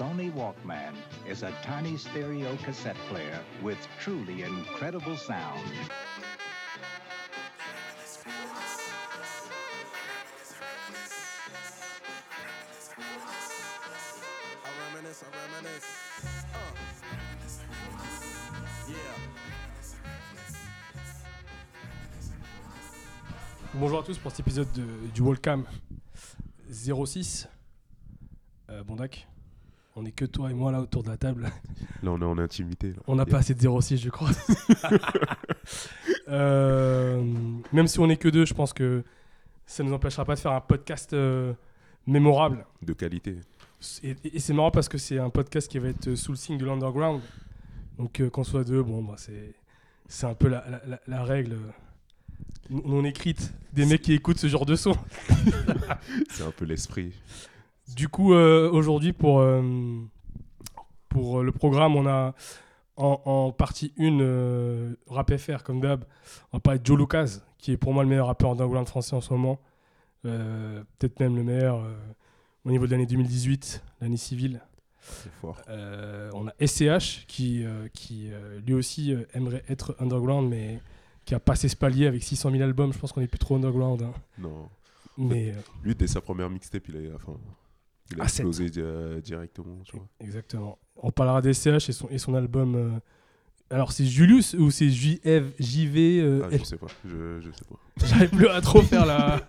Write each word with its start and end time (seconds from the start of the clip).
Sony 0.00 0.32
Walkman 0.32 0.94
is 1.28 1.42
a 1.42 1.52
tiny 1.62 1.98
stereo 1.98 2.56
cassette 2.64 2.96
player 3.10 3.38
with 3.62 3.76
truly 4.00 4.44
incredible 4.44 5.14
sound. 5.14 5.60
Bonjour 23.74 24.00
à 24.00 24.02
tous 24.02 24.18
pour 24.18 24.30
cet 24.30 24.40
épisode 24.40 24.70
de- 24.72 25.06
du 25.14 25.20
Wallcam 25.20 25.64
06. 26.68 27.48
Euh, 28.68 28.82
Bondac, 28.84 29.26
on 30.00 30.04
est 30.06 30.12
que 30.12 30.24
toi 30.24 30.50
et 30.50 30.54
moi 30.54 30.72
là 30.72 30.80
autour 30.80 31.02
de 31.02 31.08
la 31.08 31.16
table. 31.16 31.42
Là, 32.02 32.10
on 32.12 32.20
est 32.20 32.24
en 32.24 32.38
intimité. 32.38 32.88
là. 32.88 32.94
On 33.06 33.14
n'a 33.16 33.22
Yeah. 33.24 33.30
pas 33.32 33.38
assez 33.38 33.54
de 33.54 33.60
06, 33.80 33.98
je 33.98 34.10
crois. 34.10 34.30
Euh, 36.28 37.22
même 37.72 37.86
si 37.88 37.98
on 37.98 38.08
est 38.08 38.16
que 38.16 38.28
deux, 38.28 38.44
je 38.44 38.54
pense 38.54 38.72
que 38.72 39.02
ça 39.66 39.82
ne 39.82 39.88
nous 39.88 39.94
empêchera 39.94 40.24
pas 40.24 40.34
de 40.34 40.40
faire 40.40 40.52
un 40.52 40.60
podcast 40.60 41.12
euh, 41.12 41.52
mémorable. 42.06 42.64
De 42.82 42.92
qualité. 42.92 43.36
Et, 44.02 44.16
et 44.24 44.38
c'est 44.38 44.52
marrant 44.52 44.70
parce 44.70 44.88
que 44.88 44.98
c'est 44.98 45.18
un 45.18 45.30
podcast 45.30 45.68
qui 45.70 45.78
va 45.78 45.88
être 45.88 46.14
sous 46.14 46.32
le 46.32 46.36
signe 46.36 46.58
de 46.58 46.64
l'underground. 46.64 47.20
Donc 47.98 48.20
euh, 48.20 48.30
qu'on 48.30 48.44
soit 48.44 48.64
deux, 48.64 48.82
bon, 48.82 49.02
bah, 49.02 49.14
c'est, 49.16 49.54
c'est 50.08 50.26
un 50.26 50.34
peu 50.34 50.48
la, 50.48 50.64
la- 50.70 50.82
la- 50.86 51.00
la 51.06 51.24
règle 51.24 51.54
euh, 51.54 51.70
non 52.70 52.82
non 53.02 53.04
écrite 53.04 53.52
des 53.72 53.84
mecs 53.84 54.02
qui 54.02 54.12
écoutent 54.12 54.38
ce 54.38 54.46
genre 54.46 54.66
de 54.66 54.76
son. 54.76 54.94
C'est 56.30 56.44
un 56.44 56.52
peu 56.52 56.64
l'esprit. 56.64 57.12
Du 57.96 58.08
coup, 58.08 58.34
euh, 58.34 58.70
aujourd'hui, 58.70 59.12
pour, 59.12 59.40
euh, 59.40 59.62
pour 61.08 61.42
le 61.42 61.52
programme, 61.52 61.96
on 61.96 62.06
a 62.06 62.34
en, 62.96 63.20
en 63.24 63.52
partie 63.52 63.92
1 63.98 64.94
rap 65.08 65.34
FR, 65.36 65.62
comme 65.62 65.80
d'hab. 65.80 66.04
On 66.52 66.56
va 66.58 66.60
parler 66.60 66.78
de 66.80 66.86
Joe 66.86 66.98
Lucas, 66.98 67.38
qui 67.58 67.72
est 67.72 67.76
pour 67.76 67.92
moi 67.92 68.02
le 68.02 68.08
meilleur 68.08 68.26
rappeur 68.26 68.50
underground 68.50 68.86
français 68.88 69.16
en 69.16 69.20
ce 69.20 69.32
moment. 69.32 69.60
Euh, 70.26 70.82
Peut-être 70.98 71.18
même 71.20 71.34
le 71.36 71.42
meilleur 71.42 71.80
euh, 71.80 71.94
au 72.64 72.70
niveau 72.70 72.86
de 72.86 72.90
l'année 72.92 73.06
2018, 73.06 73.82
l'année 74.00 74.16
civile. 74.18 74.60
C'est 75.00 75.32
fort. 75.32 75.56
Euh, 75.68 76.30
on 76.34 76.46
a 76.46 76.52
SCH, 76.64 77.24
qui, 77.26 77.64
euh, 77.64 77.88
qui 77.92 78.28
euh, 78.30 78.60
lui 78.66 78.74
aussi 78.74 79.14
euh, 79.14 79.24
aimerait 79.32 79.64
être 79.68 79.96
underground, 79.98 80.48
mais 80.48 80.80
qui 81.24 81.34
a 81.34 81.40
passé 81.40 81.68
ce 81.68 81.76
palier 81.76 82.06
avec 82.06 82.22
600 82.22 82.50
000 82.50 82.62
albums. 82.62 82.92
Je 82.92 82.98
pense 82.98 83.12
qu'on 83.12 83.22
est 83.22 83.26
plus 83.26 83.38
trop 83.38 83.56
underground. 83.56 84.02
hein. 84.02 84.12
Non. 84.38 84.68
Mais 85.16 85.50
euh, 85.50 85.60
Lui, 85.82 85.94
dès 85.94 86.06
sa 86.06 86.20
première 86.20 86.48
mixtape, 86.50 86.86
il 86.88 86.96
a, 87.10 87.14
enfin, 87.16 87.32
il 88.12 88.20
a 88.20 88.24
explosé 88.24 88.70
di- 88.70 88.82
directement. 89.22 89.78
Tu 89.84 89.96
vois. 89.96 90.06
Exactement. 90.20 90.78
On 90.96 91.10
parlera 91.10 91.40
des 91.40 91.54
CH 91.54 91.88
et 91.88 91.92
son, 91.92 92.08
et 92.10 92.18
son 92.18 92.34
album. 92.34 92.74
euh, 92.74 92.90
Alors, 93.70 93.92
c'est 93.92 94.04
Julius 94.04 94.54
ou 94.54 94.70
c'est 94.70 94.88
JV, 94.90 95.20
JV 95.58 96.20
euh, 96.20 96.42
Ah, 96.44 96.56
je 96.56 96.64
sais 96.64 96.76
pas. 96.76 96.86
Je, 97.04 97.40
je 97.40 97.50
sais 97.52 97.64
pas. 97.68 97.76
J'arrive 98.06 98.30
plus 98.30 98.48
à 98.48 98.60
trop 98.60 98.82
faire 98.82 99.06
la, 99.06 99.40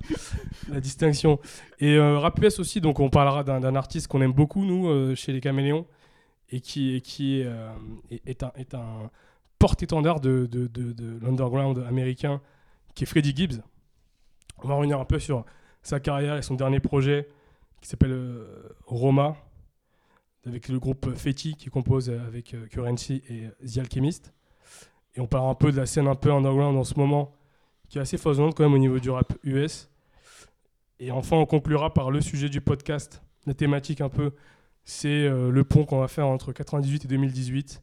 la 0.70 0.80
distinction. 0.80 1.40
Et 1.80 1.95
euh, 1.95 2.20
Rap 2.20 2.40
US 2.40 2.59
aussi, 2.59 2.81
donc 2.81 3.00
on 3.00 3.09
parlera 3.09 3.44
d'un 3.44 3.76
artiste 3.76 4.08
qu'on 4.08 4.22
aime 4.22 4.34
beaucoup, 4.34 4.64
nous, 4.66 4.88
euh, 4.90 5.16
chez 5.16 5.31
les 5.34 5.42
Caméléons, 5.42 5.86
et 6.52 6.59
qui, 6.59 6.96
et 6.96 7.02
qui 7.02 7.44
euh, 7.44 7.72
est 8.25 8.44
un, 8.44 8.52
est 8.56 8.73
un 8.75 9.09
porte-étendard 9.58 10.20
de, 10.20 10.48
de, 10.52 10.68
de, 10.68 10.92
de 10.92 11.20
l'underground 11.23 11.80
américain, 11.88 12.42
qui 12.96 13.03
est 13.03 13.08
Freddie 13.08 13.34
Gibbs. 13.36 13.62
On 14.64 14.68
va 14.68 14.75
revenir 14.75 15.00
un 15.00 15.06
peu 15.06 15.18
sur 15.20 15.46
sa 15.81 16.00
carrière 16.00 16.36
et 16.38 16.42
son 16.42 16.56
dernier 16.56 16.80
projet, 16.80 17.28
qui 17.82 17.90
s'appelle 17.90 18.14
euh, 18.14 18.70
Roma, 18.86 19.36
avec 20.46 20.70
le 20.70 20.80
groupe 20.80 21.14
Fetty, 21.16 21.56
qui 21.56 21.70
compose 21.70 22.10
avec 22.10 22.54
euh, 22.54 22.68
Currency 22.68 23.22
et 23.30 23.50
The 23.68 23.80
Alchemist. 23.80 24.34
Et 25.16 25.20
on 25.20 25.28
parlera 25.28 25.52
un 25.52 25.56
peu 25.56 25.72
de 25.72 25.78
la 25.78 25.86
scène 25.86 26.08
un 26.08 26.16
peu 26.16 26.32
underground 26.32 26.78
en 26.78 26.84
ce 26.84 26.98
moment, 26.98 27.36
qui 27.90 27.98
est 27.98 28.02
assez 28.02 28.18
foisonnante 28.18 28.56
quand 28.56 28.64
même 28.64 28.74
au 28.74 28.78
niveau 28.78 29.00
du 29.00 29.09
rap 29.09 29.34
US. 29.44 29.90
Et 31.00 31.12
enfin, 31.12 31.36
on 31.36 31.46
conclura 31.46 31.94
par 31.94 32.12
le 32.12 32.22
sujet 32.22 32.47
du 32.47 32.62
podcast, 32.62 33.22
la 33.46 33.53
thématique 33.53 34.02
un 34.02 34.09
peu, 34.09 34.31
c'est 34.84 35.08
euh, 35.09 35.52
le 35.52 35.64
pont 35.64 35.86
qu'on 35.86 36.00
va 36.00 36.08
faire 36.08 36.28
entre 36.28 36.52
98 36.53 37.06
et 37.06 37.08
2018. 37.08 37.81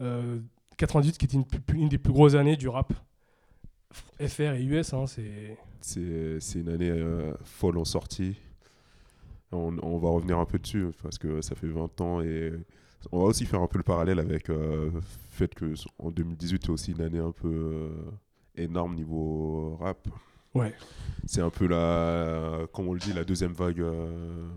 Euh, 0.00 0.38
98 0.76 1.18
qui 1.18 1.26
était 1.26 1.38
une, 1.74 1.88
des 1.88 1.98
plus 1.98 2.12
grosses 2.12 2.34
années 2.34 2.56
du 2.56 2.68
rap 2.68 2.92
FR 4.20 4.54
et 4.54 4.62
US, 4.62 4.94
hein, 4.94 5.04
c'est 5.80 6.58
une 6.58 6.68
année 6.68 6.90
euh, 6.90 7.32
folle 7.44 7.78
en 7.78 7.84
sortie. 7.84 8.36
On, 9.52 9.76
on 9.82 9.98
va 9.98 10.10
revenir 10.10 10.38
un 10.38 10.44
peu 10.44 10.58
dessus 10.58 10.86
parce 11.02 11.18
que 11.18 11.40
ça 11.40 11.54
fait 11.54 11.66
20 11.66 12.00
ans 12.00 12.20
et 12.20 12.52
on 13.10 13.18
va 13.20 13.24
aussi 13.24 13.46
faire 13.46 13.60
un 13.60 13.66
peu 13.66 13.78
le 13.78 13.84
parallèle 13.84 14.18
avec 14.18 14.48
euh, 14.50 14.90
le 14.92 15.00
fait 15.30 15.54
que 15.54 15.74
en 15.98 16.10
2018 16.10 16.62
c'est 16.64 16.70
aussi 16.70 16.92
une 16.92 17.00
année 17.00 17.18
un 17.18 17.32
peu 17.32 17.48
euh, 17.48 18.10
énorme 18.56 18.94
niveau 18.94 19.76
rap. 19.80 20.06
Ouais. 20.54 20.74
C'est 21.26 21.40
un 21.40 21.50
peu 21.50 21.66
la, 21.66 22.66
comme 22.72 22.88
on 22.88 22.92
le 22.92 23.00
dit, 23.00 23.12
la 23.12 23.24
deuxième 23.24 23.52
vague 23.52 23.80
euh, 23.80 24.48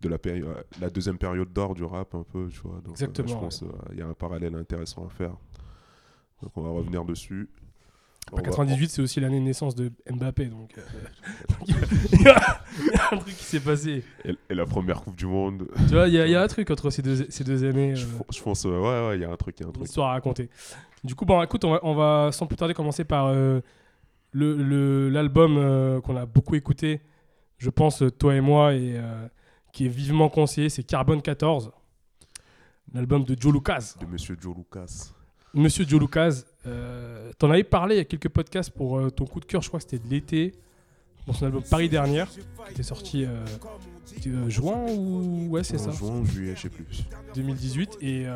de 0.00 0.08
la 0.08 0.18
période, 0.18 0.64
la 0.80 0.90
deuxième 0.90 1.18
période 1.18 1.52
d'or 1.52 1.74
du 1.74 1.84
rap 1.84 2.14
un 2.14 2.22
peu, 2.22 2.48
tu 2.48 2.60
vois. 2.60 2.76
Donc, 2.76 2.88
euh, 2.88 2.90
Exactement, 2.92 3.28
je 3.28 3.34
pense 3.34 3.64
il 3.92 3.98
y 3.98 4.02
a 4.02 4.06
un 4.06 4.14
parallèle 4.14 4.54
intéressant 4.54 5.06
à 5.06 5.10
faire. 5.10 5.36
Donc 6.42 6.52
on 6.56 6.62
va 6.62 6.70
revenir 6.70 7.04
dessus. 7.04 7.48
Va- 8.32 8.42
98, 8.42 8.90
c'est 8.90 9.02
aussi 9.02 9.20
l'année 9.20 9.38
de 9.38 9.44
naissance 9.44 9.74
de 9.76 9.92
Mbappé, 10.10 10.46
donc 10.46 10.76
euh, 10.78 10.82
il 12.12 12.22
y, 12.22 12.26
a 12.28 12.58
un 13.12 13.16
truc 13.18 13.36
qui 13.36 13.44
s'est 13.44 13.60
passé. 13.60 14.02
et, 14.24 14.34
et 14.50 14.54
la 14.54 14.66
première 14.66 15.02
Coupe 15.02 15.14
du 15.16 15.26
Monde. 15.26 15.68
Tu 15.88 15.94
vois, 15.94 16.08
il 16.08 16.14
y, 16.14 16.18
a- 16.18 16.26
il 16.26 16.32
y 16.32 16.34
a 16.34 16.42
un 16.42 16.48
truc 16.48 16.70
entre 16.70 16.90
ces 16.90 17.02
deux, 17.02 17.26
ces 17.30 17.44
deux 17.44 17.64
années. 17.64 17.94
Je, 17.94 18.04
euh, 18.06 18.10
je 18.32 18.42
pense, 18.42 18.64
ouais, 18.64 18.70
ouais, 18.72 19.16
il 19.16 19.20
y 19.22 19.24
a 19.24 19.30
un 19.30 19.36
truc, 19.36 19.56
il 19.58 19.62
y 19.62 19.64
a 19.64 19.66
un 19.66 19.70
une 19.70 19.74
truc. 19.74 19.86
histoire 19.88 20.08
à 20.08 20.12
raconter. 20.12 20.50
Du 21.04 21.14
coup, 21.14 21.24
bon, 21.24 21.40
écoute, 21.42 21.64
on 21.64 21.70
va, 21.72 21.80
on 21.84 21.94
va 21.94 22.30
sans 22.32 22.46
plus 22.46 22.56
tarder 22.56 22.74
commencer 22.74 23.04
par 23.04 23.26
euh, 23.26 23.60
le- 24.32 24.56
le- 24.56 25.08
l'album 25.08 25.56
euh, 25.56 26.00
qu'on 26.00 26.16
a 26.16 26.26
beaucoup 26.26 26.56
écouté, 26.56 27.00
je 27.58 27.70
pense, 27.70 28.02
toi 28.18 28.34
et 28.34 28.40
moi, 28.40 28.74
et 28.74 28.94
euh, 28.96 29.28
qui 29.72 29.86
est 29.86 29.90
vivement 29.90 30.28
conseillé, 30.28 30.68
c'est 30.68 30.82
Carbone 30.82 31.22
14, 31.22 31.70
l'album 32.92 33.24
de 33.24 33.36
Joe 33.40 33.52
Lucas. 33.52 33.94
De 34.00 34.06
Monsieur 34.06 34.36
Joe 34.40 34.56
Lucas. 34.56 35.12
Monsieur 35.54 35.86
Joe 35.86 36.00
Lucas, 36.00 36.42
euh, 36.66 37.30
t'en 37.38 37.50
avais 37.50 37.64
parlé 37.64 37.94
il 37.96 37.98
y 37.98 38.00
a 38.00 38.04
quelques 38.04 38.28
podcasts 38.28 38.70
pour 38.70 38.98
euh, 38.98 39.10
ton 39.10 39.24
coup 39.26 39.40
de 39.40 39.44
cœur, 39.44 39.62
je 39.62 39.68
crois 39.68 39.80
que 39.80 39.84
c'était 39.88 40.04
de 40.04 40.10
l'été, 40.10 40.52
dans 41.26 41.32
son 41.32 41.46
album 41.46 41.62
Paris 41.68 41.88
dernière, 41.88 42.28
qui 42.30 42.72
était 42.72 42.82
sorti 42.82 43.24
euh, 43.24 44.48
juin 44.48 44.86
ou 44.90 45.48
ouais 45.50 45.64
c'est 45.64 45.78
ça. 45.78 45.90
juin 45.90 46.20
ou 46.20 46.24
juillet, 46.26 46.54
je 46.56 46.62
sais 46.62 46.68
plus. 46.68 46.84
2018. 47.34 47.98
Et 48.02 48.26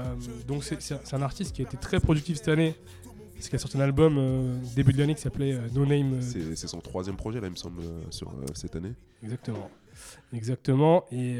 donc, 0.49 0.65
c'est- 0.65 1.15
un- 1.15 1.23
artiste 1.23 1.55
qui 1.55 1.63
a 1.63 1.65
été 1.65 1.77
très 1.77 2.01
productif 2.01 2.37
cette 2.39 2.49
année. 2.49 2.75
Parce 3.35 3.49
qu'il 3.49 3.57
a 3.57 3.59
sorti 3.59 3.79
un 3.79 3.81
album 3.81 4.61
début 4.77 4.93
de 4.93 4.99
l'année 4.99 5.15
qui 5.15 5.23
s'appelait 5.23 5.57
No 5.73 5.87
Name. 5.87 6.21
C'est 6.21 6.67
son 6.69 6.81
troisième 6.81 7.17
projet, 7.17 7.41
là, 7.41 7.47
il 7.47 7.53
me 7.53 7.57
semble, 7.57 7.83
sur 8.11 8.33
cette 8.55 8.75
année. 8.77 8.93
exactement. 9.23 9.71
Exactement. 10.33 11.05
Et 11.13 11.37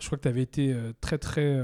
je 0.00 0.06
crois 0.06 0.16
que 0.18 0.22
tu 0.22 0.28
avais 0.28 0.42
été 0.42 0.74
très, 1.00 1.18
très 1.18 1.60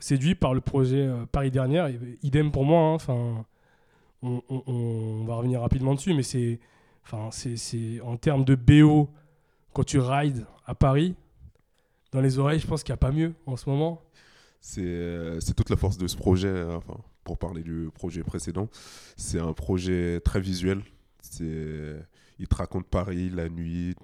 séduit 0.00 0.34
par 0.34 0.54
le 0.54 0.60
projet 0.60 1.06
euh, 1.06 1.26
Paris 1.26 1.50
dernière. 1.50 1.86
Et, 1.86 1.98
idem 2.22 2.50
pour 2.50 2.64
moi. 2.64 2.80
hein. 2.80 2.94
Enfin, 2.94 3.44
on, 4.22 5.24
va 5.26 5.34
revenir 5.36 5.60
rapidement 5.60 5.94
dessus. 5.94 6.14
Mais 6.14 6.22
c'est 6.22 6.60
en 8.02 8.16
termes 8.16 8.44
de 8.44 8.54
BO, 8.54 9.10
quand 9.72 9.84
tu 9.84 9.98
rides 9.98 10.46
à 10.66 10.74
Paris, 10.74 11.14
dans 12.12 12.20
les 12.20 12.38
oreilles, 12.38 12.60
je 12.60 12.66
pense 12.66 12.82
qu'il 12.82 12.92
n'y 12.92 12.94
a 12.94 12.98
pas 12.98 13.12
mieux 13.12 13.34
en 13.46 13.56
ce 13.56 13.68
moment. 13.68 14.02
C'est 14.60 14.82
euh, 14.84 15.40
toute 15.56 15.68
la 15.68 15.76
force 15.76 15.98
de 15.98 16.06
ce 16.06 16.16
projet, 16.16 16.48
euh, 16.48 16.76
enfin, 16.76 16.96
pour 17.22 17.38
parler 17.38 17.62
du 17.62 17.90
projet 17.94 18.22
précédent. 18.22 18.68
C'est 19.16 19.40
un 19.40 19.52
projet 19.52 20.20
très 20.20 20.40
visuel. 20.40 20.80
Il 21.40 22.48
te 22.48 22.54
raconte 22.54 22.86
Paris, 22.86 23.30
la 23.30 23.48
nuit. 23.48 23.94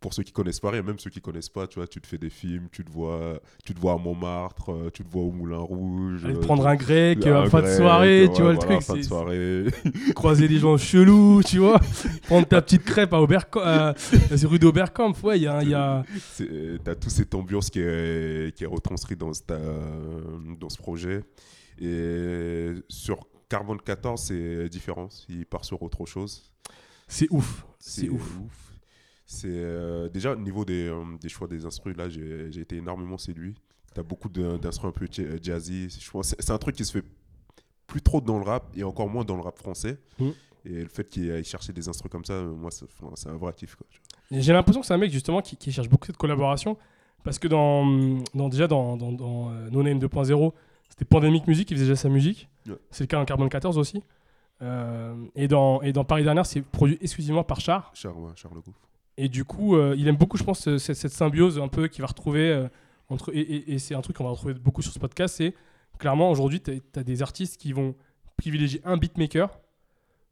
Pour 0.00 0.14
ceux 0.14 0.22
qui 0.22 0.30
connaissent 0.30 0.60
Paris, 0.60 0.78
et 0.78 0.82
même 0.82 1.00
ceux 1.00 1.10
qui 1.10 1.20
connaissent 1.20 1.48
pas, 1.48 1.66
tu 1.66 1.80
vois, 1.80 1.88
tu 1.88 2.00
te 2.00 2.06
fais 2.06 2.18
des 2.18 2.30
films, 2.30 2.68
tu 2.70 2.84
te 2.84 2.90
vois, 2.90 3.40
tu 3.64 3.74
te 3.74 3.80
vois 3.80 3.94
à 3.94 3.96
Montmartre, 3.96 4.70
euh, 4.70 4.90
tu 4.94 5.02
te 5.02 5.10
vois 5.10 5.22
au 5.22 5.32
Moulin 5.32 5.58
Rouge. 5.58 6.24
Aller 6.24 6.36
euh, 6.36 6.40
prendre 6.40 6.64
un 6.68 6.76
grec, 6.76 7.26
un 7.26 7.30
euh, 7.30 7.50
fin 7.50 7.62
de 7.62 7.66
soirée, 7.66 8.30
tu 8.32 8.42
vois 8.42 8.52
le 8.52 8.58
truc. 8.58 8.80
Fin 8.80 8.94
de 8.96 9.02
soirée. 9.02 9.64
croiser 10.14 10.46
des 10.46 10.58
gens 10.58 10.76
chelous, 10.76 11.42
tu 11.44 11.58
vois. 11.58 11.80
Prendre 12.28 12.46
ta 12.46 12.62
petite 12.62 12.84
crêpe 12.84 13.12
à 13.12 13.20
Obercamp, 13.20 13.60
euh, 13.64 13.92
rue 14.44 14.60
d'Oberkamp. 14.60 15.14
Ouais, 15.24 15.36
il 15.38 15.42
y 15.42 15.46
a, 15.48 15.64
y 15.64 16.78
T'as 16.84 16.94
toute 16.94 17.10
cette 17.10 17.34
ambiance 17.34 17.68
qui 17.68 17.80
est, 17.80 18.54
qui 18.56 18.62
est 18.62 18.68
retranscrite 18.68 19.18
dans, 19.18 19.32
ce- 19.32 19.42
ta- 19.42 19.58
dans 20.60 20.68
ce 20.68 20.76
projet. 20.78 21.24
Et 21.80 22.70
sur 22.88 23.26
Carbone 23.48 23.80
14, 23.84 24.20
c'est 24.20 24.68
différent. 24.68 25.08
Il 25.28 25.44
part 25.44 25.64
sur 25.64 25.82
autre 25.82 26.06
chose. 26.06 26.52
C'est 27.08 27.26
ouf. 27.30 27.66
C'est 27.80 28.08
ouf. 28.08 28.38
C'est 29.30 29.46
euh, 29.50 30.08
déjà 30.08 30.32
au 30.32 30.36
niveau 30.36 30.64
des, 30.64 30.88
euh, 30.88 31.04
des 31.20 31.28
choix 31.28 31.46
des 31.46 31.66
instruments, 31.66 31.98
là, 31.98 32.08
j'ai 32.08 32.48
été 32.60 32.76
énormément 32.76 33.18
séduit. 33.18 33.54
T'as 33.94 34.02
beaucoup 34.02 34.30
de- 34.30 34.56
d'instruments 34.56 34.88
un 34.88 34.98
peu 34.98 35.06
ja- 35.10 35.22
jazzy. 35.42 35.88
C'est 35.90 36.50
un 36.50 36.56
truc 36.56 36.74
qui 36.76 36.84
se 36.86 36.92
fait 36.92 37.04
plus 37.86 38.00
trop 38.00 38.22
dans 38.22 38.38
le 38.38 38.44
rap 38.44 38.64
et 38.74 38.84
encore 38.84 39.08
moins 39.10 39.24
dans 39.24 39.36
le 39.36 39.42
rap 39.42 39.58
français. 39.58 39.98
Mm. 40.18 40.28
Et 40.64 40.82
le 40.82 40.88
fait 40.88 41.06
qu'il 41.08 41.30
aille 41.30 41.44
chercher 41.44 41.74
des 41.74 41.88
instruments 41.90 42.10
comme 42.10 42.24
ça, 42.24 42.32
euh, 42.32 42.52
moi, 42.54 42.70
c'est 42.70 43.28
un 43.28 43.36
vrai 43.36 43.52
kiff. 43.52 43.76
J'ai 44.30 44.52
l'impression 44.54 44.80
que 44.80 44.86
c'est 44.86 44.94
un 44.94 44.98
mec 44.98 45.10
justement 45.12 45.42
qui, 45.42 45.56
qui 45.56 45.72
cherche 45.72 45.88
beaucoup 45.90 46.10
de 46.10 46.16
collaboration 46.16 46.78
Parce 47.22 47.38
que 47.38 47.48
dans, 47.48 47.84
dans- 48.34 48.48
déjà 48.48 48.66
dans, 48.66 48.96
dans, 48.96 49.12
dans 49.12 49.50
No 49.70 49.82
Name 49.82 49.98
2.0, 49.98 50.52
c'était 50.88 51.04
Pandemic 51.04 51.46
Music 51.46 51.68
qui 51.68 51.74
faisait 51.74 51.84
déjà 51.86 51.96
sa 51.96 52.08
musique. 52.08 52.48
Ouais. 52.66 52.76
C'est 52.90 53.04
le 53.04 53.08
cas 53.08 53.18
dans 53.18 53.26
Carbone 53.26 53.50
14 53.50 53.76
aussi. 53.76 54.02
Euh, 54.62 55.14
et, 55.36 55.48
dans, 55.48 55.82
et 55.82 55.92
dans 55.92 56.04
Paris 56.04 56.24
Dernière, 56.24 56.46
c'est 56.46 56.62
produit 56.62 56.96
exclusivement 57.02 57.44
par 57.44 57.60
Char. 57.60 57.90
Charles, 57.94 58.16
ouais, 58.16 58.30
Charles 58.34 58.54
Le 58.54 58.60
Gouffre. 58.62 58.87
Et 59.20 59.28
du 59.28 59.44
coup, 59.44 59.76
euh, 59.76 59.94
il 59.98 60.06
aime 60.08 60.16
beaucoup, 60.16 60.36
je 60.38 60.44
pense, 60.44 60.60
ce- 60.60 60.78
cette, 60.78 60.96
cette 60.96 61.12
symbiose 61.12 61.58
un 61.58 61.68
peu 61.68 61.88
qu'il 61.88 62.02
va 62.02 62.06
retrouver 62.06 62.50
euh, 62.50 62.68
entre. 63.08 63.34
Et, 63.34 63.40
et- 63.40 63.74
et 63.74 63.78
c'est 63.78 63.94
un 63.94 64.00
truc 64.00 64.16
qu'on 64.16 64.24
va 64.24 64.30
retrouver 64.30 64.54
beaucoup 64.54 64.80
sur 64.80 64.92
ce 64.92 64.98
podcast. 64.98 65.34
C'est 65.36 65.54
clairement 65.98 66.30
aujourd'hui, 66.30 66.60
tu 66.60 66.80
as, 66.94 67.02
des 67.02 67.20
artistes 67.22 67.56
qui 67.60 67.72
vont 67.72 67.94
privilégier 68.36 68.80
un 68.84 68.96
beatmaker 68.96 69.58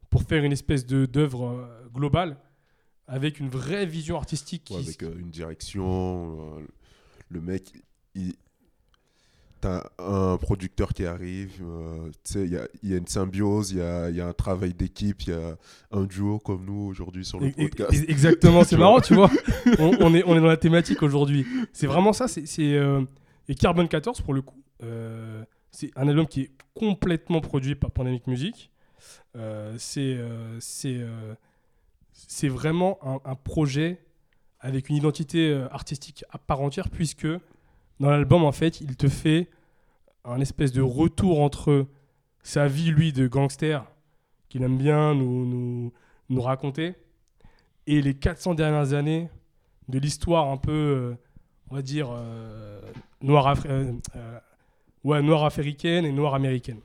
pour 0.09 0.23
faire 0.23 0.43
une 0.45 0.53
espèce 0.53 0.85
d'œuvre 0.85 1.47
euh, 1.49 1.89
globale 1.93 2.37
avec 3.07 3.39
une 3.41 3.49
vraie 3.49 3.85
vision 3.85 4.15
artistique. 4.17 4.63
Qui, 4.65 4.75
avec 4.75 5.03
euh, 5.03 5.13
une 5.19 5.29
direction. 5.29 6.57
le 7.29 7.41
mec, 7.41 7.73
il. 8.15 8.35
T'as 9.59 9.89
un 9.97 10.37
producteur 10.37 10.93
qui 10.93 11.05
arrive, 11.05 11.63
euh, 11.63 12.11
il 12.35 12.51
y 12.51 12.57
a, 12.57 12.67
il 12.83 12.91
y 12.91 12.93
a 12.93 12.97
une 12.97 13.07
symbiose, 13.07 13.71
il 13.71 13.77
y 13.77 13.81
a, 13.81 14.09
il 14.09 14.15
y 14.15 14.21
a 14.21 14.27
un 14.27 14.33
travail 14.33 14.73
d'équipe, 14.73 15.23
il 15.23 15.29
y 15.29 15.33
a 15.33 15.57
un 15.91 16.03
duo 16.03 16.37
comme 16.37 16.63
nous 16.65 16.87
aujourd'hui 16.87 17.25
sur 17.25 17.39
le 17.39 17.51
podcast. 17.51 17.91
Exactement, 18.07 18.63
c'est 18.63 18.77
marrant, 18.77 18.99
tu 18.99 19.15
vois. 19.15 19.31
On, 19.79 19.91
on 19.99 20.13
est, 20.13 20.23
on 20.25 20.35
est 20.35 20.39
dans 20.39 20.45
la 20.45 20.57
thématique 20.57 21.01
aujourd'hui. 21.01 21.45
C'est 21.73 21.87
vraiment 21.87 22.13
ça. 22.13 22.27
c'est 22.27 22.45
euh, 22.59 23.01
Et 23.47 23.55
Carbone 23.55 23.87
14, 23.87 24.21
pour 24.21 24.33
le 24.33 24.41
coup, 24.43 24.61
euh, 24.83 25.43
c'est 25.71 25.91
un 25.95 26.07
album 26.07 26.27
qui 26.27 26.41
est 26.41 26.51
complètement 26.75 27.41
produit 27.41 27.75
par 27.75 27.89
Pandemic 27.91 28.27
Music. 28.27 28.69
Euh, 29.35 29.75
c'est 29.77 30.19
c'est 30.59 31.01
c'est 32.13 32.47
vraiment 32.47 32.99
un, 33.03 33.19
un 33.25 33.35
projet 33.35 34.03
avec 34.59 34.89
une 34.89 34.95
identité 34.95 35.53
artistique 35.71 36.23
à 36.31 36.37
part 36.37 36.61
entière, 36.61 36.89
puisque 36.89 37.27
dans 37.99 38.09
l'album, 38.09 38.43
en 38.43 38.51
fait, 38.51 38.81
il 38.81 38.95
te 38.95 39.07
fait 39.07 39.49
un 40.23 40.39
espèce 40.39 40.71
de 40.71 40.81
retour 40.81 41.41
entre 41.41 41.87
sa 42.43 42.67
vie, 42.67 42.91
lui, 42.91 43.11
de 43.11 43.27
gangster, 43.27 43.83
qu'il 44.49 44.63
aime 44.63 44.77
bien 44.77 45.15
nous, 45.15 45.91
nous, 46.29 46.41
raconter, 46.41 46.95
et 47.87 48.01
les 48.01 48.13
400 48.13 48.53
dernières 48.53 48.93
années 48.93 49.29
de 49.87 49.99
l'histoire 49.99 50.49
un 50.49 50.57
peu, 50.57 50.71
euh, 50.71 51.15
on 51.69 51.75
va 51.75 51.81
dire, 51.81 52.09
euh, 52.11 52.81
noire, 53.21 53.55
euh, 53.65 53.91
ouais, 55.03 55.21
noire 55.21 55.45
africaine 55.45 56.05
et 56.05 56.11
noire 56.11 56.35
américaine. 56.35 56.81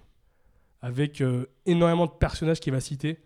Avec 0.81 1.23
énormément 1.65 2.07
de 2.07 2.11
personnages 2.11 2.59
qu'il 2.59 2.73
va 2.73 2.81
citer. 2.81 3.21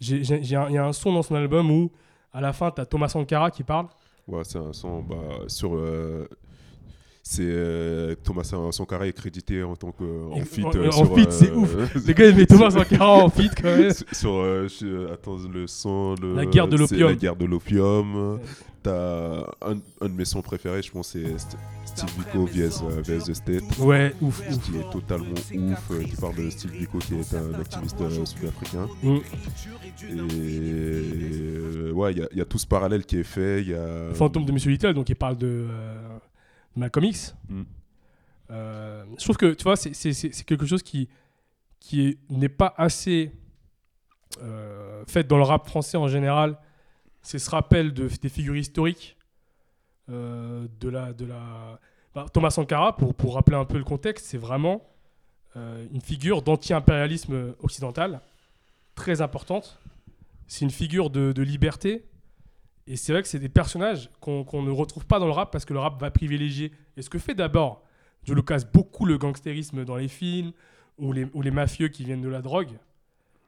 Il 0.00 0.46
y 0.48 0.54
a 0.54 0.84
un 0.86 0.92
son 0.94 1.12
dans 1.12 1.22
son 1.22 1.34
album 1.34 1.70
où, 1.70 1.92
à 2.32 2.40
la 2.40 2.54
fin, 2.54 2.70
tu 2.70 2.80
as 2.80 2.86
Thomas 2.86 3.08
Sankara 3.08 3.50
qui 3.50 3.64
parle. 3.64 3.88
Ouais, 4.26 4.44
c'est 4.44 4.58
un 4.58 4.72
son 4.72 5.02
bah, 5.02 5.16
sur. 5.46 5.78
C'est 7.28 7.42
euh, 7.44 8.14
Thomas 8.22 8.44
Sankara 8.70 9.04
est 9.08 9.12
crédité 9.12 9.60
en 9.64 9.74
tant 9.74 9.90
que 9.90 10.04
en 10.32 10.44
feat. 10.44 10.64
en- 10.64 10.76
euh, 10.76 10.90
en 10.90 11.12
feat, 11.16 11.32
c'est 11.32 11.50
euh, 11.50 11.56
ouf. 11.56 11.74
Les 12.06 12.14
gars, 12.14 12.28
ils 12.28 12.36
mettent 12.36 12.50
Thomas 12.50 12.70
Sankara 12.70 13.24
en 13.24 13.28
feat 13.28 13.52
quand 13.60 13.64
même. 13.76 13.90
sur, 14.12 14.30
euh, 14.34 14.68
je- 14.68 15.12
attends, 15.12 15.36
le 15.52 15.66
son. 15.66 16.14
Le, 16.22 16.36
La 16.36 16.46
guerre 16.46 16.68
de 16.68 16.76
l'opium. 16.76 17.08
La 17.08 17.14
guerre 17.16 17.34
de 17.34 17.44
l'opium. 17.44 18.38
T'as 18.84 19.40
un, 19.62 19.74
un 20.00 20.08
de 20.08 20.14
mes 20.14 20.24
sons 20.24 20.40
préférés, 20.42 20.80
je 20.82 20.92
pense, 20.92 21.08
c'est 21.08 21.24
St- 21.24 21.56
Steve 21.86 22.08
Biko 22.16 22.46
vs, 22.46 22.84
vs 23.02 23.24
The 23.24 23.34
State. 23.34 23.78
Ouais, 23.80 24.14
ouf, 24.22 24.40
ouf. 24.48 24.58
Qui 24.60 24.76
est 24.76 24.90
totalement 24.92 25.32
ouf, 25.32 26.04
qui 26.08 26.16
parle 26.20 26.36
de 26.36 26.48
Steve 26.50 26.70
Biko 26.70 26.98
qui 26.98 27.14
est 27.14 27.34
un 27.34 27.58
activiste 27.60 27.96
sud-africain. 27.98 28.86
Mm. 29.02 29.16
Et 30.68 31.90
ouais, 31.92 32.12
il 32.12 32.18
y 32.18 32.22
a- 32.22 32.28
il 32.30 32.38
y, 32.38 32.40
a 32.40 32.44
tout 32.44 32.58
ce 32.58 32.66
parallèle 32.66 33.04
qui 33.04 33.18
est 33.18 33.22
fait. 33.24 33.62
Il 33.62 33.70
y 33.70 33.74
a. 33.74 34.12
Fantôme 34.14 34.44
de 34.44 34.52
Monsieur 34.52 34.70
Little, 34.70 34.94
donc 34.94 35.08
il 35.08 35.16
parle 35.16 35.36
de 35.36 35.66
euh, 35.68 36.18
Malcolm 36.76 37.04
X. 37.06 37.34
Mm. 37.48 37.62
Euh, 38.50 39.04
je 39.18 39.24
trouve 39.24 39.36
que 39.36 39.54
tu 39.54 39.64
vois, 39.64 39.76
c'est- 39.76 40.44
quelque 40.44 40.66
chose 40.66 40.82
qui, 40.82 41.08
qui 41.80 42.06
est- 42.08 42.18
n'est 42.30 42.48
pas 42.48 42.74
assez 42.76 43.32
euh, 44.42 45.04
fait 45.06 45.24
dans 45.26 45.36
le 45.38 45.42
rap 45.44 45.66
français 45.66 45.96
en 45.96 46.08
général. 46.08 46.58
C'est 47.22 47.38
ce 47.38 47.50
rappel 47.50 47.92
de, 47.94 48.08
des 48.20 48.28
figures 48.28 48.56
historiques 48.56 49.16
euh, 50.10 50.66
de 50.80 50.88
la. 50.88 51.12
De 51.12 51.24
la 51.24 51.80
bah, 52.14 52.26
Thomas 52.32 52.50
Sankara, 52.50 52.96
pour, 52.96 53.14
pour 53.14 53.34
rappeler 53.34 53.56
un 53.56 53.64
peu 53.64 53.78
le 53.78 53.84
contexte, 53.84 54.26
c'est 54.26 54.38
vraiment 54.38 54.82
une 55.54 56.02
figure 56.02 56.42
d'anti-impérialisme 56.42 57.54
occidental 57.62 58.20
très 58.94 59.22
importante. 59.22 59.78
C'est 60.46 60.66
une 60.66 60.70
figure 60.70 61.08
de, 61.08 61.32
de 61.32 61.42
liberté. 61.42 62.04
Et 62.86 62.96
c'est 62.96 63.12
vrai 63.12 63.22
que 63.22 63.28
c'est 63.28 63.38
des 63.38 63.48
personnages 63.48 64.10
qu'on 64.20 64.62
ne 64.62 64.70
retrouve 64.70 65.06
pas 65.06 65.18
dans 65.18 65.26
le 65.26 65.32
rap 65.32 65.50
parce 65.50 65.64
que 65.64 65.72
le 65.72 65.80
rap 65.80 66.00
va 66.00 66.10
privilégier. 66.10 66.72
Et 66.96 67.02
ce 67.02 67.10
que 67.10 67.18
fait 67.18 67.34
d'abord 67.34 67.82
Joe 68.24 68.36
Lucas 68.36 68.62
beaucoup 68.72 69.06
le 69.06 69.18
gangstérisme 69.18 69.84
dans 69.84 69.96
les 69.96 70.08
films 70.08 70.52
ou 70.98 71.12
les, 71.12 71.50
mafieux 71.50 71.88
qui 71.88 72.04
viennent 72.04 72.22
de 72.22 72.28
la 72.28 72.42
drogue. 72.42 72.70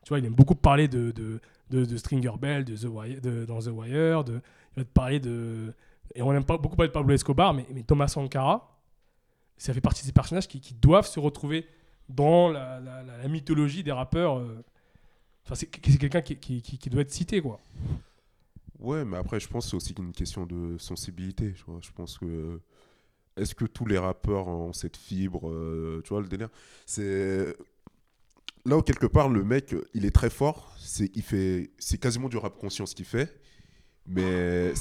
Tu 0.04 0.08
vois, 0.10 0.18
il 0.18 0.24
aime 0.24 0.34
beaucoup 0.34 0.54
parler 0.54 0.86
de, 0.86 1.12
de, 1.12 1.40
de, 1.70 1.96
Stringer 1.96 2.32
Bell 2.38 2.64
de 2.64 2.76
The 2.76 2.84
Wire, 2.84 3.20
de- 3.20 3.44
dans 3.44 3.60
The 3.60 3.68
Wire. 3.68 4.24
De, 4.24 4.40
il 4.76 4.80
va 4.80 4.84
te 4.84 4.90
parler 4.90 5.18
de. 5.20 5.72
Et 6.14 6.22
on 6.22 6.32
aime 6.32 6.44
pas, 6.44 6.58
beaucoup 6.58 6.76
parler 6.76 6.88
de 6.88 6.92
Pablo 6.92 7.14
Escobar, 7.14 7.54
mais, 7.54 7.64
Thomas 7.86 8.08
Sankara, 8.08 8.78
ça 9.56 9.72
fait 9.74 9.80
partie 9.80 10.02
de 10.02 10.06
ces 10.06 10.12
personnages 10.12 10.48
qui, 10.48 10.74
doivent 10.74 11.06
se 11.06 11.20
retrouver 11.20 11.66
dans 12.08 12.48
la, 12.50 12.80
mythologie 13.28 13.82
des 13.82 13.92
rappeurs. 13.92 14.38
euh. 14.38 14.64
Enfin, 15.44 15.54
c'est 15.54 15.66
quelqu'un 15.66 16.20
qui, 16.20 16.36
qui- 16.36 16.60
qui 16.62 16.90
doit 16.90 17.00
être 17.00 17.10
cité, 17.10 17.40
quoi. 17.40 17.58
Ouais, 18.78 19.04
mais 19.04 19.16
après, 19.16 19.40
je 19.40 19.48
pense 19.48 19.64
que 19.64 19.70
c'est 19.70 19.76
aussi 19.76 19.94
une 19.98 20.12
question 20.12 20.46
de 20.46 20.78
sensibilité. 20.78 21.54
Je 21.56 21.90
pense 21.92 22.18
que. 22.18 22.60
Est-ce 23.36 23.54
que 23.54 23.66
tous 23.66 23.86
les 23.86 23.98
rappeurs 23.98 24.48
ont 24.48 24.72
cette 24.72 24.96
fibre 24.96 25.48
euh, 25.48 26.00
Tu 26.04 26.08
vois, 26.10 26.20
le 26.20 26.28
délire? 26.28 26.48
C'est. 26.86 27.56
Là 28.64 28.76
où, 28.76 28.82
quelque 28.82 29.06
part, 29.06 29.28
le 29.28 29.44
mec, 29.44 29.74
il 29.94 30.04
est 30.04 30.10
très 30.10 30.30
fort. 30.30 30.74
C'est 30.78 31.10
il 31.14 31.22
fait... 31.22 31.70
c'est 31.78 31.98
quasiment 31.98 32.28
du 32.28 32.36
rap 32.36 32.58
conscient 32.58 32.86
ce 32.86 32.94
qu'il 32.94 33.04
fait. 33.04 33.40
Mais 34.06 34.72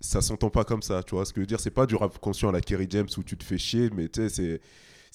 ça 0.00 0.20
s'entend 0.20 0.50
pas 0.50 0.64
comme 0.64 0.82
ça. 0.82 1.02
Tu 1.02 1.14
vois 1.14 1.24
ce 1.24 1.32
que 1.32 1.40
je 1.40 1.42
veux 1.42 1.46
dire? 1.46 1.60
C'est 1.60 1.70
pas 1.70 1.86
du 1.86 1.96
rap 1.96 2.18
conscient 2.18 2.48
à 2.48 2.52
la 2.52 2.60
Kerry 2.60 2.86
James 2.90 3.08
où 3.16 3.22
tu 3.22 3.36
te 3.36 3.44
fais 3.44 3.58
chier, 3.58 3.90
mais 3.90 4.08
tu 4.08 4.20
sais, 4.20 4.28
c'est. 4.28 4.60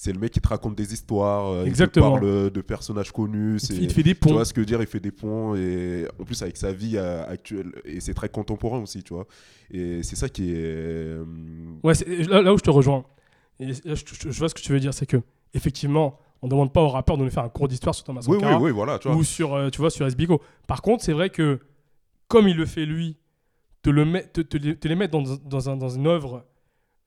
C'est 0.02 0.14
le 0.14 0.20
mec 0.20 0.32
qui 0.32 0.40
te 0.40 0.48
raconte 0.48 0.76
des 0.76 0.94
histoires, 0.94 1.48
euh, 1.52 1.66
Exactement. 1.66 2.16
il 2.16 2.20
te 2.22 2.26
parle 2.26 2.52
de 2.52 2.62
personnages 2.62 3.12
connus. 3.12 3.58
Il 3.70 3.84
il 3.84 3.92
fait 3.92 4.02
des 4.02 4.14
tu 4.14 4.22
ponts. 4.22 4.32
vois 4.32 4.46
ce 4.46 4.54
que 4.54 4.62
je 4.62 4.64
veux 4.64 4.66
dire 4.66 4.80
Il 4.80 4.88
fait 4.88 5.02
des 5.02 5.12
ponts 5.12 5.56
et 5.56 6.08
en 6.18 6.24
plus 6.24 6.42
avec 6.42 6.56
sa 6.56 6.72
vie 6.72 6.94
euh, 6.96 7.26
actuelle 7.28 7.74
et 7.84 8.00
c'est 8.00 8.14
très 8.14 8.30
contemporain 8.30 8.80
aussi, 8.80 9.04
tu 9.04 9.14
vois. 9.14 9.28
Et 9.72 10.02
c'est 10.04 10.16
ça 10.16 10.30
qui 10.30 10.52
est. 10.52 10.56
euh, 10.56 11.26
Ouais, 11.84 11.92
là, 12.30 12.42
là 12.42 12.54
où 12.54 12.58
je 12.58 12.64
te 12.64 12.70
rejoins, 12.70 13.04
et 13.60 13.66
là, 13.66 13.74
je, 13.84 13.96
je- 14.06 14.30
je 14.32 14.40
vois 14.40 14.48
ce 14.48 14.56
que 14.56 14.62
tu 14.62 14.72
veux 14.72 14.80
dire, 14.80 14.94
c'est 14.94 15.06
que 15.06 15.18
effectivement, 15.54 16.18
on 16.42 16.48
ne 16.48 16.52
demande 16.52 16.72
pas 16.72 16.82
aux 16.82 16.88
rappeurs 16.88 17.18
de 17.18 17.26
nous 17.26 17.30
faire 17.30 17.44
un 17.44 17.50
cours 17.50 17.68
d'histoire 17.68 17.94
sur 17.94 18.06
Thomas 18.06 18.22
Oui, 18.26 18.36
oui, 18.38 18.42
Sankara 18.42 18.62
oui, 18.62 18.72
voilà, 18.72 19.00
tu 19.00 19.10
vois. 19.10 19.18
ou 19.18 19.26
sur, 19.26 19.54
euh, 19.54 19.70
tu 19.70 19.80
vois, 19.82 19.90
sur 19.90 20.10
SBICO. 20.10 20.42
Par 20.66 20.82
contre, 20.82 21.04
c'est 21.04 21.12
vrai 21.12 21.30
que 21.30 21.60
comme 22.30 22.48
il 22.48 22.56
le 22.56 22.66
fait 22.66 22.86
lui, 22.86 23.18
te, 23.82 23.90
le 23.90 24.06
met, 24.06 24.24
te, 24.28 24.40
te 24.40 24.56
les, 24.56 24.78
te 24.78 24.88
les 24.88 24.96
mettre 24.96 25.12
dans, 25.12 25.36
dans, 25.44 25.70
un- 25.70 25.76
dans 25.76 25.90
une 25.90 26.08
œuvre 26.08 26.46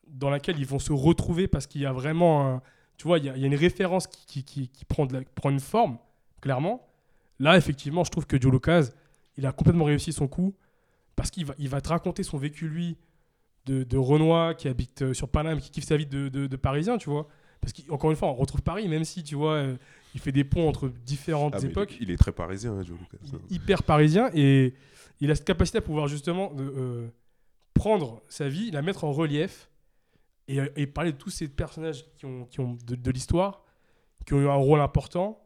dans 0.09 0.29
laquelle 0.29 0.59
ils 0.59 0.67
vont 0.67 0.79
se 0.79 0.93
retrouver 0.93 1.49
parce 1.49 1.67
qu'il 1.67 1.81
y 1.81 1.87
a 1.87 1.93
vraiment 1.95 2.47
un, 2.47 2.63
tu 2.97 3.07
vois, 3.07 3.19
il 3.19 3.25
y 3.25 3.29
a, 3.29 3.37
il 3.37 3.41
y 3.41 3.45
a 3.45 3.47
une 3.47 3.55
référence 3.55 4.07
qui, 4.07 4.25
qui, 4.27 4.45
qui- 4.45 4.69
qui 4.69 4.85
prend, 4.85 5.07
de 5.07 5.15
la- 5.15 5.23
prend 5.35 5.51
une 5.51 5.61
forme, 5.61 5.99
clairement. 6.41 6.87
Là, 7.39 7.57
effectivement, 7.57 8.05
je 8.05 8.11
trouve 8.11 8.27
que 8.27 8.41
Joe 8.41 8.53
Lucas, 8.53 8.89
il 9.37 9.47
a 9.47 9.53
complètement 9.53 9.85
réussi 9.87 10.13
son 10.13 10.29
coup 10.29 10.55
parce 11.17 11.31
qu'il 11.31 11.45
va, 11.47 11.55
il 11.59 11.69
va 11.69 11.81
te 11.81 11.89
raconter 11.89 12.23
son 12.23 12.39
vécu, 12.39 12.69
lui, 12.69 12.97
de, 13.67 13.83
de 13.85 13.97
Renoir 13.97 14.57
qui 14.57 14.69
habite 14.69 15.03
euh, 15.03 15.15
sur 15.15 15.29
Paname, 15.29 15.61
qui 15.61 15.71
kiffe 15.71 15.85
sa 15.85 15.97
vie 15.97 16.07
de, 16.07 16.29
de, 16.29 16.47
de 16.47 16.57
Parisien, 16.57 16.99
tu 16.99 17.11
vois. 17.11 17.29
Parce 17.61 17.73
qu'encore 17.73 18.11
une 18.11 18.17
fois, 18.17 18.29
on 18.29 18.35
retrouve 18.35 18.61
Paris, 18.63 18.89
même 18.89 19.05
si, 19.05 19.23
tu 19.23 19.35
vois, 19.37 19.53
euh, 19.55 19.77
il 20.15 20.21
fait 20.21 20.33
des 20.33 20.43
ponts 20.45 20.69
entre 20.69 20.89
différentes 20.89 21.55
Ah, 21.57 21.65
époques 21.65 21.97
il, 22.01 22.09
il 22.09 22.11
est 22.11 22.17
très 22.17 22.33
parisien, 22.33 22.73
hein, 22.73 22.83
Joe 22.83 22.99
Lucas. 22.99 23.19
il 23.25 23.35
est 23.37 23.55
hyper 23.57 23.83
parisien 23.85 24.31
et 24.35 24.75
il 25.21 25.31
a 25.31 25.35
cette 25.37 25.45
capacité 25.47 25.79
à 25.79 25.81
pouvoir 25.81 26.09
justement 26.09 26.53
euh, 26.59 27.09
prendre 27.75 28.21
sa 28.29 28.49
vie, 28.49 28.71
la 28.73 28.83
mettre 28.83 29.05
en 29.05 29.13
relief 29.13 29.69
et, 30.49 30.61
euh, 30.61 30.69
et 30.77 30.87
parler 30.87 31.13
de 31.13 31.17
tous 31.17 31.31
ces 31.31 31.49
personnages 31.49 32.05
qui 32.17 32.27
ont, 32.27 32.45
qui 32.47 32.61
ont 32.61 32.77
de, 32.85 33.11
l'histoire, 33.11 33.65
qui 34.27 34.35
ont 34.35 34.41
eu 34.41 34.49
un 34.49 34.55
rôle 34.55 34.81
important. 34.81 35.41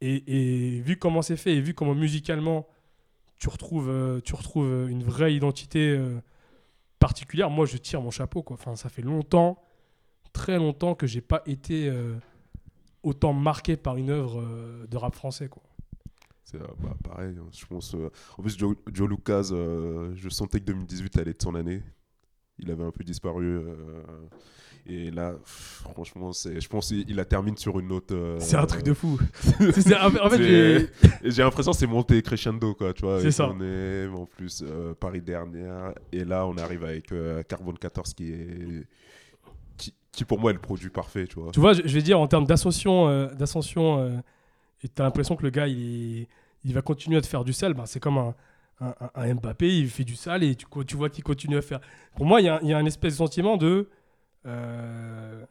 Et, 0.00 0.80
vu 0.84 0.98
comment 0.98 1.22
c'est 1.22 1.36
fait 1.36 1.54
et 1.54 1.60
vu 1.60 1.72
comment 1.72 1.94
musicalement 1.94 2.66
tu 3.38 3.48
retrouves, 3.48 3.88
euh, 3.88 4.20
tu 4.20 4.34
retrouves 4.34 4.66
euh, 4.66 4.88
une 4.88 5.02
vraie 5.02 5.34
identité 5.34 5.98
particulière, 6.98 7.50
moi 7.50 7.66
je 7.66 7.76
tire 7.76 8.00
mon 8.02 8.10
chapeau. 8.10 8.42
Quoi. 8.42 8.54
Enfin, 8.54 8.76
ça 8.76 8.88
fait 8.88 9.02
longtemps, 9.02 9.62
très 10.32 10.58
longtemps 10.58 10.94
que 10.94 11.06
j'ai 11.06 11.22
pas 11.22 11.42
été 11.46 11.92
autant 13.02 13.32
marqué 13.32 13.76
par 13.76 13.96
une 13.96 14.10
œuvre 14.10 14.86
de 14.86 14.96
rap 14.96 15.14
français. 15.14 15.48
Quoi. 15.48 15.62
C'est 16.44 16.58
bah, 16.58 16.96
pareil, 17.02 17.36
hein, 17.38 17.48
je 17.52 17.64
pense. 17.66 17.96
En 18.38 18.42
plus, 18.42 18.56
Joe, 18.56 18.76
Joe 18.92 19.08
Lucas, 19.08 19.50
je 19.50 20.28
sentais 20.28 20.60
que 20.60 20.66
2018 20.66 21.18
allait 21.18 21.30
être 21.30 21.42
son 21.42 21.54
année. 21.54 21.82
Il 22.58 22.70
avait 22.70 22.84
un 22.84 22.90
peu 22.90 23.04
disparu. 23.04 23.44
euh, 23.44 23.74
et 24.88 25.10
là, 25.10 25.32
pff, 25.32 25.82
franchement, 25.92 26.32
c'est, 26.32 26.60
je 26.60 26.68
pense 26.68 26.88
qu'il 26.88 27.18
a 27.18 27.24
terminé 27.24 27.56
sur 27.56 27.78
une 27.80 27.88
note. 27.88 28.12
euh, 28.12 28.38
C'est 28.38 28.56
un 28.56 28.66
truc 28.66 28.82
de 28.84 28.94
fou. 28.94 29.18
C'est- 29.74 29.94
en 29.96 30.30
fait, 30.30 30.88
j'ai- 31.24 31.42
l'impression 31.42 31.72
que 31.72 31.76
c'est 31.78 31.86
monté 31.88 32.22
crescendo, 32.22 32.72
quoi, 32.74 32.92
tu 32.92 33.02
vois. 33.04 33.20
C'est 33.20 33.32
ça. 33.32 33.50
On 33.50 33.60
est 33.60 34.06
en 34.06 34.26
plus 34.26 34.62
euh, 34.64 34.94
Paris 34.94 35.20
dernière. 35.20 35.92
Et 36.12 36.24
là, 36.24 36.46
on 36.46 36.56
arrive 36.56 36.84
avec 36.84 37.12
Carbone 37.48 37.76
14 37.78 38.14
qui 38.14 38.30
est. 38.32 38.86
Qui, 39.76 39.92
qui, 40.12 40.24
pour 40.24 40.38
moi 40.38 40.50
est 40.52 40.54
le 40.54 40.60
produit 40.60 40.88
parfait, 40.88 41.26
tu 41.26 41.40
vois. 41.40 41.50
Tu 41.52 41.60
vois, 41.60 41.72
je, 41.74 41.82
je 41.84 41.92
vais 41.94 42.02
dire 42.02 42.18
en 42.20 42.26
termes 42.28 42.46
d'ascension, 42.46 43.26
d'ascension, 43.34 44.22
et 44.84 44.88
t'as 44.88 45.02
l'impression 45.02 45.34
que 45.36 45.42
le 45.42 45.50
gars, 45.50 45.66
il, 45.66 46.20
est, 46.22 46.28
il 46.64 46.72
va 46.74 46.80
continuer 46.82 47.16
à 47.18 47.20
te 47.20 47.26
faire 47.26 47.42
du 47.44 47.52
sale. 47.52 47.74
Ben, 47.74 47.86
c'est 47.86 47.98
comme 48.00 48.18
un, 48.18 48.34
un, 48.80 49.34
Mbappé, 49.34 49.78
il 49.78 49.88
fait 49.88 50.04
du 50.04 50.16
sale 50.16 50.42
et 50.42 50.54
tu, 50.54 50.96
vois 50.96 51.08
qu'il 51.08 51.24
continue 51.24 51.56
à 51.56 51.62
faire. 51.62 51.80
Pour 52.14 52.26
moi, 52.26 52.40
il 52.40 52.44
y 52.44 52.48
a, 52.48 52.62
y 52.62 52.72
un 52.72 52.84
espèce 52.84 53.14
de 53.14 53.18
sentiment 53.18 53.56
de 53.56 53.88
euh, 54.46 55.44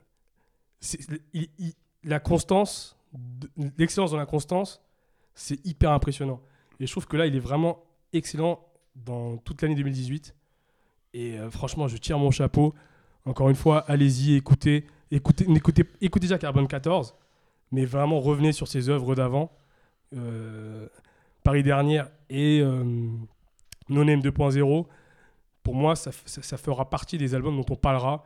la 2.04 2.20
constance, 2.20 2.98
l'excellence 3.78 4.12
dans 4.12 4.18
la 4.18 4.26
constance, 4.26 4.82
c'est 5.34 5.66
hyper 5.66 5.92
impressionnant. 5.92 6.42
Et 6.80 6.86
je 6.86 6.92
trouve 6.92 7.08
que 7.08 7.18
là, 7.18 7.26
il 7.26 7.36
est 7.36 7.40
vraiment 7.40 7.84
excellent 8.14 8.66
dans 8.96 9.38
toute 9.38 9.62
l'année 9.62 9.76
2018. 9.76 10.36
Et 11.14 11.40
euh, 11.40 11.50
franchement, 11.50 11.88
je 11.88 11.98
tire 11.98 12.20
mon 12.20 12.32
chapeau. 12.32 12.74
Encore 13.26 13.50
une 13.50 13.56
fois, 13.56 13.80
allez-y, 13.88 14.36
écoutez. 14.36 14.86
Écoutez, 15.12 15.46
n'écoutez- 15.48 15.86
écoutez 16.02 16.26
déjà 16.26 16.38
Carbone 16.38 16.68
14, 16.68 17.16
mais 17.72 17.86
vraiment 17.86 18.20
revenez 18.20 18.52
sur 18.52 18.68
ses 18.68 18.90
œuvres 18.90 19.16
d'avant. 19.16 19.52
Euh, 20.16 20.88
Paris 21.46 21.64
dernière 21.64 22.10
et 22.30 22.60
euh, 22.62 22.84
No 23.88 24.04
Name 24.04 24.20
2.0. 24.20 24.86
Pour 25.64 25.76
moi, 25.76 25.96
ça, 25.96 26.10
f- 26.12 26.24
ça- 26.26 26.42
ça 26.42 26.58
fera 26.58 26.90
partie 26.90 27.18
des 27.18 27.34
albums 27.36 27.56
dont 27.56 27.66
on 27.70 27.76
parlera 27.76 28.24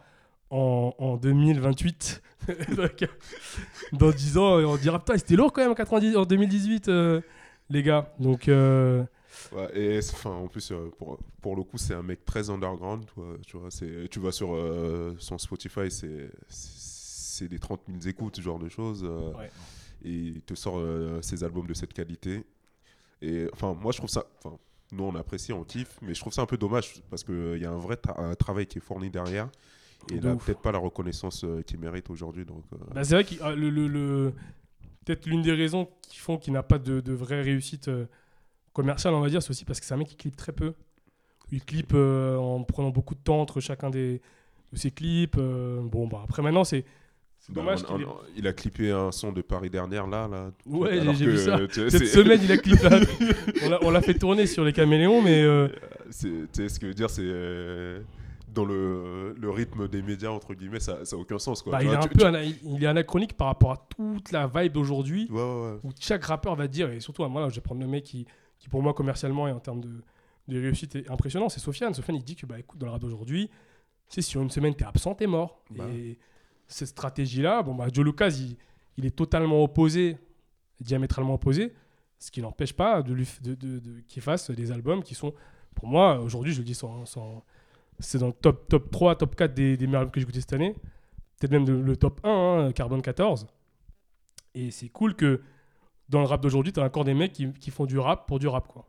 en, 0.50 0.94
en 0.98 1.18
2028. 1.18 2.22
Donc, 2.76 3.08
dans 3.94 4.10
10 4.12 4.38
ans, 4.38 4.56
on 4.58 4.78
dira 4.78 5.00
Putain, 5.00 5.18
c'était 5.18 5.36
lourd 5.36 5.54
quand 5.54 5.62
même 5.62 5.72
en, 5.72 5.76
90 5.76 6.16
en 6.18 6.24
2018, 6.26 6.88
euh, 6.90 7.22
les 7.70 7.84
gars. 7.84 8.12
Donc, 8.20 8.48
euh, 8.48 9.04
Ouais, 9.52 9.70
et 9.78 10.02
c'est- 10.02 10.16
enfin, 10.16 10.32
en 10.32 10.48
plus, 10.48 10.72
euh, 10.72 10.90
pour, 10.98 11.20
pour 11.42 11.56
le 11.56 11.64
coup, 11.64 11.78
c'est 11.78 11.94
un 11.94 12.02
mec 12.02 12.26
très 12.26 12.50
underground. 12.50 13.06
Tu 13.06 13.14
vois, 13.20 13.36
tu, 13.46 13.58
vois, 13.58 13.70
c'est- 13.72 14.08
tu 14.10 14.20
vas 14.20 14.32
sur 14.32 14.56
euh, 14.56 15.14
son 15.20 15.38
Spotify, 15.38 15.92
c'est 15.92 16.32
c'est 16.48 17.48
des 17.48 17.60
30 17.60 17.82
000 17.88 18.00
écoutes, 18.08 18.36
ce 18.38 18.42
genre 18.42 18.60
de 18.60 18.68
choses. 18.70 19.04
Ouais. 19.04 19.50
Et 20.04 20.12
il 20.12 20.42
te 20.42 20.56
sort 20.56 20.82
ses 21.22 21.44
albums 21.44 21.68
de 21.68 21.74
cette 21.74 21.94
qualité. 21.94 22.44
Et 23.22 23.48
enfin, 23.54 23.74
moi, 23.74 23.92
je 23.92 23.98
trouve 23.98 24.10
ça. 24.10 24.26
Enfin, 24.44 24.58
nous, 24.92 25.04
on 25.04 25.16
apprécie, 25.16 25.54
on 25.54 25.64
kiffe, 25.64 25.98
mais 26.02 26.14
je 26.14 26.20
trouve 26.20 26.34
ça 26.34 26.42
un 26.42 26.46
peu 26.46 26.58
dommage 26.58 27.02
parce 27.10 27.24
qu'il 27.24 27.58
y 27.62 27.66
a 27.66 27.72
un 27.72 27.78
vrai 27.78 27.96
tra- 27.96 28.20
un 28.20 28.34
travail 28.36 28.66
qui 28.66 28.78
est 28.80 28.82
fourni 28.82 29.10
derrière. 29.10 29.50
Et 30.10 30.16
il 30.16 30.24
n'a 30.24 30.36
peut-être 30.46 30.62
pas 30.62 30.72
la 30.72 30.78
reconnaissance 30.80 31.44
euh, 31.44 31.62
qu'il 31.62 31.78
mérite 31.80 32.10
aujourd'hui. 32.10 32.46
Donc, 32.46 32.64
euh, 32.74 32.78
Bah, 32.96 33.04
c'est 33.04 33.14
vrai 33.16 33.24
que 33.26 33.44
euh, 33.44 33.56
le, 33.56 33.70
le- 33.70 33.88
le- 33.88 34.34
peut-être 35.06 35.26
l'une 35.26 35.42
des 35.42 35.52
raisons 35.54 35.90
qui 36.02 36.18
font 36.18 36.38
qu'il 36.38 36.54
n'a 36.54 36.64
pas 36.64 36.80
de, 36.80 37.02
de 37.02 37.14
vraie 37.14 37.42
réussite 37.42 37.90
euh, 37.90 38.06
commerciale, 38.74 39.14
on 39.14 39.20
va 39.20 39.30
dire, 39.30 39.44
c'est 39.44 39.50
aussi 39.52 39.66
parce 39.66 39.80
que 39.80 39.86
c'est 39.86 39.94
un 39.94 39.98
mec 39.98 40.08
qui 40.08 40.16
clip 40.16 40.36
très 40.36 40.54
peu. 40.54 40.74
Il 41.52 41.64
clip 41.64 41.92
euh, 41.94 42.38
en 42.38 42.64
prenant 42.64 42.90
beaucoup 42.90 43.14
de 43.16 43.20
temps 43.20 43.42
entre 43.42 43.60
chacun 43.60 43.90
des, 43.90 44.22
de 44.72 44.78
ses 44.78 44.92
clips. 44.92 45.36
euh, 45.38 45.82
bon, 45.84 46.08
bah, 46.08 46.22
après 46.24 46.42
maintenant, 46.42 46.64
c'est 46.64 46.86
c'est 47.50 47.54
bah, 47.56 47.62
dommage 47.62 47.80
on- 47.90 47.96
on- 48.10 48.16
il 48.38 48.48
a 48.48 48.54
clippé 48.54 48.92
un 48.92 49.12
son 49.12 49.32
de 49.32 49.42
Paris 49.42 49.70
dernière, 49.70 50.08
là. 50.08 50.28
là 50.28 50.52
Ouais, 50.66 51.00
j'ai- 51.16 51.26
vu 51.26 51.38
ça. 51.38 51.58
Cette 51.72 51.90
c'est- 51.90 52.06
semaine, 52.06 52.40
il 52.44 52.52
a 52.52 52.58
clip 52.58 52.82
là. 52.82 53.00
on 53.82 53.90
l'a- 53.92 54.02
fait 54.02 54.14
tourner 54.14 54.46
sur 54.46 54.64
les 54.64 54.74
caméléons, 54.74 55.22
mais 55.22 55.42
euh, 55.42 55.68
C'est- 56.10 56.28
Tu 56.30 56.48
sais, 56.54 56.70
ce 56.70 56.80
que 56.80 56.86
je 56.86 56.92
veux 56.92 56.96
dire, 56.96 57.10
c'est. 57.10 57.22
euh, 57.24 58.00
dans 58.54 58.66
le, 58.66 59.36
le 59.40 59.50
rythme 59.52 59.88
des 59.88 60.02
médias, 60.02 60.30
entre 60.32 60.56
guillemets, 60.56 60.80
ça 60.80 61.00
n'a 61.12 61.18
aucun 61.18 61.38
sens. 61.38 61.62
Quoi. 61.62 61.72
bah, 61.74 61.84
il, 61.84 61.90
est 61.92 61.96
un 61.96 62.00
tu- 62.00 62.10
peu 62.10 62.20
tu- 62.20 62.26
ana- 62.26 62.44
il 62.44 62.84
est 62.84 62.88
anachronique 62.88 63.34
par 63.38 63.48
rapport 63.48 63.72
à 63.72 63.88
toute 63.96 64.32
la 64.32 64.48
vibe 64.48 64.72
d'aujourd'hui. 64.74 65.28
Ouais, 65.30 65.38
ouais, 65.40 65.72
ouais. 65.74 65.78
où 65.84 65.92
chaque 66.00 66.26
rappeur 66.26 66.56
va 66.56 66.68
dire, 66.68 66.90
et 66.92 67.00
surtout, 67.00 67.24
moi, 67.28 67.42
là, 67.44 67.50
je 67.50 67.56
vais 67.56 67.62
prendre 67.62 67.80
le 67.82 67.88
mec 67.88 68.04
qui, 68.06 68.26
qui 68.58 68.68
pour 68.68 68.82
moi, 68.82 68.94
commercialement 68.96 69.48
et 69.48 69.52
en 69.52 69.60
termes 69.60 69.82
de, 69.82 69.90
de 70.48 70.60
réussite, 70.60 70.96
est 70.96 71.10
impressionnant, 71.12 71.48
c'est 71.48 71.60
Sofiane. 71.60 71.94
Sofiane, 71.94 72.16
il 72.18 72.24
dit 72.24 72.36
que, 72.36 72.48
bah, 72.48 72.58
écoute, 72.58 72.80
dans 72.80 72.88
le 72.88 72.92
rap 72.94 73.02
d'aujourd'hui, 73.02 73.52
si 74.08 74.24
sur 74.24 74.42
une 74.42 74.50
semaine, 74.50 74.74
t'es 74.74 74.86
absent, 74.86 75.14
t'es 75.14 75.28
mort. 75.28 75.62
Bah. 75.70 75.86
Et 75.94 76.18
cette 76.70 76.88
stratégie-là, 76.90 77.64
bon, 77.64 77.76
bah, 77.76 77.88
Joe 77.92 78.06
Lucas, 78.06 78.30
il, 78.98 79.06
est 79.06 79.16
totalement 79.16 79.64
opposé, 79.64 80.18
diamétralement 80.80 81.34
opposé, 81.34 81.74
ce 82.20 82.32
qui 82.32 82.42
n'empêche 82.42 82.74
pas 82.74 83.02
de 83.02 83.14
lui, 83.14 83.28
de, 83.42 83.82
qu'il 84.08 84.22
fasse 84.22 84.52
des 84.52 84.72
albums 84.72 85.04
qui 85.04 85.16
sont, 85.16 85.34
pour 85.76 85.88
moi, 85.88 86.20
aujourd'hui, 86.20 86.54
je 86.54 86.60
le 86.60 86.66
dis 86.66 86.76
sans. 86.76 87.04
c'est 88.00 88.20
dans 88.20 88.28
le 88.28 88.34
top, 88.34 88.68
top 88.70 88.92
3, 88.92 89.16
top 89.16 89.36
4 89.36 89.54
des, 89.54 89.78
des 89.78 89.88
meilleurs 89.88 90.02
albums 90.02 90.12
que 90.12 90.20
j'ai 90.20 90.24
écoutés 90.24 90.42
cette 90.42 90.54
année. 90.54 90.76
Peut-être 91.40 91.52
même 91.52 91.68
le, 91.68 91.82
le 91.82 91.98
top 91.98 92.22
1, 92.24 92.30
hein, 92.30 92.72
Carbone 92.72 93.02
14. 93.02 93.48
Et 94.54 94.72
c'est 94.72 94.90
cool 94.90 95.16
que 95.16 95.42
dans 96.10 96.20
le 96.20 96.26
rap 96.26 96.42
d'aujourd'hui, 96.42 96.74
tu 96.74 96.80
as 96.80 96.84
encore 96.84 97.06
des 97.06 97.14
mecs 97.14 97.34
qui, 97.34 97.52
qui 97.54 97.72
font 97.72 97.86
du 97.86 97.98
rap 97.98 98.28
pour 98.28 98.40
du 98.40 98.48
rap. 98.48 98.68
Quoi. 98.68 98.86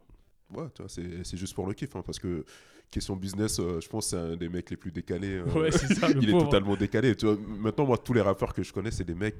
Ouais, 0.55 0.67
tu 0.75 0.83
vois, 0.83 0.89
c'est 0.89 1.37
juste 1.37 1.55
pour 1.55 1.67
le 1.67 1.75
kiff. 1.75 1.95
hein, 1.97 2.03
parce 2.05 2.19
que, 2.19 2.45
question 2.91 3.15
business, 3.17 3.61
euh, 3.61 3.81
je 3.81 3.89
pense 3.89 4.09
c'est 4.09 4.17
un 4.17 4.37
des 4.37 4.49
mecs 4.49 4.69
les 4.71 4.77
plus 4.77 4.91
décalés. 4.93 5.35
euh, 5.39 5.45
Ouais, 5.53 5.71
c'est 5.71 5.95
ça, 5.95 6.09
il 6.21 6.29
est 6.29 6.33
pauvre. 6.33 6.47
totalement 6.47 6.77
décalé. 6.77 7.15
Tu 7.15 7.27
vois, 7.27 7.37
maintenant, 7.37 7.87
moi, 7.87 7.99
tous 7.99 8.13
les 8.13 8.21
rappeurs 8.21 8.53
que 8.55 8.63
je 8.63 8.73
connais, 8.73 8.91
c'est 8.91 9.05
des 9.05 9.15
mecs, 9.15 9.37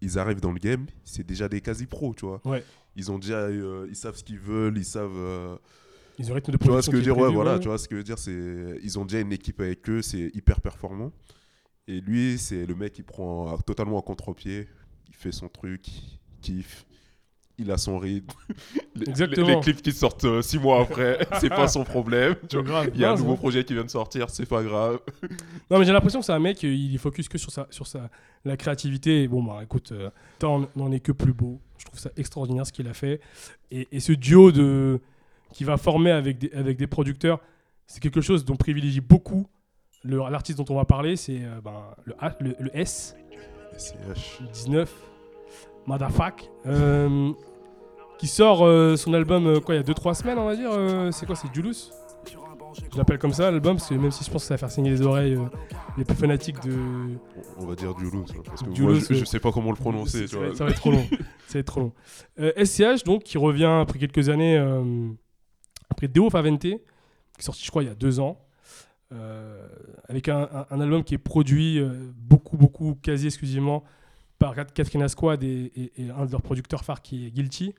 ils 0.00 0.18
arrivent 0.18 0.40
dans 0.40 0.52
le 0.52 0.58
game, 0.58 0.86
c'est 1.04 1.24
déjà 1.26 1.48
des 1.48 1.60
quasi-pros, 1.60 2.14
tu 2.14 2.26
vois. 2.26 2.40
Ouais. 2.44 2.64
Ils 2.96 3.10
ont 3.12 3.18
déjà, 3.18 3.38
euh, 3.42 3.86
ils 3.88 3.96
savent 3.96 4.16
ce 4.16 4.24
qu'ils 4.24 4.38
veulent, 4.40 4.76
ils 4.76 4.84
savent. 4.84 5.10
euh, 5.16 5.56
Ils 6.18 6.30
ont 6.30 6.34
rythme 6.34 6.52
de 6.52 6.56
tu 6.56 6.66
vois 6.68 6.82
ce 6.82 6.90
production 6.90 6.92
que 6.92 6.98
je 6.98 7.10
veux 7.10 7.14
dire? 7.14 7.22
Ouais, 7.22 7.32
voilà, 7.32 7.58
tu 7.60 7.68
vois 7.68 7.78
ce 7.78 7.86
que 7.88 7.94
je 7.94 7.98
veux 7.98 8.04
dire, 8.04 8.18
c'est, 8.18 8.80
ils 8.82 8.98
ont 8.98 9.04
déjà 9.04 9.20
une 9.20 9.32
équipe 9.32 9.60
avec 9.60 9.88
eux, 9.88 10.02
c'est 10.02 10.30
hyper 10.34 10.60
performant. 10.60 11.12
Et 11.86 12.00
lui, 12.00 12.36
c'est 12.38 12.66
le 12.66 12.74
mec 12.74 12.92
qui 12.92 13.02
prend 13.02 13.56
totalement 13.58 13.98
à 13.98 14.02
contre-pied, 14.02 14.68
il 15.08 15.14
fait 15.14 15.32
son 15.32 15.48
truc, 15.48 15.86
il 15.88 16.18
kiffe. 16.40 16.84
Il 17.60 17.70
a 17.72 17.76
son 17.76 17.98
rythme. 17.98 18.36
Les- 18.94 19.08
Exactement. 19.08 19.46
Les, 19.48 19.54
les 19.56 19.60
clips 19.60 19.82
qui 19.82 19.90
sortent 19.92 20.24
euh, 20.24 20.42
six 20.42 20.58
mois 20.58 20.80
après, 20.82 21.18
c'est 21.40 21.48
pas 21.48 21.66
son 21.66 21.82
problème. 21.84 22.36
tu 22.48 22.56
vois. 22.62 22.84
Il 22.94 23.00
y 23.00 23.04
a 23.04 23.12
un 23.12 23.16
nouveau 23.16 23.36
projet 23.36 23.64
qui 23.64 23.74
vient 23.74 23.84
de 23.84 23.90
sortir, 23.90 24.30
c'est 24.30 24.46
pas 24.46 24.62
grave. 24.62 25.00
Non, 25.70 25.78
mais 25.78 25.84
j'ai 25.84 25.92
l'impression 25.92 26.20
que 26.20 26.26
c'est 26.26 26.32
un 26.32 26.38
mec, 26.38 26.62
euh, 26.64 26.72
il 26.72 26.94
est 26.94 26.98
focus 26.98 27.28
que 27.28 27.36
sur, 27.38 27.50
sa, 27.50 27.66
sur 27.70 27.86
sa, 27.86 28.10
la 28.44 28.56
créativité. 28.56 29.24
Et 29.24 29.28
bon, 29.28 29.42
bah 29.42 29.60
écoute, 29.62 29.92
euh, 29.92 30.10
n'en 30.76 30.92
est 30.92 31.00
que 31.00 31.12
plus 31.12 31.32
beau. 31.32 31.60
Je 31.78 31.84
trouve 31.86 31.98
ça 31.98 32.10
extraordinaire 32.16 32.66
ce 32.66 32.72
qu'il 32.72 32.86
a 32.88 32.94
fait. 32.94 33.20
Et, 33.70 33.88
et 33.90 34.00
ce 34.00 34.12
duo 34.12 34.52
de, 34.52 35.00
qui 35.52 35.64
va 35.64 35.76
former 35.76 36.10
avec 36.12 36.38
des, 36.38 36.52
avec 36.52 36.76
des 36.76 36.86
producteurs, 36.86 37.40
c'est 37.88 38.00
quelque 38.00 38.20
chose 38.20 38.44
dont 38.44 38.56
privilégie 38.56 39.00
beaucoup 39.00 39.46
l'artiste 40.04 40.58
dont 40.58 40.64
on 40.70 40.76
va 40.76 40.84
parler. 40.84 41.16
C'est 41.16 41.40
euh, 41.42 41.60
ben, 41.62 41.72
le, 42.04 42.14
le, 42.40 42.56
le 42.60 42.70
S. 42.76 43.16
SCH. 43.76 44.40
19, 44.52 44.92
Motherfuck, 45.88 46.50
euh, 46.66 47.32
qui 48.18 48.26
sort 48.26 48.64
euh, 48.64 48.96
son 48.96 49.14
album 49.14 49.46
euh, 49.46 49.60
quoi 49.60 49.74
il 49.74 49.78
y 49.78 49.80
a 49.80 49.84
2-3 49.84 50.14
semaines 50.14 50.38
on 50.38 50.44
va 50.44 50.54
dire. 50.54 50.70
euh, 50.72 51.10
c'est 51.12 51.24
quoi 51.26 51.34
C'est 51.34 51.52
Julus 51.54 51.90
Je 52.92 52.96
l'appelle 52.98 53.18
comme 53.18 53.32
ça 53.32 53.50
l'album 53.50 53.76
parce 53.76 53.88
que 53.88 53.94
même 53.94 54.10
si 54.10 54.22
je 54.24 54.30
pense 54.30 54.42
que 54.42 54.48
ça 54.48 54.54
va 54.54 54.58
faire 54.58 54.70
saigner 54.70 54.90
les 54.90 55.02
oreilles 55.02 55.34
euh, 55.34 55.44
les 55.96 56.04
plus 56.04 56.14
fanatiques 56.16 56.60
de. 56.62 56.74
On 57.58 57.66
va 57.66 57.74
dire 57.74 57.94
Dulus. 57.94 58.10
hein, 58.30 58.42
Parce 58.44 58.62
que 58.62 58.68
Dulus, 58.70 58.86
moi, 58.86 58.98
je, 59.08 59.14
je 59.14 59.24
sais 59.24 59.40
pas 59.40 59.50
comment 59.50 59.70
le 59.70 59.76
prononcer. 59.76 60.26
ça, 60.26 60.28
tu 60.28 60.36
va, 60.36 60.46
vois. 60.48 60.56
ça 60.56 60.64
va 60.64 60.70
être 60.70 60.76
trop 60.76 60.90
long. 60.92 61.04
ça 61.46 61.54
va 61.54 61.60
être 61.60 61.66
trop 61.66 61.80
long. 61.80 61.92
Euh, 62.38 62.52
SCH 62.64 63.04
donc 63.04 63.22
qui 63.22 63.38
revient 63.38 63.78
après 63.80 63.98
quelques 63.98 64.28
années 64.28 64.56
euh, 64.58 65.08
après 65.90 66.06
Deo 66.08 66.28
Favente 66.30 66.60
qui 66.60 66.68
est 66.74 67.42
sorti 67.42 67.64
je 67.64 67.70
crois 67.70 67.82
il 67.82 67.88
y 67.88 67.92
a 67.92 67.94
deux 67.94 68.20
ans. 68.20 68.38
avec 70.08 70.28
un, 70.28 70.42
un- 70.52 70.66
un 70.70 70.80
album 70.80 71.02
qui 71.04 71.14
est 71.14 71.18
produit 71.18 71.80
beaucoup, 72.16 72.56
beaucoup, 72.58 72.94
quasi 73.00 73.26
exclusivement 73.26 73.84
par 74.38 74.54
Katrina 74.54 75.08
Squad 75.08 75.42
et, 75.42 75.72
et- 75.74 76.02
et 76.02 76.10
un 76.10 76.26
de 76.26 76.30
leurs 76.32 76.42
producteurs 76.42 76.84
phares 76.84 77.02
qui 77.02 77.26
est 77.26 77.30
Guilty. 77.30 77.74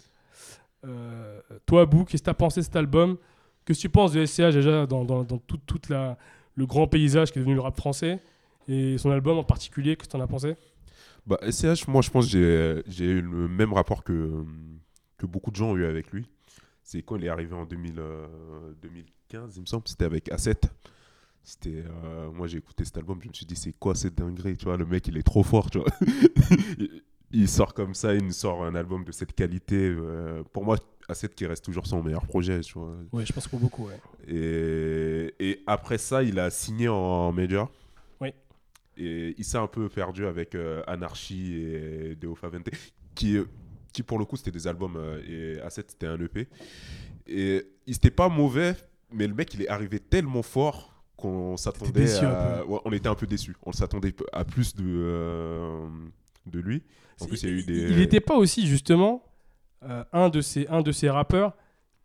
Euh, 0.86 1.40
toi, 1.66 1.82
Abou, 1.82 2.06
qu'est-ce 2.06 2.22
que 2.24 2.26
tu 2.26 2.30
as 2.30 2.34
pensé 2.34 2.62
de 2.62 2.66
cet 2.66 2.76
album? 2.76 3.18
Qu'est-ce 3.66 3.80
que 3.80 3.82
tu 3.82 3.90
penses 3.90 4.14
de 4.14 4.26
SCH 4.26 4.54
déjà 4.54 4.86
dans, 4.86 5.04
dans, 5.06 5.24
dans 5.24 5.38
tout, 5.38 5.58
toute 5.66 5.90
la, 5.90 6.18
le 6.56 6.66
grand 6.66 6.88
paysage 6.88 7.32
qui 7.32 7.40
est 7.40 7.42
devenu 7.42 7.56
le 7.56 7.62
rap 7.62 7.76
français? 7.78 8.20
Et 8.68 8.98
son 8.98 9.10
album 9.12 9.38
en 9.38 9.44
particulier 9.44 9.96
Qu'est-ce 9.96 10.10
que 10.10 10.12
tu 10.14 10.18
en 10.18 10.24
as 10.24 10.28
pensé? 10.28 10.56
Bah, 11.26 11.38
SCH, 11.50 11.88
moi, 11.88 12.02
je 12.02 12.10
pense 12.10 12.32
que 12.32 12.84
j'ai- 12.88 13.06
eu 13.06 13.22
le 13.22 13.48
même 13.48 13.74
rapport 13.74 14.04
que, 14.04 14.44
que 15.18 15.26
beaucoup 15.26 15.52
de 15.52 15.56
gens 15.56 15.72
ont 15.72 15.76
eu 15.78 15.86
avec 15.86 16.12
lui. 16.12 16.28
C'est 16.84 17.02
quand 17.04 17.18
il 17.18 17.26
est 17.26 17.30
arrivé 17.30 17.54
en 17.54 17.66
2000, 17.66 18.00
euh, 18.00 18.26
2015, 18.82 19.58
il 19.58 19.62
me 19.62 19.66
semble. 19.66 19.84
C'était 19.88 20.06
avec 20.06 20.30
A7. 20.30 20.64
C'était, 21.44 21.84
euh, 22.04 22.32
moi, 22.32 22.48
j'ai 22.48 22.58
écouté 22.58 22.86
cet 22.86 22.98
album, 22.98 23.20
je 23.24 23.30
me 23.30 23.34
suis 23.34 23.46
dit, 23.46 23.56
c'est 23.56 23.74
quoi 23.74 23.96
cette 23.96 24.16
dinguerie, 24.16 24.58
tu 24.58 24.66
vois, 24.66 24.78
le 24.78 24.86
mec, 24.86 25.08
il 25.08 25.18
est 25.18 25.24
trop 25.24 25.44
fort, 25.44 25.70
tu 25.72 25.80
vois. 25.80 25.88
il, 27.32 27.48
sort 27.50 27.74
comme 27.74 27.94
ça, 27.94 28.14
il 28.14 28.24
nous 28.24 28.32
sort 28.32 28.64
un 28.64 28.76
album 28.76 29.04
de 29.04 29.12
cette 29.12 29.34
qualité. 29.34 29.90
euh, 29.90 30.44
pour 30.54 30.64
moi, 30.64 30.78
A7 31.10 31.30
qui 31.30 31.46
reste 31.46 31.66
toujours 31.66 31.88
son 31.88 32.04
meilleur 32.04 32.26
projet, 32.28 32.60
tu 32.62 32.74
vois. 32.74 32.94
Ouais, 33.12 33.26
je 33.26 33.34
pense 33.34 33.48
pour 33.48 33.60
beaucoup, 33.60 33.88
ouais. 33.88 34.00
Et, 34.28 35.34
et 35.40 35.64
après 35.66 35.98
ça, 35.98 36.22
il 36.22 36.40
a 36.40 36.52
signé 36.52 36.88
en 36.88 37.32
major. 37.32 37.72
Oui. 38.22 38.32
Et 38.98 39.34
il 39.38 39.44
s'est 39.44 39.58
un 39.58 39.68
peu 39.68 39.90
perdu 39.90 40.26
avec 40.28 40.54
euh, 40.54 40.84
Anarchy 40.86 41.56
et 41.56 42.16
Deo 42.16 42.36
Favente, 42.36 42.70
qui, 43.16 43.40
qui 43.92 44.04
pour 44.04 44.20
le 44.20 44.26
coup, 44.26 44.38
c'était 44.38 44.52
des 44.52 44.68
albums. 44.68 44.98
et 45.28 45.56
A7, 45.58 45.86
c'était 45.88 46.08
un 46.08 46.20
EP. 46.20 46.48
Et 47.26 47.66
il 47.88 47.94
n'était 47.94 48.12
pas 48.12 48.30
mauvais, 48.30 48.76
mais 49.12 49.26
le 49.26 49.34
mec, 49.34 49.54
il 49.54 49.64
est 49.64 49.68
arrivé 49.70 50.00
tellement 50.00 50.44
fort 50.44 50.89
qu'on 51.20 51.58
s'attendait 51.58 52.24
à... 52.24 52.66
ouais, 52.66 52.80
on 52.86 52.92
était 52.92 53.10
un 53.10 53.16
peu 53.16 53.28
déçus. 53.28 53.56
On 53.66 53.72
s'attendait 53.72 54.16
à 54.34 54.44
plus 54.46 54.76
de, 54.76 54.84
euh, 54.86 55.88
de 56.46 56.60
lui. 56.60 56.84
En 57.22 57.26
plus, 57.26 57.44
il 57.44 57.50
y 57.50 57.52
a 57.52 57.56
eu 57.56 57.64
des... 57.64 57.92
Il 57.92 57.98
n'était 57.98 58.22
pas 58.22 58.36
aussi, 58.36 58.66
justement, 58.66 59.24
euh, 59.84 60.04
un, 60.14 60.30
de 60.30 60.42
ces, 60.42 60.68
un 60.68 60.82
de 60.82 60.92
ces 60.92 61.10
rappeurs 61.10 61.54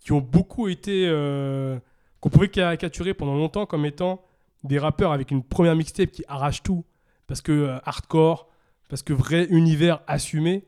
qui 0.00 0.12
ont 0.12 0.20
beaucoup 0.20 0.68
été. 0.68 1.06
euh, 1.08 1.78
qu'on 2.20 2.30
pouvait 2.30 2.48
caricaturer 2.48 3.12
pendant 3.12 3.34
longtemps 3.36 3.66
comme 3.66 3.84
étant 3.84 4.22
des 4.62 4.78
rappeurs 4.78 5.12
avec 5.12 5.30
une 5.30 5.42
première 5.42 5.76
mixtape 5.76 6.10
qui 6.10 6.24
arrache 6.26 6.62
tout. 6.62 6.84
Parce 7.26 7.42
que 7.42 7.78
hardcore, 7.84 8.48
parce 8.88 9.02
que 9.02 9.12
vrai 9.12 9.46
univers 9.50 10.00
assumé. 10.06 10.64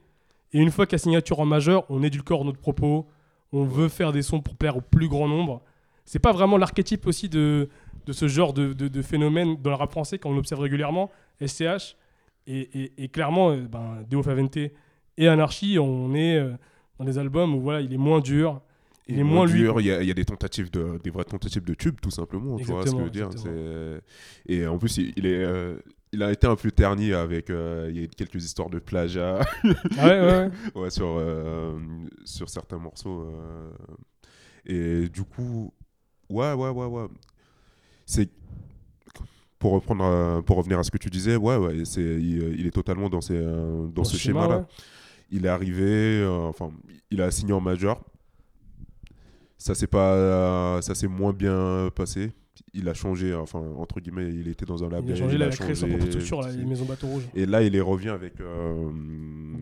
Et 0.53 0.59
une 0.59 0.71
fois 0.71 0.87
qu'à 0.87 0.99
signature 0.99 1.41
en 1.41 1.47
majeur, 1.47 1.85
on 1.91 2.03
édulcore 2.03 2.45
notre 2.45 2.61
propos. 2.61 3.07
On 3.53 3.65
veut 3.65 3.89
faire 3.89 4.13
des 4.13 4.23
sons 4.23 4.41
pour 4.41 4.57
plaire 4.57 4.77
au 4.77 4.81
plus 4.81 5.09
grand 5.09 5.29
nombre. 5.29 5.63
C'est 6.07 6.19
pas 6.21 6.33
vraiment 6.33 6.57
l'archétype 6.57 7.07
aussi 7.07 7.29
de, 7.29 7.69
de 8.07 8.13
ce 8.13 8.27
genre 8.29 8.53
de, 8.55 8.73
de- 8.73 8.89
de 8.89 9.03
phénomène 9.03 9.57
dans 9.61 9.71
le 9.71 9.77
rap 9.77 9.91
français 9.91 10.19
qu'on 10.19 10.37
observe 10.39 10.61
régulièrement. 10.61 11.11
SCH. 11.45 11.97
Et, 12.47 12.61
et- 12.81 12.93
et 13.05 13.09
clairement, 13.09 13.51
euh, 13.51 13.67
ben, 13.69 14.03
Deo 14.09 14.23
Favente 14.23 14.57
et 15.19 15.29
Anarchy, 15.29 15.79
on 15.79 16.15
est 16.15 16.39
euh, 16.39 16.53
dans 16.99 17.05
des 17.05 17.19
albums 17.19 17.55
où 17.55 17.61
voilà, 17.61 17.81
il 17.81 17.93
est 17.93 17.97
moins 17.99 18.21
dur. 18.21 18.61
Il 19.09 19.19
est 19.19 19.23
moins 19.25 19.47
dur, 19.47 19.81
Il 19.81 19.87
y, 19.87 19.93
a, 19.93 20.03
il 20.03 20.09
y 20.09 20.11
a 20.11 20.15
des 20.15 20.25
tentatives 20.25 20.69
de, 20.71 20.99
des 21.05 21.11
vraies 21.11 21.25
tentatives 21.25 21.63
de 21.65 21.75
tube, 21.75 21.97
tout 22.01 22.11
simplement. 22.11 22.57
Tu 22.57 22.65
vois 22.73 22.87
ce 22.87 22.91
que 22.93 22.99
je 22.99 23.05
veux 23.05 23.11
dire 23.11 23.29
c'est- 23.37 24.53
Et 24.53 24.67
en 24.67 24.79
plus, 24.79 24.97
il, 24.97 25.13
il 25.17 25.27
est, 25.27 25.45
euh, 25.45 25.77
il 26.13 26.23
a 26.25 26.33
été 26.33 26.47
un 26.49 26.57
peu 26.57 26.71
terni 26.73 27.13
avec. 27.13 27.51
euh, 27.51 27.87
il 27.91 27.97
y 27.97 28.01
a 28.01 28.03
eu 28.05 28.09
quelques 28.09 28.45
histoires 28.45 28.69
de 28.71 28.79
plagiat 28.81 29.41
Ah 29.99 30.07
ouais, 30.07 30.21
ouais, 30.21 30.21
ouais. 30.21 30.51
ouais, 30.83 30.91
sur, 30.91 31.07
euh, 31.19 31.79
sur 32.25 32.49
certains 32.49 32.79
morceaux. 32.79 33.23
euh. 33.23 33.71
Et 34.67 35.09
du 35.09 35.23
coup, 35.23 35.73
ouais, 36.31 36.53
ouais, 36.53 36.71
ouais, 36.71 36.87
ouais. 36.87 37.07
C'est. 38.05 38.31
Pour, 39.59 39.73
reprendre, 39.73 40.05
euh, 40.05 40.43
pour 40.43 40.59
revenir 40.59 40.79
à 40.79 40.85
ce 40.85 40.91
que 40.91 40.99
tu 40.99 41.09
disais, 41.09 41.35
ouais, 41.37 41.57
ouais 41.57 41.85
c'est, 41.87 42.03
il, 42.03 42.55
il 42.59 42.67
est 42.67 42.71
totalement 42.71 43.09
dans, 43.09 43.23
ces, 43.23 43.35
euh, 43.35 43.87
dans, 43.89 44.05
ce 44.05 44.17
schéma-là. 44.17 44.59
ouais. 44.59 44.65
Il 45.31 45.47
est 45.47 45.49
arrivé, 45.49 46.21
euh, 46.21 46.47
enfin, 46.47 46.71
il 47.11 47.21
a 47.23 47.31
signé 47.31 47.53
en 47.53 47.61
major. 47.61 48.01
Ça 49.59 49.75
s'est 49.75 49.87
pas, 49.87 50.81
ça 50.83 50.95
s'est 50.95 51.09
moins 51.09 51.33
bien 51.33 51.91
passé. 51.95 52.33
Il 52.75 52.89
a 52.89 52.95
changé, 52.95 53.35
enfin 53.35 53.59
entre 53.77 54.01
guillemets, 54.01 54.29
il 54.29 54.49
était 54.49 54.67
dans 54.67 54.85
un 54.85 54.89
label. 54.91 55.09
Il 55.09 55.13
a 55.13 55.17
changé, 55.17 55.35
il 55.37 55.43
a 55.43 55.49
créé 55.49 55.75
son 55.75 55.87
changé, 55.87 55.97
propre 55.97 56.13
structure, 56.13 56.43
là, 56.43 56.53
les 56.53 56.65
maisons 56.65 56.85
bateaux 56.85 57.07
rouges. 57.07 57.29
Et 57.35 57.47
là, 57.47 57.63
il 57.63 57.75
est 57.75 57.81
revient 57.81 58.11
avec 58.11 58.41
euh, 58.41 58.91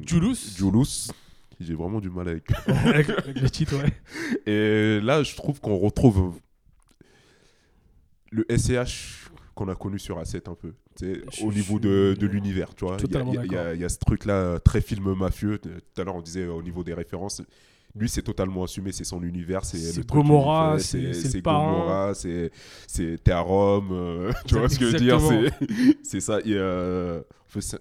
Julius. 0.05 0.57
Julius. 0.57 1.13
J'ai 1.61 1.75
vraiment 1.75 2.01
du 2.01 2.11
mal 2.11 2.29
avec. 2.29 2.45
avec, 2.67 3.09
avec 3.09 3.41
les 3.41 3.51
titres, 3.51 3.77
ouais. 3.77 3.93
Et 4.47 5.01
là, 5.01 5.23
je 5.23 5.37
trouve 5.37 5.61
qu'on 5.61 5.79
retrouve 5.79 6.35
le 8.35 8.45
SCH 8.57 9.31
qu'on 9.55 9.69
a 9.69 9.75
connu 9.77 9.99
sur 9.99 10.19
A7 10.21 10.51
un 10.51 10.55
peu. 10.55 10.73
au 11.43 11.53
niveau 11.53 11.79
de, 11.79 12.17
de 12.19 12.27
l'univers, 12.27 12.75
tu 12.75 12.85
vois. 12.85 12.97
Il 13.01 13.13
y 13.53 13.57
a- 13.57 13.75
y, 13.75 13.79
y 13.79 13.85
y 13.85 13.91
ce 13.91 13.99
truc-là 13.99 14.35
euh, 14.35 14.59
très 14.59 14.81
film 14.81 15.15
mafieux. 15.15 15.59
Tout 15.59 15.71
à 16.01 16.05
l'heure, 16.05 16.17
on 16.17 16.23
disait 16.23 16.43
euh, 16.45 16.53
au 16.53 16.63
niveau 16.63 16.83
des 16.83 16.95
références. 16.95 17.43
Lui, 17.97 18.09
c'est 18.09 18.23
totalement 18.23 18.65
assumé, 18.65 18.91
c'est 18.91 19.05
son 19.05 19.23
univers, 19.23 19.65
c'est 19.65 19.97
le 19.97 20.03
Gomorrah, 20.05 20.81
c'est- 20.81 21.13
c'est. 21.13 21.41
Gomorrah, 21.43 22.13
c'est 22.15 22.51
t'es 23.23 23.31
à 23.31 23.39
Rome, 23.39 23.91
euh, 23.93 24.33
tu 24.47 24.57
vois 24.59 24.69
ce 24.69 24.79
que 24.81 24.87
je 24.87 24.93
veux 24.93 24.99
dire, 24.99 25.21
c'est 26.03 26.19
ça. 26.21 26.39
Euh, 26.45 27.23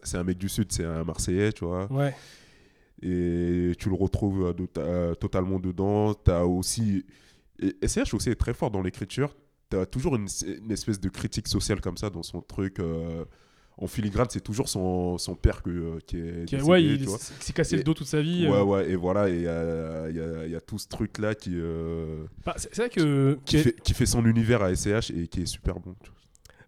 c'est 0.03 0.17
un 0.17 0.24
mec 0.24 0.38
du 0.38 0.50
sud, 0.50 0.72
c'est 0.72 0.86
un 0.86 1.03
Marseillais, 1.03 1.51
tu 1.51 1.65
vois 1.65 1.91
Ouais. 1.91 2.13
et 3.01 3.72
tu 3.79 3.89
le 3.89 3.95
retrouves 3.95 4.53
euh, 4.77 5.15
totalement 5.15 5.60
dedans. 5.60 6.13
Tu 6.13 6.29
as 6.29 6.45
aussi. 6.45 7.05
Et 7.60 7.75
SCH 7.88 8.13
aussi 8.13 8.29
est 8.29 8.36
très 8.36 8.53
fort 8.53 8.69
dans 8.72 8.81
l'écriture. 8.83 9.36
Toujours 9.92 10.15
une, 10.15 10.27
une 10.63 10.72
espèce 10.72 11.00
de 11.00 11.10
critique 11.10 11.48
sociale 11.48 11.82
comme 11.82 11.98
ça 11.98 12.10
dans 12.10 12.24
son 12.24 12.42
truc. 12.42 12.80
euh, 12.80 13.25
en 13.80 13.88
filigrane, 13.88 14.27
c'est 14.30 14.39
toujours 14.44 14.70
son, 14.70 15.18
son 15.18 15.34
père 15.36 15.63
que, 15.63 15.72
euh, 15.72 16.00
qui 16.06 16.18
est. 16.18 16.46
Qui- 16.48 16.56
décédé, 16.58 16.62
ouais, 16.70 16.84
il 16.84 17.10
s'est 17.10 17.53
cassé 17.53 17.75
le 17.75 17.84
dos 17.84 17.96
toute 17.96 18.06
sa 18.06 18.22
vie. 18.22 18.48
Ouais, 18.48 18.53
euh. 18.58 18.63
ouais, 18.63 18.92
et 18.92 18.96
voilà, 18.96 19.27
et 19.30 19.36
il 19.36 19.42
y 19.42 19.48
a, 19.48 20.10
y 20.12 20.20
a- 20.20 20.46
y 20.48 20.56
a 20.56 20.62
tout 20.62 20.77
ce 20.77 20.88
truc-là 20.88 21.34
qui, 21.34 21.58
Bah, 22.46 22.53
c'est 22.58 22.75
vrai 22.75 22.89
que. 22.89 23.39
qui, 23.46 23.58
fait, 23.58 23.75
qui 23.82 23.94
fait 23.96 24.06
son 24.06 24.25
univers 24.25 24.62
à 24.62 24.75
SCH 24.75 25.10
et 25.12 25.27
qui 25.27 25.42
est 25.42 25.46
super 25.48 25.80
bon. 25.80 25.96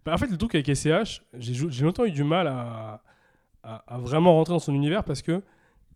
bah, 0.03 0.13
en 0.15 0.17
fait, 0.17 0.27
le 0.27 0.37
truc 0.37 0.55
avec 0.55 0.67
SCH, 0.75 1.21
j'ai 1.37 1.83
longtemps 1.85 2.05
eu 2.05 2.11
du 2.11 2.23
mal 2.23 2.47
à, 2.47 3.03
à, 3.61 3.83
à 3.95 3.97
vraiment 3.99 4.33
rentrer 4.33 4.53
dans 4.55 4.59
son 4.59 4.73
univers 4.73 5.03
parce 5.03 5.21
que 5.21 5.43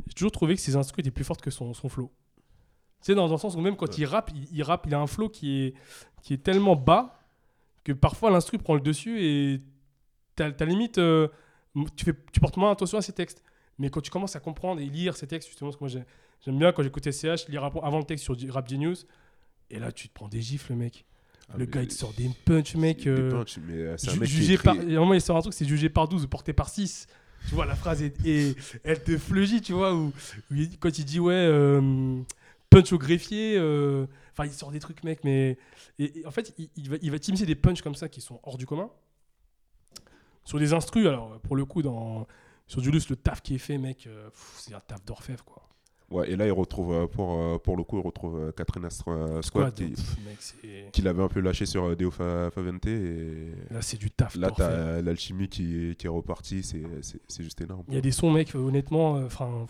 j'ai 0.08 0.14
toujours 0.14 0.32
trouvé 0.32 0.54
que 0.56 0.62
ses 0.62 0.76
instruments 0.76 1.00
étaient 1.02 1.10
plus 1.12 1.24
fortes 1.24 1.42
que 1.42 1.50
son, 1.52 1.74
son 1.74 1.90
flow. 1.90 2.12
Tu 3.02 3.06
sais, 3.08 3.16
dans, 3.16 3.28
dans 3.28 3.36
le 3.36 3.40
sens 3.40 3.56
où 3.56 3.62
même 3.62 3.78
quand 3.78 3.98
il 3.98 4.06
rappe, 4.06 4.30
il, 4.36 4.46
il 4.52 4.62
rappe, 4.62 4.86
il 4.86 4.94
a 4.94 5.00
un 5.00 5.08
flow 5.08 5.30
qui 5.30 5.62
est, 5.62 5.74
qui 6.22 6.34
est 6.34 6.44
tellement 6.44 6.76
bas 6.76 7.20
que 7.84 7.92
parfois 7.94 8.30
l'instru 8.32 8.58
prend 8.58 8.76
le 8.76 8.82
dessus 8.82 9.22
et 9.24 9.62
t'as 10.36 10.50
limite. 10.66 10.98
euh, 10.98 11.28
tu, 11.96 12.06
fais, 12.06 12.14
tu 12.32 12.40
portes 12.40 12.58
moins 12.58 12.72
attention 12.72 12.98
à 12.98 13.02
ses 13.02 13.14
textes. 13.14 13.44
Mais 13.78 13.90
quand 13.90 14.02
tu 14.02 14.12
commences 14.12 14.36
à 14.36 14.40
comprendre 14.40 14.82
et 14.82 14.86
lire 14.86 15.16
ses 15.16 15.28
textes, 15.28 15.48
justement, 15.48 15.70
parce 15.70 15.78
que 15.78 15.84
moi 15.84 15.90
j'ai- 15.90 16.04
j'aime 16.46 16.58
bien 16.60 16.72
quand 16.72 16.84
j'écoutais 16.84 17.12
CH, 17.12 17.48
lire 17.48 17.64
avant 17.64 17.98
le 17.98 18.04
texte 18.04 18.26
sur 18.26 18.36
Rap 18.50 18.68
Genius, 18.70 19.06
et 19.70 19.80
là 19.80 19.92
tu 19.92 20.10
te 20.10 20.14
prends 20.14 20.28
des 20.28 20.42
gifles, 20.42 20.74
mec. 20.74 21.06
Ah, 21.52 21.58
le 21.58 21.66
gars 21.66 21.82
il 21.82 21.88
te 21.88 21.94
sort 21.94 22.14
des 22.14 22.30
punch, 22.46 22.76
mec. 22.76 23.04
des 23.04 23.10
euh, 23.10 23.30
punchs, 23.32 23.58
mais, 23.66 23.74
euh, 23.74 23.98
c'est 23.98 24.10
un 24.12 24.16
mec 24.16 24.24
qui 24.30 24.36
jugé 24.36 24.54
écrit- 24.56 24.64
par. 24.66 24.76
Un 24.76 24.86
moment, 25.00 25.14
il 25.14 25.22
sort 25.22 25.38
un 25.38 25.42
truc, 25.42 25.54
c'est 25.54 25.66
jugé 25.66 25.90
par 25.90 26.08
12 26.08 26.26
ou 26.26 26.28
porté 26.28 26.54
par 26.54 26.70
6. 26.70 27.08
Tu 27.48 27.56
vois, 27.56 27.66
la 27.66 27.76
phrase 27.76 28.02
est. 28.04 28.24
est- 28.26 28.56
elle 28.84 29.02
te 29.04 29.18
fleurit, 29.18 29.62
tu 29.62 29.72
vois, 29.74 29.96
où, 29.96 30.12
quand 30.80 31.00
il 31.00 31.06
dit, 31.06 31.20
ouais, 31.20 31.34
euh, 31.34 32.20
punch 32.70 32.92
au 32.92 32.98
greffier. 32.98 33.56
euh, 33.58 34.06
Enfin, 34.40 34.50
il 34.50 34.54
sort 34.54 34.72
des 34.72 34.80
trucs, 34.80 35.04
mec, 35.04 35.20
mais. 35.24 35.58
Et, 35.98 36.20
et 36.22 36.26
en 36.26 36.32
fait, 36.32 36.54
il, 36.58 36.70
il 36.78 36.90
va, 36.90 36.96
il 37.02 37.12
va 37.12 37.18
des 37.18 37.56
punchs 37.56 37.82
comme 37.82 37.96
ça 37.96 38.08
qui 38.08 38.22
sont 38.22 38.40
hors 38.44 38.58
du 38.58 38.66
commun. 38.66 38.90
Sur 40.46 40.60
des 40.60 40.74
instrus, 40.74 41.08
alors, 41.08 41.40
pour 41.42 41.56
le 41.56 41.66
coup, 41.66 41.82
dans. 41.82 42.26
Sur 42.68 42.82
Julius, 42.84 43.10
le 43.10 43.16
taf 43.16 43.42
qui 43.42 43.56
est 43.56 43.60
fait, 43.60 43.78
mec, 43.80 44.06
euh, 44.08 44.30
c'est 44.58 44.74
un 44.76 44.80
taf 44.80 45.04
d'orfèvre, 45.04 45.44
quoi. 45.44 45.64
Ouais, 46.12 46.32
et 46.32 46.36
là, 46.36 46.46
il 46.48 46.52
retrouve, 46.52 46.94
euh, 46.94 47.08
pour, 47.08 47.34
euh, 47.40 47.58
pour 47.58 47.76
le 47.78 47.84
coup, 47.84 47.98
il 48.00 48.04
retrouve 48.06 48.40
euh, 48.40 48.52
Catherine 48.52 48.86
Astra 48.86 49.42
Squad, 49.42 49.74
qui, 49.74 49.90
pff, 49.90 50.18
mec, 50.26 50.38
c'est. 50.40 50.90
qu'il 50.92 51.08
avait 51.08 51.22
un 51.22 51.28
peu 51.28 51.40
lâché 51.40 51.66
sur 51.66 51.96
Deo 51.98 52.10
Fa- 52.12 52.50
Favente. 52.52 52.86
Et 52.88 53.52
Là, 53.72 53.82
c'est 53.82 53.98
du 53.98 54.10
taf 54.10 54.36
là, 54.36 54.50
t'as 54.52 55.02
l'alchimie 55.02 55.50
qui, 55.50 55.90
est- 55.92 55.96
qui 56.00 56.06
est 56.08 56.10
repartie, 56.10 56.64
c'est- 56.64 57.44
juste 57.44 57.62
énorme. 57.62 57.84
Il 57.90 57.96
y 57.96 57.98
a 57.98 58.02
des 58.02 58.12
sons, 58.12 58.32
mec, 58.32 58.56
honnêtement, 58.56 59.14
enfin, 59.16 59.66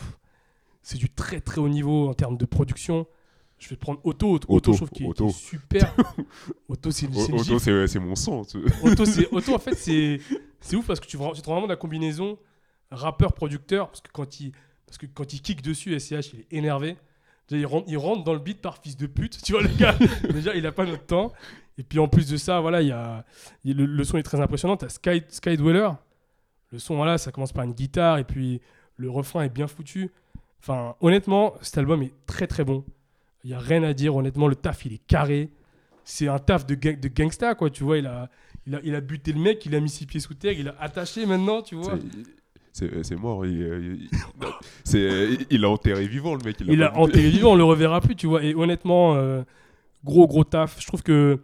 c'est 0.82 0.98
du 0.98 1.10
très 1.10 1.42
très 1.42 1.60
haut 1.60 1.70
niveau 1.70 2.08
en 2.10 2.14
termes 2.14 2.38
de 2.38 2.46
production. 2.46 3.06
Je 3.60 3.69
vais 3.69 3.76
prendre 3.76 4.00
Auto, 4.06 4.32
Auto, 4.34 4.48
Auto, 4.54 4.72
je 4.72 4.78
trouve 4.78 4.89
qui 4.89 4.95
est, 4.95 4.98
qui 5.00 5.04
est 5.04 5.10
Auto. 5.10 5.30
super. 5.30 5.95
Auto, 6.69 6.91
c'est 6.91 7.08
Auto, 7.08 7.60
c'est 7.88 8.00
mon 8.00 8.15
sang. 8.15 8.43
tu- 8.45 8.58
Auto, 8.84 9.04
Auto, 9.32 9.54
en 9.56 9.60
fait, 9.60 9.76
c'est 9.76 10.76
ouf 10.76 10.88
parce 10.88 11.00
que 11.00 11.06
tu, 11.06 11.17
tu 11.17 11.17
rends 11.17 11.34
vraiment 11.34 11.67
la 11.67 11.76
combinaison 11.76 12.38
rappeur-producteur. 12.91 13.88
Parce 13.89 14.02
que 14.02 14.10
quand 14.12 14.39
il, 14.39 14.52
parce 14.86 14.98
que 14.98 15.06
quand 15.08 15.34
il 15.34 15.41
kick 15.41 15.62
dessus, 15.62 15.98
SCH, 16.00 16.34
il 16.34 16.39
est 16.41 16.48
énervé. 16.52 16.98
Il, 17.52 17.65
rentre, 17.65 17.86
il 17.89 17.98
rentre 17.98 18.24
dans 18.24 18.34
le 18.34 18.39
beat 18.39 18.62
par 18.62 18.78
fils 18.78 18.95
de 18.95 19.08
pute. 19.08 19.41
Tu 19.43 19.52
vois, 19.54 19.62
le 19.62 19.69
gars, 19.69 19.98
déjà, 20.32 20.56
il 20.56 20.65
a 20.65 20.72
pas 20.72 20.86
notre 20.86 21.06
temps. 21.06 21.32
Et 21.78 21.84
puis 21.84 21.98
en 22.00 22.08
plus 22.08 22.28
de 22.30 22.38
ça, 22.38 22.60
voilà, 22.60 22.82
il 22.82 22.89
y 22.89 22.91
a, 22.91 23.26
il- 23.63 23.76
le, 23.76 23.86
le 23.86 24.04
son 24.04 24.17
est 24.17 24.24
très 24.24 24.39
impressionnant. 24.39 24.78
Tu 24.78 24.86
as 24.86 24.89
Sky, 24.89 25.24
Sky 25.30 25.58
Dweller. 25.58 25.89
Le 26.72 26.78
son, 26.80 26.95
voilà, 26.95 27.17
ça 27.17 27.32
commence 27.32 27.52
par 27.52 27.63
une 27.63 27.74
guitare 27.74 28.19
et 28.19 28.24
puis 28.24 28.62
le 28.98 29.10
refrain 29.10 29.41
est 29.43 29.50
bien 29.50 29.65
foutu. 29.67 30.12
Enfin, 30.62 30.95
honnêtement, 31.02 31.54
cet 31.62 31.78
album 31.80 32.04
est 32.04 32.13
très 32.28 32.45
très 32.45 32.63
bon. 32.63 32.84
Il 33.50 33.54
y 33.54 33.56
a 33.56 33.60
rien 33.60 33.82
à 33.82 33.94
dire. 33.94 34.16
Honnêtement, 34.16 34.48
le 34.48 34.54
taf, 34.56 34.86
il 34.86 34.94
est 34.94 35.02
carré. 35.08 35.50
C'est 36.04 36.28
un 36.28 36.38
taf 36.38 36.68
de, 36.68 36.76
gang- 36.76 37.00
de 37.00 37.08
gangsta, 37.08 37.56
quoi. 37.56 37.72
Tu 37.72 37.84
vois, 37.84 37.98
il 37.98 38.06
a, 38.06 38.30
il, 38.68 38.76
a, 38.76 38.80
il 38.84 38.94
a 38.94 39.02
buté 39.02 39.32
le 39.34 39.40
mec, 39.40 39.66
il 39.66 39.74
a 39.74 39.80
mis 39.80 39.90
ses 39.90 40.06
pieds 40.06 40.20
sous 40.20 40.36
terre, 40.36 40.54
il 40.56 40.68
a 40.68 40.76
attaché 40.80 41.26
maintenant, 41.26 41.64
tu 41.64 41.74
vois. 41.74 41.98
c'est- 42.74 43.16
mort. 43.16 43.44
Il, 43.48 43.52
il- 43.60 44.10
il- 44.94 45.48
il 45.50 45.66
a 45.66 45.70
enterré 45.70 46.08
vivant, 46.08 46.36
le 46.36 46.44
mec. 46.44 46.58
Il 46.62 46.84
a, 46.84 46.92
Il 46.96 47.00
enterré 47.00 47.30
vivant, 47.30 47.54
on 47.54 47.56
le 47.56 47.64
reverra 47.64 48.02
plus, 48.02 48.16
tu 48.16 48.28
vois. 48.28 48.44
Et 48.44 48.54
honnêtement, 48.54 49.16
euh, 49.16 49.42
gros 50.04 50.28
gros 50.28 50.44
taf. 50.44 50.80
Je 50.80 50.86
trouve 50.86 51.02
que 51.02 51.40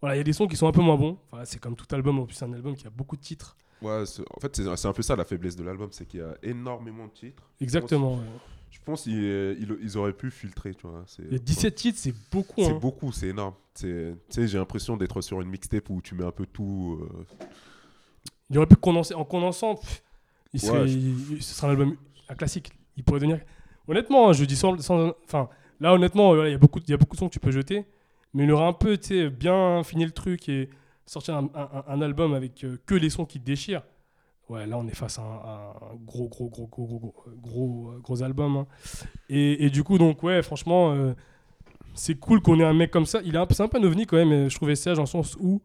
voilà, 0.00 0.14
il 0.16 0.18
y 0.18 0.20
a 0.22 0.24
des 0.24 0.32
sons 0.32 0.46
qui 0.46 0.56
sont 0.56 0.66
un 0.66 0.72
peu 0.72 0.80
moins 0.80 0.96
bons. 0.96 1.18
Enfin, 1.30 1.44
c'est 1.44 1.60
comme 1.60 1.76
tout 1.76 1.86
album. 1.94 2.18
En 2.20 2.24
plus, 2.26 2.34
c'est 2.36 2.46
un 2.46 2.52
album 2.54 2.74
qui 2.74 2.86
a 2.86 2.90
beaucoup 2.90 3.16
de 3.16 3.20
titres. 3.22 3.56
Ouais, 3.82 4.02
en 4.36 4.40
fait, 4.40 4.56
c'est 4.56 4.86
un 4.86 4.92
peu 4.92 5.02
ça 5.02 5.14
la 5.16 5.24
faiblesse 5.24 5.56
de 5.56 5.62
l'album, 5.64 5.88
c'est 5.92 6.06
qu'il 6.06 6.20
y 6.20 6.22
a 6.22 6.34
énormément 6.42 7.06
de 7.06 7.12
titres. 7.12 7.42
Exactement. 7.60 8.14
ouais. 8.16 8.24
Je 8.70 8.78
pense 8.84 9.02
qu'ils 9.02 9.14
ils- 9.14 9.76
ils 9.82 9.98
auraient 9.98 10.12
pu 10.12 10.30
filtrer, 10.30 10.74
tu 10.74 10.86
vois. 10.86 11.04
Il 11.18 11.32
y 11.32 11.36
a 11.36 11.38
17 11.38 11.74
titres, 11.74 11.98
c'est 11.98 12.14
beaucoup. 12.30 12.62
C'est 12.62 12.70
hein. 12.70 12.78
beaucoup, 12.80 13.12
c'est 13.12 13.28
énorme. 13.28 13.54
Tu 13.74 14.14
sais, 14.28 14.46
j'ai 14.48 14.58
l'impression 14.58 14.96
d'être 14.96 15.20
sur 15.20 15.40
une 15.40 15.48
mixtape 15.48 15.88
où 15.90 16.00
tu 16.02 16.14
mets 16.14 16.24
un 16.24 16.30
peu 16.32 16.46
tout. 16.46 16.98
euh, 17.02 17.24
Il 18.50 18.58
aurait 18.58 18.66
pu 18.66 18.76
condenser. 18.76 19.14
En 19.14 19.24
condensant, 19.24 19.76
pff, 19.76 20.02
il 20.52 20.60
serait, 20.60 20.80
Ouais, 20.82 20.88
je- 20.88 20.98
il- 20.98 21.42
ce 21.42 21.54
serait 21.54 21.68
un 21.68 21.70
album, 21.70 21.96
un 22.28 22.34
classique. 22.34 22.70
Il 22.96 23.04
pourrait 23.04 23.20
devenir. 23.20 23.40
Honnêtement, 23.88 24.28
hein, 24.28 24.32
je 24.32 24.44
dis 24.44 24.56
sans. 24.56 24.76
Enfin, 25.24 25.48
là, 25.80 25.94
honnêtement, 25.94 26.34
il 26.44 26.50
y 26.50 26.54
a 26.54 26.58
beaucoup, 26.58 26.80
il 26.84 26.90
y 26.90 26.94
a 26.94 26.96
beaucoup 26.96 27.14
de 27.16 27.20
sons 27.20 27.28
que 27.28 27.32
tu 27.32 27.40
peux 27.40 27.50
jeter, 27.52 27.84
mais 28.34 28.44
il 28.44 28.50
aurait 28.52 28.66
un 28.66 28.72
peu, 28.72 28.96
tu 28.98 29.08
sais, 29.08 29.30
bien 29.30 29.82
fini 29.84 30.04
le 30.04 30.10
truc 30.12 30.48
et 30.48 30.68
sortir 31.06 31.36
un, 31.36 31.48
un- 31.54 31.84
un 31.86 32.02
album 32.02 32.34
avec 32.34 32.64
euh, 32.64 32.76
que 32.86 32.94
les 32.94 33.10
sons 33.10 33.24
qui 33.24 33.40
te 33.40 33.44
déchirent. 33.44 33.82
Ouais, 34.50 34.66
là, 34.66 34.78
on 34.78 34.86
est 34.88 34.94
face 34.96 35.16
à 35.20 35.22
un, 35.22 35.94
gros, 36.04 36.28
gros, 36.28 36.48
gros, 36.48 36.66
gros, 36.66 36.84
gros, 36.84 36.98
gros, 37.40 37.94
gros, 38.02 38.16
euh, 38.16 38.24
album. 38.24 38.56
hein. 38.56 38.66
Et, 39.28 39.70
du 39.70 39.84
coup, 39.84 39.96
donc, 39.96 40.24
ouais, 40.24 40.42
franchement, 40.42 40.90
euh, 40.90 41.14
c'est 41.94 42.16
cool 42.16 42.42
qu'on 42.42 42.58
ait 42.58 42.64
un 42.64 42.74
mec 42.74 42.90
comme 42.90 43.06
ça. 43.06 43.20
Il 43.24 43.36
est 43.36 43.38
un, 43.38 43.46
c'est 43.48 43.62
un 43.62 43.68
peu 43.68 43.78
un 43.78 44.04
quand 44.06 44.16
même, 44.16 44.50
je 44.50 44.56
trouvais 44.56 44.74
ça 44.74 44.92
dans 44.94 45.06
sens 45.06 45.36
où, 45.38 45.62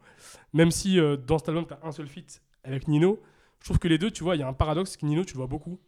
même 0.53 0.69
si 0.69 0.99
euh, 0.99 1.17
dans 1.17 1.39
cet 1.39 1.49
album, 1.49 1.65
tu 1.65 1.73
as 1.73 1.79
un 1.81 1.91
seul 1.91 2.05
feat 2.05 2.43
avec 2.63 2.87
Nino, 2.87 3.19
je 3.59 3.65
trouve 3.65 3.79
que 3.79 3.87
les 3.87 3.97
deux, 3.97 4.11
tu 4.11 4.23
vois, 4.23 4.35
il 4.35 4.41
y 4.41 4.43
a 4.43 4.47
un 4.47 4.53
paradoxe, 4.53 4.91
c'est 4.91 5.01
que 5.01 5.07
Nino, 5.07 5.25
tu 5.25 5.33
le 5.33 5.37
vois 5.37 5.47
beaucoup. 5.47 5.79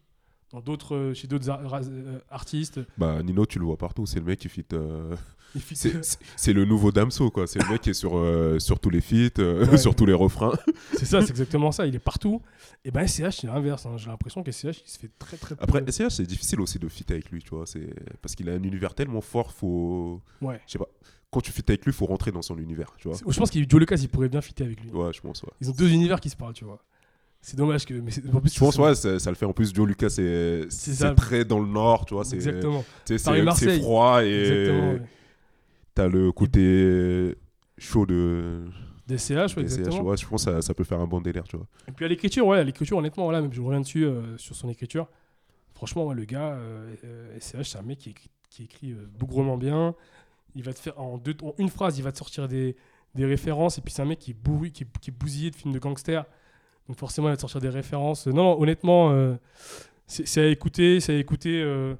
Dans 0.51 0.61
d'autres, 0.61 0.95
euh, 0.95 1.13
chez 1.13 1.27
d'autres 1.27 1.49
ar- 1.49 1.61
euh, 1.83 2.19
artistes. 2.29 2.79
Bah, 2.97 3.21
Nino, 3.21 3.45
tu 3.45 3.59
le 3.59 3.65
vois 3.65 3.75
partout. 3.77 4.05
C'est 4.05 4.19
le 4.19 4.25
mec 4.25 4.39
qui 4.39 4.47
fit. 4.47 4.63
euh, 4.73 5.13
Il 5.55 5.61
C'est 6.37 6.53
le 6.53 6.63
nouveau 6.65 6.91
Damso, 6.93 7.29
quoi. 7.31 7.47
C'est 7.47 7.61
le 7.61 7.69
mec 7.69 7.81
qui 7.81 7.89
est 7.89 7.93
sur, 7.93 8.17
euh, 8.17 8.57
sur 8.59 8.79
tous 8.79 8.89
les 8.89 9.01
feats, 9.01 9.39
euh, 9.39 9.65
Ouais. 9.65 9.77
sur 9.77 9.93
tous 9.95 10.05
les 10.05 10.13
refrains. 10.13 10.53
c'est 10.93 11.05
ça, 11.05 11.21
c'est 11.21 11.31
exactement 11.31 11.71
ça. 11.73 11.85
Il 11.85 11.95
est 11.95 11.99
partout. 11.99 12.41
Et 12.85 12.91
ben 12.91 13.05
SCH, 13.05 13.41
c'est 13.41 13.47
l'inverse. 13.47 13.85
hein. 13.85 13.97
J'ai 13.97 14.07
l'impression 14.09 14.41
que 14.41 14.51
SCH, 14.51 14.83
il 14.85 14.89
se 14.89 14.99
fait 14.99 15.09
très 15.19 15.35
très 15.35 15.55
peu- 15.55 15.63
Après, 15.63 15.83
SCH, 15.91 16.11
c'est 16.11 16.25
difficile 16.25 16.61
aussi 16.61 16.79
de 16.79 16.87
fit 16.87 17.05
avec 17.09 17.29
lui, 17.29 17.41
tu 17.41 17.49
vois. 17.49 17.65
c'est- 17.65 17.93
Parce 18.21 18.33
qu'il 18.35 18.49
a 18.49 18.53
un 18.53 18.63
univers 18.63 18.93
tellement 18.93 19.21
fort, 19.21 19.51
faut. 19.51 20.21
Ouais. 20.41 20.61
Je 20.65 20.73
sais 20.73 20.79
pas. 20.79 20.87
Quand 21.29 21.41
tu 21.41 21.51
fit 21.51 21.63
avec 21.67 21.85
lui, 21.85 21.91
faut 21.91 22.05
rentrer 22.05 22.31
dans 22.31 22.41
son 22.41 22.57
univers, 22.57 22.93
tu 22.97 23.09
vois. 23.09 23.17
Je 23.17 23.37
pense 23.37 23.49
qu'il 23.51 23.69
Joe 23.69 23.81
Lucas, 23.81 23.97
il 23.97 24.07
pourrait 24.07 24.29
bien 24.29 24.39
fitter 24.41 24.63
avec 24.63 24.81
lui. 24.81 24.91
Ouais, 24.91 25.11
je 25.11 25.19
pense, 25.19 25.43
ouais. 25.43 25.49
Ils 25.59 25.69
ont 25.69 25.73
deux 25.73 25.89
univers 25.89 26.21
qui 26.21 26.29
se 26.29 26.37
parlent, 26.37 26.53
tu 26.53 26.63
vois. 26.63 26.79
C'est 27.47 27.55
dommage 27.55 27.85
que. 27.85 27.93
Mais 27.93 28.11
en 28.33 28.41
plus, 28.41 28.53
Je 28.53 28.59
pense, 28.59 28.77
ouais, 28.77 28.93
ça, 28.93 29.19
ça 29.19 29.29
le 29.29 29.37
fait. 29.37 29.45
En 29.45 29.53
plus, 29.53 29.73
Joe 29.73 29.87
Lucas, 29.87 30.09
c'est 30.09 30.67
très 31.15 31.45
dans 31.45 31.59
le 31.59 31.67
nord, 31.67 32.05
tu 32.05 32.13
vois. 32.13 32.25
c'est- 32.25 32.35
Exactement. 32.35 32.83
C'est 33.05 33.79
froid 33.79 34.21
et 34.21 34.69
ouais. 34.69 35.01
t'as 35.95 36.07
le 36.07 36.33
côté 36.33 37.37
chaud 37.77 38.05
de. 38.05 38.65
Des 39.07 39.17
CH, 39.17 39.55
ouais, 39.55 39.63
ouais, 39.63 40.17
je 40.17 40.27
pense 40.27 40.43
que 40.43 40.51
ça, 40.51 40.61
ça 40.61 40.73
peut 40.73 40.83
faire 40.83 40.99
un 40.99 41.07
bon 41.07 41.21
délire, 41.21 41.45
tu 41.45 41.55
vois. 41.55 41.65
Et 41.87 41.93
puis 41.93 42.03
à 42.03 42.09
l'écriture, 42.09 42.45
ouais, 42.45 42.59
à 42.59 42.63
l'écriture, 42.65 42.97
honnêtement, 42.97 43.23
voilà, 43.23 43.39
même 43.39 43.53
je 43.53 43.61
reviens 43.61 43.79
dessus 43.79 44.03
euh, 44.03 44.35
sur 44.37 44.53
son 44.53 44.67
écriture. 44.67 45.07
Franchement, 45.73 46.05
ouais, 46.07 46.15
le 46.15 46.25
gars, 46.25 46.51
euh, 46.51 46.93
euh, 47.05 47.39
SCH, 47.39 47.69
c'est 47.69 47.77
un 47.77 47.83
mec 47.83 47.99
qui 47.99 48.09
écrit, 48.09 48.29
qui 48.49 48.63
écrit 48.65 48.91
euh, 48.91 49.07
bougrement 49.17 49.55
bien. 49.55 49.95
Il 50.53 50.63
va 50.63 50.73
te 50.73 50.79
faire 50.79 50.99
en, 50.99 51.17
deux, 51.17 51.37
en 51.41 51.53
une 51.59 51.69
phrase, 51.69 51.97
il 51.97 52.03
va 52.03 52.11
te 52.11 52.17
sortir 52.17 52.49
des, 52.49 52.75
des 53.15 53.25
références. 53.25 53.77
Et 53.77 53.81
puis 53.81 53.93
c'est 53.93 54.01
un 54.01 54.05
mec 54.05 54.19
qui 54.19 54.31
est, 54.31 54.33
bourri, 54.33 54.73
qui, 54.73 54.83
qui 54.99 55.11
est 55.11 55.17
bousillé 55.17 55.49
de 55.49 55.55
films 55.55 55.73
de 55.73 55.79
gangsters. 55.79 56.25
Donc 56.87 56.97
forcément, 56.97 57.27
il 57.27 57.31
va 57.31 57.35
te 57.35 57.41
sortir 57.41 57.59
des 57.61 57.69
références. 57.69 58.27
Non, 58.27 58.43
non, 58.43 58.61
honnêtement, 58.61 59.11
euh, 59.11 59.35
c'est 60.07 60.41
à 60.41 60.47
écouter, 60.47 60.99
c'est 60.99 61.13
à 61.15 61.17
écouter. 61.17 61.61
euh, 61.61 61.95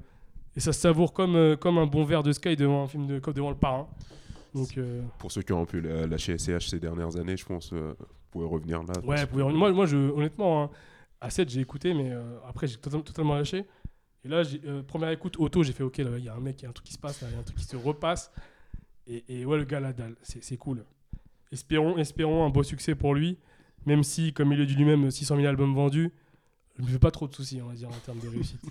et 0.56 0.60
ça 0.60 0.73
se 0.73 0.80
savoure 0.80 1.13
comme, 1.13 1.36
euh, 1.36 1.56
comme 1.56 1.78
un 1.78 1.86
bon 1.86 2.04
verre 2.04 2.23
de 2.23 2.32
Sky 2.32 2.56
devant 2.56 2.84
un 2.84 2.88
film 2.88 3.06
de, 3.06 3.19
comme 3.19 3.34
devant 3.34 3.50
le 3.52 3.58
parrain. 3.58 3.88
Donc, 4.56 4.76
euh, 4.78 5.02
Pour 5.19 5.32
ceux 5.32 5.41
qui 5.43 5.54
ont 5.54 5.67
la- 5.73 6.08
lâché 6.08 6.34
SCH 6.38 6.67
ces 6.69 6.80
dernières 6.80 7.15
années, 7.17 7.38
je 7.38 7.45
pense, 7.45 7.71
vous 7.73 7.93
pouvez 8.32 8.45
revenir 8.47 8.82
là. 8.84 8.93
Ouais, 9.06 9.21
vous 9.26 9.28
pouvez- 9.28 9.43
moi, 9.54 9.71
moi 9.71 9.86
je, 9.86 9.97
honnêtement, 9.97 10.63
hein, 10.63 10.69
à 11.21 11.30
7, 11.30 11.50
j'ai 11.50 11.60
écouté, 11.62 11.93
mais 11.93 12.12
après, 12.47 12.65
j'ai 12.67 12.78
totalement, 12.78 13.36
lâché. 13.36 13.65
Et 14.23 14.30
là, 14.30 14.41
première 14.88 15.10
écoute 15.12 15.36
auto, 15.38 15.62
j'ai 15.63 15.73
fait 15.73 15.84
OK, 15.84 16.00
il 16.00 16.23
y 16.23 16.30
a 16.30 16.34
un 16.34 16.39
mec, 16.39 16.60
il 16.62 16.63
y 16.63 16.65
a 16.65 16.69
un 16.69 16.73
truc 16.73 16.88
qui 16.88 16.93
se 16.93 16.97
passe, 17.00 17.21
il 17.21 17.32
y 17.34 17.36
a 17.36 17.39
un 17.39 17.43
truc 17.43 17.58
qui 17.58 17.65
se 17.65 17.78
repasse. 17.78 18.32
Et, 19.06 19.23
et 19.30 19.45
ouais, 19.45 19.58
le 19.58 19.63
gars, 19.63 19.80
la 19.80 19.93
dalle, 19.93 20.15
c'est 20.23 20.58
cool. 20.58 20.84
Espérons, 21.52 21.97
espérons 21.97 22.45
un 22.45 22.50
beau 22.50 22.63
succès 22.63 22.95
pour 22.95 23.13
lui, 23.13 23.38
même 23.88 24.04
si, 24.04 24.34
comme 24.34 24.52
il 24.52 24.58
le 24.60 24.65
dit 24.67 24.76
lui-même, 24.76 25.10
600 25.10 25.38
000 25.38 25.47
albums 25.47 25.73
vendus, 25.73 26.12
je 26.78 26.84
me 26.84 26.88
fais 26.88 27.00
pas 27.00 27.10
trop 27.12 27.28
de 27.28 27.34
soucis, 27.34 27.60
on 27.63 27.67
va 27.69 27.73
dire, 27.73 27.89
en 27.89 28.00
termes 28.06 28.19
de 28.19 28.28
réussite. 28.28 28.62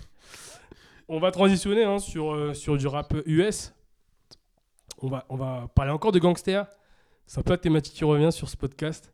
on 1.09 1.19
va 1.19 1.31
transitionner 1.31 1.83
hein, 1.83 1.99
sur, 1.99 2.33
euh, 2.33 2.53
sur 2.53 2.77
du 2.77 2.87
rap 2.87 3.13
US. 3.25 3.73
On 4.99 5.09
va, 5.09 5.25
on 5.29 5.35
va 5.35 5.69
parler 5.75 5.91
encore 5.91 6.11
de 6.11 6.19
gangsters. 6.19 6.65
C'est 7.25 7.39
un 7.39 7.43
peu 7.43 7.51
la 7.51 7.57
thématique 7.57 7.93
qui 7.93 8.03
revient 8.05 8.31
sur 8.31 8.47
ce 8.49 8.55
podcast. 8.55 9.13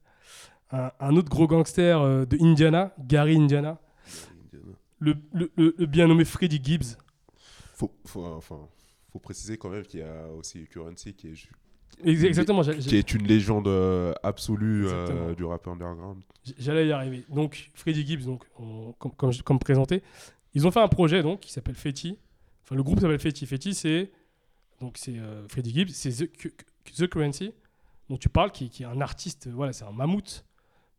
Un, 0.71 0.91
un 0.99 1.15
autre 1.15 1.29
gros 1.29 1.47
gangster 1.47 1.99
euh, 2.01 2.25
de 2.25 2.37
Indiana, 2.41 2.93
Gary 2.99 3.35
Indiana, 3.37 3.79
le, 4.99 5.15
le- 5.33 5.51
le- 5.55 5.75
le 5.77 5.85
bien 5.85 6.07
nommé 6.07 6.23
Freddie 6.25 6.61
Gibbs. 6.63 6.97
Faut, 7.73 7.91
faut, 8.05 8.25
enfin, 8.25 8.59
faut 9.11 9.19
préciser 9.19 9.57
quand 9.57 9.69
même 9.69 9.83
qu'il 9.83 9.99
y 9.99 10.03
a 10.03 10.27
aussi 10.37 10.65
Currency 10.67 11.13
qui 11.13 11.27
est, 11.29 11.47
Exactement, 12.03 12.61
qui 12.63 12.97
est 12.97 13.13
une 13.13 13.27
légende 13.27 13.67
euh, 13.67 14.13
absolue 14.23 14.87
euh, 14.87 15.33
du 15.35 15.43
rap 15.43 15.67
underground. 15.67 16.21
j'allais 16.57 16.87
y 16.87 16.91
arriver. 16.91 17.23
Donc, 17.29 17.71
Freddie 17.73 18.05
Gibbs, 18.05 18.25
donc, 18.25 18.43
on- 18.59 18.93
comme, 18.93 19.11
comme, 19.15 19.33
comme 19.43 19.59
présenté, 19.59 20.01
ils 20.53 20.65
ont 20.67 20.71
fait 20.71 20.81
un 20.81 20.87
projet 20.87 21.21
donc, 21.23 21.41
qui 21.41 21.51
s'appelle 21.51 21.75
Fetty. 21.75 22.17
Enfin, 22.63 22.75
le 22.75 22.83
groupe 22.83 22.99
s'appelle 22.99 23.19
Fetty. 23.19 23.45
Fetty, 23.45 23.73
c'est 23.73 24.11
donc 24.79 24.97
c'est 24.97 25.17
euh, 25.17 25.47
Freddie 25.47 25.73
Gibbs, 25.73 25.89
c'est 25.93 26.09
The, 26.11 26.29
The 26.95 27.07
Currency, 27.07 27.53
dont 28.09 28.17
tu 28.17 28.27
parles, 28.29 28.51
qui, 28.51 28.69
qui 28.69 28.83
est 28.83 28.85
un 28.87 28.99
artiste, 29.01 29.47
voilà, 29.49 29.71
c'est 29.71 29.85
un 29.85 29.91
mammouth 29.91 30.43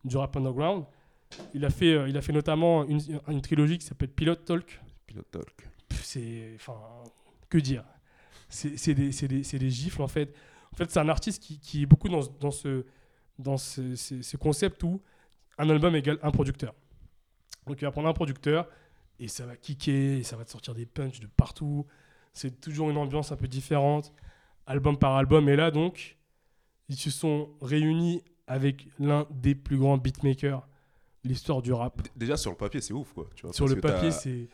du 0.03 0.17
rap 0.17 0.35
underground. 0.37 0.85
Il 1.53 1.65
a 1.65 1.69
fait, 1.69 2.09
il 2.09 2.17
a 2.17 2.21
fait 2.21 2.33
notamment 2.33 2.83
une, 2.85 3.01
une 3.27 3.41
trilogie 3.41 3.77
qui 3.77 3.85
s'appelle 3.85 4.09
Pilot 4.09 4.35
Talk. 4.35 4.81
Pilot 5.07 5.23
Talk. 5.31 5.67
C'est 5.91 6.53
enfin 6.55 6.77
que 7.49 7.57
dire 7.57 7.83
c'est 8.49 8.93
des, 8.93 9.09
des, 9.09 9.43
c'est 9.43 9.59
des 9.59 9.69
gifles 9.69 10.01
en 10.01 10.07
fait 10.07 10.33
en 10.75 10.77
fait 10.77 10.91
c'est 10.91 10.99
un 10.99 11.07
artiste 11.09 11.41
qui, 11.41 11.57
qui 11.59 11.83
est 11.83 11.85
beaucoup 11.85 12.09
dans, 12.09 12.21
ce- 12.21 12.29
dans 12.39 12.51
ce 12.51 12.85
dans 13.39 13.57
ce, 13.57 13.95
ce- 13.95 14.21
ce 14.21 14.37
concept 14.37 14.83
où 14.83 15.01
un 15.57 15.69
album 15.69 15.95
égale 15.95 16.19
un 16.21 16.31
producteur 16.31 16.73
donc 17.65 17.81
il 17.81 17.85
va 17.85 17.91
prendre 17.91 18.07
un 18.09 18.13
producteur 18.13 18.67
et 19.19 19.27
ça 19.29 19.45
va 19.45 19.55
kicker 19.55 20.17
et 20.19 20.23
ça 20.23 20.35
va 20.35 20.43
te 20.45 20.51
sortir 20.51 20.73
des 20.75 20.85
punchs 20.85 21.19
de 21.21 21.27
partout 21.27 21.85
c'est 22.33 22.59
toujours 22.59 22.89
une 22.89 22.97
ambiance 22.97 23.31
un 23.31 23.37
peu 23.37 23.47
différente 23.47 24.13
album 24.67 24.97
par 24.97 25.15
album 25.15 25.47
et 25.49 25.55
là 25.55 25.71
donc 25.71 26.17
ils 26.89 26.97
se 26.97 27.09
sont 27.09 27.49
réunis 27.61 28.21
avec 28.47 28.87
l'un 28.99 29.25
des 29.31 29.55
plus 29.55 29.77
grands 29.77 29.97
beatmakers 29.97 30.67
de 31.23 31.29
l'histoire 31.29 31.61
du 31.61 31.73
rap 31.73 32.01
Déjà 32.15 32.37
sur 32.37 32.51
le 32.51 32.57
papier, 32.57 32.79
c'est 32.81 32.93
ouf 32.93 33.11
quoi. 33.13 33.27
Tu 33.35 33.43
vois, 33.47 33.53
sur 33.53 33.67
le 33.67 33.77
papier 33.81 34.11
c'est 34.11 34.47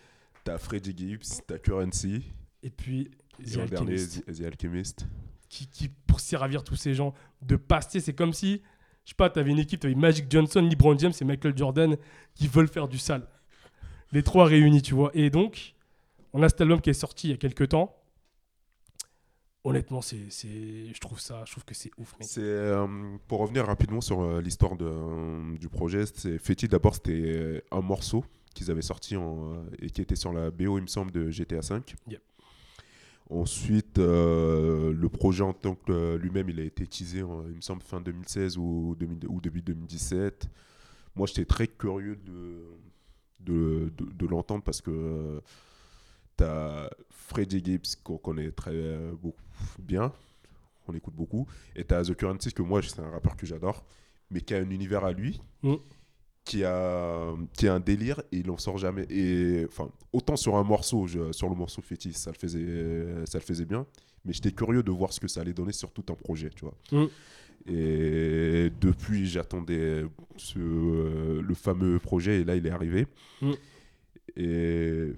T'as 0.45 0.57
Freddie 0.57 0.93
Gibbs, 0.95 1.41
t'as 1.45 1.57
Currency, 1.59 2.23
et 2.63 2.69
puis 2.69 3.11
The 3.43 3.57
dernier, 3.67 3.93
Alchemist. 3.95 4.25
The 4.25 4.37
The 4.37 4.41
Alchemist. 4.45 5.07
qui, 5.49 5.67
qui 5.67 5.89
pour 6.21 6.39
servir 6.39 6.63
tous 6.63 6.75
ces 6.75 6.93
gens 6.93 7.13
de 7.41 7.55
passer. 7.55 7.99
C'est 7.99 8.13
comme 8.13 8.33
si, 8.33 8.61
je 9.05 9.09
sais 9.09 9.15
pas, 9.15 9.29
tu 9.29 9.39
avais 9.39 9.51
une 9.51 9.59
équipe, 9.59 9.79
tu 9.79 9.87
avais 9.87 9.95
Magic 9.95 10.25
Johnson, 10.29 10.61
LeBron 10.61 10.97
James 10.97 11.13
et 11.19 11.25
Michael 11.25 11.57
Jordan 11.57 11.97
qui 12.35 12.47
veulent 12.47 12.67
faire 12.67 12.87
du 12.87 12.97
sale. 12.97 13.27
Les 14.11 14.23
trois 14.23 14.45
réunis, 14.45 14.81
tu 14.81 14.93
vois. 14.93 15.11
Et 15.13 15.29
donc, 15.29 15.75
on 16.33 16.43
a 16.43 16.49
cet 16.49 16.61
album 16.61 16.81
qui 16.81 16.89
est 16.89 16.93
sorti 16.93 17.27
il 17.27 17.31
y 17.31 17.33
a 17.33 17.37
quelques 17.37 17.69
temps. 17.69 17.95
Honnêtement, 19.63 20.01
c'est, 20.01 20.17
je 20.31 20.99
trouve 20.99 21.19
ça, 21.19 21.43
je 21.45 21.51
trouve 21.51 21.65
que 21.65 21.75
c'est 21.75 21.91
ouf, 21.97 22.15
mec. 22.19 22.27
Euh, 22.39 22.87
pour 23.27 23.39
revenir 23.39 23.67
rapidement 23.67 24.01
sur 24.01 24.21
euh, 24.21 24.41
l'histoire 24.41 24.75
de, 24.75 24.85
euh, 24.85 25.57
du 25.59 25.69
projet. 25.69 26.05
C'est 26.07 26.39
Fetty 26.39 26.67
d'abord 26.67 26.95
c'était 26.95 27.63
un 27.69 27.81
morceau 27.81 28.25
qu'ils 28.55 28.71
avaient 28.71 28.81
sorti 28.81 29.15
en, 29.15 29.63
et 29.79 29.91
qui 29.91 30.01
était 30.01 30.15
sur 30.15 30.33
la 30.33 30.49
BO 30.49 30.79
il 30.79 30.81
me 30.81 30.87
semble 30.87 31.11
de 31.11 31.29
GTA 31.29 31.59
V. 31.59 31.81
Yep. 32.07 32.21
Ensuite 33.31 33.97
euh, 33.97 34.91
le 34.91 35.09
projet 35.09 35.43
en 35.43 35.53
tant 35.53 35.75
que 35.75 35.91
euh, 35.91 36.17
lui-même 36.17 36.49
il 36.49 36.59
a 36.59 36.63
été 36.63 36.85
teasé 36.85 37.23
en, 37.23 37.47
il 37.47 37.55
me 37.55 37.61
semble 37.61 37.81
fin 37.81 38.01
2016 38.01 38.57
ou, 38.57 38.95
2000 38.99 39.27
ou 39.27 39.39
début 39.39 39.61
2017. 39.61 40.49
Moi 41.15 41.27
j'étais 41.27 41.45
très 41.45 41.67
curieux 41.67 42.17
de 42.17 42.65
de, 43.39 43.91
de, 43.97 44.27
l'entendre 44.27 44.63
parce 44.63 44.81
que 44.81 44.91
euh, 44.91 45.39
t'as 46.37 46.89
Freddie 47.09 47.63
Gibbs 47.63 47.95
qu'on 48.03 48.17
connaît 48.17 48.51
très 48.51 48.71
euh, 48.75 49.13
beaucoup, 49.13 49.41
bien 49.79 50.13
on 50.87 50.93
écoute 50.93 51.15
beaucoup. 51.15 51.47
Et 51.75 51.83
t'as 51.83 52.03
The 52.03 52.15
Currency, 52.15 52.53
que 52.53 52.61
moi, 52.61 52.81
c'est 52.81 52.99
un 52.99 53.09
rappeur 53.09 53.35
que 53.35 53.45
j'adore, 53.45 53.85
mais 54.29 54.41
qui 54.41 54.53
a 54.53 54.57
un 54.57 54.69
univers 54.69 55.03
à 55.05 55.11
lui, 55.11 55.41
Mm. 55.63 55.75
Qui, 56.51 56.65
a, 56.65 57.33
qui 57.53 57.67
a 57.69 57.73
un 57.75 57.79
délire 57.79 58.21
et 58.33 58.37
il 58.39 58.51
en 58.51 58.57
sort 58.57 58.77
jamais. 58.77 59.05
Et 59.09 59.65
enfin, 59.69 59.89
autant 60.11 60.35
sur 60.35 60.55
un 60.57 60.63
morceau, 60.63 61.07
je- 61.07 61.31
sur 61.31 61.47
le 61.49 61.55
morceau 61.55 61.81
Fétis, 61.81 62.13
ça 62.13 62.31
le 62.31 62.37
faisait, 62.37 63.25
ça 63.25 63.37
le 63.37 63.43
faisait 63.43 63.63
bien, 63.65 63.85
mais 64.25 64.33
j'étais 64.33 64.51
curieux 64.51 64.83
de 64.83 64.91
voir 64.91 65.13
ce 65.13 65.19
que 65.21 65.29
ça 65.29 65.39
allait 65.41 65.53
donner 65.53 65.71
sur 65.71 65.91
tout 65.91 66.03
un 66.09 66.15
projet, 66.15 66.49
tu 66.49 66.65
vois. 66.65 66.75
Mm. 66.91 67.07
Et 67.71 68.71
depuis, 68.81 69.27
j'attendais 69.27 70.03
ce, 70.35 70.57
euh, 70.59 71.41
le 71.41 71.53
fameux 71.53 71.99
projet 71.99 72.41
et 72.41 72.43
là, 72.43 72.55
il 72.57 72.65
est 72.67 72.71
arrivé. 72.71 73.07
Mm. 73.41 73.51
Et 74.35 75.13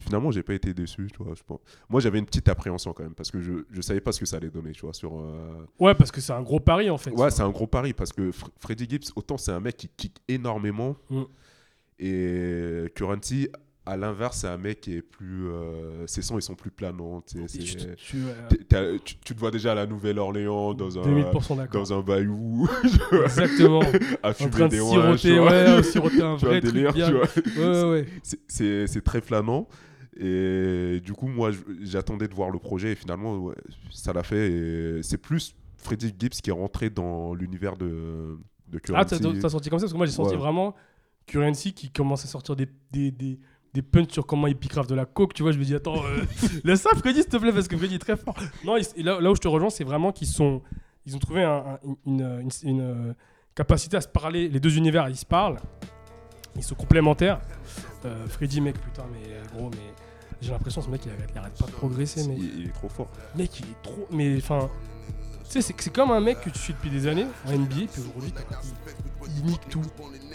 finalement, 0.00 0.30
j'ai 0.32 0.42
pas 0.42 0.54
été 0.54 0.74
déçu, 0.74 1.08
tu 1.12 1.22
vois. 1.22 1.34
Je 1.36 1.42
pense. 1.46 1.60
Moi, 1.88 2.00
j'avais 2.00 2.18
une 2.18 2.26
petite 2.26 2.48
appréhension 2.48 2.92
quand 2.92 3.02
même 3.04 3.14
parce 3.14 3.30
que 3.30 3.40
je, 3.40 3.52
je 3.70 3.80
savais 3.80 4.00
pas 4.00 4.12
ce 4.12 4.18
que 4.20 4.26
ça 4.26 4.36
allait 4.38 4.50
donner, 4.50 4.72
tu 4.72 4.80
vois. 4.82 4.92
Sur, 4.94 5.18
euh, 5.20 5.64
Ouais, 5.78 5.94
parce 5.94 6.10
que 6.10 6.20
c'est 6.20 6.32
un 6.32 6.42
gros 6.42 6.60
pari 6.60 6.90
en 6.90 6.98
fait. 6.98 7.10
Ouais, 7.10 7.30
c'est 7.30 7.42
un 7.42 7.50
gros 7.50 7.66
pari 7.66 7.92
parce 7.92 8.12
que 8.12 8.30
Fr- 8.30 8.48
Freddie 8.58 8.86
Gibbs, 8.88 9.12
autant 9.16 9.36
c'est 9.38 9.52
un 9.52 9.60
mec 9.60 9.76
qui 9.76 9.88
kick 9.96 10.16
énormément 10.28 10.96
Mm. 11.10 11.22
et 11.98 12.92
Currency, 12.94 13.48
à 13.86 13.96
l'inverse, 13.96 14.38
c'est 14.42 14.46
un 14.46 14.58
mec 14.58 14.80
qui 14.82 14.94
est 14.94 15.02
plus. 15.02 15.48
euh, 15.48 16.06
ses 16.06 16.22
sons, 16.22 16.38
ils 16.38 16.42
sont 16.42 16.54
plus 16.54 16.70
planants. 16.70 17.22
tu 17.22 17.38
euh, 17.38 18.98
tu, 19.04 19.16
tu 19.16 19.34
te 19.34 19.38
vois 19.40 19.50
déjà 19.50 19.72
à 19.72 19.74
la 19.74 19.86
Nouvelle-Orléans 19.86 20.74
dans 20.74 20.98
un, 20.98 21.02
2000% 21.02 21.56
d'accord. 21.56 21.82
dans 21.82 21.98
un 21.98 22.00
bayou 22.02 22.68
Exactement. 23.24 23.80
à 24.22 24.30
en 24.30 24.34
fumer 24.34 24.50
train 24.50 24.64
de 24.66 24.70
des 24.70 24.76
siroter, 24.78 25.40
ouais, 25.40 25.82
siroter 25.82 26.22
un 26.22 26.36
vrai 26.36 26.60
délire, 26.60 26.90
truc 26.92 27.04
bien. 27.04 27.64
Ouais, 27.64 27.82
ouais, 27.82 27.90
ouais. 27.90 28.06
C'est- 28.48 29.00
très 29.04 29.20
flânant. 29.20 29.66
Et 30.22 31.00
du 31.00 31.12
coup, 31.14 31.28
moi, 31.28 31.50
j'attendais 31.82 32.28
de 32.28 32.34
voir 32.34 32.50
le 32.50 32.58
projet 32.58 32.92
et 32.92 32.94
finalement, 32.94 33.36
ouais, 33.38 33.54
ça 33.90 34.12
l'a 34.12 34.22
fait. 34.22 35.00
C'est 35.02 35.16
plus 35.18 35.54
Freddie 35.78 36.14
Gibbs 36.18 36.28
qui 36.42 36.50
est 36.50 36.52
rentré 36.52 36.90
dans 36.90 37.32
l'univers 37.34 37.76
de, 37.76 38.38
de 38.68 38.76
Ah, 38.76 38.80
Currency. 39.04 39.18
t'as 39.20 39.32
t'as 39.40 39.48
senti 39.48 39.70
comme 39.70 39.78
ça? 39.78 39.84
Parce 39.84 39.92
que 39.92 39.96
moi, 39.96 40.04
j'ai 40.06 40.12
senti 40.12 40.32
Ouais. 40.32 40.36
vraiment 40.36 40.74
Currency 41.26 41.72
qui 41.72 41.90
commence 41.90 42.24
à 42.24 42.28
sortir 42.28 42.54
des, 42.54 42.66
des, 42.90 43.10
des, 43.10 43.38
des 43.72 43.82
punchs 43.82 44.12
sur 44.12 44.26
comment 44.26 44.46
il 44.46 44.56
pique 44.56 44.72
grave 44.72 44.88
de 44.88 44.94
la 44.94 45.06
coke, 45.06 45.32
tu 45.32 45.42
vois? 45.42 45.52
Je 45.52 45.58
me 45.58 45.64
dis, 45.64 45.74
attends, 45.74 46.04
euh, 46.04 46.22
laisse 46.64 46.82
ça, 46.82 46.90
Freddy, 46.96 47.22
s'il 47.22 47.30
te 47.30 47.36
plaît, 47.38 47.52
parce 47.52 47.66
que 47.68 47.76
Freddy 47.78 47.94
est 47.94 47.98
très 47.98 48.16
fort. 48.18 48.36
Non, 48.64 48.76
et 48.76 49.02
là, 49.02 49.20
là 49.20 49.30
où 49.30 49.34
je 49.34 49.40
te 49.40 49.48
rejoins, 49.48 49.70
c'est 49.70 49.84
vraiment 49.84 50.12
qu'ils 50.12 50.26
sont, 50.28 50.60
ils 51.06 51.16
ont 51.16 51.18
trouvé 51.18 51.42
un- 51.44 51.78
un- 51.82 51.96
une, 52.04 52.20
une- 52.20 52.68
une, 52.70 52.80
euh, 52.80 53.12
capacité 53.54 53.96
à 53.96 54.00
se 54.02 54.08
parler. 54.08 54.48
Les 54.50 54.60
deux 54.60 54.76
univers, 54.76 55.08
ils 55.08 55.16
se 55.16 55.24
parlent. 55.24 55.58
Ils 56.56 56.62
sont 56.62 56.74
complémentaires. 56.74 57.40
Euh, 58.04 58.26
Freddy, 58.26 58.60
mec, 58.60 58.78
putain, 58.80 59.04
mais 59.12 59.32
euh, 59.32 59.42
gros, 59.56 59.70
mais 59.70 59.76
j'ai 60.40 60.50
l'impression 60.52 60.80
que 60.80 60.86
ce 60.86 60.90
mec, 60.90 61.02
il 61.06 61.10
arrête, 61.12 61.30
il 61.34 61.38
arrête 61.38 61.54
pas 61.58 61.66
de 61.66 61.70
progresser, 61.72 62.26
mec. 62.26 62.38
Il, 62.40 62.60
il 62.60 62.66
est 62.68 62.72
trop 62.72 62.88
fort. 62.88 63.08
Mec, 63.36 63.60
il 63.60 63.66
est 63.66 63.82
trop. 63.82 64.06
Mais 64.10 64.36
enfin. 64.38 64.70
Tu 65.44 65.54
sais, 65.54 65.62
c'est 65.62 65.80
c'est 65.82 65.92
comme 65.92 66.12
un 66.12 66.20
mec 66.20 66.40
que 66.42 66.50
tu 66.50 66.58
suis 66.60 66.72
depuis 66.74 66.90
des 66.90 67.08
années 67.08 67.26
en 67.44 67.50
NBA, 67.52 67.74
puis 67.92 68.00
aujourd'hui, 68.00 68.32
il, 69.26 69.30
il 69.38 69.44
nique 69.46 69.68
tout. 69.68 69.82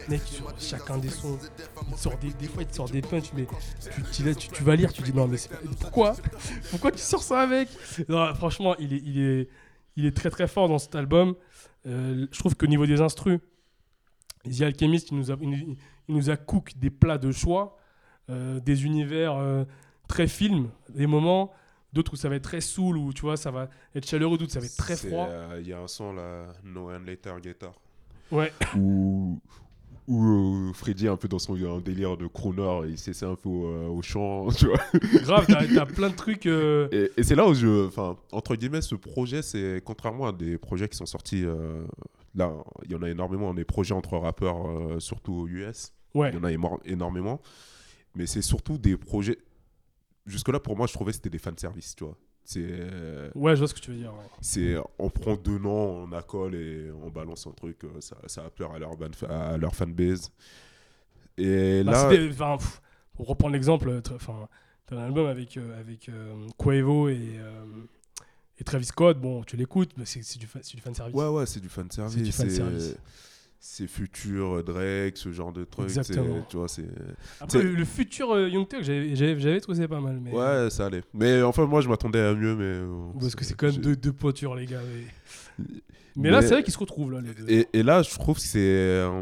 Mec, 0.10 0.22
sur 0.24 0.54
chacun 0.60 0.98
des 0.98 1.08
sons, 1.10 1.40
il 1.88 1.94
te 1.96 2.00
sort 2.00 2.18
des, 2.18 2.34
des 2.34 2.48
fois, 2.48 2.64
il 2.64 2.68
te 2.68 2.76
sort 2.76 2.90
des 2.90 3.02
punchs, 3.02 3.32
mais 3.34 3.48
tu, 3.96 4.24
tu, 4.24 4.36
tu, 4.36 4.48
tu 4.50 4.64
vas 4.64 4.76
lire, 4.76 4.92
tu 4.92 5.02
dis 5.04 5.14
non, 5.14 5.26
mais 5.28 5.38
pas- 5.38 5.56
pourquoi 5.80 6.16
Pourquoi 6.70 6.92
tu 6.92 6.98
sors 7.00 7.24
ça 7.24 7.40
avec 7.42 7.70
Non, 8.10 8.36
Franchement, 8.36 8.76
il 8.78 8.92
est, 8.94 9.02
il, 9.06 9.20
est, 9.22 9.50
il 9.96 10.06
est 10.06 10.16
très 10.16 10.30
très 10.30 10.48
fort 10.50 10.68
dans 10.68 10.80
cet 10.80 10.96
album. 10.96 11.36
Euh, 11.88 12.28
je 12.30 12.38
trouve 12.40 12.56
qu'au 12.56 12.68
niveau 12.68 12.86
des 12.86 13.00
instrus, 13.00 13.40
The 14.44 14.62
Alchemist, 14.64 15.12
il 15.12 15.18
nous 15.18 15.32
a, 15.32 15.38
il, 15.42 15.50
nous- 15.50 15.76
il 16.10 16.16
nous 16.16 16.30
a 16.30 16.36
cook 16.36 16.74
des 16.76 16.90
plats 16.90 17.18
de 17.18 17.32
choix, 17.32 17.78
euh, 18.30 18.60
des 18.60 18.84
univers 18.86 19.36
euh, 19.38 19.64
très 20.08 20.28
films, 20.28 20.70
des 20.90 21.08
moments 21.08 21.52
d'autres 21.94 22.14
où 22.14 22.16
ça 22.18 22.28
va 22.30 22.36
être 22.36 22.44
très 22.44 22.62
soul, 22.62 22.98
où 22.98 23.14
tu 23.14 23.22
vois, 23.22 23.38
ça 23.38 23.52
va 23.52 23.70
être 23.96 24.06
chaleureux, 24.08 24.38
d'autres 24.38 24.52
ça 24.52 24.60
va 24.60 24.66
être 24.66 24.76
très 24.78 24.96
froid. 24.98 25.28
euh, 25.30 25.60
Il 25.62 25.68
y 25.68 25.74
a 25.74 25.80
un 25.80 25.88
son 25.88 26.14
là, 26.14 26.48
No 26.64 26.90
One 26.90 27.06
Later 27.06 27.36
Guitar, 27.42 27.74
Ouais, 28.32 28.52
où, 28.76 29.40
où 30.08 30.26
euh, 30.70 30.74
Freddy 30.74 31.06
est 31.06 31.10
un 31.10 31.16
peu 31.16 31.28
dans 31.30 31.40
son 31.40 31.56
un 31.56 31.80
délire 31.80 32.18
de 32.18 32.28
crooner, 32.28 32.90
il 32.90 32.98
s'essaie 32.98 33.26
un 33.26 33.36
peu 33.36 33.48
au, 33.50 33.66
euh, 33.68 33.88
au 33.88 34.02
chant, 34.02 34.48
tu 34.58 34.66
vois. 34.68 34.80
grave, 35.22 35.46
t'as 35.48 35.66
t'as 35.68 35.86
plein 35.86 36.10
de 36.10 36.16
trucs. 36.16 36.46
euh, 36.48 36.88
Et, 36.92 37.12
et 37.18 37.24
c'est 37.24 37.36
là 37.36 37.48
où 37.48 37.54
je. 37.54 37.88
Enfin, 37.88 38.18
entre 38.32 38.56
guillemets, 38.56 38.82
ce 38.82 38.96
projet, 38.96 39.42
c'est 39.42 39.82
contrairement 39.86 40.28
à 40.28 40.32
des 40.34 40.58
projets 40.58 40.90
qui 40.90 40.98
sont 40.98 41.06
sortis. 41.06 41.44
euh, 41.46 41.86
là, 42.36 42.52
il 42.84 42.92
y 42.92 42.96
en 42.96 43.02
a 43.04 43.10
énormément, 43.10 43.54
des 43.54 43.64
projets 43.64 43.94
entre 43.94 44.18
rappeurs, 44.18 44.68
euh, 44.68 45.00
surtout 45.00 45.34
aux 45.34 45.48
US. 45.48 45.94
Ouais, 46.14 46.30
Il 46.34 46.36
y 46.36 46.40
en 46.40 46.44
a 46.44 46.52
énormément. 46.86 47.42
Mais 48.16 48.26
c'est 48.26 48.42
surtout 48.42 48.78
des 48.78 48.98
projets. 48.98 49.38
Jusque-là, 50.26 50.60
pour 50.60 50.76
moi, 50.76 50.88
je 50.88 50.94
trouvais 50.94 51.12
que 51.12 51.18
c'était 51.18 51.30
des 51.30 51.38
fanservice, 51.40 51.96
tu 51.96 52.04
vois. 52.04 52.18
C'est. 52.44 52.62
euh, 52.64 53.30
ouais, 53.36 53.54
je 53.56 53.60
vois 53.60 53.68
ce 53.68 53.74
que 53.74 53.80
tu 53.80 53.92
veux 53.92 53.98
dire. 53.98 54.14
ouais. 54.14 54.26
c'est 54.42 54.76
on 55.00 55.10
prend 55.10 55.36
deux 55.36 55.58
noms, 55.58 56.04
on 56.04 56.12
accole 56.12 56.54
et 56.56 56.92
on 56.92 57.10
balance 57.10 57.48
un 57.48 57.52
truc, 57.52 57.84
euh, 57.84 58.00
ça, 58.02 58.16
ça 58.28 58.44
va 58.44 58.50
plaire 58.52 58.72
à 58.72 58.80
leur, 58.80 58.96
ban- 58.98 59.10
à 59.30 59.58
leur 59.58 59.76
fanbase. 59.76 60.32
Et 61.38 61.84
Bah, 61.84 61.92
là, 61.92 62.10
c'était- 62.10 62.30
enfin, 62.32 62.58
pff, 62.58 62.82
pour 63.14 63.28
reprendre 63.28 63.54
l'exemple, 63.54 63.90
euh, 63.90 64.02
enfin, 64.14 64.48
t'as 64.86 64.96
un 64.96 65.06
album 65.06 65.26
avec, 65.26 65.58
euh, 65.58 65.80
avec 65.80 66.08
euh, 66.10 66.48
Quavo 66.58 67.10
et, 67.10 67.34
euh, 67.38 67.66
et 68.60 68.64
Travis 68.64 68.86
Scott, 68.86 69.20
bon, 69.20 69.44
tu 69.44 69.58
l'écoutes, 69.58 69.92
mais 69.98 70.06
c'est 70.06 70.22
c'est 70.24 70.40
du, 70.40 70.48
fa- 70.48 70.60
c'est 70.62 70.76
du 70.76 70.82
fanservice. 70.82 71.16
ouais, 71.16 71.28
ouais, 71.28 71.46
c'est 71.46 71.60
du 71.60 71.70
fanservice. 71.70 72.14
C'est 72.16 72.22
du 72.22 72.32
fanservice. 72.32 72.96
C'est 73.68 73.88
futur, 73.88 74.64
Drake, 74.64 75.18
ce 75.18 75.32
genre 75.32 75.52
de 75.52 75.64
truc. 75.64 75.86
Exactement. 75.86 76.46
Tu 76.48 76.56
vois, 76.56 76.68
c'est. 76.68 76.86
Après, 77.42 77.64
le, 77.64 77.74
le 77.74 77.84
futur 77.84 78.32
euh, 78.36 78.48
Young 78.48 78.68
Thug, 78.68 78.84
j'avais 78.84 79.60
trouvé 79.60 79.80
ça 79.82 79.88
pas 79.88 80.00
mal. 80.00 80.20
Mais, 80.24 80.32
Ouais, 80.32 80.70
ça 80.70 80.86
allait. 80.86 81.02
Mais 81.16 81.42
enfin, 81.42 81.66
moi, 81.66 81.82
je 81.82 81.90
m'attendais 81.90 82.20
à 82.20 82.34
mieux, 82.36 82.56
mais. 82.56 82.64
euh, 82.64 82.88
Parce 83.20 83.34
que 83.36 83.44
c'est 83.44 83.56
quand 83.56 83.66
même 83.66 83.76
j'ai- 83.76 83.82
deux, 83.82 83.96
deux 83.96 84.14
pointures, 84.14 84.54
les 84.54 84.68
gars. 84.68 84.82
Mais, 85.58 85.66
mais 86.16 86.30
là, 86.30 86.44
c'est 86.44 86.50
vrai 86.52 86.64
qu'ils 86.64 86.74
se 86.74 86.78
retrouvent, 86.78 87.12
là, 87.12 87.22
les 87.22 87.34
deux. 87.34 87.52
Et, 87.52 87.68
et 87.74 87.82
là, 87.82 88.04
je 88.04 88.12
trouve 88.12 88.36
que 88.36 88.42
c'est. 88.44 88.60
euh, 88.60 89.22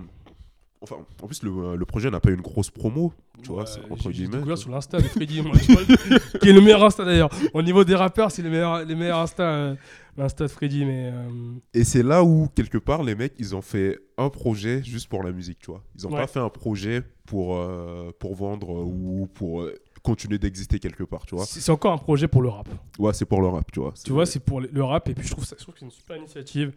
Enfin, 0.81 0.97
en 1.21 1.27
plus, 1.27 1.41
le, 1.43 1.77
le 1.77 1.85
projet 1.85 2.11
n'a 2.11 2.19
pas 2.19 2.29
eu 2.29 2.33
une 2.33 2.41
grosse 2.41 2.69
promo, 2.69 3.13
tu 3.41 3.47
vois, 3.47 3.61
Ouais, 3.61 3.65
c'est 3.65 3.79
j'ai- 3.87 3.91
entre 3.93 4.03
j'ai 4.03 4.11
guillemets. 4.11 4.35
découvert 4.35 4.57
sur 4.57 4.69
l'Insta 4.69 4.97
de 4.97 5.03
Freddy, 5.07 5.41
moi, 5.41 5.53
vois, 5.69 5.81
qui 6.41 6.49
est 6.49 6.51
le 6.53 6.59
meilleur 6.59 6.83
Insta 6.83 7.05
d'ailleurs. 7.05 7.29
Au 7.53 7.61
niveau 7.61 7.85
des 7.85 7.95
rappeurs, 7.95 8.29
c'est 8.31 8.41
les 8.41 8.49
meilleurs, 8.49 8.83
les 8.83 8.93
meilleurs 8.95 9.19
Insta, 9.19 9.43
euh, 9.43 9.75
l'Insta 10.17 10.43
de 10.45 10.49
Freddy, 10.49 10.85
mais 10.85 11.11
euh, 11.13 11.29
Et 11.73 11.83
c'est 11.83 12.03
là 12.03 12.23
où, 12.23 12.47
quelque 12.55 12.77
part, 12.77 13.03
les 13.03 13.15
mecs, 13.15 13.33
ils 13.39 13.55
ont 13.55 13.61
fait 13.61 13.99
un 14.17 14.29
projet 14.29 14.83
juste 14.83 15.07
pour 15.09 15.23
la 15.23 15.31
musique, 15.31 15.59
tu 15.59 15.71
vois. 15.71 15.83
Ils 15.97 16.03
n'ont 16.03 16.11
Ouais. 16.13 16.19
pas 16.21 16.27
fait 16.27 16.39
un 16.39 16.49
projet 16.49 17.01
pour, 17.25 17.55
euh, 17.57 18.11
pour 18.19 18.35
vendre 18.35 18.71
euh, 18.71 18.83
ou 18.85 19.27
pour 19.33 19.67
continuer 20.03 20.37
d'exister 20.37 20.79
quelque 20.79 21.03
part, 21.03 21.25
tu 21.25 21.33
vois. 21.35 21.45
c'est 21.45 21.71
encore 21.71 21.93
un 21.93 21.97
projet 21.97 22.27
pour 22.27 22.41
le 22.41 22.49
rap. 22.49 22.67
Ouais, 22.99 23.13
c'est 23.13 23.25
pour 23.25 23.39
le 23.41 23.47
rap, 23.47 23.71
tu 23.71 23.79
vois. 23.79 23.93
Tu 24.03 24.11
vois, 24.11 24.25
c'est 24.25 24.41
pour 24.41 24.59
le- 24.59 24.83
rap, 24.83 25.07
et 25.09 25.13
puis 25.15 25.25
je 25.25 25.31
trouve, 25.31 25.45
ça, 25.45 25.55
je 25.57 25.63
trouve 25.63 25.73
que 25.73 25.79
c'est 25.79 25.85
une 25.85 25.91
super 25.91 26.17
initiative. 26.17 26.73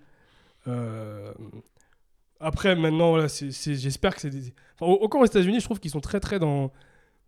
Euh, 0.68 1.32
Après, 2.38 2.76
maintenant, 2.76 3.10
voilà, 3.10 3.28
j'espère 3.28 4.14
que 4.14 4.20
c'est 4.20 4.28
des. 4.30 4.52
Enfin, 4.78 4.92
encore 5.02 5.22
aux 5.22 5.24
États-Unis, 5.26 5.58
je 5.60 5.64
trouve 5.64 5.80
qu'ils 5.80 5.90
sont 5.90 6.00
très, 6.02 6.20
très 6.20 6.38
dans 6.38 6.70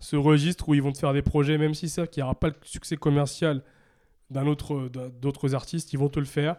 ce 0.01 0.16
registre 0.16 0.68
où 0.68 0.75
ils 0.75 0.83
vont 0.83 0.92
te 0.92 0.99
faire 0.99 1.14
des 1.14 1.23
projets, 1.23 1.57
même 1.59 1.73
si 1.75 1.88
c'est 1.88 2.09
qu'il 2.11 2.21
n'y 2.23 2.25
aura 2.25 2.35
pas 2.38 2.49
le 2.49 2.55
succès 2.62 2.97
commercial 2.97 3.62
d'un 4.30 4.46
autre, 4.46 4.88
d'un- 4.88 5.08
d'autres 5.20 5.54
artistes, 5.54 5.92
ils 5.92 5.98
vont 5.98 6.08
te 6.08 6.18
le 6.20 6.26
faire. 6.26 6.56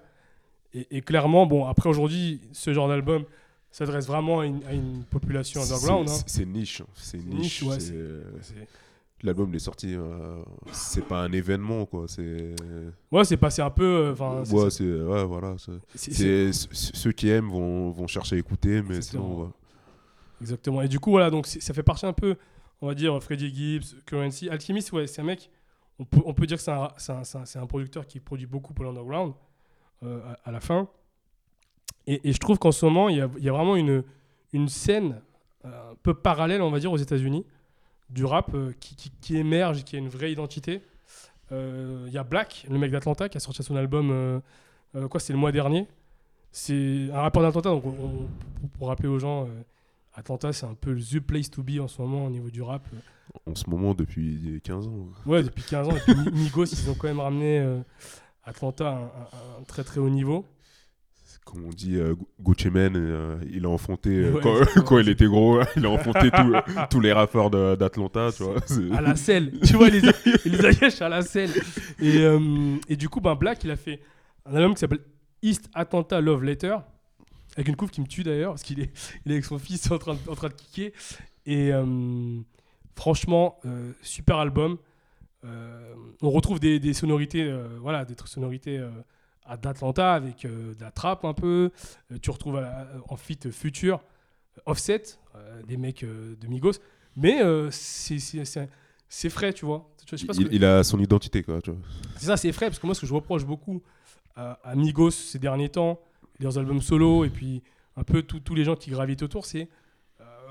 Et, 0.74 0.88
et 0.98 1.02
clairement, 1.02 1.46
bon, 1.46 1.66
après 1.66 1.90
aujourd'hui, 1.90 2.42
ce 2.52 2.74
genre 2.74 2.88
d'album 2.88 3.24
s'adresse 3.72 4.08
vraiment 4.08 4.40
à 4.40 4.46
une, 4.46 4.64
à 4.66 4.74
une 4.74 5.04
population 5.04 5.62
C'est- 5.62 5.74
underground. 5.74 6.10
hein. 6.10 6.14
C'est 6.26 6.30
c'est 6.30 6.46
niche, 6.46 6.82
hein. 6.82 6.86
c'est 6.96 7.18
Niche, 7.24 7.62
niche. 7.64 7.64
ouais, 7.64 7.78
L'album 9.22 9.54
est 9.54 9.60
sorti, 9.60 9.94
euh, 9.96 10.42
c'est 10.72 11.04
pas 11.04 11.24
un 11.24 11.32
événement, 11.34 11.86
quoi. 11.86 12.06
C'est. 12.08 12.56
Ouais, 13.12 13.26
c'est 13.26 13.36
passé 13.36 13.62
un 13.62 13.70
peu. 13.70 13.84
euh, 14.16 14.44
Ouais, 14.54 14.70
c'est- 14.70 14.84
ouais, 15.02 15.26
voilà. 15.26 15.56
c'est- 15.94 16.52
Ceux 16.54 17.12
qui 17.12 17.28
aiment 17.30 17.50
vont, 17.50 17.92
vont 17.92 18.08
chercher 18.08 18.38
à 18.38 18.40
écouter, 18.40 18.82
mais 18.82 18.96
Exactement. 18.96 19.24
sinon. 19.34 19.42
ouais. 19.44 19.50
Exactement. 20.42 20.82
Et 20.84 20.88
du 20.88 21.00
coup, 21.02 21.12
voilà, 21.12 21.30
donc 21.30 21.48
ça 21.48 21.74
fait 21.74 21.84
partie 21.84 22.06
un 22.06 22.14
peu, 22.14 22.38
on 22.82 22.88
va 22.88 22.96
dire, 22.96 23.22
Freddie 23.22 23.54
Gibbs, 23.54 24.02
Currency. 24.06 24.48
Alchemist, 24.50 24.94
ouais, 24.94 25.06
c'est 25.06 25.20
un 25.22 25.26
mec, 25.26 25.50
on 26.00 26.34
peut, 26.34 26.46
dire 26.46 26.58
que 26.58 26.64
c'est 26.64 27.60
un, 27.60 27.66
producteur 27.68 28.08
qui 28.08 28.20
produit 28.20 28.46
beaucoup 28.46 28.74
pour 28.74 28.86
l'underground 28.86 29.34
euh, 30.04 30.22
à, 30.46 30.52
la 30.52 30.62
fin. 30.62 30.88
Et, 32.08 32.32
je 32.32 32.38
trouve 32.38 32.58
qu'en 32.58 32.72
ce 32.72 32.86
moment, 32.86 33.10
il 33.10 33.18
y 33.18 33.22
a, 33.22 33.52
vraiment 33.52 33.76
une, 33.76 34.70
scène 34.70 35.22
euh, 35.66 35.92
un 35.92 35.96
peu 36.02 36.14
parallèle, 36.14 36.62
on 36.62 36.72
va 36.72 36.80
dire, 36.80 36.92
aux 36.92 36.98
États-Unis, 36.98 37.46
du 38.10 38.24
rap 38.24 38.54
euh, 38.54 38.72
qui, 38.80 39.38
émerge, 39.38 39.84
qui 39.84 39.98
a 39.98 40.00
une 40.00 40.10
vraie 40.10 40.32
identité. 40.32 40.82
Il 41.52 42.12
y 42.12 42.18
a 42.18 42.24
Black, 42.24 42.68
le 42.70 42.78
mec 42.78 42.92
d'Atlanta, 42.92 43.28
qui 43.28 43.38
a 43.38 43.40
sorti 43.40 43.64
son 43.64 43.76
album, 43.76 44.40
quoi, 45.10 45.20
c'est 45.20 45.34
le 45.34 45.40
mois 45.40 45.52
dernier. 45.52 45.88
C'est 46.52 47.10
un 47.12 47.22
rappeur 47.22 47.42
d'Atlanta, 47.42 47.70
donc 47.72 47.86
on- 47.86 47.90
on- 47.90 48.68
pour, 48.78 48.88
rappeler 48.88 49.10
aux 49.10 49.18
gens, 49.18 49.48
Atlanta, 50.14 50.54
c'est 50.54 50.68
un 50.68 50.76
peu 50.76 50.96
the 50.96 51.20
place 51.20 51.50
to 51.50 51.64
be 51.64 51.80
en 51.80 51.88
ce 51.88 52.00
moment 52.04 52.26
au 52.26 52.30
niveau 52.30 52.52
du 52.52 52.62
rap. 52.62 52.88
En 53.50 53.56
ce 53.56 53.70
moment, 53.70 53.94
depuis 53.94 54.62
15 54.64 54.88
ans. 54.88 55.08
Ouais, 55.26 55.44
depuis 55.44 55.64
15 55.64 55.88
ans. 55.90 55.96
Et 55.96 56.00
puis 56.00 56.16
Mi- 56.16 56.44
Migos, 56.44 56.66
ils 56.66 56.90
ont 56.90 56.94
quand 56.96 57.08
même 57.08 57.20
ramené 57.20 57.60
euh, 57.60 57.80
Atlanta 58.44 58.88
à 58.90 58.92
un, 58.94 59.04
à 59.06 59.60
un 59.60 59.64
très 59.64 59.84
très 59.84 60.00
haut 60.00 60.10
niveau. 60.10 60.46
Comme 61.46 61.66
on 61.66 61.70
dit, 61.70 61.96
euh, 61.96 62.14
Gu- 62.14 62.26
Gucci 62.42 62.70
Mane, 62.70 62.94
euh, 62.96 63.38
il 63.52 63.66
a 63.66 63.70
enfanté, 63.70 64.10
euh, 64.12 64.34
Ouais, 64.34 64.84
quand, 64.86 65.00
il 65.00 65.10
était 65.10 65.26
gros, 65.26 65.60
il 65.76 65.84
a 65.86 65.90
enfanté 65.90 66.30
tous- 66.36 66.56
tous 66.92 67.00
les 67.00 67.12
rappeurs 67.12 67.50
d'Atlanta, 67.50 68.30
tu 68.36 68.44
vois. 68.44 68.58
c'est- 68.68 68.92
À 68.92 69.02
la 69.02 69.16
selle. 69.16 69.60
tu 69.66 69.74
vois, 69.74 69.90
les, 69.90 70.00
il 70.46 70.52
les 70.52 70.66
Ayesh 70.84 71.02
à 71.02 71.10
la 71.10 71.24
selle. 71.24 71.50
Et, 72.00 72.18
euh, 72.20 72.76
et 72.88 72.96
du 72.96 73.10
coup, 73.10 73.20
ben, 73.20 73.34
Black, 73.34 73.64
il 73.64 73.72
a 73.72 73.76
fait 73.78 74.00
un 74.46 74.54
album 74.56 74.74
qui 74.76 74.82
s'appelle 74.82 75.02
East 75.42 75.70
Atlanta 75.74 76.22
Love 76.22 76.44
Letter. 76.44 76.76
Avec 77.56 77.68
une 77.68 77.76
couve 77.76 77.90
qui 77.90 78.00
me 78.02 78.06
tue 78.06 78.22
d'ailleurs, 78.24 78.52
parce 78.52 78.62
qu'il 78.64 78.80
est, 78.80 78.92
il 79.26 79.32
est 79.32 79.36
avec 79.36 79.46
son 79.46 79.58
fils 79.58 79.90
en 79.90 79.98
train 79.98 80.14
de, 80.14 80.20
en 80.30 80.36
train 80.36 80.50
de 80.50 80.54
kicker. 80.54 80.92
Et 81.48 81.74
franchement, 83.00 83.58
euh, 83.66 83.94
super 84.02 84.38
album. 84.40 84.78
Euh, 85.46 85.94
on 86.22 86.30
retrouve 86.32 86.60
des, 86.60 86.80
des 86.82 86.94
sonorités, 86.94 87.44
euh, 87.44 87.78
voilà, 87.80 88.04
des 88.04 88.14
sonorités 88.26 88.78
à 89.46 89.56
d'Atlanta 89.56 90.14
avec 90.14 90.46
de 90.46 90.76
la 90.82 90.92
trappe 90.92 91.24
un 91.24 91.34
peu. 91.34 91.72
Tu 92.22 92.30
retrouves 92.30 92.60
la- 92.60 92.88
en 93.08 93.16
feat 93.16 93.50
futur 93.52 94.02
Offset, 94.66 95.04
des 95.66 95.78
mecs 95.78 96.04
de 96.04 96.48
Migos. 96.48 96.74
Mais 97.16 97.40
c'est- 97.72 99.30
frais, 99.30 99.54
tu 99.54 99.66
vois. 99.66 99.90
Je 100.06 100.18
sais 100.18 100.26
pas 100.26 100.34
ce 100.34 100.42
il, 100.42 100.50
que- 100.50 100.54
il 100.56 100.66
a 100.66 100.84
son 100.84 101.00
identité, 101.00 101.42
quoi, 101.42 101.60
c'est 102.18 102.26
ça, 102.26 102.36
c'est 102.36 102.52
frais, 102.52 102.68
parce 102.68 102.80
que 102.80 102.86
moi, 102.86 102.94
ce 102.96 103.02
que 103.02 103.08
je 103.08 103.14
reproche 103.14 103.46
beaucoup 103.46 103.82
à, 104.36 104.60
à 104.64 104.76
Migos 104.76 105.12
ces 105.12 105.40
derniers 105.40 105.70
temps, 105.70 106.00
leurs 106.40 106.58
albums 106.58 106.82
solo, 106.82 107.24
et 107.24 107.30
puis 107.30 107.64
un 107.96 108.04
peu 108.04 108.22
tous 108.24 108.56
les 108.56 108.66
gens 108.66 108.76
qui 108.76 108.90
gravitent 108.92 109.24
autour, 109.24 109.46
c'est. 109.46 109.70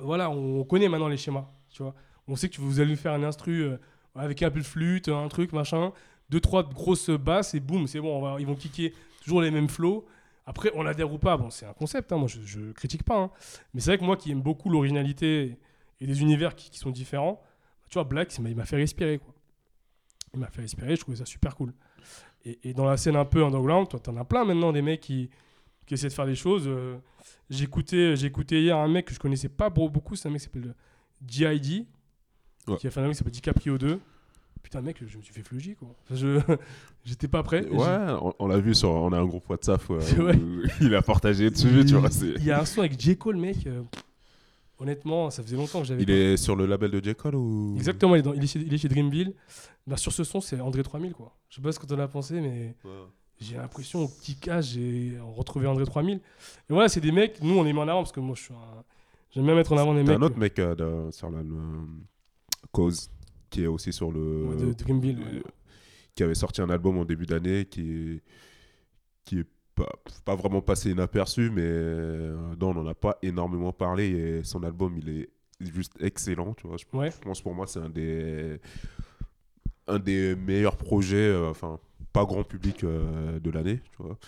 voilà, 0.02 0.30
on, 0.30 0.64
connaît 0.64 0.88
maintenant 0.88 1.08
les 1.08 1.18
schémas, 1.18 1.46
tu 1.70 1.82
vois. 1.82 1.94
On 2.28 2.36
sait 2.36 2.48
que 2.48 2.60
vous 2.60 2.80
allez 2.80 2.94
faire 2.96 3.12
un 3.12 3.22
instru 3.22 3.62
euh, 3.62 3.76
avec 4.14 4.42
un 4.42 4.50
peu 4.50 4.60
de 4.60 4.64
flûte, 4.64 5.08
un 5.08 5.28
truc, 5.28 5.52
machin, 5.52 5.92
deux, 6.30 6.40
trois 6.40 6.62
grosses 6.62 7.10
basses, 7.10 7.54
et 7.54 7.60
boum, 7.60 7.86
c'est 7.86 8.00
bon, 8.00 8.16
on 8.18 8.20
va- 8.20 8.36
ils 8.40 8.46
vont 8.46 8.54
kicker 8.54 8.92
toujours 9.22 9.40
les 9.42 9.50
mêmes 9.50 9.68
flows. 9.68 10.04
Après, 10.46 10.70
on 10.74 10.84
adhère 10.86 11.12
ou 11.12 11.18
pas, 11.18 11.36
bon, 11.36 11.50
c'est 11.50 11.66
un 11.66 11.72
concept, 11.72 12.12
hein, 12.12 12.16
moi 12.16 12.28
je, 12.28 12.40
je 12.44 12.72
critique 12.72 13.02
pas. 13.02 13.16
hein. 13.18 13.30
Mais 13.74 13.80
c'est 13.80 13.90
vrai 13.90 13.98
que 13.98 14.04
moi 14.04 14.16
qui 14.16 14.30
aime 14.30 14.40
beaucoup 14.42 14.70
l'originalité 14.70 15.58
et 16.00 16.06
des 16.06 16.20
univers 16.22 16.54
qui, 16.54 16.76
sont 16.78 16.90
différents, 16.90 17.42
tu 17.88 17.94
vois, 17.94 18.04
Black, 18.04 18.34
il 18.38 18.54
m'a- 18.56 18.64
fait 18.64 18.76
respirer, 18.76 19.18
quoi. 19.18 19.34
Il 20.34 20.40
m'a 20.40 20.48
fait 20.48 20.60
respirer, 20.62 20.94
je 20.96 21.00
trouvais 21.00 21.16
ça 21.16 21.24
super 21.26 21.56
cool. 21.56 21.72
Et, 22.44 22.72
dans 22.74 22.84
la 22.84 22.96
scène 22.96 23.16
un 23.16 23.24
peu 23.24 23.44
underground, 23.44 23.88
toi, 23.88 23.98
t'en 24.00 24.16
as 24.16 24.24
plein 24.24 24.44
maintenant 24.44 24.72
des 24.72 24.82
mecs 24.82 25.00
qui, 25.00 25.28
essaient 25.90 26.08
de 26.08 26.12
faire 26.12 26.26
des 26.26 26.34
choses. 26.36 26.64
euh, 26.66 26.96
J'écoutais 27.50 28.60
hier 28.62 28.76
un 28.76 28.88
mec 28.88 29.06
que 29.06 29.14
je 29.14 29.18
connaissais 29.18 29.48
pas 29.48 29.70
beau- 29.70 29.88
beaucoup, 29.88 30.16
c'est 30.16 30.28
un 30.28 30.30
mec 30.30 30.40
qui 30.40 30.44
s'appelle 30.44 30.74
G.I.D. 31.26 31.86
Ouais. 32.68 32.76
qui 32.78 32.86
a 32.86 32.90
fait 32.90 33.00
un 33.00 33.02
album 33.04 33.12
qui 33.12 33.18
s'appelle 33.18 33.32
DiCaprio 33.32 33.78
2. 33.78 33.98
Putain, 34.62 34.80
mec, 34.82 34.96
je 35.06 35.16
me 35.16 35.22
suis 35.22 35.32
fait 35.32 35.42
fluger, 35.42 35.74
quoi. 35.76 35.88
Je... 36.10 36.40
J'étais 37.04 37.28
pas 37.28 37.42
prêt. 37.42 37.66
Ouais, 37.68 37.86
on, 38.20 38.34
on 38.38 38.46
l'a 38.48 38.58
vu 38.58 38.74
sur. 38.74 38.90
On 38.90 39.12
a 39.12 39.18
un 39.18 39.24
groupe 39.24 39.48
WhatsApp 39.48 39.88
ouais, 39.90 40.04
où 40.36 40.62
il 40.80 40.94
a 40.94 41.00
partagé 41.02 41.48
dessus, 41.50 41.68
il... 41.72 41.84
tu 41.86 41.94
vois. 41.94 42.10
c'est- 42.10 42.34
il 42.36 42.44
y 42.44 42.50
a 42.50 42.60
un 42.60 42.64
son 42.64 42.80
avec 42.80 42.98
J. 43.00 43.16
Cole, 43.16 43.36
mec. 43.36 43.66
euh, 43.66 43.82
Honnêtement, 44.80 45.30
ça 45.30 45.42
faisait 45.42 45.56
longtemps 45.56 45.80
que 45.80 45.86
j'avais. 45.86 46.02
Il 46.02 46.06
pas- 46.06 46.12
est 46.12 46.36
sur 46.36 46.54
le 46.54 46.64
label 46.66 46.90
de 46.92 47.02
J. 47.02 47.14
Cole 47.14 47.34
ou. 47.34 47.74
Exactement, 47.76 48.14
il 48.14 48.18
est, 48.20 48.22
dans- 48.22 48.34
il 48.34 48.44
est 48.44 48.46
chez, 48.46 48.60
il 48.60 48.72
est 48.72 48.78
chez 48.78 48.88
Dreamville. 48.88 49.32
Bah, 49.86 49.96
sur 49.96 50.12
ce 50.12 50.22
son, 50.22 50.40
c'est 50.40 50.60
André 50.60 50.82
3000, 50.82 51.12
quoi. 51.14 51.34
Je 51.48 51.56
sais 51.56 51.62
pas 51.62 51.72
ce 51.72 51.78
que 51.80 51.86
t'en 51.86 51.98
as 51.98 52.06
pensé, 52.08 52.40
mais 52.40 52.74
Ouais. 52.84 52.90
j'ai 53.40 53.56
l'impression 53.56 54.00
au 54.04 54.08
petit 54.08 54.36
cas, 54.36 54.60
j'ai 54.60 55.14
retrouvé 55.36 55.66
André 55.66 55.84
3000. 55.84 56.18
Et 56.18 56.20
voilà, 56.68 56.88
c'est 56.88 57.00
des 57.00 57.10
mecs, 57.12 57.42
nous 57.42 57.58
on 57.58 57.62
les 57.64 57.72
met 57.72 57.80
en 57.80 57.88
avant 57.88 58.02
parce 58.02 58.12
que 58.12 58.20
moi 58.20 58.34
je 58.36 58.42
suis 58.42 58.54
un. 58.54 58.84
J'aime 59.34 59.44
bien 59.46 59.54
mettre 59.54 59.72
en 59.72 59.78
avant 59.78 59.94
des 59.94 60.04
T'as 60.04 60.12
mecs 60.12 60.20
un 60.20 60.22
autre 60.22 60.38
mec 60.38 60.58
euh, 60.58 60.74
de- 61.06 61.10
sur 61.10 61.28
la 61.30 61.42
le- 61.42 61.54
Cause 62.72 63.10
qui 63.50 63.62
est 63.64 63.66
aussi 63.66 63.92
sur 63.92 64.10
le. 64.12 64.46
ouais, 64.46 64.56
de 64.56 64.72
Dreamville. 64.72 65.18
ouais. 65.18 65.42
qui 66.14 66.22
avait 66.22 66.34
sorti 66.34 66.60
un 66.60 66.70
album 66.70 66.98
en 66.98 67.04
début 67.04 67.26
d'année 67.26 67.64
qui 67.64 67.80
est, 67.92 68.22
qui 69.24 69.38
est 69.40 69.46
pas, 69.74 69.88
pas 70.24 70.34
vraiment 70.34 70.60
passé 70.60 70.90
inaperçu, 70.90 71.50
mais 71.50 71.62
euh, 71.64 72.54
dont 72.56 72.70
on 72.70 72.74
n'en 72.82 72.86
a 72.88 72.94
pas 72.94 73.16
énormément 73.22 73.72
parlé. 73.72 74.08
Et 74.10 74.42
son 74.44 74.62
album, 74.64 74.98
il 74.98 75.08
est 75.08 75.28
juste 75.60 75.92
excellent. 76.00 76.54
Tu 76.54 76.66
vois. 76.66 76.76
Je, 76.76 76.84
Ouais. 76.96 77.10
je 77.10 77.18
pense 77.18 77.40
pour 77.40 77.54
moi, 77.54 77.66
c'est 77.68 77.78
un 77.78 77.88
des, 77.88 78.58
un 79.86 79.98
des 80.00 80.34
meilleurs 80.34 80.76
projets, 80.76 81.16
euh, 81.16 81.48
enfin, 81.50 81.78
pas 82.12 82.24
grand 82.24 82.42
public 82.44 82.82
euh, 82.84 83.38
de 83.38 83.50
l'année. 83.50 83.80
Tu 83.92 84.02
vois. 84.02 84.18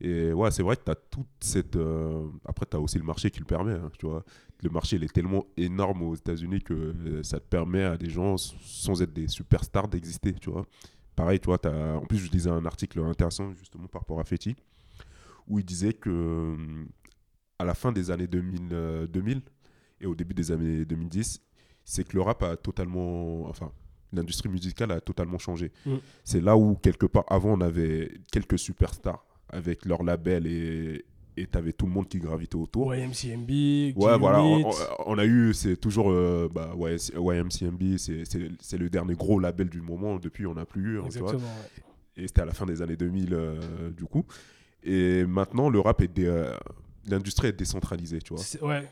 Et 0.00 0.32
ouais, 0.32 0.50
c'est 0.50 0.62
vrai 0.62 0.76
que 0.76 0.84
tu 0.84 0.90
as 0.90 0.94
toute 0.94 1.26
cette. 1.40 1.76
euh, 1.76 2.26
Après, 2.44 2.66
tu 2.68 2.76
as 2.76 2.80
aussi 2.80 2.98
le 2.98 3.04
marché 3.04 3.30
qui 3.30 3.38
le 3.40 3.44
permet. 3.46 3.72
hein, 3.74 3.90
tu 3.98 4.06
vois. 4.06 4.24
Le 4.62 4.70
marché, 4.70 4.96
il 4.96 5.04
est 5.04 5.12
tellement 5.12 5.46
énorme 5.56 6.02
aux 6.02 6.14
États-Unis 6.14 6.60
que 6.62 6.74
euh, 6.74 7.22
ça 7.22 7.38
te 7.40 7.46
permet 7.46 7.82
à 7.82 7.96
des 7.96 8.10
gens, 8.10 8.36
sans 8.36 9.00
être 9.02 9.12
des 9.12 9.28
superstars, 9.28 9.88
d'exister. 9.88 10.32
Tu 10.34 10.50
vois. 10.50 10.66
Pareil, 11.16 11.38
tu 11.40 11.46
vois, 11.46 11.58
t'as- 11.58 11.96
en 11.96 12.04
plus, 12.06 12.18
je 12.18 12.30
lisais 12.30 12.50
un 12.50 12.64
article 12.64 13.00
intéressant 13.00 13.52
justement 13.54 13.88
par 13.88 14.02
rapport 14.02 14.20
à 14.20 14.24
Fetty, 14.24 14.56
où 15.48 15.58
il 15.58 15.64
disait 15.64 15.92
que 15.94 16.10
euh, 16.10 16.84
à 17.58 17.64
la 17.64 17.74
fin 17.74 17.92
des 17.92 18.10
années 18.10 18.26
2000, 18.26 18.68
euh, 18.72 19.06
2000 19.06 19.42
et 20.00 20.06
au 20.06 20.14
début 20.14 20.34
des 20.34 20.50
années 20.52 20.84
2010, 20.86 21.40
c'est 21.84 22.04
que 22.04 22.14
le 22.16 22.22
rap 22.22 22.42
a 22.42 22.56
totalement. 22.56 23.46
Enfin, 23.48 23.70
l'industrie 24.12 24.48
musicale 24.48 24.92
a 24.92 25.00
totalement 25.00 25.38
changé. 25.38 25.72
Mm. 25.86 25.96
C'est 26.24 26.40
là 26.40 26.56
où, 26.56 26.74
quelque 26.76 27.06
part, 27.06 27.24
avant, 27.28 27.52
on 27.52 27.60
avait 27.60 28.10
quelques 28.32 28.58
superstars 28.58 29.24
avec 29.52 29.84
leur 29.84 30.02
label 30.02 30.46
et 30.46 31.04
et 31.36 31.46
t'avais 31.46 31.72
tout 31.72 31.86
le 31.86 31.92
monde 31.92 32.06
qui 32.08 32.18
gravitait 32.18 32.56
autour. 32.56 32.88
Ouais, 32.88 33.06
MCMB, 33.06 33.96
Ouais, 33.96 34.18
voilà, 34.18 34.42
on, 35.06 35.16
a 35.16 35.24
eu, 35.24 35.54
c'est 35.54 35.76
toujours 35.76 36.10
euh, 36.10 36.50
bah, 36.52 36.74
ouais, 36.76 36.96
YMCMB, 36.96 37.96
c'est- 37.96 38.76
le 38.76 38.90
dernier 38.90 39.14
gros 39.14 39.38
label 39.38 39.70
du 39.70 39.80
moment, 39.80 40.16
depuis 40.18 40.44
on 40.46 40.54
n'a 40.54 40.66
plus 40.66 40.82
eu, 40.96 40.98
hein, 40.98 41.04
tu 41.10 41.20
vois. 41.20 41.30
Exactement. 41.30 41.48
ouais. 42.16 42.22
et 42.24 42.26
c'était 42.26 42.42
à 42.42 42.44
la 42.44 42.52
fin 42.52 42.66
des 42.66 42.82
années 42.82 42.96
2000 42.96 43.28
euh, 43.32 43.90
du 43.96 44.04
coup. 44.04 44.26
Et 44.82 45.24
maintenant, 45.24 45.70
le 45.70 45.78
rap 45.80 46.02
est, 46.02 46.08
dé- 46.08 46.26
euh, 46.26 46.52
l'industrie 47.08 47.48
est 47.48 47.52
décentralisée, 47.58 48.18
tu 48.20 48.34
vois. 48.34 48.42
Ouais, 48.68 48.86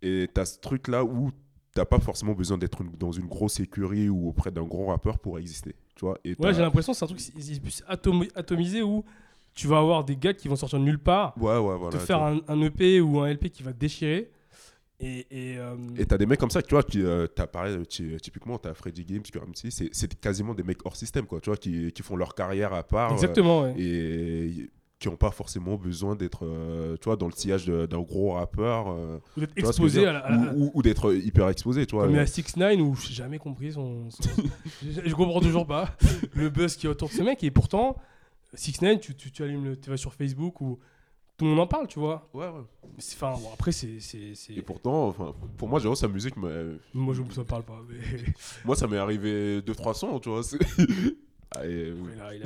Et 0.00 0.28
t'as 0.32 0.46
ce 0.46 0.58
truc 0.58 0.88
là 0.88 1.04
où 1.04 1.30
t'as 1.74 1.84
pas 1.84 2.00
forcément 2.00 2.32
besoin 2.32 2.58
d'être 2.58 2.82
dans 2.98 3.12
une 3.12 3.26
grosse 3.26 3.60
écurie 3.60 4.08
ou 4.08 4.28
auprès 4.28 4.50
d'un 4.50 4.64
gros 4.64 4.86
rappeur 4.86 5.18
pour 5.18 5.38
exister, 5.38 5.74
tu 5.94 6.04
vois. 6.04 6.18
Et 6.24 6.34
ouais 6.38 6.52
j'ai 6.54 6.62
l'impression 6.62 6.92
que 6.92 6.98
c'est 6.98 7.04
un 7.04 7.08
truc 7.08 7.62
plus 7.62 7.82
atomi- 7.88 8.30
atomisé 8.34 8.82
où 8.82 9.04
tu 9.54 9.66
vas 9.68 9.78
avoir 9.78 10.04
des 10.04 10.16
gars 10.16 10.34
qui 10.34 10.48
vont 10.48 10.56
sortir 10.56 10.78
de 10.78 10.84
nulle 10.84 10.98
part, 10.98 11.34
ouais, 11.40 11.58
ouais, 11.58 11.76
voilà. 11.76 11.90
te 11.90 12.02
faire 12.02 12.22
un, 12.22 12.40
un 12.48 12.60
EP 12.62 13.00
ou 13.00 13.20
un 13.20 13.28
LP 13.32 13.48
qui 13.50 13.62
va 13.62 13.72
te 13.72 13.78
déchirer. 13.78 14.30
Et, 15.04 15.26
et, 15.30 15.58
euh, 15.58 15.74
t'as 16.08 16.16
des 16.16 16.26
mecs 16.26 16.38
comme 16.38 16.50
ça, 16.50 16.62
tu 16.62 16.74
vois, 16.74 16.84
qui, 16.84 17.02
euh, 17.02 17.26
t'as 17.26 17.48
pareil, 17.48 17.84
ty- 17.88 18.16
typiquement, 18.22 18.56
t'as 18.58 18.72
Freddy 18.72 19.04
MC, 19.18 19.70
c'est 19.70 19.88
c'est 19.92 20.14
quasiment 20.20 20.54
des 20.54 20.62
mecs 20.62 20.78
hors 20.86 20.94
système, 20.94 21.26
quoi, 21.26 21.40
tu 21.40 21.50
vois, 21.50 21.56
qui, 21.56 21.90
qui 21.90 22.02
font 22.02 22.14
leur 22.14 22.36
carrière 22.36 22.72
à 22.72 22.84
part. 22.84 23.10
euh, 23.10 23.14
exactement, 23.14 23.62
ouais. 23.62 23.74
et 23.78 24.70
qui 25.00 25.08
n'ont 25.08 25.16
pas 25.16 25.32
forcément 25.32 25.74
besoin 25.74 26.14
d'être 26.14 26.44
euh, 26.46 26.96
tu 27.00 27.06
vois 27.06 27.16
dans 27.16 27.26
le 27.26 27.32
sillage 27.32 27.66
d'un 27.66 28.00
gros 28.02 28.34
rappeur 28.34 28.90
euh, 28.90 29.18
Ou 29.36 29.40
d'être 29.40 29.58
exposé 29.58 30.06
à 30.06 30.12
la. 30.12 30.18
à 30.20 30.30
la- 30.30 30.52
ou, 30.54 30.66
ou- 30.66 30.70
ou 30.74 30.82
d'être 30.82 31.12
hyper 31.12 31.48
exposé 31.48 31.84
tu 31.86 31.96
vois 31.96 32.04
Comme 32.04 32.12
il 32.14 32.18
y 32.18 32.20
a 32.20 32.26
6 32.26 32.56
9 32.56 32.78
où 32.80 32.94
j'ai 32.94 33.12
jamais 33.14 33.38
compris 33.40 33.72
son. 33.72 34.08
son- 34.10 34.22
je, 34.86 35.00
je 35.04 35.14
comprends 35.16 35.40
toujours 35.40 35.66
pas 35.66 35.88
le 36.34 36.48
buzz 36.50 36.76
qui 36.76 36.86
est 36.86 36.88
autour 36.90 37.08
de 37.08 37.14
ce 37.14 37.22
mec. 37.24 37.42
Et 37.42 37.50
pourtant, 37.50 37.96
6 38.54 38.82
9 38.82 39.00
tu, 39.00 39.14
tu, 39.14 39.30
tu 39.30 39.42
allumes 39.42 39.64
le, 39.64 39.80
tu 39.80 39.90
vas 39.90 39.96
sur 39.96 40.12
Facebook 40.14 40.60
où 40.60 40.78
tout 41.38 41.44
le 41.46 41.50
monde 41.52 41.60
en 41.60 41.66
parle, 41.66 41.88
tu 41.88 41.98
vois. 41.98 42.28
ouais, 42.34 42.46
ouais. 42.46 42.52
Mais 42.96 43.02
Enfin, 43.14 43.32
bon, 43.40 43.48
après, 43.54 43.72
c'est. 43.72 43.98
et 44.50 44.62
pourtant 44.62 45.08
enfin 45.08 45.34
pour 45.56 45.68
moi 45.68 45.80
genre 45.80 45.96
sa 45.96 46.06
musique 46.08 46.36
m'a- 46.36 46.48
Moi, 46.94 47.14
je 47.14 47.22
ne 47.22 47.44
parle 47.44 47.62
pas. 47.64 47.80
Mais... 47.88 47.96
moi 48.64 48.76
ça 48.76 48.86
m'est 48.86 48.98
arrivé 48.98 49.62
deux 49.62 49.74
trois 49.74 49.94
sons 49.94 50.18
tu 50.20 50.28
vois 50.28 50.42
Ah, 51.54 51.66
et, 51.66 51.92
mais 51.92 52.20
a- 52.22 52.34
il- 52.34 52.42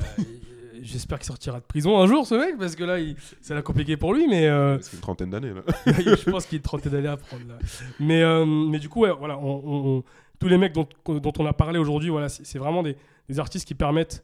J'espère 0.82 1.18
qu'il 1.18 1.26
sortira 1.26 1.58
de 1.58 1.64
prison 1.64 1.98
un 1.98 2.06
jour, 2.06 2.26
ce 2.26 2.34
mec, 2.34 2.58
parce 2.58 2.76
que 2.76 2.84
là, 2.84 2.98
il- 3.00 3.16
ça 3.40 3.54
l'a 3.54 3.62
compliqué 3.62 3.96
pour 3.96 4.12
lui. 4.12 4.28
Mais 4.28 4.46
euh, 4.46 4.78
c'est 4.80 4.92
une 4.94 5.00
trentaine 5.00 5.30
d'années 5.30 5.52
là 5.54 5.62
je 5.86 6.30
pense 6.30 6.44
qu'il 6.46 6.58
est 6.58 6.62
trentaine 6.62 6.92
d'années 6.92 7.08
à 7.08 7.16
prendre. 7.16 7.46
Là. 7.48 7.58
Mais, 7.98 8.22
euh, 8.22 8.44
mais 8.44 8.78
du 8.78 8.88
coup, 8.88 9.00
ouais, 9.00 9.12
voilà, 9.18 9.38
on- 9.38 9.62
on- 9.64 9.96
on- 9.98 10.04
tous 10.38 10.48
les 10.48 10.58
mecs 10.58 10.74
dont, 10.74 10.86
dont 11.06 11.32
on 11.38 11.46
a 11.46 11.52
parlé 11.54 11.78
aujourd'hui, 11.78 12.10
voilà, 12.10 12.28
c'est 12.28 12.58
vraiment 12.58 12.82
des, 12.82 12.94
des 13.28 13.38
artistes 13.40 13.66
qui 13.66 13.74
permettent 13.74 14.22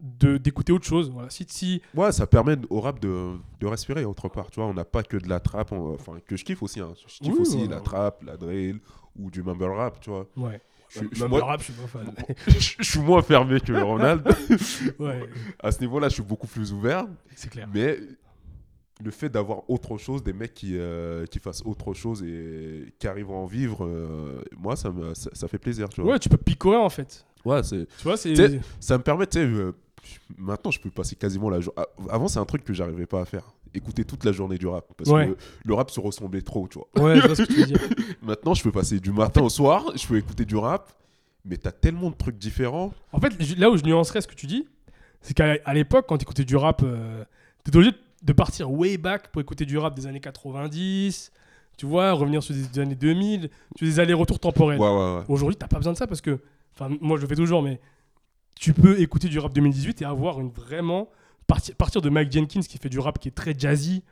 d'écouter 0.00 0.72
autre 0.72 0.86
chose. 0.86 1.10
Voilà. 1.10 1.28
Si, 1.30 1.44
si, 1.48 1.82
ouais 1.94 2.10
ça 2.12 2.26
permet 2.26 2.56
au 2.70 2.80
rap 2.80 3.00
de, 3.00 3.32
de 3.60 3.66
respirer 3.66 4.04
autre 4.04 4.28
part 4.28 4.50
tu 4.50 4.60
vois 4.60 4.68
on 4.68 4.74
n'a 4.74 4.84
pas 4.84 5.02
que 5.02 5.16
de 5.16 5.28
la 5.28 5.40
trap 5.40 5.72
on- 5.72 5.94
enfin 5.94 6.14
que 6.26 6.36
je 6.36 6.44
kiffe 6.44 6.62
aussi 6.62 6.80
hein. 6.80 6.92
je 7.06 7.18
kiffe 7.18 7.34
Oui, 7.34 7.40
aussi 7.40 7.56
ouais. 7.58 7.68
la 7.68 7.80
trap 7.80 8.22
la 8.24 8.36
drill 8.36 8.80
ou 9.16 9.30
du 9.30 9.42
mumble 9.42 9.64
rap 9.64 10.00
tu 10.00 10.10
vois 10.10 10.26
ouais. 10.36 10.60
je, 10.88 10.98
suis- 11.00 11.08
je 11.12 11.24
moins- 11.26 11.38
le 11.38 11.44
rap, 11.44 11.60
je 11.60 11.64
suis 11.64 11.72
pas 11.74 11.86
fan. 11.86 12.14
je- 12.46 12.74
je 12.80 12.90
suis 12.90 13.00
moins 13.00 13.22
fermé 13.22 13.60
que 13.60 13.72
Ronald 13.72 14.26
ouais, 14.98 15.28
à 15.62 15.70
ce 15.72 15.80
niveau 15.80 15.98
là 15.98 16.08
je 16.08 16.14
suis 16.14 16.22
beaucoup 16.22 16.46
plus 16.46 16.72
ouvert 16.72 17.06
c'est 17.36 17.50
clair. 17.50 17.68
Mais 17.72 17.98
le 19.02 19.10
fait 19.10 19.30
d'avoir 19.30 19.68
autre 19.70 19.96
chose, 19.96 20.22
des 20.22 20.34
mecs 20.34 20.52
qui, 20.52 20.72
euh, 20.76 21.24
qui 21.24 21.38
fassent 21.38 21.62
autre 21.64 21.94
chose 21.94 22.22
et 22.22 22.92
qui 22.98 23.08
arrivent 23.08 23.30
à 23.30 23.34
en 23.34 23.46
vivre, 23.46 23.86
euh, 23.86 24.42
moi, 24.58 24.76
ça, 24.76 24.90
me, 24.90 25.14
ça, 25.14 25.30
ça 25.32 25.48
fait 25.48 25.56
plaisir. 25.56 25.88
Tu 25.88 26.02
vois. 26.02 26.12
Ouais, 26.12 26.18
tu 26.18 26.28
peux 26.28 26.36
picorer 26.36 26.76
en 26.76 26.90
fait. 26.90 27.24
Ouais, 27.46 27.62
c'est, 27.62 27.86
Tu 27.96 28.02
vois, 28.04 28.18
c'est. 28.18 28.34
Ça 28.78 28.98
me 28.98 29.02
permet, 29.02 29.26
tu 29.26 29.38
sais, 29.38 29.44
euh, 29.46 29.72
maintenant, 30.38 30.70
je 30.70 30.80
peux 30.80 30.90
passer 30.90 31.16
quasiment 31.16 31.50
la 31.50 31.60
journée. 31.60 31.82
Avant, 32.10 32.28
c'est 32.28 32.38
un 32.38 32.44
truc 32.44 32.64
que 32.64 32.72
j'arrivais 32.72 33.06
pas 33.06 33.20
à 33.20 33.24
faire. 33.24 33.44
Écouter 33.72 34.04
toute 34.04 34.24
la 34.24 34.32
journée 34.32 34.58
du 34.58 34.66
rap. 34.66 34.84
Parce 34.96 35.10
Ouais. 35.10 35.28
que 35.28 35.36
le 35.64 35.74
rap 35.74 35.90
se 35.90 36.00
ressemblait 36.00 36.42
trop, 36.42 36.66
tu 36.68 36.78
vois. 36.78 37.04
Ouais, 37.04 37.20
je 37.20 37.26
vois 37.26 37.36
ce 37.36 37.42
que 37.42 37.52
tu 37.52 37.60
veux 37.60 37.66
dire. 37.66 37.78
Maintenant, 38.22 38.54
je 38.54 38.62
peux 38.62 38.72
passer 38.72 38.98
du 38.98 39.12
matin 39.12 39.42
au 39.42 39.48
soir, 39.48 39.84
je 39.94 40.06
peux 40.06 40.16
écouter 40.18 40.44
du 40.44 40.56
rap, 40.56 40.92
mais 41.44 41.56
t'as 41.56 41.70
tellement 41.72 42.10
de 42.10 42.16
trucs 42.16 42.36
différents. 42.36 42.92
En 43.12 43.20
fait, 43.20 43.32
là 43.58 43.70
où 43.70 43.76
je 43.76 43.84
nuancerais 43.84 44.20
ce 44.22 44.26
que 44.28 44.34
tu 44.34 44.46
dis, 44.46 44.66
c'est 45.20 45.34
qu'à 45.34 45.72
l'époque, 45.72 46.06
quand 46.08 46.18
tu 46.18 46.22
écoutais 46.22 46.44
du 46.44 46.56
rap, 46.56 46.82
euh, 46.82 47.24
t'étais 47.62 47.76
obligé 47.76 47.94
de 48.22 48.32
partir 48.32 48.70
way 48.72 48.98
back 48.98 49.28
pour 49.30 49.40
écouter 49.40 49.64
du 49.64 49.78
rap 49.78 49.94
des 49.94 50.06
années 50.06 50.20
90, 50.20 51.30
tu 51.76 51.86
vois, 51.86 52.12
revenir 52.12 52.42
sur 52.42 52.54
des, 52.54 52.62
des 52.66 52.78
années 52.80 52.94
2000, 52.94 53.48
sur 53.76 53.86
des 53.86 54.00
allers-retours 54.00 54.38
temporels. 54.40 54.78
Ouais, 54.80 54.88
ouais, 54.88 55.16
ouais. 55.18 55.22
Aujourd'hui, 55.28 55.56
t'as 55.56 55.68
pas 55.68 55.76
besoin 55.78 55.92
de 55.92 55.98
ça 55.98 56.06
parce 56.06 56.20
que, 56.20 56.38
enfin, 56.74 56.94
moi 57.00 57.16
je 57.16 57.22
le 57.22 57.28
fais 57.28 57.36
toujours, 57.36 57.62
mais 57.62 57.80
tu 58.54 58.72
peux 58.72 59.00
écouter 59.00 59.28
du 59.28 59.38
rap 59.38 59.52
2018 59.52 60.02
et 60.02 60.04
avoir 60.04 60.40
une 60.40 60.50
vraiment 60.50 61.08
partir, 61.46 62.02
de 62.02 62.08
Mike 62.08 62.32
Jenkins 62.32 62.60
qui 62.60 62.78
fait 62.78 62.88
du 62.88 62.98
rap 62.98 63.18
qui 63.18 63.28
est 63.28 63.32
très 63.32 63.58
jazzy, 63.58 64.02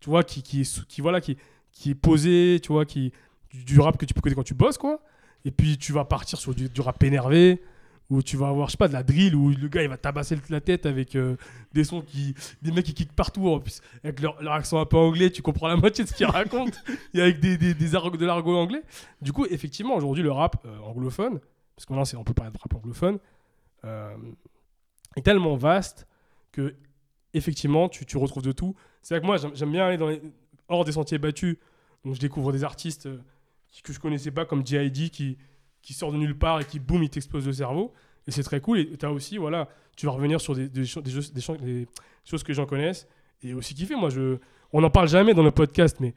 tu 0.00 0.10
vois, 0.10 0.22
qui, 0.22 0.42
qui 0.42 0.60
est 0.60 0.86
qui 0.86 1.00
voilà, 1.00 1.20
qui, 1.20 1.36
qui 1.72 1.90
est 1.90 1.94
posé, 1.94 2.60
tu 2.62 2.72
vois, 2.72 2.84
qui 2.84 3.12
du, 3.52 3.80
rap 3.80 3.96
que 3.96 4.04
tu 4.04 4.14
peux 4.14 4.18
écouter 4.18 4.34
quand 4.34 4.42
tu 4.42 4.54
bosses, 4.54 4.78
quoi. 4.78 5.00
Et 5.44 5.50
puis 5.50 5.78
tu 5.78 5.92
vas 5.92 6.04
partir 6.04 6.38
sur 6.38 6.54
du, 6.54 6.80
rap 6.80 7.02
énervé 7.02 7.62
où 8.08 8.22
tu 8.22 8.36
vas 8.36 8.48
avoir 8.48 8.68
je 8.68 8.72
sais 8.72 8.76
pas 8.76 8.86
de 8.86 8.92
la 8.92 9.02
drill 9.02 9.34
où 9.34 9.50
le 9.50 9.66
gars 9.66 9.82
il 9.82 9.88
va 9.88 9.96
tabasser 9.96 10.38
la 10.48 10.60
tête 10.60 10.86
avec 10.86 11.16
euh, 11.16 11.36
des 11.72 11.82
sons 11.82 12.02
qui 12.02 12.36
des 12.62 12.70
mecs 12.70 12.84
qui 12.84 12.94
kickent 12.94 13.12
partout. 13.12 13.48
En 13.48 13.58
plus 13.58 13.80
avec 14.04 14.20
leur, 14.20 14.36
accent 14.52 14.80
un 14.80 14.86
peu 14.86 14.96
anglais 14.96 15.30
tu 15.30 15.42
comprends 15.42 15.66
la 15.66 15.76
moitié 15.76 16.04
de 16.04 16.08
ce 16.08 16.14
qu'ils 16.14 16.26
racontent. 16.26 16.78
Et 17.14 17.20
avec 17.20 17.40
des, 17.40 17.58
des, 17.58 17.74
des 17.74 17.88
de 17.88 18.26
l'argot 18.26 18.56
anglais. 18.56 18.82
Du 19.22 19.32
coup 19.32 19.44
effectivement 19.46 19.96
aujourd'hui 19.96 20.22
le 20.22 20.30
rap 20.30 20.56
euh, 20.64 20.78
anglophone 20.80 21.40
parce 21.74 22.08
c'est- 22.08 22.16
on 22.16 22.24
peut 22.24 22.32
parler 22.34 22.52
de 22.52 22.58
rap 22.58 22.72
anglophone 22.74 23.18
est 25.16 25.22
tellement 25.22 25.56
vaste 25.56 26.06
que 26.52 26.74
effectivement 27.34 27.88
tu, 27.88 28.04
tu 28.06 28.16
retrouves 28.16 28.42
de 28.42 28.52
tout. 28.52 28.74
C'est 29.02 29.14
vrai 29.14 29.20
que 29.20 29.26
moi 29.26 29.36
j'aime 29.54 29.72
bien 29.72 29.86
aller 29.86 29.96
dans 29.96 30.10
hors 30.68 30.84
des 30.84 30.92
sentiers 30.92 31.18
battus. 31.18 31.56
Donc 32.04 32.14
je 32.14 32.20
découvre 32.20 32.52
des 32.52 32.64
artistes 32.64 33.06
euh, 33.06 33.18
que 33.82 33.92
je 33.92 33.98
connaissais 34.00 34.30
pas 34.30 34.44
comme 34.44 34.66
J.I.D. 34.66 35.10
qui 35.10 35.38
qui 35.82 35.92
sort 35.94 36.10
de 36.12 36.16
nulle 36.16 36.36
part 36.36 36.60
et 36.60 36.64
qui 36.64 36.80
boum 36.80 37.02
il 37.02 37.10
t'explose 37.10 37.46
le 37.46 37.52
cerveau. 37.52 37.92
Et 38.26 38.32
c'est 38.32 38.42
très 38.42 38.60
cool. 38.60 38.78
Et 38.78 38.96
tu 38.96 39.06
as 39.06 39.12
aussi 39.12 39.38
voilà 39.38 39.68
tu 39.96 40.06
vas 40.06 40.12
revenir 40.12 40.40
sur 40.40 40.54
des, 40.54 40.68
des, 40.68 40.80
des, 40.80 40.86
choses- 40.86 41.32
des 41.32 41.40
cho- 41.40 41.56
des 41.56 41.86
choses 42.24 42.42
que 42.42 42.52
j'en 42.52 42.66
connaisse 42.66 43.06
et 43.42 43.54
aussi 43.54 43.74
kiffer. 43.74 43.96
Moi 43.96 44.10
je 44.10 44.38
on 44.72 44.80
n'en 44.80 44.90
parle 44.90 45.08
jamais 45.08 45.34
dans 45.34 45.42
le 45.44 45.50
podcast 45.52 45.98
mais 46.00 46.14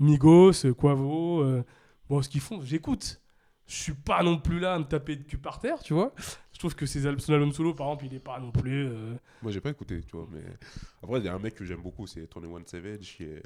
Migos 0.00 0.52
Quavo 0.76 1.42
euh, 1.42 1.62
bon 2.08 2.22
ce 2.22 2.28
qu'ils 2.28 2.40
font 2.40 2.60
j'écoute. 2.62 3.20
Je 3.66 3.74
suis 3.74 3.94
pas 3.94 4.22
non 4.22 4.38
plus 4.38 4.60
là 4.60 4.74
à 4.74 4.78
me 4.78 4.84
taper 4.84 5.16
de 5.16 5.22
cul 5.22 5.38
par 5.38 5.58
terre 5.58 5.82
tu 5.82 5.94
vois 5.94 6.12
je 6.54 6.58
trouve 6.58 6.74
que 6.74 6.86
ses 6.86 7.06
al- 7.06 7.20
son 7.20 7.34
album 7.34 7.52
solo 7.52 7.74
par 7.74 7.88
exemple 7.88 8.06
il 8.06 8.14
est 8.14 8.20
pas 8.24 8.40
non 8.40 8.50
plus 8.50 8.86
euh, 8.86 9.14
Moi, 9.42 9.52
j'ai 9.52 9.60
pas 9.60 9.70
écouté, 9.70 10.00
tu 10.00 10.16
vois. 10.16 10.26
Mais 10.32 10.40
après, 11.02 11.18
il 11.18 11.24
y 11.26 11.28
a 11.28 11.34
un 11.34 11.38
mec 11.38 11.54
que 11.54 11.64
j'aime 11.66 11.82
beaucoup, 11.82 12.06
c'est 12.06 12.26
Tony 12.28 12.46
One 12.46 12.66
Savage, 12.66 13.00
qui 13.16 13.24
est, 13.24 13.42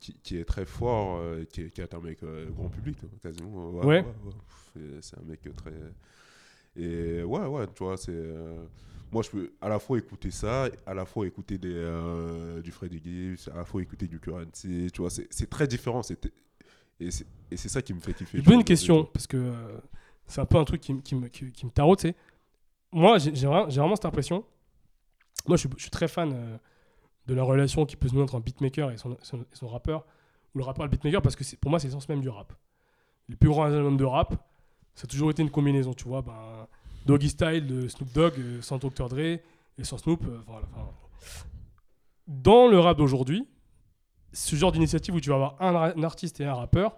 qui, 0.00 0.12
qui 0.22 0.36
est 0.36 0.44
très 0.44 0.66
fort, 0.66 1.16
euh, 1.18 1.44
qui, 1.44 1.62
est, 1.62 1.70
qui 1.70 1.80
est 1.80 1.94
un 1.94 2.00
mec 2.00 2.22
euh, 2.22 2.50
grand 2.50 2.68
public, 2.68 2.98
hein, 3.04 3.08
quasiment. 3.22 3.70
Ouais. 3.70 4.04
C'est- 4.74 5.00
c'est 5.00 5.18
un 5.18 5.22
mec 5.24 5.40
très. 5.56 5.72
Et 6.76 7.22
ouais, 7.22 7.46
ouais, 7.46 7.66
tu 7.68 7.84
vois, 7.84 7.96
c'est. 7.96 8.10
euh, 8.12 8.64
moi, 9.12 9.22
je 9.22 9.30
peux 9.30 9.52
à 9.60 9.68
la 9.68 9.78
fois 9.78 9.96
écouter 9.96 10.32
ça, 10.32 10.68
à 10.86 10.92
la 10.94 11.04
fois 11.06 11.26
écouter 11.26 11.56
des, 11.56 12.60
du 12.64 12.72
Freddy 12.72 13.00
Gibbs, 13.02 13.48
à 13.52 13.58
la 13.58 13.64
fois 13.64 13.80
écouter 13.80 14.08
du 14.08 14.18
Currency, 14.18 14.90
tu 14.92 15.00
vois, 15.00 15.10
c'est 15.10 15.48
très 15.48 15.68
différent. 15.68 16.00
Et 17.00 17.10
c'est 17.10 17.68
ça 17.68 17.80
qui 17.82 17.94
me 17.94 18.00
fait 18.00 18.14
kiffer. 18.14 18.40
Vois, 18.40 18.54
une 18.54 18.64
question, 18.64 19.04
parce 19.04 19.26
que 19.28 19.52
c'est 20.26 20.40
un 20.40 20.46
peu 20.46 20.58
un 20.58 20.64
truc 20.64 20.80
qui, 20.80 21.00
qui 21.02 21.14
me, 21.14 21.28
qui, 21.28 21.66
me 21.66 21.70
taraude, 21.70 22.00
c'est... 22.00 22.14
Moi, 22.92 23.18
j'ai 23.18 23.32
vraiment, 23.46 23.66
vraiment 23.66 23.96
cette 23.96 24.04
impression... 24.06 24.44
Moi, 25.46 25.56
je 25.56 25.66
suis, 25.66 25.68
je 25.76 25.82
suis 25.82 25.90
très 25.90 26.08
fan 26.08 26.32
euh, 26.32 26.56
de 27.26 27.34
la 27.34 27.42
relation 27.42 27.84
qui 27.84 27.96
peut 27.96 28.08
se 28.08 28.14
nouer 28.14 28.22
entre 28.22 28.36
un 28.36 28.40
beatmaker 28.40 28.90
et 28.92 28.96
son, 28.96 29.12
et 29.12 29.18
son 29.52 29.68
rappeur, 29.68 30.04
ou 30.54 30.58
le 30.58 30.64
rappeur 30.64 30.84
et 30.84 30.88
le 30.88 30.90
beatmaker, 30.90 31.20
parce 31.20 31.36
que 31.36 31.56
pour 31.56 31.70
moi, 31.70 31.78
c'est 31.78 31.88
l'essence 31.88 32.08
même 32.08 32.20
du 32.20 32.28
rap. 32.28 32.52
Les 33.28 33.36
plus 33.36 33.48
grands 33.48 33.64
albums 33.64 33.96
de 33.96 34.04
rap, 34.04 34.34
ça 34.94 35.04
a 35.04 35.06
toujours 35.06 35.30
été 35.30 35.42
une 35.42 35.50
combinaison, 35.50 35.92
tu 35.92 36.04
vois. 36.04 36.22
Ben, 36.22 36.66
Doggy 37.04 37.28
Style 37.28 37.66
de 37.66 37.88
Snoop 37.88 38.12
Dogg 38.12 38.34
euh, 38.38 38.62
sans 38.62 38.78
Dr. 38.78 39.08
Dre 39.08 39.18
et 39.18 39.40
sans 39.82 39.98
Snoop. 39.98 40.24
euh, 40.24 40.38
dans 42.26 42.68
le 42.68 42.78
rap 42.78 42.96
d'aujourd'hui, 42.96 43.46
ce 44.32 44.56
genre 44.56 44.72
d'initiative 44.72 45.14
où 45.14 45.20
tu 45.20 45.28
vas 45.28 45.34
avoir 45.36 45.56
un 45.60 46.02
artiste 46.02 46.40
et 46.40 46.44
un 46.44 46.54
rappeur, 46.54 46.96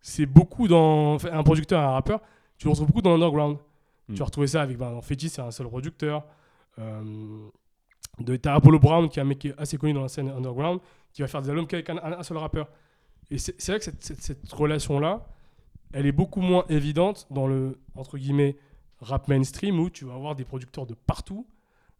c'est 0.00 0.26
beaucoup 0.26 0.68
dans. 0.68 1.14
enfin, 1.14 1.30
un 1.32 1.42
producteur 1.42 1.80
et 1.80 1.84
un 1.84 1.90
rappeur, 1.90 2.20
tu 2.56 2.66
le 2.66 2.70
retrouves 2.70 2.88
beaucoup 2.88 3.02
dans 3.02 3.10
l'underground. 3.12 3.58
Mm. 4.08 4.14
Tu 4.14 4.18
vas 4.20 4.24
retrouver 4.26 4.46
ça 4.46 4.62
avec. 4.62 4.76
Ben, 4.78 4.90
dans 4.92 5.02
Fetty, 5.02 5.28
c'est 5.28 5.42
un 5.42 5.50
seul 5.50 5.66
producteur. 5.68 6.24
Euh, 6.78 7.02
de, 8.20 8.36
t'as 8.36 8.54
Apollo 8.54 8.78
Brown, 8.78 9.08
qui 9.08 9.18
est 9.18 9.22
un 9.22 9.26
mec 9.26 9.38
qui 9.38 9.48
est 9.48 9.54
assez 9.58 9.76
connu 9.78 9.92
dans 9.92 10.02
la 10.02 10.08
scène 10.08 10.28
underground, 10.28 10.80
qui 11.12 11.22
va 11.22 11.28
faire 11.28 11.42
des 11.42 11.50
albums 11.50 11.66
qu'avec 11.66 11.88
un, 11.90 11.98
un 11.98 12.22
seul 12.22 12.36
rappeur. 12.38 12.68
Et 13.30 13.38
c'est 13.38 13.54
c'est 13.60 13.72
vrai 13.72 13.78
que 13.78 13.84
cette, 13.84 14.02
cette- 14.02 14.22
cette 14.22 14.52
relation-là, 14.52 15.26
elle 15.92 16.06
est 16.06 16.12
beaucoup 16.12 16.40
moins 16.40 16.64
évidente 16.68 17.26
dans 17.30 17.46
le, 17.46 17.78
entre 17.94 18.18
guillemets, 18.18 18.56
rap 19.00 19.28
mainstream, 19.28 19.78
où 19.78 19.90
tu 19.90 20.04
vas 20.04 20.14
avoir 20.14 20.34
des 20.34 20.44
producteurs 20.44 20.86
de 20.86 20.94
partout. 20.94 21.46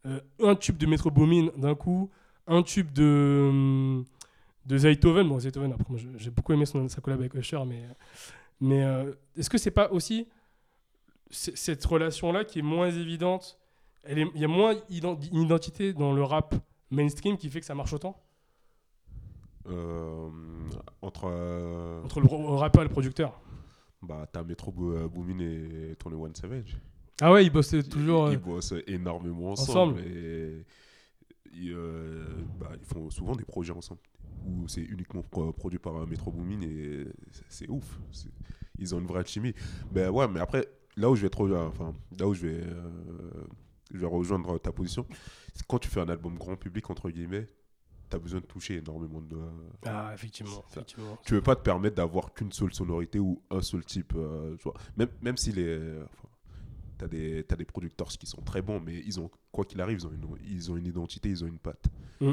Euh, 0.07 0.21
un 0.43 0.55
tube 0.55 0.77
de 0.79 0.87
Metro 0.87 1.11
Boomin 1.11 1.49
d'un 1.57 1.75
coup, 1.75 2.11
un 2.47 2.63
tube 2.63 2.93
de, 2.93 3.49
hum, 3.51 4.05
de 4.69 4.79
Zaytoven. 4.79 5.27
Bon, 5.29 5.39
Zaytoven, 5.41 5.73
après, 5.73 5.85
moi, 5.89 5.99
j'ai 6.17 6.31
beaucoup 6.31 6.53
aimé 6.53 6.67
son, 6.67 6.87
sa 6.89 7.01
collab 7.01 7.21
avec 7.21 7.35
Usher, 7.35 7.61
mais, 7.67 7.83
mais 8.61 8.85
euh, 8.85 9.13
est-ce 9.37 9.49
que 9.51 9.59
c'est 9.59 9.71
pas 9.73 9.91
aussi 9.91 10.29
cette 11.31 11.85
relation-là 11.85 12.45
qui 12.45 12.61
est 12.61 12.63
moins 12.63 12.91
évidente? 12.91 13.59
Il 14.09 14.31
y 14.37 14.45
a 14.45 14.49
moins 14.49 14.75
ident- 14.91 15.29
une 15.33 15.43
identité 15.43 15.93
dans 15.93 16.13
le 16.13 16.23
rap 16.23 16.55
mainstream 16.91 17.37
qui 17.37 17.51
fait 17.51 17.61
que 17.61 17.67
ça 17.67 17.75
marche 17.75 17.93
autant? 17.93 18.17
Euh, 19.67 20.31
entre. 21.03 21.25
euh, 21.31 22.03
entre 22.05 22.21
le, 22.21 22.27
rappeur 22.57 22.83
et 22.83 22.87
le 22.87 22.91
producteur. 22.91 23.39
bah, 24.01 24.27
t'as 24.33 24.43
Metro 24.43 24.71
Bo- 24.73 25.09
Boomin 25.09 25.41
et 25.41 25.95
Tony 25.99 26.15
One 26.17 26.35
Savage. 26.35 26.77
Ah 27.21 27.33
ouais, 27.33 27.45
ils 27.45 27.51
bossaient 27.51 27.83
toujours. 27.83 28.29
Ils, 28.29 28.35
ils 28.35 28.39
bossent 28.39 28.73
énormément 28.87 29.51
ensemble. 29.51 29.95
ensemble. 29.99 30.01
Et 30.07 30.65
bah, 32.59 32.71
ils 32.81 32.87
font 32.87 33.11
souvent 33.11 33.35
des 33.35 33.45
projets 33.45 33.73
ensemble. 33.73 34.01
Où 34.47 34.67
c'est 34.69 34.83
uniquement 34.83 35.23
pro- 35.23 35.53
produit 35.53 35.79
par 35.79 36.07
Metro 36.07 36.31
Boomin 36.33 36.61
et 36.63 37.07
c'est- 37.49 37.69
ouf. 37.69 37.99
Ils 38.79 38.95
ont 38.95 39.01
une 39.01 39.07
vraie 39.07 39.25
chimie. 39.25 39.55
Ben 39.91 40.11
ouais, 40.11 40.29
mais 40.29 40.41
après, 40.41 40.67
là 40.97 41.11
où 41.11 41.17
je 41.17 41.23
vais 41.23 41.31
trop, 41.31 41.53
enfin, 41.55 41.95
là 42.19 42.29
où 42.29 42.35
je 42.35 42.47
vais, 42.47 42.61
euh, 42.63 43.45
je 43.93 43.99
vais 43.99 44.07
rejoindre 44.07 44.59
ta 44.59 44.71
position, 44.73 45.05
c'est 45.55 45.67
quand 45.67 45.79
tu 45.79 45.89
fais 45.89 46.01
un 46.01 46.09
album 46.09 46.37
grand 46.39 46.57
public 46.57 46.89
entre 46.89 47.11
guillemets, 47.11 47.47
t'as 48.09 48.19
besoin 48.19 48.41
de 48.41 48.47
toucher 48.47 48.77
énormément 48.77 49.21
de. 49.21 49.37
Ah, 49.85 50.13
effectivement. 50.15 50.65
Effectivement. 50.71 51.19
tu 51.25 51.35
veux 51.35 51.43
pas 51.43 51.57
te 51.57 51.63
permettre 51.63 51.97
d'avoir 51.97 52.33
qu'une 52.33 52.53
seule 52.53 52.73
sonorité 52.73 53.19
ou 53.19 53.43
un 53.51 53.61
seul 53.63 53.85
type. 53.85 54.13
euh, 54.17 54.57
tu 54.57 54.63
vois. 54.65 54.75
Même, 54.97 55.09
même 55.21 55.37
si 55.37 55.53
les. 55.53 55.99
Enfin, 56.05 56.29
t'as 56.99 57.09
des, 57.09 57.45
t'as 57.45 57.57
des 57.57 57.65
producteurs 57.65 58.09
qui 58.09 58.27
sont 58.27 58.43
très 58.43 58.63
bons, 58.63 58.81
mais 58.81 58.95
ils 59.05 59.19
ont, 59.21 59.31
quoi 59.53 59.65
qu'il 59.65 59.81
arrive, 59.81 59.99
ils 60.01 60.07
ont, 60.07 60.13
une, 60.13 60.27
ils 60.49 60.71
ont 60.71 60.77
une 60.77 60.87
identité, 60.87 61.29
ils 61.29 61.45
ont 61.45 61.49
une 61.49 61.59
patte. 61.59 61.87
Mm. 62.21 62.33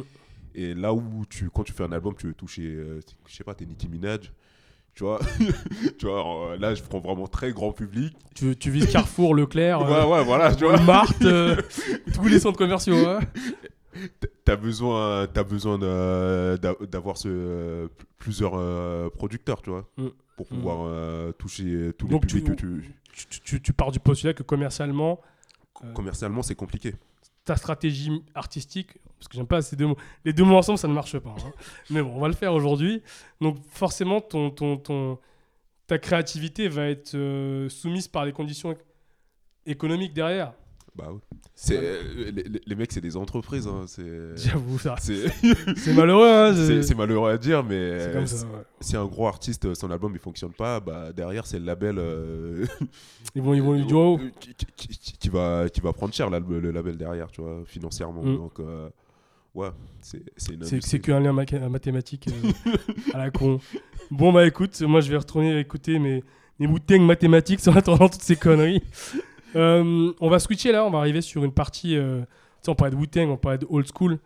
Et 0.56 0.74
là 0.74 0.94
où, 0.94 1.26
tu, 1.30 1.50
quand 1.50 1.64
tu 1.64 1.74
fais 1.74 1.84
un 1.84 1.92
album, 1.92 2.14
tu 2.18 2.28
veux 2.28 2.34
toucher, 2.34 2.64
euh, 2.66 3.00
je 3.28 3.36
sais 3.36 3.44
pas, 3.44 3.54
t'es 3.54 3.66
Nicki 3.66 3.88
Minaj. 3.90 4.32
Tu 4.94 5.04
vois, 5.04 5.20
tu 6.00 6.06
vois 6.06 6.52
euh, 6.54 6.58
là, 6.58 6.74
je 6.74 6.82
prends 6.82 7.00
vraiment 7.00 7.28
très 7.28 7.52
grand 7.52 7.74
public. 7.74 8.16
Tu, 8.34 8.56
tu 8.56 8.72
vises 8.72 8.90
Carrefour, 8.90 9.36
Leclerc, 9.36 9.82
ouais, 9.82 9.92
euh, 9.92 10.06
ouais, 10.08 10.24
voilà, 10.24 10.56
tu 10.56 10.64
vois. 10.64 10.76
Walmart, 10.76 11.12
euh, 11.24 11.62
tous 12.14 12.28
les 12.28 12.40
centres 12.40 12.58
commerciaux. 12.58 12.96
ouais. 12.96 13.20
T'as 14.46 14.56
besoin, 14.56 15.24
as 15.24 15.44
besoin 15.44 15.78
d'avoir 15.78 17.18
ce, 17.18 17.88
plusieurs 18.18 18.54
euh, 18.56 19.10
producteurs, 19.10 19.62
tu 19.62 19.70
vois, 19.70 19.86
Mm. 19.98 20.08
pour 20.38 20.48
pouvoir 20.48 20.78
euh, 20.86 21.32
toucher 21.34 21.92
tous 21.98 22.08
les 22.08 22.12
Donc 22.12 22.28
tu- 22.28 22.42
publics 22.42 22.56
que 22.58 22.62
tu. 22.62 22.94
Tu, 23.30 23.40
tu- 23.42 23.62
tu 23.62 23.74
pars 23.74 23.92
du 23.92 24.00
postulat 24.00 24.34
que 24.34 24.44
commercialement. 24.44 25.20
Commercialement, 25.94 26.42
c'est 26.42 26.56
compliqué. 26.56 26.94
ta 27.46 27.56
stratégie 27.58 28.22
artistique, 28.34 28.98
parce 29.20 29.28
que 29.28 29.36
j'aime 29.38 29.48
pas 29.48 29.62
ces 29.62 29.76
deux 29.76 29.88
mots, 29.88 29.98
les 30.24 30.34
deux 30.34 30.44
mots 30.44 30.58
ensemble, 30.58 30.78
ça 30.78 30.88
ne 30.88 30.94
marche 30.94 31.18
pas. 31.20 31.32
hein. 31.32 31.52
Mais 31.90 32.02
bon, 32.02 32.12
on 32.16 32.20
va 32.20 32.28
le 32.28 32.34
faire 32.34 32.54
aujourd'hui. 32.54 33.02
Donc 33.42 33.58
forcément, 33.72 34.22
ton, 34.22 34.50
ton, 34.52 34.78
ton, 34.78 35.18
ta 35.88 35.98
créativité 36.00 36.68
va 36.68 36.88
être 36.90 37.16
euh, 37.16 37.70
soumise 37.70 38.08
par 38.08 38.26
les 38.26 38.32
conditions 38.32 38.72
éc- 38.74 38.78
économiques 39.66 40.14
derrière. 40.14 40.54
Bah 40.96 41.10
oui. 41.12 41.20
C'est, 41.56 41.78
euh, 41.78 42.32
les, 42.32 42.44
les- 42.66 42.76
mecs, 42.76 42.92
c'est 42.92 43.02
des 43.02 43.18
entreprises. 43.18 43.68
hein, 43.68 43.84
C'est, 43.86 44.38
J'avoue, 44.38 44.80
ça. 44.80 44.96
c'est, 44.98 45.26
C'est 45.76 45.94
malheureux. 45.94 46.26
Hein, 46.30 46.54
c'est, 46.56 46.84
c'est 46.84 46.96
malheureux 46.96 47.32
à 47.32 47.38
dire, 47.38 47.64
mais 47.66 48.00
c'est 48.00 48.14
comme 48.14 48.26
ça. 48.28 48.46
ouais. 48.46 48.64
si 48.80 48.96
un 48.96 49.06
gros 49.06 49.28
artiste, 49.28 49.74
son 49.74 49.92
album 49.92 50.14
il 50.14 50.20
fonctionne 50.20 50.54
pas, 50.54 50.80
bah 50.80 51.12
derrière 51.12 51.46
c'est 51.48 51.60
le 51.60 51.66
label 51.66 51.98
euh, 52.00 52.66
Ils 53.36 53.42
vont, 53.42 53.54
ils 53.54 53.62
vont 53.62 53.74
lui 53.74 53.86
dire 53.86 53.98
oh, 53.98 54.20
qui, 54.40 54.54
qui- 54.56 55.18
qui- 55.18 55.30
va, 55.30 55.68
qui 55.70 55.82
va 55.82 55.92
prendre 55.92 56.14
cher 56.14 56.30
le 56.30 56.72
label 56.72 56.96
derrière, 56.98 57.30
tu 57.30 57.42
vois, 57.42 57.64
financièrement. 57.66 58.24
Mm. 58.24 58.38
Donc 58.38 58.60
euh, 58.62 58.90
ouais, 59.56 59.70
c'est, 60.02 61.00
qu'un 61.00 61.20
lien 61.20 61.34
mathématique 61.34 62.28
euh, 62.28 62.72
à 63.14 63.18
la 63.18 63.32
con. 63.32 63.60
Bon, 64.12 64.32
bah 64.32 64.46
écoute, 64.46 64.80
moi 64.82 65.02
je 65.02 65.10
vais 65.10 65.18
retourner 65.18 65.60
écouter 65.60 65.98
mes, 66.00 66.24
mes 66.60 67.00
mathématiques 67.00 67.68
en 67.68 67.76
attendant 67.76 68.10
toutes 68.10 68.22
ces 68.22 68.36
conneries. 68.36 68.84
Euh, 69.56 70.12
on 70.20 70.30
va 70.30 70.40
switcher 70.40 70.72
là, 70.72 70.86
on 70.86 70.92
va 70.92 71.00
arriver 71.00 71.22
sur 71.22 71.44
une 71.44 71.54
partie. 71.54 71.96
euh, 71.96 72.22
tu 72.22 72.26
sais, 72.64 72.70
on 72.72 72.76
parlait 72.76 72.92
de 72.96 73.00
Wu-Tang, 73.00 73.30
on 73.30 73.38
parlait 73.38 73.58
de 73.58 73.68
old 73.70 73.88
school. 73.88 74.20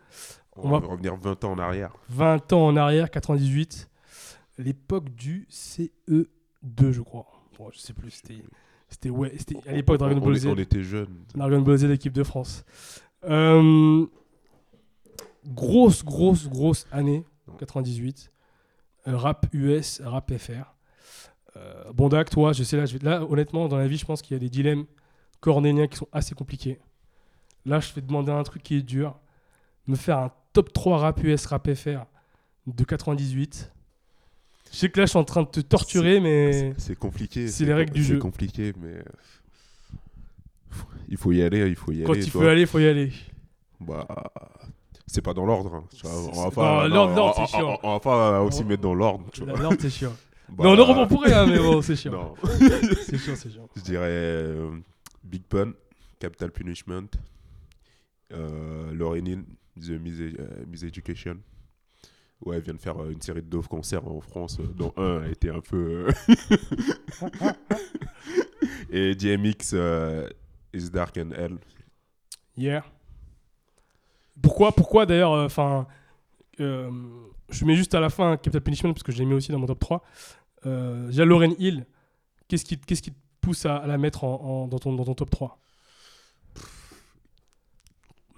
On, 0.56 0.68
on 0.68 0.70
va 0.72 0.80
va- 0.80 0.86
revenir 0.88 1.14
20 1.16 1.44
ans 1.44 1.52
en 1.52 1.58
arrière. 1.58 1.92
20 2.08 2.52
ans 2.52 2.66
en 2.66 2.76
arrière, 2.76 3.10
98. 3.10 3.88
L'époque 4.58 5.08
du 5.14 5.46
CE2, 5.50 6.90
je 6.90 7.00
crois. 7.00 7.26
Bon, 7.56 7.70
je 7.72 7.78
sais 7.78 7.92
plus, 7.92 8.10
c'était. 8.10 8.42
C'était 8.88 9.08
ouais, 9.10 9.32
c'était 9.38 9.56
à 9.68 9.72
l'époque 9.72 9.98
Dragon 9.98 10.16
on, 10.20 10.24
Ball 10.24 10.34
Z. 10.34 10.46
on 10.48 10.56
était 10.56 10.82
jeunes. 10.82 11.24
Dragon 11.36 11.60
Ball 11.60 11.76
Z, 11.78 11.84
l'équipe 11.84 12.12
de 12.12 12.24
France. 12.24 12.64
Euh, 13.24 14.04
grosse, 15.46 16.04
grosse, 16.04 16.48
grosse 16.48 16.86
année, 16.92 17.24
98. 17.58 18.30
Euh, 19.08 19.16
rap 19.16 19.46
US, 19.52 20.00
rap 20.04 20.32
FR. 20.36 20.74
Euh, 21.56 21.92
Bondac, 21.92 22.30
toi, 22.30 22.52
je 22.52 22.62
sais 22.62 22.76
là, 22.76 22.86
je 22.86 22.96
vais- 22.98 23.04
là, 23.04 23.24
honnêtement, 23.24 23.66
dans 23.68 23.76
la 23.78 23.88
vie, 23.88 23.96
je 23.96 24.04
pense 24.06 24.22
qu'il 24.22 24.34
y 24.34 24.36
a 24.36 24.40
des 24.40 24.50
dilemmes 24.50 24.84
cornéliens 25.40 25.86
qui 25.88 25.96
sont 25.96 26.08
assez 26.12 26.34
compliqués. 26.34 26.78
Là, 27.66 27.80
je 27.80 27.92
vais 27.94 28.00
demander 28.02 28.30
un 28.32 28.42
truc 28.42 28.62
qui 28.62 28.76
est 28.76 28.82
dur. 28.82 29.18
Me 29.86 29.96
faire 29.96 30.18
un 30.18 30.32
top 30.52 30.72
3 30.72 30.98
rap 30.98 31.22
US, 31.24 31.46
rap 31.46 31.68
FR 31.74 32.04
de 32.66 32.84
98. 32.84 33.72
Je 34.70 34.76
sais 34.76 34.88
que 34.90 35.00
là, 35.00 35.06
je 35.06 35.10
suis 35.10 35.18
en 35.18 35.24
train 35.24 35.42
de 35.42 35.48
te 35.48 35.60
torturer, 35.60 36.20
mais. 36.20 36.52
C'est, 36.52 36.74
c'est 36.78 36.96
compliqué. 36.96 37.48
c'est 37.48 37.64
les 37.64 37.74
règles 37.74 37.92
du 37.92 38.02
c'est 38.04 38.10
jeu. 38.14 38.18
compliqué, 38.18 38.72
mais 38.80 39.02
il 41.08 41.16
faut 41.16 41.32
y 41.32 41.42
aller, 41.42 41.66
il 41.68 41.74
faut 41.74 41.90
y 41.92 42.02
Quand 42.02 42.12
aller. 42.12 42.20
il 42.20 42.24
tu 42.24 42.30
faut 42.30 42.40
vois. 42.40 42.50
aller, 42.52 42.60
il 42.60 42.66
faut 42.66 42.78
y 42.78 42.86
aller. 42.86 43.12
Bah, 43.80 44.06
c'est 45.12 45.22
pas 45.22 45.34
dans 45.34 45.46
l'ordre. 45.46 45.74
hein, 45.74 45.84
On 46.04 46.42
va 46.44 46.50
pas, 46.50 46.88
non, 46.88 46.88
non, 46.88 46.94
l'ordre, 46.94 47.14
l'ordre, 47.16 47.40
on- 47.40 47.46
c'est 47.46 47.56
on- 47.56 47.58
chiant. 47.58 47.78
On, 47.82 47.88
on 47.88 47.92
va 47.94 48.00
pas 48.00 48.42
aussi 48.42 48.62
On- 48.62 48.66
mettre 48.66 48.82
dans 48.82 48.94
l'ordre. 48.94 49.24
Là, 49.46 49.70
c'est 49.78 49.90
chiant. 49.90 50.12
Bah, 50.50 50.64
mais 50.64 50.70
on 50.70 50.78
en 50.80 50.84
reprend 50.84 51.06
pour 51.06 51.22
rien, 51.22 51.46
mais 51.46 51.58
bon, 51.58 51.80
c'est 51.80 51.94
chiant. 51.94 52.10
Non, 52.10 52.34
C'est 53.06 53.18
chiant, 53.18 53.36
c'est 53.36 53.50
chiant. 53.52 53.68
je 53.76 53.82
dirais 53.82 54.08
euh, 54.08 54.70
Big 55.22 55.44
Pun, 55.44 55.74
Capital 56.18 56.50
Punishment, 56.50 57.04
euh, 58.32 58.92
Lauryn 58.92 59.24
Hill, 59.26 59.44
The 59.80 59.90
Mise, 59.90 60.20
euh, 60.20 60.64
Mise 60.66 60.82
Education. 60.84 61.36
Ouais, 62.44 62.56
elle 62.56 62.62
vient 62.62 62.74
de 62.74 62.80
faire 62.80 63.00
euh, 63.00 63.10
une 63.12 63.20
série 63.20 63.42
de 63.42 63.46
Dove 63.48 63.68
concerts 63.68 64.08
en 64.08 64.20
France, 64.20 64.58
dont 64.74 64.92
un 64.96 65.22
a 65.22 65.28
été 65.28 65.50
un 65.50 65.60
peu. 65.60 66.08
Et 68.90 69.14
DMX, 69.14 69.70
euh, 69.74 70.28
Is 70.74 70.90
Dark 70.90 71.16
and 71.16 71.30
Hell. 71.32 71.58
Hier. 72.56 72.90
Pourquoi, 74.42 74.72
pourquoi 74.72 75.06
d'ailleurs, 75.06 75.32
enfin, 75.32 75.86
je 76.58 77.64
mets 77.64 77.74
juste 77.76 77.94
à 77.94 78.00
la 78.00 78.10
fin 78.10 78.36
Capital 78.36 78.60
Punishment 78.60 78.92
parce 78.92 79.02
que 79.02 79.12
je 79.12 79.18
l'ai 79.18 79.24
mis 79.24 79.34
aussi 79.34 79.52
dans 79.52 79.58
mon 79.58 79.66
top 79.66 79.78
3. 79.80 80.02
Euh, 80.66 81.06
déjà, 81.08 81.24
Lauren 81.24 81.54
Hill, 81.58 81.86
qu'est-ce 82.48 82.64
qui, 82.64 82.78
qu'est-ce 82.78 83.02
qui 83.02 83.12
te 83.12 83.16
pousse 83.40 83.64
à, 83.66 83.76
à 83.76 83.86
la 83.86 83.98
mettre 83.98 84.24
en, 84.24 84.34
en- 84.64 84.68
dans, 84.68 84.78
ton, 84.78 84.92
dans 84.94 85.04
ton 85.04 85.14
top 85.14 85.30
3 85.30 85.58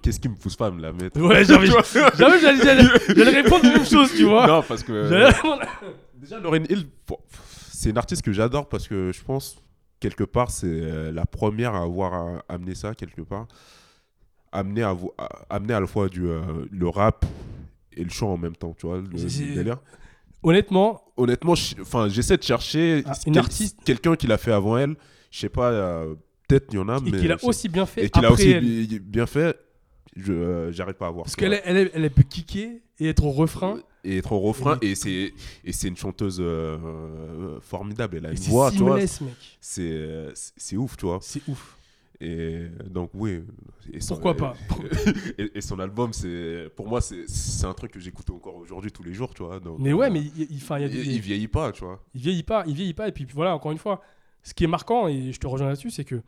Qu'est-ce 0.02 0.18
qui 0.18 0.28
me 0.28 0.34
pousse 0.34 0.56
pas 0.56 0.66
à 0.66 0.70
me 0.72 0.82
la 0.82 0.92
mettre? 0.92 1.20
Ouais, 1.20 1.44
j'avais, 1.44 1.66
j'avais, 1.66 2.40
j'allais, 2.40 3.42
répondre 3.42 3.64
la 3.64 3.74
même 3.76 3.86
chose, 3.86 4.12
tu 4.16 4.24
vois. 4.24 4.46
Non, 4.48 4.62
parce 4.66 4.82
que. 4.82 5.08
Déjà, 6.16 6.40
Lauryn 6.40 6.64
Hill, 6.68 6.88
bon, 7.06 7.18
c'est 7.70 7.90
une 7.90 7.98
artiste 7.98 8.22
que 8.22 8.32
j'adore 8.32 8.68
parce 8.68 8.88
que 8.88 9.12
je 9.12 9.22
pense 9.22 9.56
quelque 10.00 10.24
part, 10.24 10.50
c'est 10.50 10.66
euh, 10.66 11.12
la 11.12 11.24
première 11.24 11.74
à 11.74 11.82
avoir 11.82 12.14
euh, 12.14 12.38
amené 12.48 12.74
ça, 12.74 12.94
quelque 12.94 13.22
part. 13.22 13.46
Amené 14.52 14.82
à, 14.82 14.96
à- 15.18 15.28
amener 15.56 15.74
à 15.74 15.80
la 15.80 15.86
fois 15.86 16.08
du, 16.08 16.26
euh, 16.26 16.40
le 16.70 16.88
rap 16.88 17.24
et 17.94 18.04
le 18.04 18.10
chant 18.10 18.32
en 18.32 18.36
même 18.38 18.54
temps, 18.56 18.74
tu 18.78 18.86
vois, 18.86 18.98
le, 18.98 19.08
délire. 19.54 19.78
Honnêtement, 20.42 21.02
Honnêtement, 21.16 21.54
enfin, 21.80 22.08
j'essaie 22.08 22.36
de 22.36 22.42
chercher 22.42 23.02
Ah, 23.06 23.12
une 23.26 23.34
quel- 23.34 23.42
artiste- 23.42 23.78
quelqu'un 23.84 24.16
qui 24.16 24.26
l'a 24.26 24.38
fait 24.38 24.52
avant 24.52 24.76
elle. 24.78 24.96
Je 25.30 25.38
sais 25.40 25.48
pas, 25.48 25.70
euh, 25.70 26.14
peut-être 26.48 26.66
il 26.72 26.76
y 26.76 26.78
en 26.78 26.88
a, 26.88 26.98
et 26.98 27.10
mais. 27.10 27.18
qu'il 27.18 27.30
a 27.32 27.36
aussi 27.44 27.68
bien 27.68 27.86
fait 27.86 28.04
et 28.04 28.10
qu'il 28.10 28.24
a 28.24 28.32
aussi 28.32 28.50
elle. 28.50 28.64
bi- 28.64 28.98
bien 28.98 29.26
fait, 29.26 29.56
je 30.16 30.32
euh, 30.32 30.72
j'arrive 30.72 30.94
pas 30.96 31.06
à 31.06 31.10
voir. 31.10 31.24
Parce 31.24 31.36
qu'elle 31.36 31.60
elle, 31.64 31.76
est- 31.76 31.90
elle, 31.94 32.10
peut 32.10 32.22
kicker 32.22 32.80
et 32.98 33.08
être 33.08 33.24
au 33.24 33.30
refrain. 33.30 33.78
et 34.04 34.18
être 34.18 34.32
au 34.32 34.40
refrain 34.40 34.78
Et- 34.82 34.90
et 34.90 34.94
c'est 34.96 35.32
et 35.64 35.72
c'est 35.72 35.88
une 35.88 35.96
chanteuse 35.96 36.38
euh, 36.40 37.58
formidable 37.60 38.16
elle 38.16 38.26
a 38.26 38.30
une 38.32 38.38
voix 38.38 38.70
tu 38.72 38.78
vois 38.78 38.98
c'est 39.60 40.28
c'est 40.34 40.76
ouf 40.76 40.96
tu 40.96 41.06
vois 41.06 41.18
C'est 41.22 41.40
ouf. 41.48 41.76
Et 42.24 42.68
donc 42.88 43.10
oui 43.14 43.42
et 43.92 44.00
son- 44.00 44.14
Pourquoi 44.14 44.36
pas? 44.36 44.54
et, 45.38 45.58
et 45.58 45.60
son 45.60 45.78
album 45.80 46.12
c'est 46.12 46.68
pour 46.76 46.86
moi 46.88 47.00
c'est 47.00 47.66
un 47.66 47.72
truc 47.74 47.90
que 47.92 47.98
j'écoute 48.00 48.30
encore 48.30 48.56
aujourd'hui 48.56 48.92
tous 48.92 49.02
les 49.02 49.12
jours 49.12 49.34
tu 49.34 49.42
vois 49.42 49.58
donc, 49.58 49.78
Mais 49.80 49.92
ouais, 49.92 50.06
euh, 50.06 50.10
mais 50.10 50.20
il, 50.20 50.42
il- 50.42 50.48
il 50.52 50.60
y 50.68 50.72
a 50.72 50.78
il, 50.80 50.90
des- 50.90 51.04
il 51.14 51.20
vieillit 51.20 51.48
pas 51.48 51.72
tu 51.72 51.84
vois 51.84 52.00
il 52.14 52.20
vieillit 52.20 52.42
pas, 52.44 52.64
il 52.66 52.74
vieillit 52.74 52.94
pas. 52.94 53.08
Et 53.08 53.12
puis 53.12 53.26
voilà, 53.34 53.54
encore 53.54 53.72
une 53.72 53.78
fois, 53.78 54.00
ce 54.42 54.54
qui 54.54 54.64
est 54.64 54.68
marquant, 54.68 55.08
et 55.08 55.32
je 55.32 55.38
te 55.40 55.46
rejoins 55.46 55.68
là-dessus, 55.68 55.90
c'est 55.90 56.04
que 56.04 56.22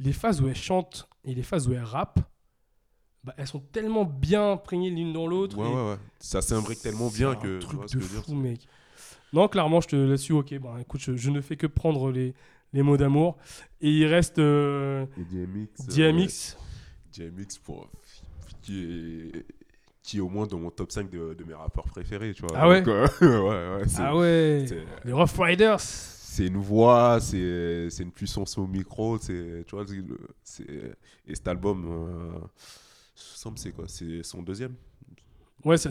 les 0.00 0.12
phases 0.12 0.40
où 0.40 0.48
elle 0.48 0.56
chante 0.56 1.08
et 1.24 1.34
les 1.34 1.42
phases 1.44 1.68
où 1.68 1.72
elle 1.72 1.84
rappe, 1.84 2.18
bah, 3.22 3.34
elles 3.36 3.46
sont 3.46 3.60
tellement 3.60 4.04
bien 4.04 4.52
imprégnées 4.52 4.90
l'une 4.90 5.12
dans 5.12 5.26
l'autre. 5.26 5.56
ouais 5.58 5.66
ouais 5.68 5.90
ouais 5.92 5.98
ça 6.18 6.42
s'imbrique 6.42 6.80
tellement 6.80 7.08
bien 7.08 7.30
un 7.30 7.36
que 7.36 7.58
truc 7.60 7.80
de 7.82 7.98
dire, 7.98 8.24
fou, 8.24 8.34
mec. 8.34 8.66
Non, 9.32 9.48
clairement, 9.48 9.80
je 9.80 9.88
te 9.88 9.96
là-dessus, 9.96 10.32
ok. 10.32 10.58
Bah, 10.60 10.76
écoute, 10.80 11.00
je, 11.00 11.16
je 11.16 11.30
ne 11.30 11.40
fais 11.40 11.56
que 11.56 11.66
prendre 11.66 12.10
les, 12.12 12.34
les 12.74 12.82
mots 12.82 12.98
d'amour. 12.98 13.38
Et 13.80 13.88
il 13.90 14.04
reste 14.06 14.38
euh, 14.38 15.06
et 15.16 15.24
DMX 15.24 15.68
euh, 15.88 16.12
DMX. 16.12 16.56
DMX 17.16 17.58
pour 17.64 17.88
qui 18.62 18.84
est 18.84 19.46
qui 20.02 20.18
est 20.18 20.20
au 20.20 20.28
moins 20.28 20.46
dans 20.46 20.58
mon 20.58 20.70
top 20.70 20.92
5 20.92 21.08
de, 21.08 21.32
de 21.32 21.44
mes 21.44 21.54
rappeurs 21.54 21.84
préférés 21.84 22.34
tu 22.34 22.42
vois 22.42 22.52
Ah 22.56 22.68
ouais 22.68 22.82
Donc, 22.82 22.88
euh, 22.88 23.06
ouais 23.22 23.78
ouais 23.78 23.88
c'est- 23.88 24.02
Ah 24.02 24.14
ouais, 24.14 24.66
les 25.06 25.12
Rough 25.12 25.30
Riders. 25.38 25.80
c'est 25.80 26.46
une 26.48 26.58
voix, 26.58 27.20
c'est 27.20 27.88
une 28.00 28.10
puissance 28.12 28.58
au 28.58 28.66
micro, 28.66 29.16
c'est 29.18 29.64
tu 29.66 29.74
vois, 29.76 29.86
c'est 30.42 30.64
et 31.26 31.34
cet 31.34 31.48
album, 31.48 31.86
euh, 31.88 32.38
semble 33.14 33.56
c'est 33.58 33.70
quoi, 33.72 33.84
c'est 33.88 34.22
son 34.22 34.42
deuxième? 34.42 34.74
Ouais, 35.64 35.78
c'est 35.78 35.88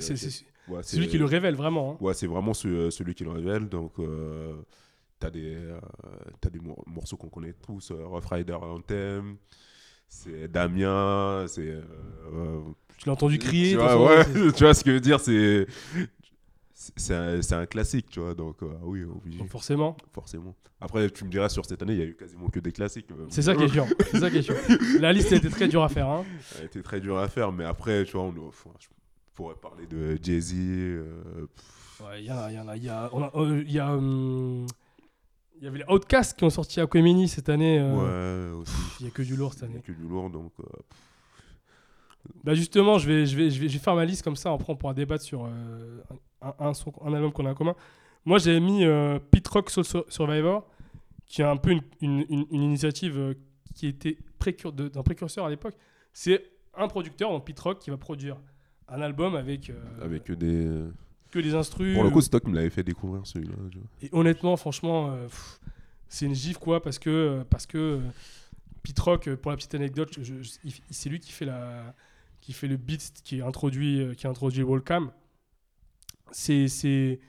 Ouais, 0.68 0.80
c'est 0.84 0.98
lui 0.98 1.08
qui 1.08 1.18
le 1.18 1.26
révèle 1.26 1.56
vraiment. 1.56 1.94
hein. 1.94 1.98
Ouais, 2.00 2.14
c'est 2.14 2.28
vraiment 2.28 2.54
ce- 2.54 2.90
celui 2.92 3.16
qui 3.16 3.24
le 3.24 3.32
révèle. 3.32 3.68
Donc 3.68 3.94
euh, 4.00 4.54
t'as 5.24 5.30
des 5.32 5.56
euh, 5.56 5.80
des 6.52 6.60
mor- 6.60 6.84
morceaux 6.86 7.16
qu'on 7.16 7.30
connaît 7.30 7.54
tous, 7.54 7.92
euh, 7.92 8.06
Rough 8.06 8.26
Rider 8.30 8.54
Anthem, 8.54 9.38
c'est 10.10 10.50
Damien, 10.52 11.46
c'est 11.48 11.62
euh, 11.70 11.82
euh, 12.34 12.60
Je 12.98 13.06
l'ai 13.06 13.12
entendu 13.12 13.38
crier. 13.40 13.72
Tu 13.72 13.78
vois, 13.78 13.96
ouais, 14.04 14.26
tu 14.56 14.64
vois 14.66 14.74
ce 14.74 14.84
que 14.84 14.90
je 14.92 14.96
veux 14.96 15.00
dire, 15.00 15.20
c'est 15.22 15.66
c'est 16.74 17.14
un, 17.16 17.40
un 17.52 17.66
classique, 17.66 18.08
tu 18.10 18.20
vois. 18.20 18.34
Donc 18.36 18.62
euh, 18.64 18.68
oui, 18.82 19.04
obligé. 19.04 19.44
Forcément. 19.48 19.96
Forcément. 20.14 20.56
Après, 20.82 21.10
tu 21.10 21.24
me 21.24 21.30
diras, 21.30 21.48
sur 21.48 21.66
cette 21.66 21.82
année, 21.82 21.94
il 21.94 22.00
y 22.00 22.02
a 22.02 22.06
eu 22.06 22.16
quasiment 22.16 22.50
que 22.50 22.60
des 22.60 22.74
classiques. 22.74 23.08
C'est 23.30 23.42
ça 23.44 23.56
qui 23.56 23.64
est 23.64 23.70
chiant. 23.70 23.88
C'est 24.12 24.20
ça 24.20 24.30
qui 24.30 24.40
est 24.40 24.42
chiant. 24.42 24.56
La 25.00 25.14
liste 25.14 25.32
a 25.32 25.38
été 25.38 25.50
très 25.50 25.70
dure 25.70 25.84
à 25.84 25.88
faire. 25.88 26.10
Hein. 26.10 26.26
A 26.60 26.66
été 26.66 26.82
très 26.84 27.00
dur 27.00 27.18
à 27.18 27.30
faire, 27.30 27.54
mais 27.54 27.64
après, 27.64 28.04
tu 28.04 28.12
vois, 28.18 28.24
on, 28.24 28.34
enfin, 28.50 28.72
je 28.80 28.88
pourrais 29.34 29.56
parler 29.56 29.88
de 29.88 30.20
Jay-Z. 30.22 30.54
euh, 30.58 31.48
Ouais, 32.02 32.20
il 32.22 32.26
y 32.26 32.32
en 32.32 32.38
a, 32.38 32.52
il 32.52 32.56
y 32.56 32.60
en 32.60 32.68
a. 32.68 32.76
Il 32.76 32.84
y 32.84 32.90
a, 32.90 33.10
on 33.14 33.24
a- 33.24 33.32
euh, 33.36 33.64
y 33.66 33.80
a, 33.80 33.94
hum, 33.94 34.66
il 35.64 35.68
y 35.68 35.70
avait 35.70 35.78
les 35.80 35.86
Outcasts 35.94 36.38
qui 36.38 36.44
ont 36.44 36.50
sorti 36.50 36.82
à 36.82 36.84
Aquemini 36.84 37.30
cette 37.30 37.48
année. 37.48 37.80
euh, 37.80 38.52
ouais, 38.54 38.58
aussi. 38.62 38.74
Il 39.00 39.06
y 39.06 39.08
a 39.08 39.12
que 39.12 39.22
du 39.22 39.38
lourd 39.38 39.54
cette 39.54 39.62
Il 39.64 39.64
y 39.64 39.68
a 39.68 39.72
année. 39.76 39.84
que 39.86 39.92
du 39.94 40.04
lourd, 40.06 40.30
donc. 40.30 40.52
euh, 40.60 40.64
Bah 42.44 42.54
justement, 42.54 42.98
je 42.98 43.08
vais, 43.08 43.26
je 43.26 43.38
vais, 43.38 43.50
je 43.50 43.60
vais, 43.62 43.70
je 43.70 43.74
vais 43.74 43.80
faire 43.80 43.96
ma 43.96 44.04
liste 44.04 44.24
comme 44.24 44.36
ça. 44.36 44.52
Après, 44.52 44.72
on 44.72 44.76
pourra 44.76 44.94
débattre 44.94 45.24
sur 45.24 45.46
euh, 45.46 46.02
un, 46.42 46.54
un, 46.60 46.74
son- 46.74 46.94
un 47.02 47.14
album 47.14 47.32
qu'on 47.32 47.46
a 47.46 47.52
en 47.52 47.56
commun. 47.56 47.76
Moi, 48.26 48.40
j'ai 48.40 48.60
mis 48.60 48.84
euh, 48.84 49.20
Pit 49.32 49.46
Rock 49.48 49.70
Soul 49.70 49.86
Survivor, 50.10 50.68
qui 51.26 51.42
est 51.42 51.46
un 51.46 51.58
peu 51.58 51.72
une, 51.72 51.82
une, 52.02 52.26
une- 52.30 52.46
une 52.52 52.62
initiative 52.64 53.36
qui 53.74 53.88
était 53.88 54.18
précur- 54.40 54.74
d'un 54.74 55.04
précurseur 55.04 55.46
à 55.46 55.50
l'époque. 55.50 55.76
C'est 56.12 56.44
un 56.76 56.88
producteur, 56.90 57.30
donc 57.32 57.46
Pit 57.46 57.58
Rock, 57.60 57.80
qui 57.80 57.90
va 57.90 57.98
produire 57.98 58.38
un 58.90 59.02
album 59.02 59.36
avec, 59.36 59.72
avec 60.02 60.30
des. 60.32 60.70
Que 61.34 61.40
des 61.40 61.56
instrus. 61.56 61.94
Pour 61.96 62.04
le 62.04 62.10
coup, 62.10 62.22
c'est 62.22 62.30
toi 62.30 62.40
qui 62.40 62.50
me 62.50 62.56
l'avais 62.56 62.70
fait 62.70 62.84
découvrir 62.84 63.26
celui-là. 63.26 63.56
Et 64.02 64.10
honnêtement, 64.12 64.56
franchement, 64.58 65.12
euh, 65.12 65.28
c'est 66.08 66.26
une 66.26 66.36
gifle 66.36 66.60
quoi, 66.60 66.82
parce 66.82 67.00
que, 67.00 67.10
euh, 67.10 67.44
parce 67.50 67.66
que 67.66 67.78
euh, 67.78 68.00
Pete 68.84 69.00
Rock, 69.00 69.34
pour 69.36 69.52
la 69.52 69.58
petite 69.58 69.76
anecdote, 69.76 70.18
c'est 70.92 71.10
lui 71.10 71.20
qui 71.20 71.32
fait, 71.32 71.46
la, 71.46 71.94
qui 72.42 72.54
fait 72.54 72.68
le 72.68 72.78
beat 72.78 73.14
qui 73.24 73.42
introduit, 73.42 74.16
qui 74.16 74.28
introduit 74.28 74.64
Wallcam. 74.64 75.12
C'est, 76.32 76.68
c'est, 76.68 77.20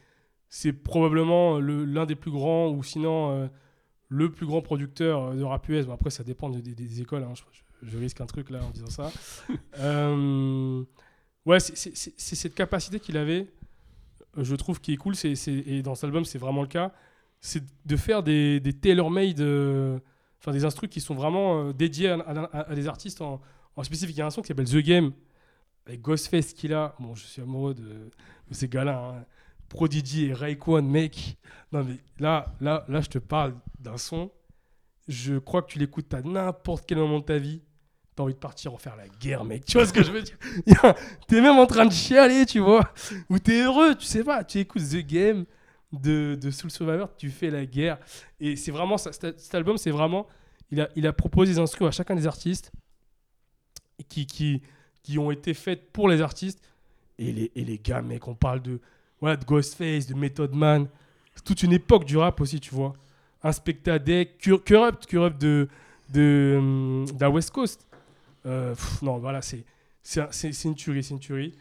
c'est 0.48 0.72
probablement 0.72 1.58
le- 1.58 1.84
l'un 1.84 2.06
des 2.06 2.14
plus 2.14 2.30
grands, 2.30 2.70
ou 2.70 2.82
sinon 2.82 3.48
le 4.08 4.30
plus 4.30 4.46
grand 4.46 4.62
producteur 4.62 5.34
de 5.34 5.42
rap 5.42 5.68
US. 5.68 5.86
Bon, 5.86 5.92
après, 5.94 6.10
ça 6.10 6.24
dépend 6.24 6.48
des, 6.50 6.62
des- 6.62 6.74
des 6.74 7.00
écoles. 7.00 7.22
hein, 7.24 7.32
je, 7.34 7.42
je- 7.52 7.90
je 7.90 7.98
risque 7.98 8.20
un 8.20 8.26
truc 8.26 8.50
là 8.50 8.60
en 8.64 8.70
disant 8.70 8.90
ça. 8.90 9.12
Euh, 9.78 10.82
ouais, 11.46 11.58
c'est 11.60 11.76
cette 12.16 12.54
capacité 12.54 13.00
qu'il 13.00 13.16
avait 13.16 13.46
je 14.36 14.54
trouve 14.54 14.80
qui 14.80 14.92
est 14.92 14.96
cool, 14.96 15.14
c'est, 15.16 15.34
et 15.48 15.82
dans 15.82 15.94
cet 15.94 16.04
album 16.04 16.24
c'est 16.24 16.38
vraiment 16.38 16.62
le 16.62 16.68
cas, 16.68 16.92
c'est 17.40 17.62
de 17.84 17.96
faire 17.96 18.22
des, 18.22 18.60
des 18.60 18.72
tailor-made, 18.72 19.40
euh, 19.40 19.98
enfin 20.40 20.52
des 20.52 20.64
instrus 20.64 20.88
qui 20.90 21.00
sont 21.00 21.14
vraiment 21.14 21.68
euh, 21.68 21.72
dédiés 21.72 22.10
à, 22.10 22.74
des 22.74 22.88
artistes 22.88 23.20
en, 23.20 23.40
spécifique. 23.82 24.16
Il 24.16 24.20
y 24.20 24.22
a 24.22 24.26
un 24.26 24.30
son 24.30 24.42
qui 24.42 24.48
s'appelle 24.48 24.68
The 24.68 24.78
Game, 24.78 25.12
avec 25.86 26.00
Ghostface 26.00 26.52
qu'il 26.52 26.72
a. 26.72 26.94
Bon, 27.00 27.14
je 27.14 27.24
suis 27.24 27.42
amoureux 27.42 27.74
de, 27.74 27.82
de 27.82 28.54
ces 28.54 28.68
gars-là. 28.68 29.14
hein. 29.18 29.24
Prodigy 29.68 30.26
et 30.26 30.32
Raekwon, 30.32 30.82
mec. 30.82 31.36
Non 31.72 31.82
mais 31.84 31.96
là, 32.18 32.54
là, 32.60 32.84
là, 32.88 33.00
je 33.00 33.08
te 33.08 33.18
parle 33.18 33.54
d'un 33.80 33.96
son. 33.96 34.30
Je 35.08 35.38
crois 35.38 35.62
que 35.62 35.72
tu 35.72 35.78
l'écoutes 35.78 36.12
à 36.14 36.22
n'importe 36.22 36.84
quel 36.86 36.98
moment 36.98 37.18
de 37.18 37.24
ta 37.24 37.38
vie. 37.38 37.60
T'as 38.16 38.22
envie 38.22 38.34
de 38.34 38.38
partir 38.38 38.72
en 38.72 38.78
faire 38.78 38.94
la 38.96 39.08
guerre, 39.08 39.44
mec. 39.44 39.64
Tu 39.64 39.76
vois 39.76 39.86
ce 39.86 39.92
que 39.92 40.02
je 40.04 40.12
veux 40.12 40.22
dire 40.22 40.36
T'es 41.26 41.40
même 41.40 41.58
en 41.58 41.66
train 41.66 41.84
de 41.86 41.92
chialer, 41.92 42.46
tu 42.46 42.60
vois. 42.60 42.92
Ou 43.28 43.38
t'es 43.40 43.62
heureux, 43.62 43.94
tu 43.96 44.06
sais 44.06 44.22
pas. 44.22 44.44
Tu 44.44 44.58
écoutes 44.60 44.82
The 44.82 45.04
Game 45.04 45.44
de, 45.92 46.38
de 46.40 46.50
Soul 46.52 46.70
Survivor, 46.70 47.08
tu 47.16 47.28
fais 47.30 47.50
la 47.50 47.66
guerre. 47.66 47.98
Et 48.38 48.54
c'est 48.56 48.70
vraiment 48.70 48.98
ça. 48.98 49.10
Cet 49.12 49.54
album, 49.54 49.76
c'est 49.78 49.90
vraiment. 49.90 50.28
Il 50.70 50.80
a, 50.80 50.88
il 50.94 51.06
a 51.06 51.12
proposé 51.12 51.54
des 51.54 51.58
instruments 51.58 51.88
à 51.88 51.92
chacun 51.92 52.14
des 52.14 52.26
artistes 52.26 52.70
qui, 54.08 54.26
qui, 54.26 54.62
qui 55.02 55.18
ont 55.18 55.30
été 55.30 55.54
faites 55.54 55.90
pour 55.92 56.08
les 56.08 56.20
artistes. 56.20 56.60
Et 57.18 57.32
les, 57.32 57.52
et 57.54 57.64
les 57.64 57.78
gars, 57.78 58.02
mec, 58.02 58.26
on 58.26 58.34
parle 58.34 58.60
de, 58.62 58.80
voilà, 59.20 59.36
de 59.36 59.44
Ghostface, 59.44 60.06
de 60.06 60.14
Method 60.14 60.52
Man. 60.54 60.86
C'est 61.34 61.44
toute 61.44 61.62
une 61.62 61.72
époque 61.72 62.04
du 62.04 62.16
rap 62.16 62.40
aussi, 62.40 62.60
tu 62.60 62.74
vois. 62.74 62.92
Inspecta 63.42 63.98
Deck, 63.98 64.38
Cur- 64.38 64.62
Corrupt, 64.64 65.06
Corrupt 65.10 65.40
de, 65.40 65.68
de, 66.12 66.54
hum, 66.58 67.04
de 67.06 67.20
la 67.20 67.30
West 67.30 67.50
Coast. 67.50 67.86
Euh, 68.46 68.74
non, 69.02 69.18
voilà, 69.18 69.40
c'est 69.42 69.64
c'est 70.02 70.20
un- 70.20 70.30
c'est- 70.30 70.52
c'est 70.52 70.68
une 70.68 70.74
tuerie, 70.74 71.02
c'est 71.02 71.14
une 71.14 71.20
tuerie. 71.20 71.52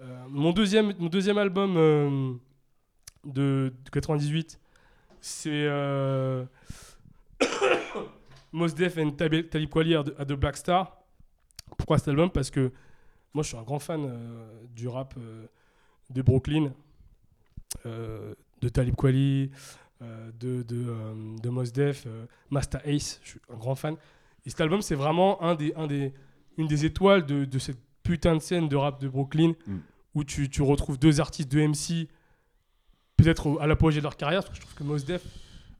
Euh, 0.00 0.24
mon, 0.28 0.52
deuxième, 0.52 0.94
mon 0.98 1.08
deuxième 1.08 1.36
album 1.38 1.74
euh, 1.76 2.32
de, 3.24 3.72
de 3.84 3.90
98, 3.90 4.58
c'est 5.20 5.68
Mos 8.52 8.68
Def 8.74 8.98
and 8.98 9.10
Talib 9.12 9.48
Talib 9.48 9.68
Kweli 9.70 9.94
à 9.94 10.02
The 10.04 10.32
Black 10.32 10.56
Star. 10.56 10.96
Pourquoi 11.76 11.98
cet 11.98 12.08
album? 12.08 12.30
Parce 12.30 12.50
que 12.50 12.72
moi, 13.34 13.42
je 13.42 13.48
suis 13.48 13.56
un 13.56 13.62
grand 13.62 13.78
fan 13.78 14.10
du 14.74 14.88
rap 14.88 15.14
euh, 15.16 15.46
de 16.10 16.20
Brooklyn, 16.22 16.72
de 17.84 18.68
Talib 18.68 18.94
Kweli, 18.94 19.50
de, 20.00 20.62
de, 20.62 21.38
de 21.40 21.48
Mos 21.48 21.70
Def, 21.72 22.06
Master 22.50 22.80
Ace. 22.86 23.20
Je 23.22 23.30
suis 23.30 23.40
un 23.52 23.56
grand 23.56 23.74
fan. 23.74 23.96
Et 24.46 24.50
cet 24.50 24.60
album, 24.60 24.82
c'est 24.82 24.94
vraiment 24.96 25.42
un 25.42 25.54
des, 25.54 25.72
un 25.76 25.86
des, 25.86 26.12
une 26.58 26.66
des 26.66 26.84
étoiles 26.84 27.24
de, 27.26 27.44
de 27.44 27.58
cette 27.58 27.78
putain 28.02 28.34
de 28.36 28.40
scène 28.40 28.68
de 28.68 28.76
rap 28.76 29.00
de 29.00 29.08
Brooklyn 29.08 29.52
Mm. 29.66 29.76
où 30.14 30.24
tu, 30.24 30.50
tu 30.50 30.62
retrouves 30.62 30.98
deux 30.98 31.20
artistes, 31.20 31.50
deux 31.50 31.66
MC, 31.66 32.08
peut-être 33.16 33.58
à 33.60 33.66
l'apogée 33.66 33.98
de 33.98 34.02
leur 34.04 34.16
carrière. 34.16 34.42
Parce 34.44 34.50
que 34.50 34.56
je 34.56 34.60
trouve 34.62 34.74
que 34.74 34.84
Mos 34.84 34.98
Def, 35.04 35.22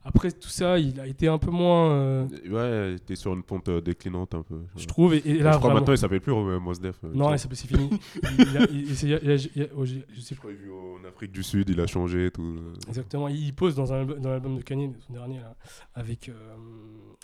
après 0.05 0.31
tout 0.31 0.49
ça, 0.49 0.79
il 0.79 0.99
a 0.99 1.07
été 1.07 1.27
un 1.27 1.37
peu 1.37 1.51
moins. 1.51 1.91
euh, 1.91 2.27
Ouais, 2.49 2.99
t'es 2.99 3.15
sur 3.15 3.33
une 3.33 3.43
pente 3.43 3.69
euh, 3.69 3.81
déclinante 3.81 4.33
un 4.35 4.41
peu. 4.41 4.61
je 4.75 4.85
trouve. 4.85 5.13
Et, 5.13 5.17
et 5.25 5.37
je 5.39 5.43
là, 5.43 5.51
crois 5.51 5.59
vraiment- 5.59 5.75
maintenant 5.75 5.93
il 5.93 5.97
s'appelle 5.97 6.21
plus 6.21 6.31
euh, 6.33 6.59
Mos 6.59 6.73
Def. 6.79 7.01
Non, 7.03 7.33
il 7.33 7.39
s'appelle- 7.39 7.57
c'est 7.57 7.67
fini. 7.67 7.89
Il- 8.23 8.29
il 8.39 8.47
il- 8.71 8.91
il 8.91 9.49
il 9.55 10.71
en 10.71 11.07
Afrique 11.07 11.31
du 11.31 11.43
Sud, 11.43 11.69
il 11.69 11.79
a 11.79 11.87
changé 11.87 12.31
tout. 12.31 12.55
Exactement, 12.87 13.27
il 13.27 13.45
il 13.47 13.53
pose 13.53 13.75
dans, 13.75 13.91
un, 13.93 13.99
album- 13.99 14.19
dans 14.19 14.29
l'album 14.29 14.55
de 14.57 14.61
Kanye, 14.61 14.91
son 15.07 15.13
dernier, 15.13 15.39
là, 15.39 15.55
avec 15.93 16.31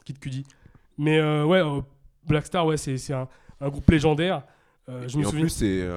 Kid 0.05 0.19
Cudi. 0.19 0.45
Mais 0.99 1.17
euh, 1.17 1.45
ouais, 1.45 1.59
euh, 1.59 1.81
Black 2.27 2.45
Star, 2.45 2.65
ouais, 2.65 2.77
c'est 2.77 3.13
un, 3.13 3.27
un 3.59 3.69
groupe 3.69 3.89
légendaire. 3.89 4.43
Euh, 4.87 5.07
je 5.07 5.17
me 5.17 5.25
en 5.25 5.29
souviens. 5.29 5.41
plus, 5.45 5.49
c'est 5.49 5.87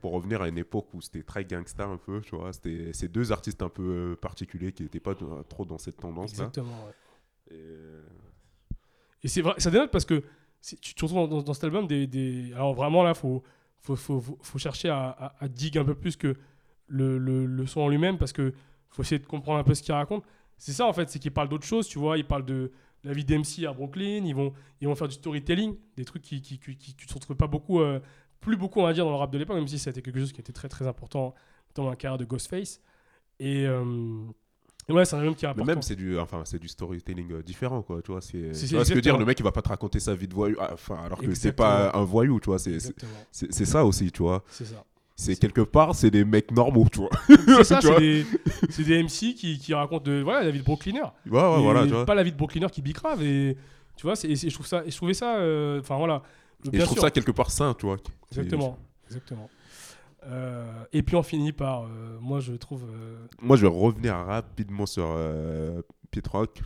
pour 0.00 0.12
revenir 0.12 0.40
à 0.42 0.48
une 0.48 0.58
époque 0.58 0.86
où 0.94 1.00
c'était 1.00 1.22
très 1.22 1.44
gangsta 1.44 1.84
un 1.84 1.96
peu, 1.96 2.20
tu 2.20 2.36
vois. 2.36 2.52
C'était 2.52 2.92
ces 2.92 3.08
deux 3.08 3.32
artistes 3.32 3.62
un 3.62 3.68
peu 3.68 4.16
particuliers 4.20 4.72
qui 4.72 4.82
n'étaient 4.84 5.00
pas 5.00 5.14
trop 5.48 5.64
dans 5.64 5.78
cette 5.78 5.96
tendance-là. 5.98 6.44
Exactement, 6.44 6.86
ouais. 6.86 7.56
Et 9.24 9.28
c'est 9.28 9.42
vrai, 9.42 9.54
ça 9.58 9.70
dénote 9.70 9.90
parce 9.90 10.04
que 10.04 10.22
tu, 10.62 10.76
tu 10.94 11.04
retrouves 11.04 11.28
dans, 11.28 11.42
dans 11.42 11.54
cet 11.54 11.64
album 11.64 11.86
des, 11.86 12.06
des- 12.06 12.52
Alors 12.54 12.74
vraiment 12.74 13.02
là, 13.02 13.14
faut, 13.14 13.42
faut, 13.80 13.96
faut, 13.96 14.20
faut, 14.20 14.38
faut 14.40 14.58
chercher 14.58 14.88
à, 14.88 15.08
à, 15.10 15.44
à 15.44 15.48
dig 15.48 15.76
un 15.78 15.84
peu 15.84 15.94
plus 15.94 16.16
que 16.16 16.36
le, 16.88 17.18
le, 17.18 17.46
le 17.46 17.66
son 17.66 17.80
en 17.82 17.88
lui-même 17.88 18.18
parce 18.18 18.32
que 18.32 18.52
faut 18.90 19.02
essayer 19.02 19.18
de 19.18 19.26
comprendre 19.26 19.58
un 19.58 19.64
peu 19.64 19.74
ce 19.74 19.82
qu'il 19.82 19.94
raconte. 19.94 20.24
C'est 20.58 20.72
ça 20.72 20.86
en 20.86 20.92
fait, 20.92 21.08
c'est 21.08 21.18
qu'il 21.18 21.32
parle 21.32 21.48
d'autres 21.48 21.66
choses, 21.66 21.88
tu 21.88 21.98
vois. 21.98 22.18
Il 22.18 22.24
parle 22.26 22.44
de 22.44 22.72
la 23.04 23.12
vie 23.12 23.24
d'MC 23.24 23.66
à 23.68 23.72
Brooklyn, 23.72 24.24
ils 24.24 24.34
vont, 24.34 24.52
ils 24.80 24.88
vont 24.88 24.94
faire 24.94 25.08
du 25.08 25.14
storytelling, 25.14 25.76
des 25.96 26.04
trucs 26.04 26.22
qui, 26.22 26.40
qui, 26.40 26.58
qui, 26.58 26.76
qui, 26.76 27.14
retrouvent 27.14 27.36
pas 27.36 27.46
beaucoup, 27.46 27.80
euh, 27.80 28.00
plus 28.40 28.56
beaucoup 28.56 28.80
on 28.80 28.84
va 28.84 28.92
dire 28.92 29.04
dans 29.04 29.10
le 29.10 29.16
rap 29.16 29.30
de 29.32 29.38
l'époque, 29.38 29.56
même 29.56 29.68
si 29.68 29.76
été 29.88 30.02
quelque 30.02 30.18
chose 30.18 30.32
qui 30.32 30.40
était 30.40 30.52
très 30.52 30.68
très 30.68 30.86
important 30.86 31.34
dans 31.74 31.88
la 31.88 31.96
carrière 31.96 32.18
de 32.18 32.24
Ghostface. 32.24 32.80
Et, 33.40 33.66
euh, 33.66 33.84
et 34.88 34.92
ouais, 34.92 35.04
c'est 35.04 35.16
un 35.16 35.20
album 35.20 35.34
qui 35.34 35.46
est 35.46 35.56
Mais 35.56 35.64
même, 35.64 35.82
c'est 35.82 35.96
du, 35.96 36.18
enfin, 36.18 36.42
c'est 36.44 36.58
du 36.58 36.68
storytelling 36.68 37.32
euh, 37.32 37.42
différent, 37.42 37.82
quoi. 37.82 38.02
Tu 38.02 38.12
vois, 38.12 38.20
c'est, 38.20 38.52
ce 38.52 38.74
que 38.74 38.84
je 38.84 38.94
veux 38.94 39.00
dire, 39.00 39.16
le 39.18 39.24
mec, 39.24 39.38
il 39.38 39.42
va 39.42 39.52
pas 39.52 39.62
te 39.62 39.68
raconter 39.68 40.00
sa 40.00 40.14
vie 40.14 40.28
de 40.28 40.34
voyou, 40.34 40.56
ah, 40.60 40.70
enfin, 40.72 40.96
alors 41.04 41.18
que 41.18 41.34
c'est 41.34 41.52
pas 41.52 41.92
un 41.94 42.04
voyou, 42.04 42.40
tu 42.40 42.46
vois. 42.46 42.58
C'est- 42.58 42.78
c'est 43.30 43.64
ça 43.64 43.84
aussi, 43.84 44.10
tu 44.10 44.22
vois. 44.22 44.44
c'est 44.50 44.64
ça. 44.66 44.84
C'est 45.22 45.36
quelque 45.36 45.60
part, 45.60 45.94
c'est 45.94 46.10
des 46.10 46.24
mecs 46.24 46.50
normaux, 46.50 46.86
tu 46.90 47.00
vois. 47.00 47.10
C'est 47.28 47.64
ça, 47.64 47.80
c'est 47.80 47.98
des, 47.98 48.24
des 48.84 49.02
MC 49.02 49.34
qui, 49.34 49.58
qui 49.58 49.72
racontent 49.74 50.04
de, 50.04 50.20
voilà, 50.20 50.44
la 50.44 50.50
vie 50.50 50.58
de 50.58 50.64
Brooklyner. 50.64 51.00
Ouais, 51.00 51.40
ouais, 51.40 51.58
Et 51.58 51.62
voilà, 51.62 51.82
tu 51.84 51.92
vois. 51.92 52.04
Pas 52.04 52.14
la 52.14 52.22
vie 52.22 52.32
de 52.32 52.36
Brooklyner 52.36 52.68
qui 52.70 52.82
bicrave. 52.82 53.22
Et 53.22 53.56
tu 53.96 54.06
vois, 54.06 54.14
et 54.24 54.34
je 54.34 54.54
trouve 54.54 54.66
ça, 54.66 54.84
et 54.84 54.90
je 54.90 54.96
trouvais 54.96 55.14
ça, 55.14 55.36
euh, 55.36 55.80
enfin 55.80 55.96
voilà. 55.96 56.22
Et 56.72 56.78
je 56.78 56.84
trouve 56.84 56.94
sûr, 56.94 57.02
ça 57.02 57.10
quelque 57.10 57.30
part 57.32 57.50
sain, 57.50 57.74
tu 57.74 57.86
vois. 57.86 57.98
Exactement, 58.30 58.78
exactement. 59.06 59.50
Euh, 60.24 60.84
et 60.92 61.02
puis 61.02 61.16
on 61.16 61.22
finit 61.22 61.52
par, 61.52 61.84
euh, 61.84 62.18
moi 62.20 62.40
je 62.40 62.52
trouve, 62.52 62.86
Moi, 63.40 63.56
je 63.56 63.62
vais 63.62 63.72
revenir 63.72 64.14
rapidement 64.14 64.86
sur 64.86 65.16
Pete 66.10 66.28
Rock, 66.28 66.62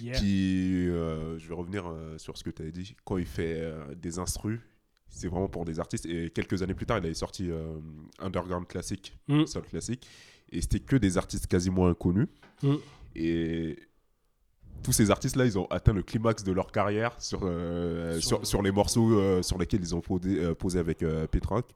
yeah. 0.00 0.14
qui, 0.14 0.86
je 0.86 1.48
vais 1.48 1.54
revenir 1.54 1.92
sur 2.18 2.36
ce 2.36 2.44
que 2.44 2.50
tu 2.50 2.62
avais 2.62 2.72
dit. 2.72 2.94
Quand 3.04 3.18
il 3.18 3.26
fait 3.26 3.72
des 3.96 4.18
instrus, 4.18 4.60
c'est 5.10 5.28
vraiment 5.28 5.48
pour 5.48 5.64
des 5.64 5.78
artistes. 5.80 6.06
Et 6.06 6.30
quelques 6.30 6.62
années 6.62 6.74
plus 6.74 6.86
tard, 6.86 6.98
il 6.98 7.04
avait 7.04 7.14
sorti 7.14 7.50
euh, 7.50 7.74
Underground 8.20 8.66
Classic, 8.66 9.16
Mm. 9.28 9.44
Soul 9.46 9.62
Classic, 9.62 10.06
et 10.52 10.60
c'était 10.62 10.80
que 10.80 10.96
des 10.96 11.18
artistes 11.18 11.46
quasiment 11.46 11.86
inconnus. 11.88 12.28
Mm. 12.62 12.74
Et 13.16 13.78
tous 14.82 14.92
ces 14.92 15.10
artistes-là, 15.10 15.44
ils 15.44 15.58
ont 15.58 15.66
atteint 15.66 15.92
le 15.92 16.02
climax 16.02 16.42
de 16.42 16.52
leur 16.52 16.72
carrière 16.72 17.20
sur, 17.20 17.40
euh, 17.44 18.18
Sur- 18.20 18.38
sur, 18.38 18.46
sur 18.46 18.62
les 18.62 18.70
morceaux 18.72 19.18
euh, 19.18 19.42
sur 19.42 19.58
lesquels 19.58 19.80
ils 19.82 19.94
ont 19.94 20.00
posé, 20.00 20.54
posé 20.54 20.78
avec 20.78 21.04
Rock. 21.46 21.66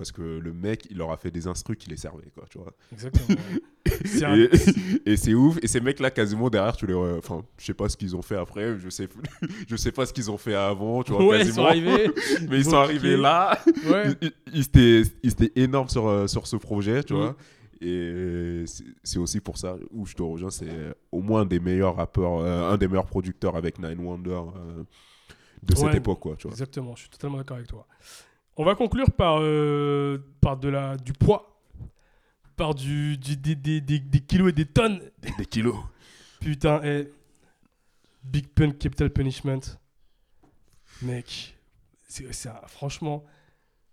Parce 0.00 0.12
que 0.12 0.22
le 0.22 0.52
mec, 0.54 0.86
il 0.90 0.96
leur 0.96 1.12
a 1.12 1.18
fait 1.18 1.30
des 1.30 1.46
instrus 1.46 1.76
qui 1.76 1.90
les 1.90 1.98
servaient, 1.98 2.30
quoi, 2.34 2.44
tu 2.48 2.56
vois. 2.56 2.72
Exactement. 2.90 3.36
Un- 4.24 4.34
Et, 4.38 4.48
et 5.12 5.16
c'est 5.18 5.34
ouf. 5.34 5.58
Et 5.62 5.66
ces 5.66 5.80
mecs-là, 5.82 6.10
quasiment 6.10 6.48
derrière, 6.48 6.74
tu 6.74 6.86
les. 6.86 6.94
Enfin, 6.94 7.42
je 7.58 7.66
sais 7.66 7.74
pas 7.74 7.86
ce 7.90 7.98
qu'ils 7.98 8.16
ont 8.16 8.22
fait 8.22 8.36
après. 8.36 8.78
Je 8.78 8.88
sais, 8.88 9.08
je 9.68 9.76
sais 9.76 9.92
pas 9.92 10.06
ce 10.06 10.14
qu'ils 10.14 10.30
ont 10.30 10.38
fait 10.38 10.54
avant, 10.54 11.02
tu 11.02 11.12
vois, 11.12 11.22
ouais, 11.26 11.40
ils 11.42 11.52
sont 11.52 11.64
quasiment. 11.66 11.66
arrivés. 11.92 12.10
Mais 12.48 12.58
ils 12.60 12.64
sont 12.64 12.76
ont 12.76 12.78
arrivés 12.80 13.18
là. 13.18 13.58
Ouais. 13.90 14.04
Ils, 14.22 14.32
ils- 14.54 15.30
étaient, 15.30 15.52
énormes 15.54 15.90
sur, 15.90 16.08
euh, 16.08 16.26
sur 16.26 16.46
ce 16.46 16.56
projet, 16.56 17.04
tu 17.04 17.12
Mm. 17.12 17.16
vois. 17.16 17.36
Et 17.82 18.64
c'est- 19.04 19.18
aussi 19.18 19.40
pour 19.40 19.58
ça 19.58 19.76
où 19.90 20.06
je 20.06 20.14
te 20.14 20.22
rejoins. 20.22 20.50
C'est 20.50 20.70
au 21.12 21.20
moins 21.20 21.42
un 21.42 21.46
des 21.46 21.60
meilleurs 21.60 21.96
rappeurs, 21.96 22.38
euh, 22.40 22.70
un 22.72 22.78
des 22.78 22.88
meilleurs 22.88 23.04
producteurs 23.06 23.54
avec 23.54 23.78
Nine 23.78 23.98
Wonder 24.00 24.30
euh, 24.30 24.82
de 25.62 25.74
cette 25.76 25.94
époque, 25.94 26.20
quoi, 26.20 26.36
tu 26.36 26.44
vois. 26.44 26.52
Exactement, 26.52 26.94
je 26.96 27.00
suis 27.02 27.10
totalement 27.10 27.36
d'accord 27.36 27.58
avec 27.58 27.68
toi. 27.68 27.86
On 28.56 28.64
va 28.64 28.74
conclure 28.74 29.10
par, 29.12 29.38
euh, 29.40 30.18
par 30.40 30.56
de 30.58 30.68
la, 30.68 30.96
du 30.96 31.12
poids, 31.12 31.60
par 32.56 32.74
du, 32.74 33.16
du- 33.16 33.36
des, 33.36 33.54
des, 33.54 33.80
des, 33.80 33.98
des 33.98 34.20
kilos 34.20 34.50
et 34.50 34.52
des 34.52 34.66
tonnes. 34.66 35.00
Des 35.38 35.46
kilos. 35.46 35.76
Putain, 36.40 36.82
et 36.82 37.10
Big 38.22 38.48
Pun 38.48 38.72
Capital 38.72 39.10
Punishment. 39.10 39.60
Mec, 41.02 41.56
c'est, 42.02 42.30
c'est 42.34 42.48
un- 42.50 42.60
franchement, 42.66 43.24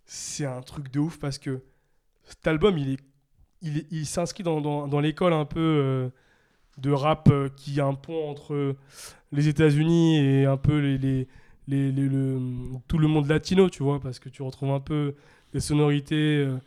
c'est 0.05 0.45
un 0.45 0.61
truc 0.61 0.91
de 0.91 0.99
ouf 0.99 1.17
parce 1.19 1.37
que 1.37 1.61
cet 2.25 2.45
album, 2.47 2.77
il, 2.77 2.93
est, 2.93 2.99
il, 3.61 3.77
est- 3.77 3.87
il 3.91 4.05
s'inscrit 4.05 4.43
dans, 4.43 4.59
dans, 4.59 4.87
dans 4.87 4.99
l'école 4.99 5.31
un 5.33 5.45
peu 5.45 5.59
euh, 5.59 6.09
de 6.77 6.91
rap 6.91 7.29
euh, 7.31 7.47
qui 7.55 7.79
a 7.79 7.85
un 7.85 7.93
pont 7.95 8.29
entre 8.29 8.75
les 9.31 9.47
États-Unis 9.47 10.17
et 10.17 10.45
un 10.45 10.57
peu 10.57 10.79
les, 10.79 10.97
les, 10.97 11.27
les- 11.67 11.91
les- 11.91 12.07
le, 12.09 12.39
tout 12.87 12.97
le 12.97 13.07
monde 13.07 13.27
latino, 13.27 13.69
tu 13.69 13.83
vois, 13.83 13.99
parce 13.99 14.19
que 14.19 14.29
tu 14.29 14.41
retrouves 14.41 14.71
un 14.71 14.79
peu 14.79 15.15
les 15.53 15.59
sonorités. 15.59 16.37
euh, 16.45 16.57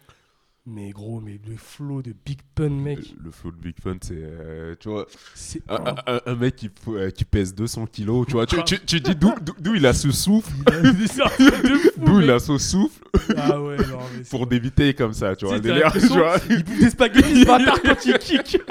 mais 0.67 0.91
gros, 0.91 1.21
mais 1.21 1.41
le 1.49 1.57
flow 1.57 2.03
de 2.03 2.15
Big 2.25 2.39
Pun, 2.55 2.69
mec, 2.69 2.99
Le, 3.19 3.25
le 3.25 3.31
flow 3.31 3.51
de 3.51 3.57
Big 3.57 3.75
Fun, 3.83 3.97
c'est. 4.03 4.13
euh, 4.15 4.75
tu 4.79 4.91
vois, 4.91 5.07
c'est 5.35 5.63
un, 5.71 5.77
un- 5.87 5.95
un- 6.17 6.21
un 6.27 6.35
mec 6.37 6.55
qui, 6.57 6.71
euh, 6.89 7.11
qui 7.11 7.25
pèse 7.25 7.55
200 7.55 7.87
kilos, 7.87 8.27
tu 8.27 8.35
vois. 8.35 8.45
Tu, 8.47 8.63
tu, 8.65 8.79
tu 8.85 9.01
dis 9.01 9.15
d'où- 9.17 9.75
il 9.75 9.87
a 9.87 9.95
ce 9.95 10.11
souffle, 10.13 10.53
d'où 11.97 12.21
il 12.21 12.31
a 12.31 12.39
ce 12.39 12.59
souffle? 12.59 13.03
Ah 13.37 13.61
ouais, 13.61 13.79
non, 13.79 13.99
mais 14.17 14.23
pour 14.29 14.47
d'éviter 14.47 14.93
comme 14.95 15.15
ça, 15.15 15.35
tu 15.35 15.47
vois. 15.47 15.59
Délire, 15.59 15.91
tu 15.93 16.07
vois. 16.09 16.37
Il 16.51 16.63
bouffe 16.63 16.79
des 16.79 16.91
spaghettis, 16.91 17.41
ce 17.41 17.47
bâtard, 17.47 17.83
quand 17.83 18.05
il 18.07 18.19
kick. 18.19 18.59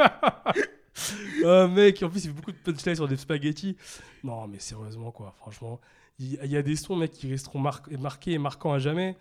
Ah 1.45 1.67
mec, 1.67 2.03
en 2.03 2.09
plus, 2.09 2.25
il 2.25 2.27
fait 2.27 2.33
beaucoup 2.35 2.51
de 2.51 2.57
punchlines 2.57 2.95
sur 2.95 3.07
des 3.07 3.15
spaghettis. 3.15 3.77
Non, 4.23 4.47
mais 4.47 4.59
sérieusement, 4.59 5.11
quoi, 5.11 5.33
franchement. 5.37 5.79
Il 6.19 6.33
y, 6.51 6.57
a 6.57 6.61
des 6.61 6.75
sons, 6.75 6.97
mec, 6.97 7.11
qui 7.11 7.29
resteront 7.29 7.59
mar- 7.59 7.81
marqués 7.97 8.33
et 8.33 8.37
marquants 8.39 8.73
à 8.73 8.79
jamais. 8.79 9.17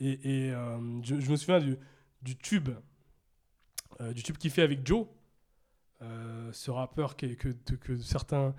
Et, 0.00 0.46
et, 0.48 0.52
euh, 0.52 0.78
je, 1.02 1.18
je 1.18 1.30
me 1.30 1.36
souviens 1.36 1.60
du, 1.60 1.78
du 2.20 2.36
tube, 2.36 2.68
euh, 4.02 4.12
du 4.12 4.22
tube 4.22 4.36
qu'il 4.36 4.50
fait 4.50 4.60
avec 4.62 4.86
Joe, 4.86 5.06
euh, 6.02 6.50
ce 6.52 6.70
rappeur 6.70 7.16
que, 7.16 7.26
que, 7.26 7.48
que 7.76 7.96
certains 7.98 8.54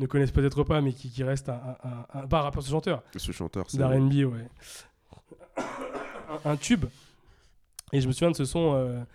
ne 0.00 0.06
connaissent 0.06 0.32
peut-être 0.32 0.64
pas, 0.64 0.80
mais 0.80 0.92
qui, 0.92 1.08
qui 1.08 1.22
reste 1.22 1.48
un, 1.48 1.76
un, 1.84 2.06
un, 2.20 2.26
pas 2.26 2.40
un 2.40 2.42
rappeur, 2.42 2.62
ce 2.64 2.70
chanteur, 2.70 3.02
Ce 3.16 3.30
chanteur, 3.30 3.70
c'est. 3.70 3.78
d'R&B, 3.78 4.24
ouais. 4.32 4.48
Un, 5.56 6.50
un 6.50 6.56
tube. 6.56 6.86
Et 7.92 8.00
je 8.00 8.08
me 8.08 8.12
souviens 8.12 8.32
de 8.32 8.36
ce 8.36 8.44
son 8.44 9.06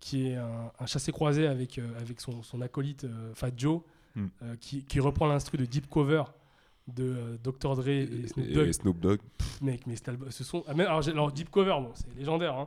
qui 0.00 0.28
est 0.28 0.36
un, 0.36 0.86
chassé-croisé 0.86 1.46
avec, 1.46 1.78
avec 1.98 2.20
son, 2.20 2.42
son 2.42 2.60
acolyte 2.62 3.06
Fat 3.34 3.50
Joe, 3.56 3.82
Hmm. 4.16 4.28
qui, 4.60 4.84
qui 4.84 5.00
reprend 5.00 5.26
l'instru 5.26 5.58
de 5.58 5.64
Deep 5.64 5.90
Cover 5.90 6.22
de 6.88 7.04
euh, 7.04 7.36
Dr. 7.42 7.76
Dre 7.76 7.88
et 7.88 8.08
Snoop 8.28 8.46
Dogg. 8.52 8.68
Et 8.68 8.72
Snoop 8.72 9.00
Dogg. 9.00 9.18
Mec, 9.62 9.86
mais 9.86 9.94
album, 10.06 10.30
ce 10.30 10.44
son. 10.44 10.64
ah, 10.66 10.74
mais 10.74 10.84
alors, 10.84 11.32
Deep 11.32 11.50
Cover, 11.50 11.76
bon, 11.80 11.90
c'est 11.94 12.14
légendaire, 12.18 12.54
hein. 12.54 12.66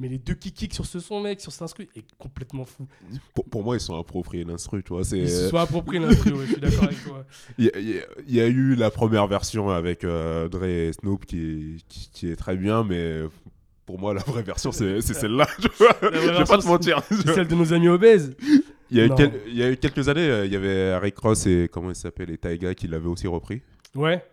Mais 0.00 0.08
les 0.08 0.18
deux 0.18 0.34
qui 0.34 0.52
kick 0.52 0.72
sur 0.74 0.86
ce 0.86 1.00
son, 1.00 1.20
mec, 1.20 1.40
sur 1.40 1.50
cet 1.50 1.62
instru, 1.62 1.88
est 1.96 2.04
complètement 2.18 2.64
fou. 2.64 2.86
Pour, 3.34 3.44
pour 3.46 3.64
moi, 3.64 3.74
ils 3.76 3.80
sont 3.80 3.98
appropriés 3.98 4.44
l'instru, 4.44 4.80
tu 4.84 4.92
vois. 4.92 5.02
C'est. 5.02 5.18
Ils 5.18 5.28
se 5.28 5.48
sont 5.48 5.56
appropriés 5.56 6.00
l'instru, 6.00 6.32
ouais, 6.34 6.46
je 6.46 6.52
suis 6.52 6.60
d'accord 6.60 6.84
avec 6.84 7.02
toi. 7.02 7.24
Il 7.58 7.64
y, 7.64 7.68
a- 7.68 7.78
il 7.80 8.34
y 8.36 8.40
eu 8.40 8.76
la 8.76 8.92
première 8.92 9.26
version 9.26 9.70
avec 9.70 10.04
euh, 10.04 10.48
Dre 10.48 10.64
et 10.66 10.92
Snoop 10.92 11.26
qui, 11.26 11.82
qui, 11.88 12.10
qui 12.12 12.28
est 12.30 12.36
très 12.36 12.56
bien, 12.56 12.84
mais 12.84 13.22
pour 13.86 13.98
moi, 13.98 14.14
la 14.14 14.22
vraie 14.22 14.42
version, 14.44 14.70
c'est 14.70 15.00
celle-là. 15.00 15.48
Je 15.58 15.66
vais 16.38 16.44
pas 16.44 16.58
te 16.58 16.66
mentir. 16.66 17.02
C'est 17.10 17.34
celle 17.34 17.48
de 17.48 17.54
nos 17.56 17.72
amis 17.72 17.88
obèses. 17.88 18.36
Il 18.90 18.96
y, 18.96 19.00
a 19.00 19.04
eu 19.04 19.08
Non. 19.10 19.14
quel- 19.16 19.40
il 19.48 19.54
y 19.56 19.62
a 19.62 19.70
eu 19.70 19.76
quelques 19.76 20.08
années, 20.08 20.28
euh, 20.28 20.46
il 20.46 20.52
y 20.52 20.56
avait 20.56 20.96
Rick 20.98 21.18
Ross 21.18 21.46
et 21.46 21.68
comment 21.70 21.90
il 21.90 21.94
s'appelle, 21.96 22.30
et 22.30 22.38
Taiga 22.38 22.74
qui 22.74 22.88
l'avaient 22.88 23.08
aussi 23.08 23.26
repris. 23.26 23.60
Ouais. 23.94 24.24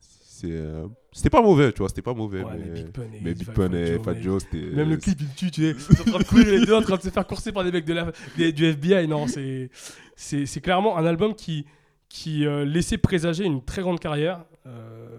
C'est, 0.00 0.52
euh, 0.52 0.86
C'était 1.12 1.30
pas 1.30 1.42
mauvais, 1.42 1.72
tu 1.72 1.78
vois, 1.78 1.88
c'était 1.88 2.02
pas 2.02 2.14
mauvais. 2.14 2.44
Ouais, 2.44 2.52
mais, 2.56 2.64
mais 2.66 2.70
Big 2.70 2.90
Pun 2.92 3.02
et, 3.02 3.20
mais 3.22 3.34
Big 3.34 3.44
Fat- 3.44 3.52
Pun 3.54 3.70
Fat 3.70 3.76
et 3.76 3.86
Joe, 3.96 4.04
Fat 4.04 4.12
mec. 4.14 4.22
Joe, 4.22 4.42
c'était. 4.44 4.66
Même 4.76 4.90
le 4.90 4.96
clip, 4.98 5.18
il 5.20 5.26
me 5.26 5.34
tue, 5.34 5.50
tu 5.50 5.62
sais. 5.62 5.70
Ils 5.90 5.96
sont 5.96 6.02
en 6.02 6.04
train 6.12 6.18
de 6.20 6.24
courir 6.24 6.46
les 6.46 6.64
deux, 6.64 6.74
en 6.74 6.82
train 6.82 6.96
de 6.96 7.02
se 7.02 7.10
faire 7.10 7.26
courser 7.26 7.50
par 7.50 7.64
des 7.64 7.72
mecs 7.72 7.84
de 7.84 7.94
la, 7.94 8.12
des- 8.36 8.52
du 8.52 8.66
FBI. 8.66 9.08
Non, 9.08 9.26
c'est, 9.26 9.68
c'est, 10.14 10.46
c'est 10.46 10.60
clairement 10.60 10.96
un 10.96 11.04
album 11.06 11.34
qui, 11.34 11.66
qui 12.08 12.46
euh, 12.46 12.64
laissait 12.64 12.98
présager 12.98 13.44
une 13.44 13.64
très 13.64 13.82
grande 13.82 13.98
carrière. 13.98 14.44
Euh, 14.66 15.18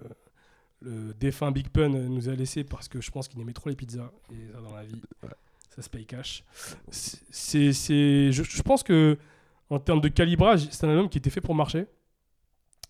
le 0.80 1.12
défunt 1.20 1.50
Big 1.50 1.68
Pun 1.68 1.90
nous 1.90 2.30
a 2.30 2.34
laissé 2.34 2.64
parce 2.64 2.88
que 2.88 3.02
je 3.02 3.10
pense 3.10 3.28
qu'il 3.28 3.38
aimait 3.42 3.52
trop 3.52 3.68
les 3.68 3.76
pizzas. 3.76 4.10
Et 4.32 4.50
ça, 4.54 4.60
dans 4.62 4.74
la 4.74 4.84
vie, 4.84 5.02
Ouais. 5.22 5.28
Ça 5.80 5.84
se 5.84 5.90
paye 5.90 6.04
cash. 6.06 6.44
C'est, 6.90 7.72
je, 7.72 8.42
je 8.42 8.62
pense 8.62 8.82
que 8.82 9.18
en 9.70 9.78
termes 9.78 10.00
de 10.00 10.08
calibrage, 10.08 10.68
c'est 10.70 10.84
un 10.84 10.90
album 10.90 11.08
qui 11.08 11.18
était 11.18 11.30
fait 11.30 11.40
pour 11.40 11.54
marcher. 11.54 11.86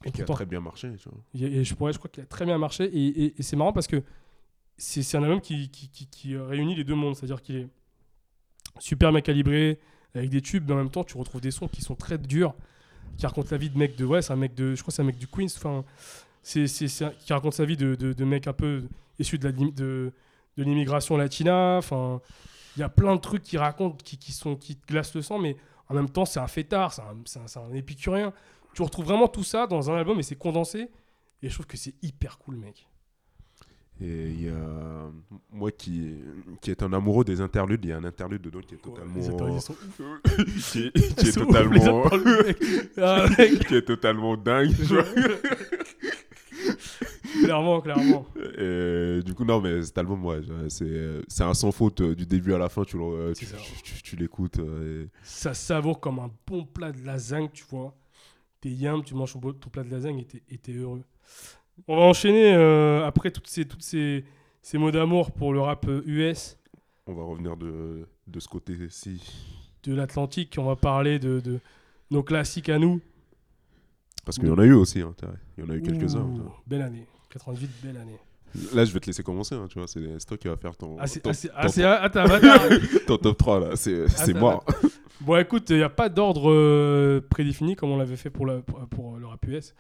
Et 0.05 0.11
qui 0.13 0.23
a 0.23 0.25
très 0.25 0.47
bien 0.47 0.61
marché, 0.61 0.91
tu 0.97 1.09
vois. 1.11 1.19
et, 1.35 1.59
et 1.61 1.65
je, 1.65 1.75
pourrais, 1.75 1.93
je 1.93 1.99
crois 1.99 2.11
qu'il 2.11 2.23
a 2.23 2.27
très 2.27 2.47
bien 2.47 2.57
marché. 2.57 2.85
Et, 2.85 3.07
et- 3.25 3.35
et 3.39 3.43
c'est 3.43 3.55
marrant 3.57 3.73
parce 3.75 3.87
que 3.87 4.03
c'est 4.79 5.03
c'est 5.03 5.19
un 5.19 5.23
album 5.23 5.43
qui, 5.43 5.69
qui, 5.69 5.89
qui- 5.91 6.07
qui 6.07 6.37
réunit 6.39 6.75
les 6.75 6.85
deux 6.85 6.95
mondes. 6.95 7.15
C'est-à-dire 7.17 7.43
qu'il 7.43 7.57
est 7.57 7.69
super 8.79 9.13
bien 9.13 9.21
calibré, 9.21 9.79
avec 10.15 10.31
des 10.31 10.41
tubes, 10.41 10.65
mais 10.67 10.73
en 10.73 10.79
même 10.79 10.91
temps, 10.91 11.05
tu 11.05 11.19
retrouves 11.19 11.43
des 11.43 11.51
sons 11.51 11.69
qui 11.69 11.83
sont 11.83 11.95
très 11.97 12.17
durs, 12.17 12.55
qui 13.19 13.27
racontent 13.27 13.49
la 13.51 13.59
vie 13.59 13.69
de 13.69 13.77
mec 13.79 13.95
de. 13.97 14.05
Ouais, 14.07 14.23
c'est 14.23 14.33
un 14.33 14.37
mec 14.37 14.55
de. 14.55 14.75
Je 14.75 14.81
crois 14.81 14.91
que 14.91 14.97
c'est 14.97 15.03
un 15.03 15.07
mec 15.07 15.19
du 15.19 15.27
Queens. 15.27 15.53
Enfin, 15.57 15.85
c'est 16.43 16.67
c'est- 16.67 16.89
c'est 16.89 17.05
un- 17.05 17.11
qui 17.11 17.33
raconte 17.35 17.53
sa 17.53 17.67
vie 17.67 17.77
de, 17.77 17.95
de, 17.95 18.15
de 18.15 18.25
mec 18.25 18.47
un 18.47 18.55
peu 18.55 18.85
issu 19.19 19.37
de 19.39 19.45
la 19.47 19.53
de, 19.53 19.71
de 20.57 20.63
l'immigration 20.65 21.19
latina. 21.19 21.77
Enfin, 21.77 22.23
il 22.77 22.81
y 22.81 22.83
a 22.83 22.89
plein 22.89 23.15
de 23.17 23.21
trucs 23.21 23.43
qui 23.43 23.59
racontent, 23.59 23.97
qui, 24.05 24.17
qui, 24.19 24.33
sont, 24.33 24.57
qui 24.57 24.77
te 24.77 24.87
glacent 24.87 25.15
le 25.15 25.23
sang, 25.23 25.39
mais 25.39 25.57
en 25.89 25.95
même 25.95 26.09
temps, 26.09 26.25
c'est 26.25 26.41
un 26.41 26.47
fêtard, 26.47 26.93
c'est 26.93 27.03
un, 27.03 27.41
un- 27.43 27.71
un 27.71 27.75
épicurien. 27.75 28.33
Tu 28.75 28.83
retrouves 28.83 29.05
vraiment 29.07 29.27
tout 29.29 29.43
ça 29.45 29.67
dans 29.67 29.91
un 29.91 29.97
album 29.97 30.19
et 30.21 30.23
c'est 30.23 30.37
condensé. 30.37 30.89
Et 31.43 31.49
je 31.49 31.55
trouve 31.55 31.67
que 31.67 31.77
c'est 31.77 31.95
hyper 32.03 32.39
cool, 32.39 32.57
mec. 32.57 32.87
Et 34.03 34.29
il 34.31 34.43
y 34.45 34.49
a 34.49 35.11
moi 35.51 35.71
qui, 35.73 36.15
qui 36.63 36.71
est 36.71 36.83
un 36.83 36.93
amoureux 36.95 37.23
des 37.25 37.41
interludes, 37.43 37.85
il 37.85 37.89
y 37.91 37.93
a 37.93 37.99
un 37.99 38.05
interlude 38.05 38.41
dedans 38.41 38.61
qui 38.61 38.75
est 38.75 38.79
totalement. 38.79 39.15
Les 39.15 39.29
acteurs, 39.29 39.51
ils 39.51 39.61
sont 39.61 39.75
qui 40.71 40.79
est, 40.87 40.93
qui 40.93 41.01
est 41.03 41.23
Ils 41.23 41.33
sont 41.33 41.41
ouf, 41.41 41.47
totalement. 41.49 42.05
les. 42.47 42.57
Ah, 43.03 43.27
qui 43.69 43.75
est 43.75 43.83
totalement 43.87 44.37
dingue. 44.39 44.73
Clairement, 47.51 47.81
clairement. 47.81 48.27
Et 48.59 49.21
du 49.25 49.35
coup, 49.35 49.45
non, 49.45 49.61
mais 49.61 49.83
cet 49.83 49.99
album, 49.99 50.25
ouais, 50.25 50.41
c'est 50.69 51.21
c'est 51.29 51.43
un 51.45 51.55
sans 51.55 51.73
faute 51.73 52.01
euh, 52.01 52.15
du 52.15 52.27
début 52.27 52.53
à 52.55 52.59
la 52.59 52.69
fin. 52.69 52.85
Tu, 52.85 52.97
euh, 52.99 53.33
tu, 53.35 53.47
tu- 53.83 54.03
tu- 54.03 54.17
l'écoutes. 54.17 54.59
euh, 54.59 55.05
et- 55.05 55.09
Ça 55.23 55.55
savoure 55.55 56.01
comme 56.01 56.19
un 56.19 56.31
bon 56.47 56.65
plat 56.65 56.93
de 56.93 57.05
lasagne, 57.05 57.49
tu 57.53 57.65
vois. 57.69 57.95
T'es 58.61 58.71
yam, 58.71 59.03
tu 59.03 59.15
manges 59.15 59.33
ton 59.35 59.71
plat 59.71 59.83
de 59.83 59.91
lasagne 59.91 60.19
et 60.21 60.25
t'es- 60.27 60.43
et 60.49 60.59
t'es 60.59 60.73
heureux. 60.73 61.03
On 61.89 61.97
va 61.97 62.03
enchaîner 62.03 62.55
euh, 62.55 63.07
après 63.07 63.31
toutes 63.31 63.47
ces, 63.47 63.65
toutes 63.65 63.83
ces, 63.83 64.25
ces 64.61 64.77
mots 64.79 64.91
d'amour 64.91 65.33
pour 65.33 65.53
le 65.55 65.61
rap 65.61 65.87
US 66.07 66.59
On 67.07 67.15
va 67.15 67.25
revenir 67.25 67.57
de, 67.57 68.07
de 68.27 68.41
ce 68.41 68.49
côté-ci. 68.49 69.23
de 69.85 69.95
l'Atlantique. 69.95 70.57
On 70.59 70.65
va 70.65 70.77
parler 70.77 71.19
de, 71.19 71.41
de 71.41 71.59
nos 72.11 72.23
classiques 72.23 72.69
à 72.69 72.79
nous. 72.79 73.01
Parce 74.27 74.39
qu'il 74.39 74.49
y 74.49 74.51
en 74.51 74.59
a 74.59 74.67
eu 74.67 74.75
aussi, 74.75 75.01
hein, 75.01 75.15
il 75.57 75.65
y 75.65 75.67
en 75.67 75.71
a 75.71 75.77
eu 75.77 75.81
quelques-uns. 75.83 76.29
T'as. 76.37 76.43
Belle 76.67 76.83
année. 76.83 77.07
98, 77.31 77.71
belle 77.83 77.97
année. 77.97 78.19
Là, 78.75 78.85
je 78.85 78.93
vais 78.93 78.99
te 79.01 79.07
laisser 79.07 79.23
commencer, 79.23 79.55
hein, 79.55 79.67
tu 79.71 79.79
vois. 79.79 79.87
C'est 79.87 80.01
toi 80.27 80.37
qui 80.37 80.49
vas 80.49 80.57
faire 80.57 80.77
ton, 80.77 80.97
Ah, 80.99 81.07
c'est 81.07 81.21
ton, 81.21 81.31
ah, 81.55 82.01
ah, 82.03 82.11
top 83.07 83.39
3, 83.39 83.61
là. 83.71 83.77
C'est 83.77 84.05
Attends, 84.21 84.39
mort. 84.39 84.65
Bon, 85.21 85.37
écoute, 85.37 85.71
il 85.71 85.77
n'y 85.77 85.83
a 85.83 85.89
pas 85.89 86.09
d'ordre 86.09 86.51
euh, 86.51 87.21
prédéfini 87.31 87.77
comme 87.77 87.91
on 87.91 87.97
l'avait 87.97 88.17
fait 88.17 88.31
pour, 88.31 88.47
la- 88.47 88.61
pour, 88.63 88.81
pour 88.89 89.17
le 89.19 89.27
rap 89.27 89.47
US. 89.47 89.75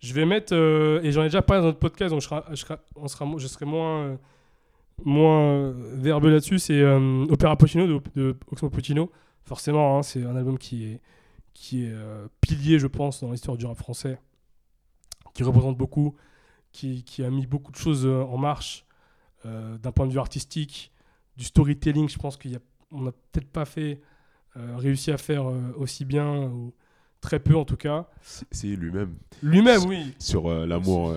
Je 0.00 0.14
vais 0.14 0.24
mettre, 0.24 0.54
euh, 0.54 1.00
et 1.02 1.12
j'en 1.12 1.22
ai 1.22 1.26
déjà 1.26 1.42
parlé 1.42 1.60
dans 1.60 1.66
notre 1.68 1.78
podcast, 1.78 2.10
donc 2.10 2.20
je, 2.22 2.26
serai, 2.26 2.40
je, 2.50 2.56
serai, 2.56 2.76
on 2.96 3.06
sera, 3.06 3.26
je 3.36 3.46
serai 3.46 3.66
moins, 3.66 4.04
euh, 4.06 4.16
moins 5.04 5.42
euh, 5.52 5.72
verbeux 5.94 6.30
là-dessus. 6.30 6.58
C'est 6.58 6.82
Opera 6.84 7.56
Puccino 7.56 7.86
de, 7.86 8.00
de 8.16 8.36
Oxmo 8.50 8.70
Puccino. 8.70 9.12
Forcément, 9.44 9.98
hein, 9.98 10.02
c'est 10.02 10.24
un 10.24 10.34
album 10.36 10.58
qui 10.58 10.84
est, 10.86 11.00
qui 11.54 11.84
est 11.84 11.94
pilier, 12.40 12.78
je 12.80 12.86
pense, 12.88 13.20
dans 13.22 13.30
l'histoire 13.30 13.56
du 13.56 13.66
rap 13.66 13.76
français, 13.76 14.18
qui 15.34 15.42
représente 15.44 15.76
beaucoup, 15.76 16.14
qui, 16.72 17.02
qui 17.02 17.24
a 17.24 17.30
mis 17.30 17.46
beaucoup 17.46 17.72
de 17.72 17.76
choses 17.76 18.06
euh, 18.06 18.22
en 18.22 18.36
marche 18.36 18.84
euh, 19.46 19.78
d'un 19.78 19.92
point 19.92 20.06
de 20.06 20.12
vue 20.12 20.18
artistique, 20.18 20.92
du 21.36 21.44
storytelling. 21.44 22.08
Je 22.08 22.18
pense 22.18 22.36
qu'on 22.36 23.00
n'a 23.00 23.12
peut-être 23.12 23.50
pas 23.50 23.64
fait 23.64 24.00
euh, 24.56 24.76
réussi 24.76 25.10
à 25.10 25.18
faire 25.18 25.48
euh, 25.48 25.72
aussi 25.76 26.04
bien, 26.04 26.44
ou 26.44 26.74
très 27.20 27.40
peu 27.40 27.56
en 27.56 27.64
tout 27.64 27.76
cas. 27.76 28.08
C'est 28.22 28.68
lui-même. 28.68 29.16
Lui-même, 29.42 29.84
oui. 29.86 30.14
Sur 30.18 30.48
l'amour. 30.66 31.14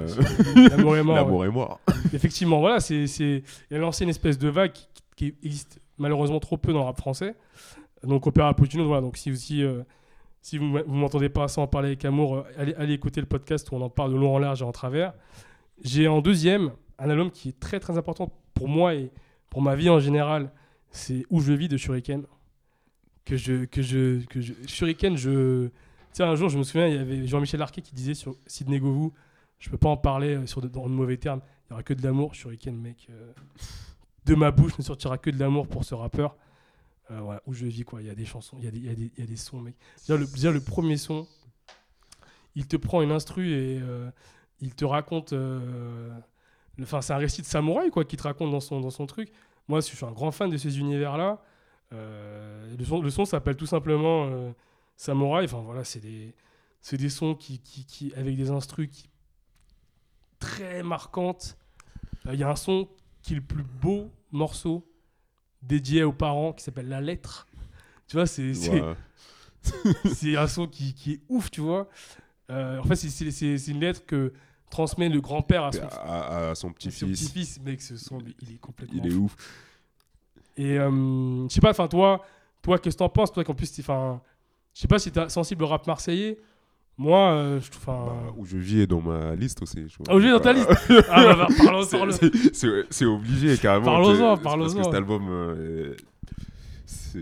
L'amour 0.56 0.98
est 0.98 1.04
mort. 1.04 1.16
L'amour 1.16 1.40
ouais. 1.40 1.48
est 1.48 1.52
mort. 1.52 1.80
Effectivement, 2.14 2.60
voilà, 2.60 2.80
c'est, 2.80 3.08
c'est... 3.08 3.44
il 3.70 3.78
a 3.78 3.80
lancé 3.80 4.04
une 4.04 4.10
espèce 4.10 4.38
de 4.38 4.50
vague 4.50 4.72
qui, 4.72 4.88
qui 5.16 5.36
existe 5.44 5.80
malheureusement 5.98 6.40
trop 6.40 6.58
peu 6.58 6.74
dans 6.74 6.80
le 6.80 6.86
rap 6.86 6.98
français. 6.98 7.36
Donc 8.04 8.26
Opéra 8.26 8.54
Puccino, 8.56 8.88
voilà, 8.88 9.02
donc 9.02 9.18
si 9.18 9.32
aussi... 9.32 9.64
si 10.42 10.58
vous 10.58 10.66
ne 10.66 10.84
m'entendez 10.84 11.30
pas 11.30 11.48
sans 11.48 11.68
parler 11.68 11.90
avec 11.90 12.06
amour, 12.06 12.38
euh, 12.38 12.74
allez, 12.78 12.94
écouter 12.94 13.22
le 13.22 13.28
podcast 13.28 13.72
où 13.72 13.76
on 13.76 13.82
en 13.82 13.90
parle 13.90 14.12
de 14.12 14.18
long 14.18 14.36
en 14.36 14.40
large 14.40 14.62
et 14.62 14.66
en 14.66 14.72
travers. 14.72 15.14
J'ai 15.84 16.08
en 16.08 16.22
deuxième 16.22 16.72
un 17.00 17.10
album 17.10 17.32
qui 17.32 17.50
est 17.50 17.60
très 17.60 17.80
très 17.80 17.98
important 17.98 18.32
pour 18.54 18.68
moi 18.68 18.96
et 18.96 19.12
pour 19.50 19.62
ma 19.62 19.76
vie 19.76 19.90
en 19.90 20.00
général. 20.00 20.52
C'est 20.90 21.26
Où 21.30 21.40
je 21.40 21.54
vis 21.54 21.68
de 21.68 21.78
Shuriken. 21.78 22.26
Que 23.24 23.38
je, 23.38 23.66
que 23.66 23.82
je, 23.82 24.26
que 24.26 24.42
je, 24.42 24.54
Shuriken, 24.68 25.16
je. 25.16 25.70
Tiens, 26.12 26.30
un 26.30 26.36
jour, 26.36 26.50
je 26.50 26.58
me 26.58 26.64
souviens, 26.64 26.88
il 26.88 26.96
y 26.96 26.98
avait 26.98 27.26
Jean-Michel 27.28 27.62
Arquet 27.62 27.82
qui 27.82 27.96
disait 27.96 28.16
sur 28.16 28.36
Sidney 28.46 28.80
Govou 28.80 29.14
Je 29.60 29.70
peux 29.70 29.78
pas 29.78 29.90
en 29.90 29.96
parler 29.96 30.36
euh, 30.36 30.46
sur 30.48 30.62
dans 30.62 30.90
de 30.90 30.94
mauvais 30.94 31.18
termes. 31.18 31.42
Il 31.68 31.72
y 31.72 31.74
aura 31.74 31.84
que 31.84 31.94
de 31.94 32.04
l'amour. 32.04 32.34
Shuriken, 32.34 32.76
mec. 32.76 33.08
euh, 33.10 33.32
de 34.26 34.36
ma 34.36 34.52
bouche 34.52 34.78
ne 34.78 34.84
sortira 34.84 35.18
que 35.18 35.30
de 35.30 35.40
l'amour 35.40 35.68
pour 35.68 35.84
ce 35.84 35.96
rappeur. 35.96 36.36
Euh, 37.12 37.38
où 37.46 37.54
je 37.54 37.66
vis, 37.66 37.84
quoi. 37.84 38.02
Il 38.02 38.08
y 38.08 38.10
a 38.10 38.16
des 38.16 38.26
chansons, 38.26 38.56
il 38.60 38.64
y 38.66 38.68
a 38.68 38.72
des, 38.72 38.78
il 38.80 38.86
y 38.86 38.90
a 38.90 38.96
des, 38.96 39.12
il 39.18 39.20
y 39.20 39.24
a 39.24 39.28
des 39.28 39.36
sons, 39.36 39.60
mec. 39.60 39.76
Déjà 40.08 40.18
le, 40.18 40.26
déjà, 40.26 40.50
le 40.52 40.62
premier 40.62 40.96
son, 40.98 41.28
il 42.56 42.68
te 42.68 42.78
prend 42.78 43.02
une 43.02 43.12
instru 43.12 43.50
et 43.52 43.80
euh, 43.82 44.10
il 44.62 44.74
te 44.74 44.86
raconte. 44.86 45.34
euh, 45.34 46.18
Enfin, 46.82 47.02
c'est 47.02 47.14
un 47.14 47.18
récit 47.18 47.42
de 47.42 47.48
samouraï, 47.48 47.90
quoi, 47.92 48.06
qui 48.06 48.16
te 48.18 48.24
raconte 48.24 48.50
dans 48.50 48.62
son, 48.62 48.80
dans 48.80 48.90
son 48.90 49.06
truc. 49.06 49.32
Moi, 49.68 49.82
je 49.82 49.88
suis 49.88 50.06
un 50.06 50.12
grand 50.12 50.32
fan 50.32 50.50
de 50.50 50.58
ces 50.58 50.80
univers-là. 50.80 51.42
Le 51.92 52.84
son, 52.86 53.02
le 53.02 53.10
son 53.10 53.26
s'appelle 53.26 53.58
tout 53.58 53.66
simplement 53.66 54.54
Samouraï. 54.96 55.46
Enfin, 55.46 55.60
voilà, 55.62 55.84
c'est 55.84 56.00
des, 56.00 56.34
des 56.94 57.10
sons 57.10 57.36
qui, 57.36 57.60
qui, 57.60 57.86
qui- 57.86 58.14
avec 58.16 58.38
des 58.38 58.50
instrus 58.50 58.90
qui, 58.90 59.10
très 60.40 60.82
marquantes. 60.82 61.58
Il 62.26 62.40
y 62.40 62.44
a 62.44 62.50
un 62.50 62.56
son 62.56 62.88
qui 63.22 63.34
est 63.34 63.36
le 63.36 63.42
plus 63.44 63.64
beau 63.64 64.10
morceau 64.32 64.88
dédié 65.62 66.04
aux 66.04 66.14
parents 66.14 66.54
qui 66.54 66.64
s'appelle 66.64 66.90
La 66.90 67.02
Lettre. 67.02 67.48
Tu 68.08 68.16
vois, 68.18 68.26
c'est 68.26 68.52
Ouais. 68.70 68.96
un 70.38 70.48
son 70.48 70.68
qui, 70.68 70.94
qui 70.94 71.14
est 71.14 71.20
ouf, 71.30 71.52
tu 71.52 71.62
vois. 71.62 71.88
Euh, 72.50 72.80
en 72.80 72.84
fait, 72.84 72.96
c'est- 72.96 73.10
une 73.72 73.80
lettre 73.80 74.06
que 74.06 74.34
transmet 74.70 75.08
le 75.10 75.22
grand-père 75.22 75.66
à 75.66 75.72
son, 75.72 75.82
À, 75.84 76.50
à 76.50 76.56
son 76.56 76.68
son 76.70 76.74
petit-fils. 76.74 77.10
petit-fils. 77.30 77.60
Mec, 77.62 77.82
ce 77.82 77.98
son, 77.98 78.20
il 78.42 78.54
est 78.56 78.58
complètement 78.58 79.02
Il 79.04 79.12
est 79.12 79.16
ouf. 79.16 79.36
Et 80.58 80.78
euh, 80.80 81.48
je 81.48 81.54
sais 81.54 81.62
pas, 81.62 81.72
enfin, 81.72 81.88
toi, 81.88 82.26
toi 82.62 82.78
qu'est-ce 82.80 82.96
que 82.96 83.00
t'en 83.00 83.10
penses? 83.10 83.32
Toi, 83.32 83.44
qu'en 83.44 83.54
plus, 83.54 83.72
je 83.76 83.82
sais 84.74 84.88
pas 84.88 85.00
si 85.00 85.12
t'es 85.12 85.30
sensible 85.30 85.64
au 85.64 85.68
rap 85.68 85.86
marseillais. 85.88 86.40
Moi, 86.98 87.32
euh, 87.32 87.60
je 87.62 87.72
trouve. 87.72 87.90
enfin, 87.90 88.06
Bah, 88.28 88.34
où 88.38 88.46
je 88.46 88.58
vis 88.58 88.82
est 88.82 88.88
dans 88.88 89.02
ma 89.02 89.36
liste 89.36 89.62
aussi. 89.64 89.88
je. 89.88 89.98
Ah, 90.08 90.16
où 90.16 90.20
je 90.20 90.26
vis 90.28 90.32
dans 90.32 90.40
ta 90.40 90.54
liste 90.54 90.70
Ah, 91.10 91.24
bah, 91.24 91.36
bah, 91.36 91.48
parlons, 91.64 91.84
c'est- 91.84 92.12
c'est- 92.12 92.54
C'est 92.56 92.84
c'est 92.92 93.06
obligé 93.06 93.58
carrément. 93.58 93.86
Parlons-en, 93.86 94.36
c'est 94.38 94.44
parlons-en. 94.44 94.66
Parce 94.66 94.76
que 94.76 94.84
cet 94.84 94.94
album, 94.94 95.28
euh, 95.30 95.94
est- 95.96 95.98
c'est- 96.86 97.20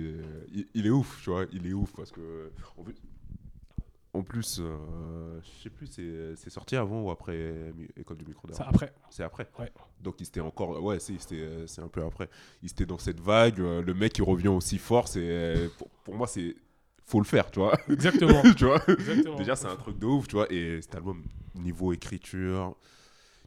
il, 0.53 0.65
il 0.73 0.87
est 0.87 0.89
ouf, 0.89 1.19
tu 1.23 1.29
vois. 1.29 1.45
Il 1.53 1.65
est 1.67 1.73
ouf 1.73 1.93
parce 1.95 2.11
que. 2.11 2.51
En 2.77 2.83
plus, 2.83 2.95
en 4.13 4.23
plus 4.23 4.59
euh, 4.59 5.39
je 5.43 5.63
sais 5.63 5.69
plus, 5.69 5.87
c'est 5.87 6.35
c'est 6.35 6.49
sorti 6.49 6.75
avant 6.75 7.03
ou 7.03 7.11
après 7.11 7.71
École 7.95 8.17
du 8.17 8.25
micro 8.25 8.47
d'art 8.47 8.67
après, 8.67 8.91
C'est 9.11 9.23
après. 9.23 9.47
Ouais. 9.59 9.71
Donc 10.01 10.15
il 10.19 10.27
était 10.27 10.41
encore. 10.41 10.83
Ouais, 10.83 10.99
c'est 10.99 11.13
c'est 11.67 11.81
un 11.81 11.87
peu 11.87 12.03
après. 12.03 12.27
Il 12.63 12.69
était 12.69 12.87
dans 12.87 12.97
cette 12.97 13.21
vague. 13.21 13.59
le 13.59 13.93
mec, 13.93 14.17
il 14.17 14.23
revient 14.23 14.47
aussi 14.49 14.77
fort. 14.79 15.07
C'est 15.07 15.69
pour, 15.77 15.87
pour 16.03 16.15
moi, 16.15 16.27
c'est. 16.27 16.55
Faut 17.09 17.19
le 17.19 17.25
faire, 17.25 17.49
tu 17.49 17.59
vois. 17.59 17.75
exactement. 17.89 18.41
tu 18.55 18.65
vois 18.65 18.81
exactement. 18.87 19.35
Déjà, 19.37 19.55
c'est 19.55 19.65
un 19.67 19.75
truc 19.75 19.97
de 19.97 20.05
ouf, 20.05 20.27
tu 20.27 20.35
vois. 20.35 20.45
Et 20.51 20.79
cet 20.81 20.93
album, 20.93 21.23
niveau 21.55 21.91
écriture, 21.91 22.75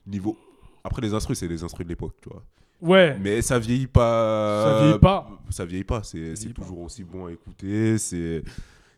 niveau. 0.04 0.36
Après, 0.82 1.00
les 1.00 1.14
instrus, 1.14 1.38
c'est 1.38 1.46
les 1.46 1.62
instrus 1.62 1.86
de 1.86 1.88
l'époque, 1.90 2.16
tu 2.20 2.28
vois. 2.28 2.42
Ouais, 2.80 3.16
Mais 3.20 3.40
ça 3.40 3.60
vieillit 3.60 3.86
pas. 3.86 4.64
Ça 4.64 4.82
vieillit 4.82 4.98
pas. 4.98 5.30
Ça 5.50 5.64
vieillit 5.64 5.84
pas. 5.84 6.02
C'est 6.02 6.34
pas. 6.52 6.62
toujours 6.62 6.80
aussi 6.80 7.04
bon 7.04 7.26
à 7.26 7.32
écouter. 7.32 7.98
C'est 7.98 8.42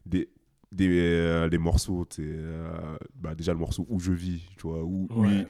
des. 0.07 0.29
Des, 0.73 0.89
euh, 0.91 1.49
les 1.49 1.59
morceaux, 1.59 2.05
euh, 2.19 2.97
bah 3.15 3.37
déjà 3.37 3.53
le 3.53 3.61
morceau 3.61 3.87
où 3.89 4.01
je 4.01 4.11
vis, 4.11 4.43
tu 4.57 4.67
vois, 4.67 4.83
où, 4.83 5.07
où 5.09 5.23
Ouais. 5.23 5.29
il, 5.31 5.47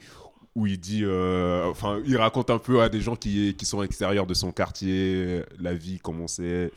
où 0.53 0.67
il 0.67 0.79
dit, 0.79 1.01
euh, 1.03 1.65
enfin, 1.65 1.99
il 2.05 2.15
raconte 2.17 2.51
un 2.51 2.59
peu 2.59 2.79
à 2.83 2.89
des 2.89 3.01
gens 3.01 3.15
qui, 3.15 3.55
qui 3.55 3.65
sont 3.65 3.81
extérieurs 3.81 4.27
de 4.27 4.35
son 4.35 4.51
quartier, 4.51 5.41
la 5.59 5.73
vie, 5.73 5.97
comment 5.97 6.27
c'est. 6.27 6.71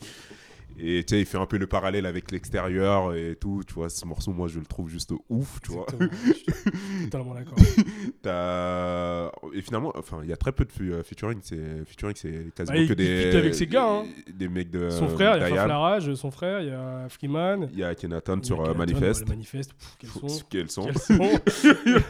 Et 0.77 1.03
tu 1.03 1.15
sais, 1.15 1.19
il 1.21 1.25
fait 1.25 1.37
un 1.37 1.45
peu 1.45 1.57
le 1.57 1.67
parallèle 1.67 2.05
avec 2.05 2.31
l'extérieur 2.31 3.13
et 3.13 3.35
tout, 3.39 3.63
tu 3.67 3.73
vois. 3.73 3.89
Ce 3.89 4.05
morceau, 4.05 4.31
moi, 4.31 4.47
je 4.47 4.59
le 4.59 4.65
trouve 4.65 4.89
juste 4.89 5.13
ouf, 5.29 5.59
tu 5.61 5.71
vois. 5.71 5.85
exactement. 5.93 6.21
Je 6.27 6.33
suis 6.33 6.45
totalement 7.09 7.33
d'accord. 7.33 7.57
T'as- 8.21 9.31
Et 9.53 9.61
finalement, 9.61 9.91
enfin, 9.95 10.19
il 10.23 10.29
y 10.29 10.33
a 10.33 10.37
très 10.37 10.51
peu 10.51 10.65
de 10.65 10.71
fu- 10.71 10.93
euh, 10.93 11.03
featuring. 11.03 11.39
C'est 11.41 11.83
featuring, 11.85 12.13
c'est 12.15 12.53
quasiment 12.55 12.77
Bah, 12.77 12.81
il- 12.83 12.87
que 12.87 12.93
il 12.93 12.95
des. 12.95 13.23
feat 13.25 13.35
avec 13.35 13.55
ses 13.55 13.67
gars, 13.67 13.87
hein. 13.89 14.05
Des 14.33 14.47
mecs 14.47 14.69
de. 14.69 14.89
Son 14.89 15.07
frère, 15.09 15.35
il 15.37 15.41
y 15.41 15.43
a 15.43 15.47
Diane. 15.47 15.57
Faflarage, 15.59 16.13
son 16.15 16.31
frère, 16.31 16.61
il 16.61 16.67
y 16.67 16.71
a 16.71 17.07
Freeman. 17.09 17.69
Il 17.73 17.79
y 17.79 17.83
a 17.83 17.95
Kenaton 17.95 18.41
sur 18.43 18.61
euh, 18.61 18.73
Manifest. 18.73 19.27
Manifeste, 19.27 19.73
pff, 19.73 19.95
quel 19.99 20.09
son. 20.09 20.27
Quels 20.49 20.69
sont 20.69 20.85
Quel 20.85 20.97
son. 20.97 21.17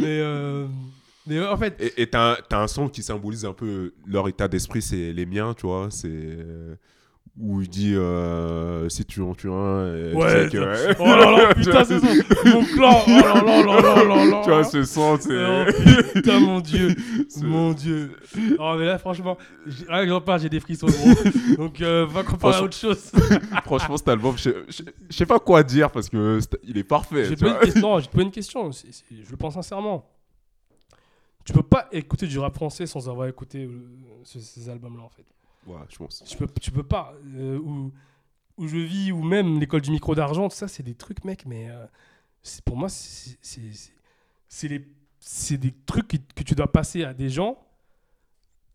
mais, 0.00 0.20
euh, 0.20 0.66
mais 1.26 1.40
en 1.46 1.56
fait, 1.56 1.76
Et 1.80 2.02
et 2.02 2.06
t'as 2.06 2.32
un, 2.32 2.36
t'as 2.48 2.62
un 2.62 2.68
son 2.68 2.88
qui 2.88 3.02
symbolise 3.02 3.44
un 3.44 3.52
peu 3.52 3.92
leur 4.06 4.28
état 4.28 4.48
d'esprit, 4.48 4.82
c'est 4.82 5.12
les 5.12 5.26
miens, 5.26 5.54
tu 5.54 5.66
vois. 5.66 5.88
C'est. 5.90 6.36
Où 7.40 7.62
il 7.62 7.68
dit 7.70 7.94
euh, 7.94 8.90
si 8.90 9.06
tu 9.06 9.22
en 9.22 9.34
tues 9.34 9.48
un. 9.50 9.86
et 9.96 10.12
Ouais, 10.12 10.50
que- 10.52 11.00
oh 11.00 11.04
là 11.06 11.30
là, 11.30 11.54
putain, 11.54 11.82
c'est 11.82 11.98
son, 11.98 12.06
mon 12.44 12.62
clan, 12.62 12.98
oh 13.06 13.10
là 13.10 13.42
là 13.42 13.62
là 13.64 13.80
là 13.80 14.04
là 14.04 14.24
là. 14.26 14.40
tu 14.44 14.50
vois, 14.50 14.64
ce 14.64 14.84
son, 14.84 15.14
Oh, 15.14 15.18
c'est. 15.18 16.12
putain, 16.12 16.40
mon 16.40 16.60
dieu, 16.60 16.94
C'est- 17.30 17.42
mon 17.42 17.72
dieu. 17.72 18.12
Oh, 18.58 18.74
mais 18.78 18.84
là, 18.84 18.98
franchement, 18.98 19.38
j'ai- 19.66 19.86
rien 19.88 20.02
que 20.02 20.08
j'en 20.10 20.20
parle, 20.20 20.40
j'ai 20.40 20.50
des 20.50 20.60
frissons, 20.60 20.86
gros. 20.88 21.56
Donc, 21.56 21.80
euh, 21.80 22.04
va 22.04 22.22
parle 22.22 22.54
à 22.54 22.62
autre 22.64 22.76
chose. 22.76 23.10
Franchement, 23.64 23.96
cet 23.96 24.08
album, 24.08 24.36
je 24.36 24.50
sais 25.08 25.24
pas 25.26 25.38
quoi 25.38 25.62
dire 25.62 25.90
parce 25.90 26.10
que 26.10 26.38
c'est- 26.38 26.60
il 26.64 26.76
est 26.76 26.84
parfait. 26.84 27.24
J'ai 27.24 27.36
pas 27.36 27.48
une 27.48 27.58
question, 27.60 27.98
une 27.98 28.30
question, 28.30 28.72
c'est- 28.72 28.92
c'est- 28.92 29.04
je 29.24 29.30
le 29.30 29.38
pense 29.38 29.54
sincèrement. 29.54 30.06
Tu 31.46 31.54
peux 31.54 31.62
pas 31.62 31.88
écouter 31.92 32.26
du 32.26 32.38
rap 32.38 32.54
français 32.54 32.84
sans 32.86 33.08
avoir 33.08 33.26
écouté 33.26 33.64
euh, 33.64 33.70
ce- 34.22 34.38
ces 34.38 34.68
albums-là, 34.68 35.02
en 35.02 35.08
fait. 35.08 35.24
Ouais, 35.66 35.78
je 35.88 35.96
pense. 35.96 36.22
Tu 36.26 36.36
peux, 36.36 36.46
tu 36.60 36.70
peux 36.70 36.82
pas. 36.82 37.14
euh, 37.36 37.58
où, 37.58 37.92
où 38.58 38.66
je 38.68 38.76
vis, 38.76 39.12
ou 39.12 39.22
même 39.22 39.58
l'école 39.60 39.80
du 39.80 39.90
micro 39.90 40.14
d'argent, 40.14 40.48
tout 40.48 40.56
ça, 40.56 40.68
c'est 40.68 40.82
des 40.82 40.94
trucs, 40.94 41.24
mec, 41.24 41.46
mais 41.46 41.68
euh, 41.70 41.86
c'est- 42.42 42.62
pour 42.64 42.76
moi, 42.76 42.88
c'est- 42.88 43.38
des 45.58 45.72
trucs 45.86 46.08
que, 46.08 46.16
que 46.34 46.42
tu 46.42 46.54
dois 46.54 46.70
passer 46.70 47.04
à 47.04 47.14
des 47.14 47.30
gens 47.30 47.58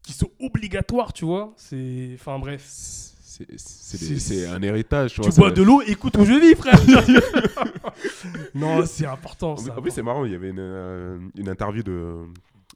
qui 0.01 0.13
sont 0.13 0.31
obligatoires, 0.39 1.11
tu 1.13 1.25
vois. 1.25 1.53
C'est, 1.57 2.11
enfin 2.15 2.39
bref. 2.39 2.63
C'est 2.67 4.47
un 4.47 4.61
héritage. 4.63 5.13
Tu 5.13 5.21
vois, 5.21 5.29
bois 5.31 5.49
ça- 5.49 5.55
de 5.55 5.61
l'eau, 5.61 5.81
écoute 5.83 6.17
où 6.17 6.25
je 6.25 6.33
vis, 6.33 6.55
frère. 6.55 6.79
non, 8.55 8.85
c'est 8.85 9.05
important. 9.05 9.55
Plus- 9.55 9.69
en 9.71 9.81
plus, 9.81 9.91
c'est 9.91 10.01
marrant, 10.01 10.25
il 10.25 10.31
y 10.31 10.35
avait 10.35 10.49
une, 10.49 10.59
euh, 10.59 11.19
une 11.35 11.49
interview 11.49 11.83
de, 11.83 12.23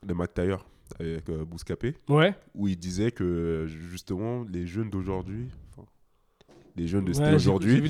de 0.03 0.13
Mac 0.13 0.33
Taylor 0.33 0.63
avec 0.99 1.29
euh, 1.29 1.45
Bouscapé 1.45 1.95
Ouais. 2.09 2.35
où 2.55 2.67
il 2.67 2.77
disait 2.77 3.11
que 3.11 3.65
justement 3.67 4.43
les 4.51 4.65
jeunes 4.67 4.89
d'aujourd'hui, 4.89 5.47
les 6.75 6.87
jeunes 6.87 7.05
de 7.05 7.13
Ouais, 7.17 7.33
aujourd'hui, 7.35 7.81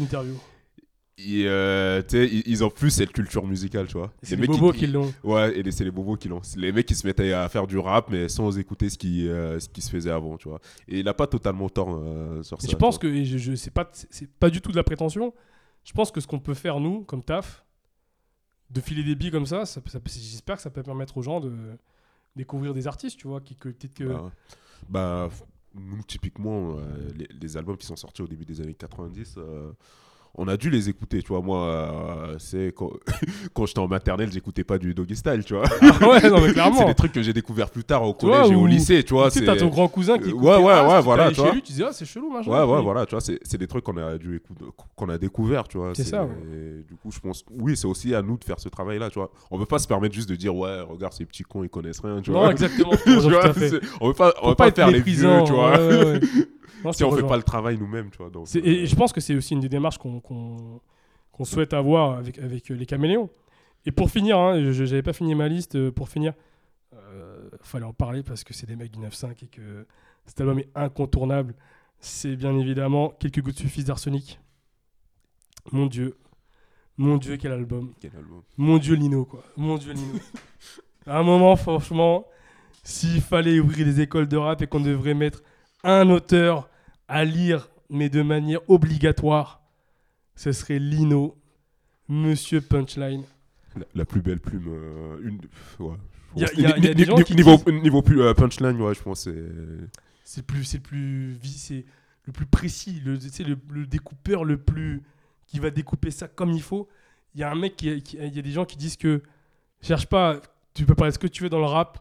ils, 1.17 1.45
euh, 1.45 2.01
ils, 2.13 2.41
ils 2.47 2.63
ont 2.63 2.71
plus 2.71 2.89
cette 2.89 3.11
culture 3.11 3.45
musicale, 3.45 3.85
tu 3.85 3.93
vois. 3.93 4.11
C'est 4.23 4.35
Les 4.35 4.41
les 4.41 4.47
bobos 4.47 4.71
qui 4.71 4.87
l'ont. 4.87 5.13
Ouais, 5.23 5.55
et 5.59 5.71
c'est 5.71 5.83
les 5.83 5.91
bobos 5.91 6.15
qui 6.15 6.27
l'ont. 6.29 6.41
Les 6.57 6.71
mecs 6.71 6.87
qui 6.87 6.95
se 6.95 7.05
mettaient 7.05 7.31
à 7.33 7.47
faire 7.47 7.67
du 7.67 7.77
rap, 7.77 8.09
mais 8.09 8.27
sans 8.27 8.57
écouter 8.57 8.89
ce 8.89 8.97
qui, 8.97 9.27
euh, 9.27 9.59
ce 9.59 9.69
qui 9.69 9.81
se 9.81 9.91
faisait 9.91 10.09
avant, 10.09 10.37
tu 10.37 10.49
vois. 10.49 10.59
Et 10.87 11.01
il 11.01 11.07
a 11.07 11.13
pas 11.13 11.27
totalement 11.27 11.69
tort 11.69 11.89
euh, 12.01 12.41
sur 12.41 12.59
ça. 12.59 12.67
Je 12.67 12.75
pense 12.75 12.97
que 12.97 13.05
et 13.07 13.23
je, 13.25 13.37
je 13.37 13.53
c'est 13.53 13.69
pas 13.71 13.87
c'est 13.93 14.29
pas 14.31 14.49
du 14.49 14.61
tout 14.61 14.71
de 14.71 14.75
la 14.77 14.83
prétention. 14.83 15.31
Je 15.83 15.93
pense 15.93 16.11
que 16.11 16.21
ce 16.21 16.27
qu'on 16.27 16.39
peut 16.39 16.55
faire 16.55 16.79
nous 16.79 17.01
comme 17.03 17.23
taf, 17.23 17.63
de 18.71 18.81
filer 18.81 19.03
des 19.03 19.13
billes 19.15 19.31
comme 19.31 19.45
ça, 19.45 19.63
j'espère 20.05 20.55
que 20.55 20.61
ça 20.61 20.69
peut 20.71 20.81
permettre 20.83 21.17
aux 21.17 21.21
gens 21.21 21.39
de 21.39 21.51
découvrir 22.35 22.73
des 22.73 22.87
artistes, 22.87 23.17
tu 23.19 23.27
vois, 23.27 23.41
qui 23.41 23.55
que 23.55 23.69
peut-être 23.69 23.93
que 23.93 24.03
Bah, 24.03 24.31
bah, 24.89 25.29
nous, 25.73 26.03
typiquement, 26.03 26.77
euh, 26.77 27.09
les, 27.41 27.57
albums 27.57 27.77
qui 27.77 27.85
sont 27.85 27.95
sortis 27.95 28.21
au 28.21 28.27
début 28.27 28.45
des 28.45 28.61
années 28.61 28.73
90, 28.73 29.35
euh, 29.37 29.71
on 30.35 30.47
a 30.47 30.55
dû 30.57 30.69
les 30.69 30.87
écouter, 30.89 31.21
tu 31.21 31.27
vois. 31.27 31.41
Moi, 31.41 31.59
euh, 31.65 32.35
c'est 32.39 32.73
quand, 32.75 32.89
quand 33.53 33.65
j'étais 33.65 33.79
en 33.79 33.87
maternelle, 33.87 34.31
j'écoutais 34.31 34.63
pas 34.63 34.77
du 34.77 34.93
doggy 34.93 35.15
style, 35.15 35.43
tu 35.45 35.53
vois. 35.55 35.63
Ah 35.81 36.07
ouais, 36.07 36.29
non 36.29 36.39
mais 36.39 36.47
c'est 36.47 36.53
clairement. 36.53 36.85
des 36.85 36.95
trucs 36.95 37.11
que 37.11 37.21
j'ai 37.21 37.33
découvert 37.33 37.69
plus 37.69 37.83
tard 37.83 38.03
au 38.07 38.15
Tu 38.17 38.25
vois, 38.25 38.37
collège 38.37 38.51
et 38.51 38.55
au 38.55 38.65
lycée, 38.65 39.03
tu 39.03 39.13
vois. 39.13 39.29
tu 39.29 39.33
sais, 39.33 39.39
c'est- 39.39 39.45
t'as 39.45 39.57
ton 39.57 39.67
grand 39.67 39.87
cousin 39.89 40.17
qui 40.17 40.31
ouais, 40.31 40.57
ouais, 40.57 40.71
As, 40.71 40.87
ouais, 40.87 41.01
voilà, 41.01 41.29
tu 41.29 41.35
chez 41.41 41.51
lui, 41.51 41.61
tu 41.61 41.73
disais 41.73 41.83
ah 41.87 41.91
c'est 41.93 42.05
chelou 42.05 42.29
machin. 42.31 42.49
Ouais, 42.49 42.63
ouais, 42.75 42.81
voilà, 42.81 43.05
tu 43.05 43.11
vois, 43.11 43.21
c'est 43.21 43.39
c'est 43.43 43.57
des 43.57 43.67
trucs 43.67 43.83
qu'on 43.83 43.97
a 43.97 44.17
dû 44.17 44.37
écouter, 44.37 44.65
qu'on 44.95 45.09
a 45.09 45.17
découvert, 45.17 45.67
tu 45.67 45.77
vois. 45.77 45.91
C'est 45.93 46.03
ça, 46.05 46.23
ouais. 46.23 46.83
Du 46.87 46.95
coup, 46.95 47.11
je 47.11 47.19
pense, 47.19 47.43
oui, 47.59 47.75
c'est 47.75 47.87
aussi 47.87 48.15
à 48.15 48.21
nous 48.21 48.37
de 48.37 48.43
faire 48.43 48.59
ce 48.59 48.69
travail-là, 48.69 49.09
tu 49.09 49.19
vois. 49.19 49.31
On 49.51 49.57
veut 49.57 49.65
pas 49.65 49.79
se 49.79 49.87
permettre 49.87 50.15
juste 50.15 50.29
de 50.29 50.35
dire, 50.35 50.55
ouais, 50.55 50.81
regarde, 50.81 51.13
ces 51.13 51.25
petits 51.25 51.43
cons, 51.43 51.63
ils 51.63 51.69
connaissent 51.69 51.99
rien, 51.99 52.21
tu 52.21 52.31
Non, 52.31 52.39
vois. 52.41 52.51
exactement. 52.51 52.91
Tu 53.51 53.59
fait. 53.59 53.69
c'est- 53.69 53.81
on 53.99 54.07
veut 54.07 54.13
pas, 54.13 54.33
on 54.41 54.49
veut 54.49 54.55
pas, 54.55 54.67
être 54.69 54.75
faire 54.75 54.89
les 54.91 55.01
vieux, 55.01 55.27
tu 55.45 55.51
vois. 55.51 55.71
ouais, 55.71 55.87
ouais, 55.87 56.05
ouais. 56.13 56.19
Non, 56.83 56.91
si 56.93 57.03
on 57.03 57.11
fait 57.15 57.21
pas 57.23 57.37
le 57.37 57.43
travail 57.43 57.77
nous-mêmes, 57.77 58.09
tu 58.09 58.17
vois. 58.17 58.29
Donc, 58.29 58.47
C'est- 58.47 58.59
euh, 58.59 58.65
Et 58.65 58.85
je 58.87 58.95
pense 58.95 59.11
que 59.13 59.21
c'est 59.21 59.35
aussi 59.35 59.53
une 59.53 59.59
des 59.59 59.69
démarches 59.69 59.97
qu'on 59.99 60.19
qu'on- 60.21 60.79
qu'on 61.31 61.45
souhaite 61.45 61.73
avoir 61.73 62.17
avec, 62.17 62.37
avec 62.39 62.71
euh, 62.71 62.75
les 62.75 62.85
caméléons. 62.85 63.29
Et 63.85 63.91
pour 63.91 64.09
finir, 64.11 64.37
hein, 64.37 64.71
je 64.71 64.83
n'avais 64.83 65.01
pas 65.01 65.13
fini 65.13 65.33
ma 65.35 65.47
liste, 65.47 65.75
euh, 65.75 65.91
pour 65.91 66.09
finir, 66.09 66.33
euh, 66.93 67.49
fallait 67.61 67.85
en 67.85 67.93
parler 67.93 68.21
parce 68.23 68.43
que 68.43 68.53
c'est 68.53 68.67
des 68.67 68.75
mecs 68.75 68.91
du 68.91 68.99
9.5 68.99 69.43
et 69.43 69.47
que 69.47 69.87
cet 70.25 70.39
album 70.41 70.59
est 70.59 70.69
incontournable. 70.75 71.55
C'est 71.99 72.35
bien 72.35 72.57
évidemment 72.57 73.09
Quelques 73.19 73.41
gouttes 73.41 73.57
suffisent 73.57 73.85
d'Arsenic. 73.85 74.39
Mon 75.71 75.85
Dieu. 75.85 76.17
Mon 76.97 77.17
Dieu, 77.17 77.37
quel 77.37 77.51
album. 77.53 77.93
quel 77.99 78.15
album. 78.15 78.41
Mon 78.57 78.77
Dieu, 78.77 78.95
Lino, 78.95 79.25
quoi. 79.25 79.43
Mon 79.57 79.77
Dieu, 79.77 79.93
Lino. 79.93 80.19
à 81.07 81.17
un 81.19 81.23
moment, 81.23 81.55
franchement, 81.55 82.25
s'il 82.83 83.21
fallait 83.21 83.59
ouvrir 83.59 83.85
des 83.85 84.01
écoles 84.01 84.27
de 84.27 84.37
rap 84.37 84.61
et 84.61 84.67
qu'on 84.67 84.79
devrait 84.81 85.13
mettre 85.13 85.41
un 85.83 86.09
auteur 86.09 86.69
à 87.07 87.23
lire, 87.25 87.69
mais 87.89 88.09
de 88.09 88.21
manière 88.21 88.59
obligatoire, 88.69 89.60
ce 90.35 90.51
serait 90.51 90.79
Lino, 90.79 91.37
Monsieur 92.07 92.61
Punchline. 92.61 93.23
La, 93.75 93.85
la 93.95 94.05
plus 94.05 94.21
belle 94.21 94.39
plume, 94.39 94.65
euh, 94.67 95.17
une. 95.23 95.39
Ouais. 95.79 95.95
Y 96.35 96.43
a- 96.45 96.53
y 96.53 96.65
a- 96.65 96.77
Ni- 96.77 96.85
y 96.85 96.89
a 96.89 96.93
des 96.93 97.05
gens 97.05 97.15
qui 97.17 97.35
niveau, 97.35 97.57
disent- 97.57 97.81
niveau 97.81 98.01
plus 98.01 98.21
euh, 98.21 98.33
punchline, 98.33 98.79
ouais, 98.81 98.93
je 98.93 99.01
pense 99.01 99.21
c'est. 99.21 99.45
C'est 100.23 100.41
le 100.41 100.45
plus, 100.45 100.63
c'est 100.63 100.79
plus, 100.79 101.37
c'est 101.43 101.85
le 102.25 102.33
plus 102.33 102.45
précis, 102.45 103.01
le, 103.03 103.13
le, 103.15 103.57
le 103.69 103.85
découpeur 103.87 104.43
le 104.45 104.57
plus 104.57 105.01
qui 105.47 105.59
va 105.59 105.69
découper 105.69 106.11
ça 106.11 106.27
comme 106.27 106.51
il 106.51 106.61
faut. 106.61 106.87
Il 107.35 107.41
y 107.41 107.43
a 107.43 107.51
un 107.51 107.55
mec 107.55 107.75
qui, 107.75 108.01
qui- 108.01 108.17
il 108.17 108.33
y 108.35 108.39
a 108.39 108.41
des 108.41 108.51
gens 108.51 108.65
qui 108.65 108.77
disent 108.77 108.97
que 108.97 109.21
cherche 109.81 110.05
pas, 110.07 110.41
tu 110.73 110.85
peux 110.85 110.95
parler 110.95 111.11
ce 111.11 111.19
que 111.19 111.27
tu 111.27 111.43
veux 111.43 111.49
dans 111.49 111.59
le 111.59 111.65
rap. 111.65 111.99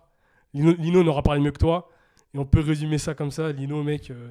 Lino, 0.55 0.75
Lino 0.75 1.03
n'aura 1.03 1.23
parlé 1.23 1.41
mieux 1.41 1.51
que 1.53 1.59
toi. 1.59 1.89
Et 2.35 2.39
on 2.39 2.45
peut 2.45 2.61
résumer 2.61 2.99
ça 2.99 3.15
comme 3.15 3.31
ça. 3.33 3.51
Lino, 3.53 3.83
mec. 3.83 4.11
euh, 4.11 4.31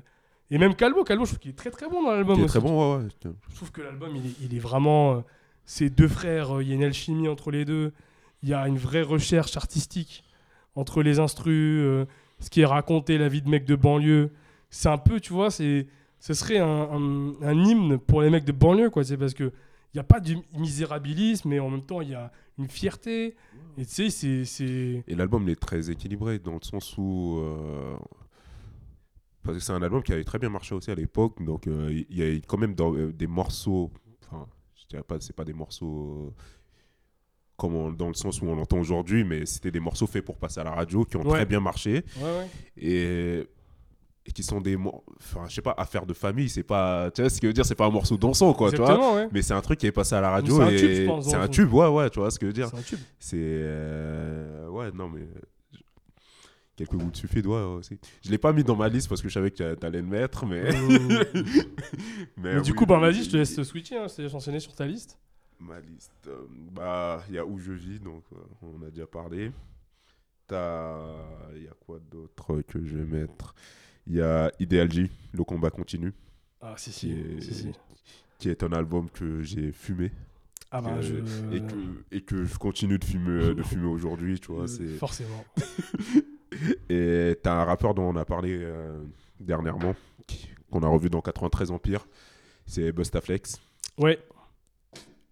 Et 0.52 0.58
même 0.58 0.74
Calvo, 0.76 1.04
Calvo, 1.04 1.26
je 1.26 1.32
trouve 1.32 1.40
qu'il 1.40 1.52
est 1.52 1.56
très 1.56 1.70
très 1.72 1.88
bon 1.88 2.04
dans 2.04 2.12
l'album. 2.12 2.36
Qui 2.36 2.42
est 2.42 2.46
aussi. 2.46 2.52
très 2.58 2.60
bon, 2.60 2.98
ouais, 2.98 3.04
ouais. 3.04 3.10
Je 3.50 3.56
trouve 3.56 3.72
que 3.72 3.82
l'album, 3.82 4.16
il 4.16 4.26
est, 4.26 4.34
il 4.42 4.56
est 4.56 4.60
vraiment. 4.60 5.14
euh, 5.16 5.20
ces 5.66 5.90
deux 5.92 6.08
frères, 6.08 6.58
euh, 6.58 6.64
il 6.64 6.70
y 6.70 6.72
a 6.72 6.76
une 6.76 6.84
alchimie 6.84 7.28
entre 7.28 7.52
les 7.52 7.66
deux. 7.66 7.94
Il 8.42 8.50
y 8.50 8.54
a 8.54 8.68
une 8.68 8.78
vraie 8.78 9.04
recherche 9.04 9.56
artistique 9.58 10.24
entre 10.76 11.04
les 11.04 11.20
instrus, 11.20 11.54
euh, 11.84 12.06
ce 12.40 12.50
qui 12.50 12.62
est 12.62 12.66
raconté, 12.66 13.18
la 13.20 13.28
vie 13.30 13.42
de 13.44 13.50
mecs 13.50 13.66
de 13.66 13.76
banlieue. 13.76 14.32
C'est 14.72 14.90
un 14.90 14.98
peu, 14.98 15.20
tu 15.20 15.34
vois, 15.34 15.52
c'est, 15.52 15.86
ce 16.20 16.34
serait 16.34 16.58
un, 16.60 16.66
un- 16.68 17.34
un 17.44 17.64
hymne 17.64 17.98
pour 18.00 18.22
les 18.24 18.30
mecs 18.32 18.46
de 18.46 18.52
banlieue, 18.52 18.90
quoi. 18.90 19.04
C'est 19.04 19.18
parce 19.18 19.34
que 19.36 19.52
il 19.94 19.98
n'y 19.98 20.00
a 20.00 20.04
pas 20.04 20.20
du 20.20 20.38
misérabilisme, 20.56 21.50
mais 21.50 21.60
en 21.60 21.70
même 21.70 21.82
temps, 21.84 22.02
il 22.02 22.10
y 22.10 22.14
a 22.16 22.32
une 22.58 22.68
fierté. 22.70 23.36
Et 23.78 23.86
tu 23.86 23.92
sais, 23.92 24.10
c'est. 24.10 24.46
c'est... 24.46 25.04
Et 25.08 25.16
l'album 25.16 25.44
il 25.48 25.52
est 25.52 25.56
très 25.60 25.90
équilibré 25.92 26.40
dans 26.40 26.54
le 26.54 26.62
sens 26.64 26.96
où. 26.98 27.40
euh, 27.40 27.96
Parce 29.44 29.58
que 29.58 29.64
c'est 29.64 29.72
un 29.74 29.82
album 29.82 30.04
qui 30.04 30.12
avait 30.14 30.24
très 30.24 30.38
bien 30.40 30.50
marché 30.50 30.76
aussi 30.76 30.92
à 30.92 30.96
l'époque. 30.96 31.42
Donc 31.44 31.68
euh, 31.68 31.90
il 32.10 32.18
y 32.18 32.24
a 32.24 32.40
quand 32.48 32.58
même 32.58 32.76
dans, 32.76 32.94
euh, 32.96 33.12
des 33.14 33.28
morceaux. 33.28 33.92
Enfin, 34.26 34.46
je 34.76 34.86
dirais 34.88 35.04
pas, 35.04 35.16
c'est 35.20 35.36
pas 35.36 35.46
des 35.46 35.54
morceaux. 35.54 36.34
Comme 37.58 37.76
on- 37.76 37.92
dans 37.92 38.08
le 38.08 38.14
sens 38.14 38.42
où 38.42 38.46
on 38.46 38.56
l'entend 38.56 38.80
aujourd'hui, 38.80 39.24
mais 39.26 39.46
c'était 39.46 39.72
des 39.72 39.80
morceaux 39.82 40.08
faits 40.08 40.24
pour 40.24 40.38
passer 40.38 40.62
à 40.62 40.64
la 40.64 40.72
radio 40.72 41.04
qui 41.04 41.18
ont 41.18 41.24
Ouais. 41.26 41.32
très 41.40 41.46
bien 41.46 41.60
marché. 41.60 42.06
Ouais, 42.18 42.24
ouais. 42.24 42.48
et, 42.78 43.48
et 44.26 44.32
qui 44.32 44.44
sont 44.44 44.62
des 44.62 44.78
enfin 44.78 45.46
je 45.48 45.56
sais 45.56 45.62
pas 45.62 45.74
affaires 45.78 46.06
de 46.06 46.14
famille 46.14 46.50
c'est 46.50 46.62
pas 46.64 47.10
tu 47.12 47.22
vois 47.22 47.30
ce 47.30 47.40
que 47.40 47.48
je 47.48 47.50
veux 47.50 47.54
dire 47.54 47.66
c'est 47.66 47.74
pas 47.74 47.86
un 47.88 47.90
morceau 47.90 48.16
dansant 48.18 48.54
quoi 48.54 48.70
tu 48.70 48.78
vois 48.78 49.28
mais 49.32 49.42
c'est 49.42 49.54
un 49.56 49.62
truc 49.62 49.80
qui 49.80 49.88
est 49.88 49.92
passé 49.94 50.14
à 50.14 50.22
la 50.22 50.30
radio 50.30 50.58
c'est 50.58 50.62
un 50.64 50.68
tube, 50.78 50.90
je 50.92 51.06
pense, 51.08 51.30
c'est 51.30 51.36
un 51.36 51.48
tube 51.48 51.74
ouais 51.74 51.88
ouais 51.88 52.10
tu 52.12 52.20
vois 52.20 52.30
ce 52.30 52.38
que 52.38 52.46
je 52.46 52.50
veux 52.50 52.54
dire 52.54 52.68
C'est 52.70 52.78
un 52.78 52.82
tube. 52.82 53.00
c'est 53.18 53.38
euh, 53.40 54.68
ouais 54.70 54.92
non 54.94 55.10
mais 55.10 55.22
quelques 56.86 57.16
suffit 57.16 57.42
ouais 57.42 57.62
aussi 57.62 58.00
je 58.24 58.30
l'ai 58.32 58.38
pas 58.38 58.54
mis 58.54 58.64
dans 58.64 58.76
ma 58.76 58.90
liste 58.90 59.10
parce 59.10 59.22
que 59.22 59.28
je 59.30 59.34
savais 59.34 59.52
que 59.52 59.74
t'allais 59.76 60.02
le 60.02 60.08
mettre 60.08 60.46
mais 60.46 60.70
mais, 62.38 62.62
du 62.62 62.74
coup, 62.74 62.86
bah, 62.86 62.96
oui, 62.96 63.02
vas-y, 63.02 63.24
je 63.24 63.30
te 63.32 63.38
laisse 63.38 63.62
switcher, 63.64 63.98
hein, 63.98 64.08
c'est 64.08 64.34
enchaîner 64.34 64.60
sur 64.60 64.74
ta 64.74 64.86
liste. 64.86 65.18
Ma 65.60 65.80
liste, 65.80 66.28
euh, 66.28 66.46
bah, 66.72 67.24
il 67.28 67.36
y 67.36 67.38
a 67.38 67.46
où 67.46 67.60
je 67.60 67.72
vis, 67.74 68.00
donc 68.00 68.24
euh, 68.34 68.38
on 68.62 68.82
a 68.86 68.90
déjà 68.90 69.08
parlé. 69.08 69.52
T'as, 70.48 70.98
il 71.56 71.64
y 71.64 71.68
a 71.68 71.74
quoi 71.86 72.00
d'autre 72.12 72.62
que 72.62 72.84
je 72.84 72.98
vais 72.98 73.06
mettre? 73.06 73.54
Il 74.08 74.16
y 74.16 74.22
a 74.22 74.52
Ideal 74.60 74.92
J, 74.92 75.10
Le 75.34 75.44
combat 75.44 75.70
continue, 75.70 76.14
Ah, 76.62 76.74
si, 76.78 76.92
qui 76.92 76.96
si. 77.00 77.12
est, 77.12 77.42
si, 77.42 77.54
si. 77.54 77.72
qui 78.40 78.50
est 78.50 78.64
un 78.64 78.72
album 78.72 79.10
que 79.10 79.42
j'ai 79.44 79.72
fumé 79.72 80.12
Ah, 80.72 80.82
bah, 80.82 80.96
euh, 80.96 81.02
je. 81.02 81.56
et, 81.56 81.62
que, 81.62 82.16
et 82.16 82.22
que 82.22 82.46
je 82.46 82.58
continue 82.58 82.98
de 82.98 83.06
fumer, 83.06 83.54
de 83.54 83.64
fumer 83.64 83.88
aujourd'hui, 83.88 84.40
tu 84.40 84.52
vois. 84.54 84.68
C'est... 84.68 84.88
Forcément. 84.98 85.44
Et 86.90 87.38
t'as 87.44 87.54
un 87.62 87.64
rappeur 87.66 87.94
dont 87.94 88.04
on 88.04 88.16
a 88.16 88.26
parlé 88.26 88.58
euh, 88.62 89.04
dernièrement, 89.40 89.96
qu'on 90.72 90.82
a 90.84 90.88
revu 90.88 91.10
dans 91.10 91.22
93 91.22 91.72
Empire, 91.72 92.08
c'est 92.66 92.92
Bustaflex. 92.92 93.60
Ouais, 93.98 94.20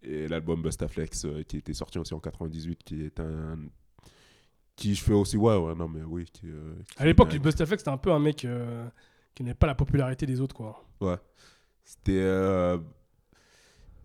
Et 0.03 0.28
l'album 0.28 0.61
Bustaflex 0.61 1.26
euh, 1.26 1.43
qui 1.43 1.57
était 1.57 1.74
sorti 1.74 1.97
aussi 1.99 2.13
en 2.13 2.20
98, 2.20 2.84
qui 2.84 3.03
est 3.03 3.20
un. 3.20 3.57
qui 4.76 4.93
je 4.95 5.03
fais 5.03 5.13
aussi, 5.13 5.38
ouais, 5.38 5.55
ouais, 5.57 5.76
non, 5.76 5.88
mais 5.88 6.03
oui. 6.03 6.26
Qui, 6.32 6.47
euh, 6.49 6.74
qui 6.95 7.01
à 7.01 7.05
l'époque, 7.05 7.34
un- 7.34 7.39
Bustaflex, 7.39 7.82
c'était 7.82 7.91
un 7.91 7.97
peu 7.97 8.11
un 8.11 8.20
mec 8.20 8.45
qui 9.36 9.43
n'avait 9.43 9.53
pas 9.55 9.68
la 9.68 9.76
popularité 9.76 10.26
des 10.26 10.39
autres, 10.41 10.55
quoi. 10.55 10.84
Ouais. 11.01 11.18
C'était. 11.84 12.22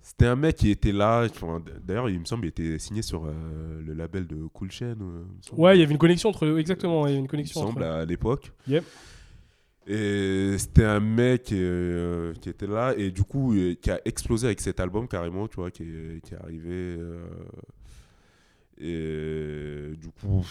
C'était 0.05 0.27
un 0.27 0.35
mec 0.37 0.57
qui 0.57 0.71
était 0.71 0.91
là. 0.93 1.27
enfin, 1.31 1.63
D'ailleurs, 1.85 2.11
il 2.11 2.19
me 2.19 2.25
semble 2.25 2.43
qu'il 2.51 2.67
était 2.67 2.79
signé 2.81 3.03
sur 3.03 3.25
euh, 3.25 3.81
le 3.81 3.95
label 3.95 4.27
de 4.27 4.47
Cool 4.53 4.71
Chain. 4.71 4.97
euh. 5.01 5.23
Ouais, 5.53 5.77
il 5.77 5.81
y 5.81 5.83
avait 5.85 5.93
une 5.93 5.99
connexion 5.99 6.29
entre. 6.31 6.59
Exactement, 6.59 7.07
il 7.07 7.11
y 7.11 7.13
avait 7.13 7.19
une 7.19 7.21
il 7.21 7.23
me 7.25 7.29
connexion 7.31 7.61
semble, 7.63 7.83
entre. 7.85 7.93
à 7.93 8.05
l'époque. 8.05 8.51
Yep. 8.67 8.85
Et 9.87 10.55
c'était 10.59 10.85
un 10.85 11.01
mec 11.01 11.51
euh, 11.53 12.35
qui 12.35 12.49
était 12.49 12.67
là 12.69 12.95
et 12.97 13.11
du 13.11 13.25
coup 13.25 13.53
euh, 13.55 13.75
qui 13.75 13.91
a 13.91 14.01
explosé 14.05 14.47
avec 14.47 14.61
cet 14.61 14.79
album 14.79 15.09
carrément, 15.09 15.49
tu 15.49 15.57
vois, 15.57 15.71
qui 15.73 15.83
est, 15.83 16.21
qui 16.25 16.35
est 16.35 16.39
arrivé. 16.39 16.99
et 18.79 19.93
du 19.97 20.09
coup, 20.09 20.45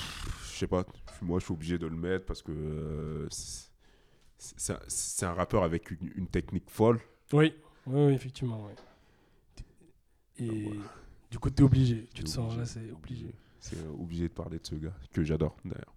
je 0.51 0.57
sais 0.59 0.67
pas, 0.67 0.85
moi 1.21 1.39
je 1.39 1.45
suis 1.45 1.53
obligé 1.53 1.77
de 1.77 1.87
le 1.87 1.95
mettre 1.95 2.25
parce 2.25 2.41
que 2.41 3.27
c'est- 3.29 5.23
un- 5.25 5.33
rappeur 5.33 5.63
avec 5.63 5.91
une, 5.91 6.11
une 6.15 6.27
technique 6.27 6.69
folle. 6.69 6.99
Oui, 7.33 7.53
oui, 7.87 8.17
oui, 8.17 8.19
ouais. 10.49 10.79
Du 11.29 11.39
coup, 11.39 11.49
t'es 11.49 11.63
obligé. 11.63 12.07
Tu 12.13 12.23
te 12.23 12.29
sens 12.29 12.57
là, 12.57 12.65
c'est 12.65 12.91
obligé. 12.91 13.33
C'est 13.59 13.77
euh, 13.77 13.91
obligé 13.99 14.23
de 14.27 14.33
parler 14.33 14.57
de 14.57 14.65
ce 14.65 14.75
gars 14.75 14.93
que 15.13 15.23
j'adore 15.23 15.55
d'ailleurs. 15.63 15.93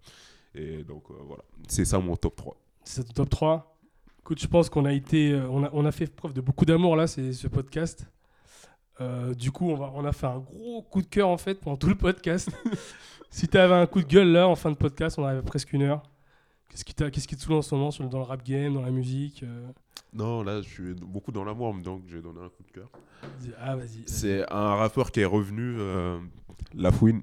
Et 0.55 0.85
donc 0.85 1.05
euh, 1.11 1.15
voilà, 1.27 1.43
c'est 1.67 1.85
ça 1.85 1.99
mon 1.99 2.17
top 2.17 2.37
3. 2.37 2.57
C'est 2.85 3.05
ton 3.05 3.13
top 3.13 3.31
3. 3.31 3.77
Écoute, 4.21 4.41
je 4.41 4.47
pense 4.47 4.71
qu'on 4.71 4.85
a 4.85 4.93
été. 4.93 5.33
euh, 5.33 5.49
on, 5.51 5.65
a, 5.65 5.71
on 5.73 5.85
a 5.85 5.93
fait 5.93 6.07
preuve 6.07 6.33
de 6.33 6.41
beaucoup 6.41 6.65
d'amour 6.65 6.97
là, 6.97 7.07
c'est 7.07 7.33
ce 7.33 7.49
podcast. 7.49 8.07
Euh, 9.01 9.35
du 9.35 9.51
coup, 9.51 9.71
on, 9.71 9.75
va, 9.75 9.91
on 9.95 10.05
a 10.05 10.13
fait 10.13 10.27
un 10.27 10.39
gros 10.39 10.83
coup 10.83 11.03
de 11.03 11.07
cœur 11.07 11.29
en 11.29 11.37
fait 11.37 11.57
pendant 11.57 11.77
tout 11.77 11.89
le 11.89 11.97
podcast. 11.97 12.51
si 13.31 13.49
tu 13.49 13.59
avais 13.59 13.75
un 13.75 13.87
coup 13.87 14.01
de 14.01 14.07
gueule 14.07 14.29
là 14.29 14.49
en 14.49 14.55
fin 14.55 14.71
de 14.71 14.77
podcast, 14.77 15.19
on 15.19 15.25
arrive 15.25 15.41
à 15.41 15.43
presque 15.43 15.73
une 15.73 15.83
heure. 15.83 16.03
Qu'est-ce 16.71 16.85
qui, 17.29 17.37
te 17.37 17.41
saoule 17.41 17.55
en 17.57 17.63
ce 17.63 17.75
moment 17.75 17.91
sur, 17.91 18.09
dans 18.09 18.19
le 18.19 18.25
rap 18.25 18.45
game, 18.45 18.75
dans 18.75 18.83
la 18.83 18.91
musique 18.91 19.43
euh? 19.43 19.69
Non, 20.15 20.43
là, 20.43 20.63
je 20.63 20.69
suis 20.69 20.95
beaucoup 20.95 21.33
dans 21.33 21.45
l'amour, 21.45 21.75
donc 21.75 22.03
j'ai 22.07 22.23
donné 22.23 22.41
un 22.41 22.49
coup 22.49 22.63
de 22.63 22.71
cœur. 22.73 22.89
Ah, 23.61 23.75
vas-y. 23.77 24.03
C'est 24.07 24.45
un 24.53 24.75
rappeur 24.77 25.11
qui 25.11 25.21
est 25.21 25.25
revenu, 25.25 25.75
euh, 25.79 26.19
La 26.75 26.93
Fouine. 26.93 27.23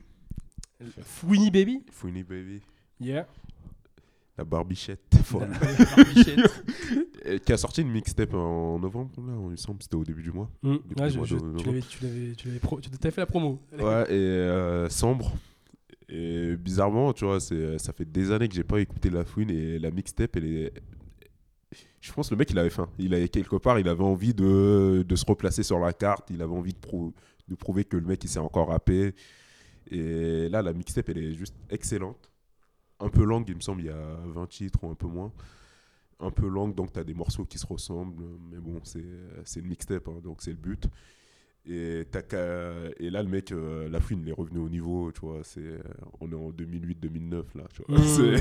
Fouini 1.03 1.51
Baby? 1.51 1.83
Fouini 1.91 2.23
Baby. 2.23 2.61
Yeah. 2.99 3.27
La 4.37 4.43
barbichette. 4.45 5.01
La- 5.39 5.47
la 5.97 6.03
bichette. 6.03 6.63
Et 7.25 7.39
qui 7.39 7.53
a 7.53 7.57
sorti 7.57 7.81
une 7.81 7.91
mixtape 7.91 8.33
en 8.33 8.79
novembre, 8.79 9.11
là, 9.17 9.33
il 9.45 9.49
me 9.51 9.55
semble, 9.55 9.81
c'était 9.83 9.95
au 9.95 10.03
début 10.03 10.23
du 10.23 10.31
mois. 10.31 10.49
Je- 10.63 11.23
je- 11.25 11.35
de 11.35 11.57
tu 11.57 11.65
l'avais, 11.67 11.81
tu 11.81 12.03
l'avais, 12.03 12.33
tu 12.35 12.47
l'avais 12.47 12.59
pro- 12.59 12.81
tu 12.81 12.89
t'avais 12.89 13.11
fait 13.13 13.21
la 13.21 13.27
promo. 13.27 13.61
Ouais, 13.71 14.03
et 14.09 14.13
euh, 14.13 14.89
sombre. 14.89 15.33
Et 16.09 16.55
bizarrement, 16.57 17.13
tu 17.13 17.23
vois, 17.25 17.39
c'est, 17.39 17.77
ça 17.77 17.93
fait 17.93 18.03
des 18.05 18.31
années 18.31 18.49
que 18.49 18.55
j'ai 18.55 18.63
pas 18.63 18.79
écouté 18.81 19.09
La 19.11 19.23
Fouine 19.23 19.51
et 19.51 19.77
la 19.79 19.91
mixtape, 19.91 20.35
elle 20.35 20.45
est. 20.45 20.73
Je 22.01 22.11
pense 22.11 22.29
que 22.29 22.33
le 22.33 22.39
mec, 22.39 22.49
il 22.49 22.57
avait 22.57 22.71
faim. 22.71 22.89
Il 22.97 23.13
avait 23.13 23.29
quelque 23.29 23.55
part, 23.55 23.79
il 23.79 23.87
avait 23.87 24.03
envie 24.03 24.33
de, 24.33 25.05
se 25.15 25.25
replacer 25.25 25.63
sur 25.63 25.79
la 25.79 25.93
carte. 25.93 26.29
Il 26.31 26.41
avait 26.41 26.53
envie 26.53 26.73
de, 26.73 26.79
de 27.47 27.55
prouver 27.55 27.85
que 27.85 27.95
le 27.95 28.05
mec, 28.05 28.23
il 28.23 28.29
s'est 28.29 28.39
encore 28.39 28.69
rappé. 28.69 29.13
Et 29.89 30.49
là, 30.49 30.61
la 30.61 30.73
mixtape, 30.73 31.09
elle 31.09 31.19
est 31.19 31.33
juste 31.33 31.55
excellente. 31.69 32.31
Un 32.99 33.09
peu 33.09 33.23
longue, 33.23 33.47
il 33.49 33.55
me 33.55 33.61
semble, 33.61 33.81
il 33.81 33.87
y 33.87 33.89
a 33.89 34.15
20 34.25 34.47
titres 34.47 34.83
ou 34.83 34.89
un 34.89 34.95
peu 34.95 35.07
moins. 35.07 35.31
Un 36.19 36.31
peu 36.31 36.47
longue, 36.47 36.75
donc 36.75 36.91
tu 36.93 36.99
as 36.99 37.03
des 37.03 37.13
morceaux 37.13 37.45
qui 37.45 37.57
se 37.57 37.65
ressemblent. 37.67 38.25
Mais 38.51 38.57
bon, 38.57 38.79
c'est, 38.83 39.05
c'est 39.45 39.59
une 39.59 39.67
mixtape, 39.67 40.07
hein, 40.07 40.19
donc 40.23 40.41
c'est 40.41 40.51
le 40.51 40.57
but. 40.57 40.87
Et, 41.67 42.05
là, 43.11 43.21
le 43.21 43.29
mec, 43.29 43.51
euh, 43.51 43.87
la 43.89 43.99
fouine, 43.99 44.21
il 44.23 44.29
est 44.29 44.33
revenu 44.33 44.59
au 44.59 44.69
niveau, 44.69 45.11
tu 45.11 45.21
vois. 45.21 45.41
C'est, 45.43 45.59
euh, 45.59 45.79
on 46.19 46.31
est 46.31 46.35
en 46.35 46.49
2008-2009, 46.51 47.43
là, 47.55 47.63
tu 47.73 47.83
vois. 47.87 47.99
Mmh. 47.99 48.37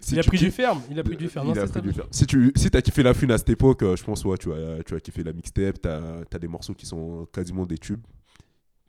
Si 0.00 0.14
il 0.14 0.18
a 0.20 0.22
tu 0.22 0.28
pris 0.28 0.38
du 0.38 0.50
ferme. 0.50 0.80
Il 0.90 0.98
a 0.98 1.02
pris 1.02 1.16
du 1.16 1.28
ferme. 1.28 1.48
il 1.48 1.54
Non, 1.54 1.62
a 1.62 1.66
pris 1.66 1.82
du 1.82 1.92
ferme. 1.92 2.08
Si 2.12 2.26
tu 2.26 2.52
si 2.54 2.68
as 2.72 2.82
kiffé 2.82 3.02
la 3.02 3.14
fouine 3.14 3.32
à 3.32 3.38
cette 3.38 3.50
époque, 3.50 3.82
euh, 3.82 3.96
je 3.96 4.04
pense, 4.04 4.24
ouais, 4.24 4.38
tu 4.38 4.52
as, 4.52 4.82
tu 4.84 4.94
as 4.94 5.00
kiffé 5.00 5.24
la 5.24 5.32
mixtape, 5.32 5.80
tu 5.82 5.88
as, 5.88 6.38
des 6.38 6.48
morceaux 6.48 6.74
qui 6.74 6.86
sont 6.86 7.26
quasiment 7.32 7.66
des 7.66 7.78
tubes, 7.78 8.02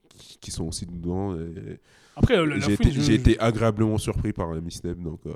qui, 0.10 0.38
qui 0.38 0.52
sont 0.52 0.68
aussi 0.68 0.86
dedans. 0.86 1.36
et- 1.36 1.80
Après, 2.16 2.38
euh, 2.38 2.60
j'ai 2.60 3.14
été, 3.14 3.40
agréablement 3.40 3.98
surpris 3.98 4.34
par 4.34 4.52
la 4.54 4.60
mixtape, 4.62 5.00
donc... 5.00 5.20
euh, 5.26 5.32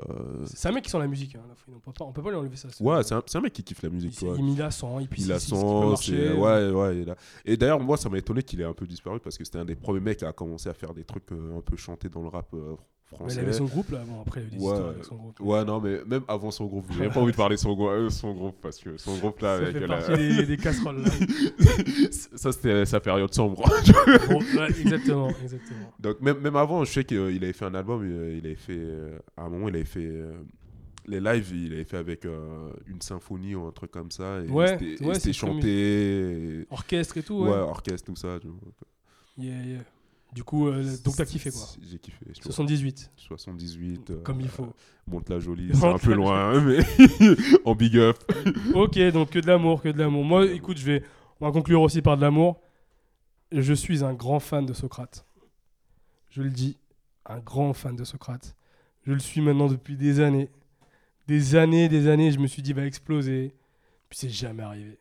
C'est 0.45 0.67
un 0.67 0.71
mec 0.73 0.83
qui 0.83 0.89
sent 0.89 0.99
la 0.99 1.07
musique, 1.07 1.35
hein. 1.35 1.41
On 1.73 1.79
peut 1.79 1.91
pas, 1.97 2.05
on 2.05 2.11
peut 2.11 2.21
pas 2.21 2.29
lui 2.31 2.37
enlever 2.37 2.55
ça. 2.57 2.67
C'est- 2.71 2.83
ouais, 2.83 3.01
c'est 3.03 3.35
un, 3.37 3.41
mec 3.41 3.53
qui 3.53 3.63
kiffe 3.63 3.81
la 3.81 3.89
il, 3.89 3.95
musique, 3.95 4.21
il, 4.21 4.49
il 4.49 4.61
a 4.61 4.71
100, 4.71 4.99
et 4.99 5.07
puis 5.07 5.21
Il 5.23 5.31
a 5.31 5.39
c'est 5.39 5.45
ce 5.47 5.51
qui 5.51 5.51
peut 5.55 5.59
son, 5.61 5.89
marcher. 5.89 6.27
c'est- 6.27 6.33
ouais, 6.33 6.69
ouais. 6.71 6.97
il 6.97 7.15
Et 7.45 7.57
d'ailleurs, 7.57 7.79
moi, 7.79 7.97
ça 7.97 8.09
m'a 8.09 8.17
étonné 8.17 8.43
qu'il 8.43 8.59
ait 8.61 8.65
un 8.65 8.73
peu 8.73 8.85
disparu 8.85 9.19
parce 9.19 9.37
que 9.37 9.43
c'était 9.45 9.59
un 9.59 9.65
des 9.65 9.75
premiers 9.75 10.01
mecs 10.01 10.23
à 10.23 10.33
commencer 10.33 10.69
à 10.69 10.73
faire 10.73 10.93
des 10.93 11.03
trucs 11.03 11.31
euh, 11.31 11.57
un 11.57 11.61
peu 11.61 11.77
chantés 11.77 12.09
dans 12.09 12.21
le 12.21 12.27
rap 12.29 12.53
euh, 13.11 13.11
Mais 13.11 13.17
français. 13.17 13.35
il 13.35 13.39
avait 13.43 13.53
son 13.53 13.65
groupe 13.65 13.89
là. 13.91 13.99
Bon, 14.07 14.21
après, 14.21 14.41
il 14.41 14.43
y 14.43 14.45
a 14.45 14.47
eu 14.47 14.59
des 14.59 14.65
Ouais. 14.65 14.71
histoires 14.73 14.89
avec 14.89 15.05
son 15.05 15.15
groupe. 15.15 15.39
Ouais, 15.39 15.63
non, 15.65 15.79
mais 15.79 15.97
même 16.05 16.23
avant 16.27 16.51
son 16.51 16.65
groupe, 16.65 16.85
j'avais 16.91 17.09
pas 17.09 17.19
envie 17.21 17.31
de 17.31 17.37
parler 17.37 17.55
de 17.55 17.61
son, 17.61 17.77
euh, 17.89 18.09
son 18.09 18.33
groupe 18.33 18.55
parce 18.61 18.77
que 18.79 18.97
son 18.97 19.17
groupe 19.17 19.39
là, 19.41 19.57
Ça 19.57 19.61
avec 19.63 19.73
fait 19.73 19.79
la- 19.81 19.87
partie 19.87 20.15
des, 20.17 20.45
des 20.45 20.57
casseroles. 20.57 21.01
Là. 21.03 21.09
ça 22.35 22.51
c'était 22.51 22.85
sa 22.85 22.99
période 22.99 23.33
sombre. 23.33 23.63
Bon, 24.29 24.39
ouais, 24.39 24.69
exactement, 24.81 25.29
exactement. 25.43 25.93
Donc 25.99 26.19
même, 26.21 26.39
même 26.39 26.55
avant, 26.55 26.83
je 26.83 26.91
sais 26.91 27.03
qu'il 27.03 27.17
avait 27.17 27.53
fait 27.53 27.65
un 27.65 27.75
album, 27.75 28.03
il, 28.05 28.37
il 28.39 28.45
avait 28.45 28.55
fait, 28.55 28.73
euh, 28.77 29.17
à 29.37 29.43
un 29.43 29.49
moment, 29.49 29.69
il 29.69 29.75
avait 29.75 29.85
fait 29.85 29.99
euh, 30.05 30.33
les 31.07 31.19
lives, 31.19 31.51
il 31.53 31.73
avait 31.73 31.83
fait 31.83 31.97
avec 31.97 32.25
euh, 32.25 32.71
une 32.87 33.01
symphonie 33.01 33.53
ou 33.55 33.65
un 33.67 33.71
truc 33.71 33.91
comme 33.91 34.09
ça. 34.11 34.41
Et 34.41 34.49
Ouais, 34.49 34.77
c'était 34.79 35.05
ouais, 35.05 35.33
chanté, 35.33 35.67
et- 36.61 36.67
Orchestre 36.71 37.17
et 37.17 37.23
tout. 37.23 37.41
ouais. 37.43 37.49
Ouais. 37.51 37.57
orchestre, 37.57 38.05
tout 38.11 38.15
ça. 38.19 38.39
tu 38.41 38.47
vois. 38.47 38.57
Yeah, 39.37 39.63
yeah. 39.63 39.79
Du 40.35 40.43
coup, 40.43 40.67
euh, 40.67 40.83
donc 41.05 41.15
t'as 41.15 41.23
kiffé 41.23 41.49
quoi 41.49 41.61
J'ai 41.81 41.97
kiffé. 41.97 42.25
je 42.27 42.41
trouve. 42.41 42.51
78. 42.51 43.09
78. 43.15 44.09
euh, 44.09 44.21
Comme 44.21 44.41
il 44.41 44.49
faut. 44.49 44.67
Monte 45.07 45.29
la 45.29 45.39
jolie, 45.39 45.71
c'est 45.73 45.85
un 45.85 45.97
peu 45.97 46.13
loin, 46.13 46.59
mais 46.59 46.79
en 47.65 47.73
big 47.73 47.97
up. 47.97 48.17
ok, 48.75 48.99
donc 49.13 49.29
que 49.29 49.39
de 49.39 49.47
l'amour, 49.47 49.81
que 49.81 49.87
de 49.87 49.97
l'amour. 49.97 50.25
Moi, 50.25 50.47
écoute, 50.51 50.77
je 50.77 50.85
vais, 50.85 51.03
on 51.39 51.45
va 51.45 51.53
conclure 51.53 51.81
aussi 51.81 52.01
par 52.01 52.17
de 52.17 52.21
l'amour. 52.21 52.59
Je 53.53 53.73
suis 53.73 54.03
un 54.03 54.13
grand 54.13 54.41
fan 54.41 54.65
de 54.65 54.73
Socrate. 54.73 55.25
Je 56.29 56.41
le 56.41 56.49
dis, 56.49 56.77
un 57.25 57.39
grand 57.39 57.71
fan 57.71 57.95
de 57.95 58.03
Socrate. 58.03 58.57
Je 59.03 59.13
le 59.13 59.19
suis 59.19 59.39
maintenant 59.39 59.67
depuis 59.67 59.95
des 59.95 60.19
années. 60.19 60.49
Des 61.27 61.55
années, 61.55 61.87
des 61.87 62.09
années, 62.09 62.33
je 62.33 62.39
me 62.39 62.47
suis 62.47 62.61
dit, 62.61 62.71
il 62.71 62.75
va 62.75 62.85
exploser. 62.85 63.55
Puis 64.09 64.19
c'est 64.19 64.29
jamais 64.29 64.63
arrivé. 64.63 64.99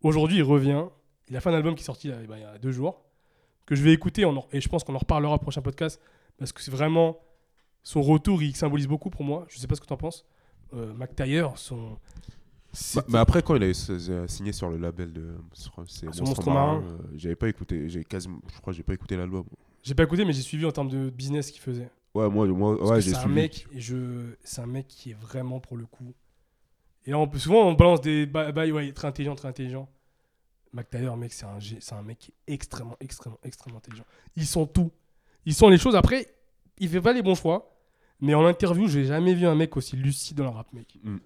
Aujourd'hui, 0.00 0.38
il 0.38 0.42
revient. 0.42 0.86
Il 1.28 1.36
a 1.36 1.40
fait 1.42 1.50
un 1.50 1.54
album 1.54 1.74
qui 1.74 1.82
est 1.82 1.84
sorti 1.84 2.08
là, 2.08 2.16
ben, 2.26 2.36
il 2.36 2.42
y 2.42 2.44
a 2.44 2.56
deux 2.56 2.72
jours, 2.72 3.03
que 3.66 3.74
je 3.74 3.82
vais 3.82 3.92
écouter, 3.92 4.24
on 4.24 4.36
en- 4.36 4.46
et 4.52 4.60
je 4.60 4.68
pense 4.68 4.84
qu'on 4.84 4.94
en 4.94 4.98
reparlera 4.98 5.34
au 5.34 5.38
prochain 5.38 5.62
podcast, 5.62 6.00
parce 6.38 6.52
que 6.52 6.60
c'est 6.62 6.70
vraiment 6.70 7.18
son 7.82 8.02
retour, 8.02 8.42
il 8.42 8.54
symbolise 8.56 8.86
beaucoup 8.86 9.10
pour 9.10 9.24
moi. 9.24 9.46
Je 9.48 9.58
sais 9.58 9.66
pas 9.66 9.74
ce 9.74 9.80
que 9.80 9.86
tu 9.86 9.92
en 9.92 9.96
penses. 9.96 10.24
Euh, 10.74 10.92
Mac 10.94 11.14
Taylor, 11.14 11.58
son. 11.58 11.96
Bah, 12.96 13.04
mais 13.08 13.18
après, 13.18 13.40
quand 13.42 13.54
il 13.54 13.62
a 13.62 13.72
signé 14.26 14.50
sur 14.52 14.68
le 14.68 14.78
label 14.78 15.12
de 15.12 15.36
que 15.52 15.82
c'est 15.86 16.08
Ah, 16.08 16.12
sur 16.12 16.24
Monstre 16.24 16.24
Monstre 16.24 16.50
Marin, 16.50 16.80
Marin. 16.80 16.82
euh, 16.86 16.98
j'avais 17.14 17.36
pas 17.36 17.48
écouté, 17.48 17.88
j'ai 17.88 18.02
quasiment, 18.04 18.38
je 18.52 18.60
crois 18.60 18.72
que 18.72 18.76
j'ai 18.76 18.82
pas 18.82 18.94
écouté 18.94 19.16
l'album. 19.16 19.44
J'ai 19.82 19.94
pas 19.94 20.02
écouté, 20.02 20.24
mais 20.24 20.32
j'ai 20.32 20.42
suivi 20.42 20.64
en 20.64 20.72
termes 20.72 20.88
de 20.88 21.08
business 21.10 21.50
qu'il 21.52 21.60
faisait. 21.60 21.88
Ouais, 22.14 22.28
moi, 22.28 22.46
moi 22.48 22.74
ouais, 22.82 23.00
j'ai 23.00 23.10
c'est 23.10 23.16
un 23.16 23.20
suivi. 23.20 23.34
mec, 23.34 23.66
et 23.72 23.80
je, 23.80 24.34
c'est 24.42 24.60
un 24.60 24.66
mec 24.66 24.88
qui 24.88 25.10
est 25.10 25.16
vraiment 25.20 25.60
pour 25.60 25.76
le 25.76 25.86
coup. 25.86 26.12
Et 27.06 27.10
là, 27.10 27.18
on 27.18 27.30
souvent, 27.38 27.68
on 27.68 27.74
balance 27.74 28.00
des 28.00 28.24
ba- 28.26 28.50
bails, 28.50 28.72
ouais, 28.72 28.92
très 28.92 29.06
intelligent, 29.06 29.34
très 29.36 29.48
intelligent. 29.48 29.88
Mac 30.74 30.90
Taylor, 30.90 31.16
mec, 31.16 31.32
c'est 31.32 31.46
un, 31.46 31.58
c'est 31.80 31.94
un 31.94 32.02
mec 32.02 32.18
qui 32.18 32.32
est 32.46 32.52
extrêmement, 32.52 32.96
extrêmement, 33.00 33.38
extrêmement 33.44 33.78
intelligent. 33.78 34.04
Ils 34.36 34.46
sont 34.46 34.66
tout. 34.66 34.90
Ils 35.46 35.54
sont 35.54 35.68
les 35.68 35.78
choses. 35.78 35.94
Après, 35.96 36.26
il 36.78 36.88
fait 36.88 37.00
pas 37.00 37.12
les 37.12 37.22
bons 37.22 37.34
choix. 37.36 37.70
Mais 38.20 38.34
en 38.34 38.44
interview, 38.46 38.86
j'ai 38.88 39.04
jamais 39.04 39.34
vu 39.34 39.46
un 39.46 39.54
mec 39.54 39.76
aussi 39.76 39.96
lucide 39.96 40.36
dans 40.38 40.44
le 40.44 40.50
rap, 40.50 40.72
mec. 40.72 40.98
Mm. 41.02 41.16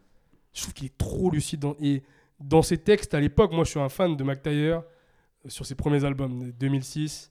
Je 0.54 0.60
trouve 0.62 0.74
qu'il 0.74 0.86
est 0.86 0.98
trop 0.98 1.30
lucide. 1.30 1.60
Dans, 1.60 1.76
et 1.80 2.02
dans 2.40 2.62
ses 2.62 2.78
textes, 2.78 3.14
à 3.14 3.20
l'époque, 3.20 3.52
moi, 3.52 3.64
je 3.64 3.70
suis 3.70 3.80
un 3.80 3.88
fan 3.88 4.16
de 4.16 4.24
Mac 4.24 4.42
Taylor 4.42 4.82
euh, 5.44 5.48
sur 5.48 5.64
ses 5.66 5.74
premiers 5.74 6.04
albums, 6.04 6.46
de 6.46 6.50
2006 6.52 7.30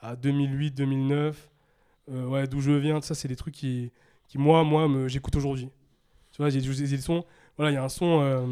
à 0.00 0.14
2008, 0.16 0.70
2009. 0.72 1.48
Euh, 2.10 2.26
ouais, 2.26 2.46
d'où 2.46 2.60
je 2.60 2.70
viens, 2.72 3.00
ça, 3.00 3.14
c'est 3.14 3.28
des 3.28 3.36
trucs 3.36 3.54
qui, 3.54 3.90
qui 4.28 4.38
moi, 4.38 4.62
moi, 4.64 4.88
me- 4.88 5.08
j'écoute 5.08 5.34
aujourd'hui. 5.36 5.68
Tu 6.32 6.38
vois, 6.42 6.50
j'ai 6.50 6.60
j'ai 6.60 6.86
des 6.86 6.98
sons. 6.98 7.24
Voilà, 7.56 7.72
il 7.72 7.74
y 7.74 7.78
a 7.78 7.84
un 7.84 7.88
son. 7.88 8.20
euh, 8.20 8.46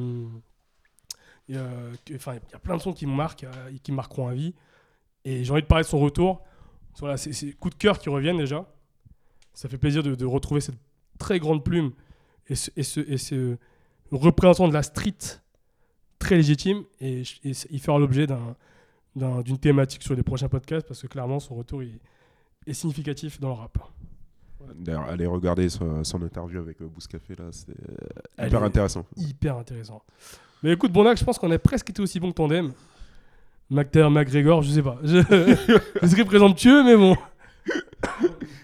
il 1.48 1.54
y 1.54 1.58
a- 1.58 1.68
que- 2.04 2.14
Enfin, 2.14 2.34
il 2.34 2.52
y 2.52 2.54
a 2.54 2.58
plein 2.58 2.76
de 2.76 2.82
sons 2.82 2.92
qui 2.92 3.06
me 3.06 3.14
marquent 3.14 3.44
euh, 3.44 3.68
et 3.74 3.78
qui 3.78 3.92
me 3.92 3.96
marqueront 3.96 4.28
à 4.28 4.34
vie. 4.34 4.54
Et 5.24 5.44
j'ai 5.44 5.52
envie 5.52 5.62
de 5.62 5.66
parler 5.66 5.84
de 5.84 5.88
son 5.88 5.98
retour. 5.98 6.42
Voilà, 6.98 7.16
c'est 7.16 7.32
c'est 7.32 7.52
coups 7.52 7.74
de 7.76 7.78
cœur 7.78 7.98
qui 7.98 8.08
reviennent 8.08 8.38
déjà. 8.38 8.66
Ça 9.54 9.68
fait 9.68 9.78
plaisir 9.78 10.02
de, 10.02 10.14
de 10.14 10.24
retrouver 10.24 10.60
cette 10.60 10.78
très 11.18 11.38
grande 11.38 11.64
plume 11.64 11.92
et 12.48 12.54
ce, 12.54 12.70
et 12.76 12.82
ce, 12.82 13.00
et 13.00 13.16
ce 13.18 13.56
représentant 14.12 14.68
de 14.68 14.74
la 14.74 14.82
street 14.82 15.16
très 16.18 16.36
légitime. 16.36 16.84
Et, 17.00 17.22
il 17.42 17.80
fera 17.80 17.98
l'objet 17.98 18.26
d'un- 18.26 18.54
d'un- 19.14 19.40
d'une 19.42 19.58
thématique 19.58 20.02
sur 20.02 20.14
les 20.14 20.22
prochains 20.22 20.48
podcasts 20.48 20.86
parce 20.86 21.02
que 21.02 21.06
clairement, 21.06 21.40
son 21.40 21.54
retour 21.54 21.82
est, 21.82 21.98
est 22.66 22.74
significatif 22.74 23.40
dans 23.40 23.48
le 23.48 23.54
rap. 23.54 23.78
D'ailleurs, 24.74 25.04
allez 25.04 25.26
regarder 25.26 25.68
son, 25.68 26.02
son 26.02 26.20
interview 26.22 26.58
avec 26.60 26.80
euh, 26.80 26.86
Bouscafé 26.88 27.34
là, 27.36 27.44
c'est 27.52 27.72
Elle 28.36 28.48
hyper 28.48 28.62
intéressant. 28.64 29.06
Hyper 29.16 29.56
intéressant. 29.58 30.02
Mais 30.66 30.72
écoute, 30.72 30.90
Bonac, 30.90 31.16
je 31.16 31.22
pense 31.24 31.38
qu'on 31.38 31.52
a 31.52 31.60
presque 31.60 31.90
été 31.90 32.02
aussi 32.02 32.18
bon 32.18 32.30
que 32.30 32.34
Tandem. 32.34 32.72
McTayer, 33.70 34.10
McGregor, 34.10 34.62
je 34.62 34.72
sais 34.72 34.82
pas. 34.82 34.98
Je, 35.04 36.06
serais 36.08 36.24
présomptueux, 36.24 36.82
mais 36.82 36.96
bon. 36.96 37.16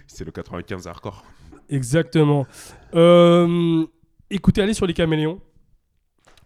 C'est 0.09 0.25
le 0.25 0.33
95 0.33 0.89
hardcore. 0.89 1.25
Exactement. 1.71 2.45
Euh, 2.97 3.87
écoutez, 4.31 4.63
allez 4.63 4.75
sur 4.75 4.85
les 4.85 4.95
caméléons. 4.95 5.41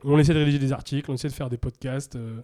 On 0.04 0.18
essaie 0.18 0.34
de 0.34 0.40
rédiger 0.40 0.58
des 0.58 0.72
articles, 0.74 1.10
on 1.10 1.14
essaie 1.14 1.28
de 1.28 1.32
faire 1.32 1.48
des 1.48 1.56
podcasts. 1.56 2.16
euh, 2.16 2.42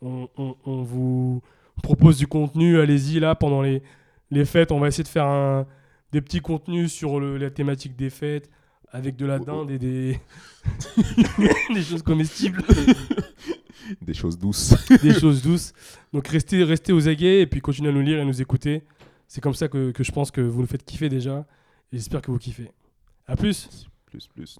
on, 0.00 0.26
on- 0.38 0.56
on 0.64 0.80
vous 0.82 1.42
propose 1.82 2.16
du 2.16 2.26
contenu. 2.26 2.80
Allez-y 2.80 3.20
là 3.20 3.34
pendant 3.34 3.60
les, 3.60 3.82
les 4.30 4.46
fêtes. 4.46 4.72
On 4.72 4.80
va 4.80 4.88
essayer 4.88 5.04
de 5.04 5.08
faire 5.08 5.26
un- 5.26 5.66
des 6.10 6.22
petits 6.22 6.40
contenus 6.40 6.90
sur 6.90 7.20
le- 7.20 7.36
la 7.36 7.50
thématique 7.50 7.96
des 7.96 8.08
fêtes 8.08 8.48
avec 8.96 9.16
de 9.16 9.26
la 9.26 9.36
Oh, 9.36 9.42
oh. 9.42 9.44
dinde 9.44 9.70
et 9.70 9.78
des, 9.78 10.20
des 11.74 11.82
choses 11.82 12.02
comestibles, 12.02 12.62
Des 14.02 14.14
choses 14.14 14.38
douces. 14.38 14.74
des 15.02 15.12
choses 15.14 15.42
douces. 15.42 15.72
Donc 16.12 16.26
restez, 16.28 16.64
restez 16.64 16.92
aux 16.92 17.06
aguets 17.08 17.42
et 17.42 17.46
puis 17.46 17.60
continuez 17.60 17.90
à 17.90 17.92
nous 17.92 18.00
lire 18.00 18.18
et 18.18 18.24
nous 18.24 18.40
écouter. 18.40 18.82
C'est 19.28 19.40
comme 19.40 19.54
ça 19.54 19.68
que, 19.68 19.90
que 19.90 20.02
je 20.02 20.12
pense 20.12 20.30
que 20.30 20.40
vous 20.40 20.60
nous 20.60 20.66
faites 20.66 20.84
kiffer 20.84 21.08
déjà. 21.08 21.46
Et 21.92 21.96
j'espère 21.96 22.22
que 22.22 22.30
vous 22.30 22.38
kiffez. 22.38 22.70
À 23.26 23.36
plus 23.36 23.86
plus, 24.06 24.26
plus. 24.28 24.58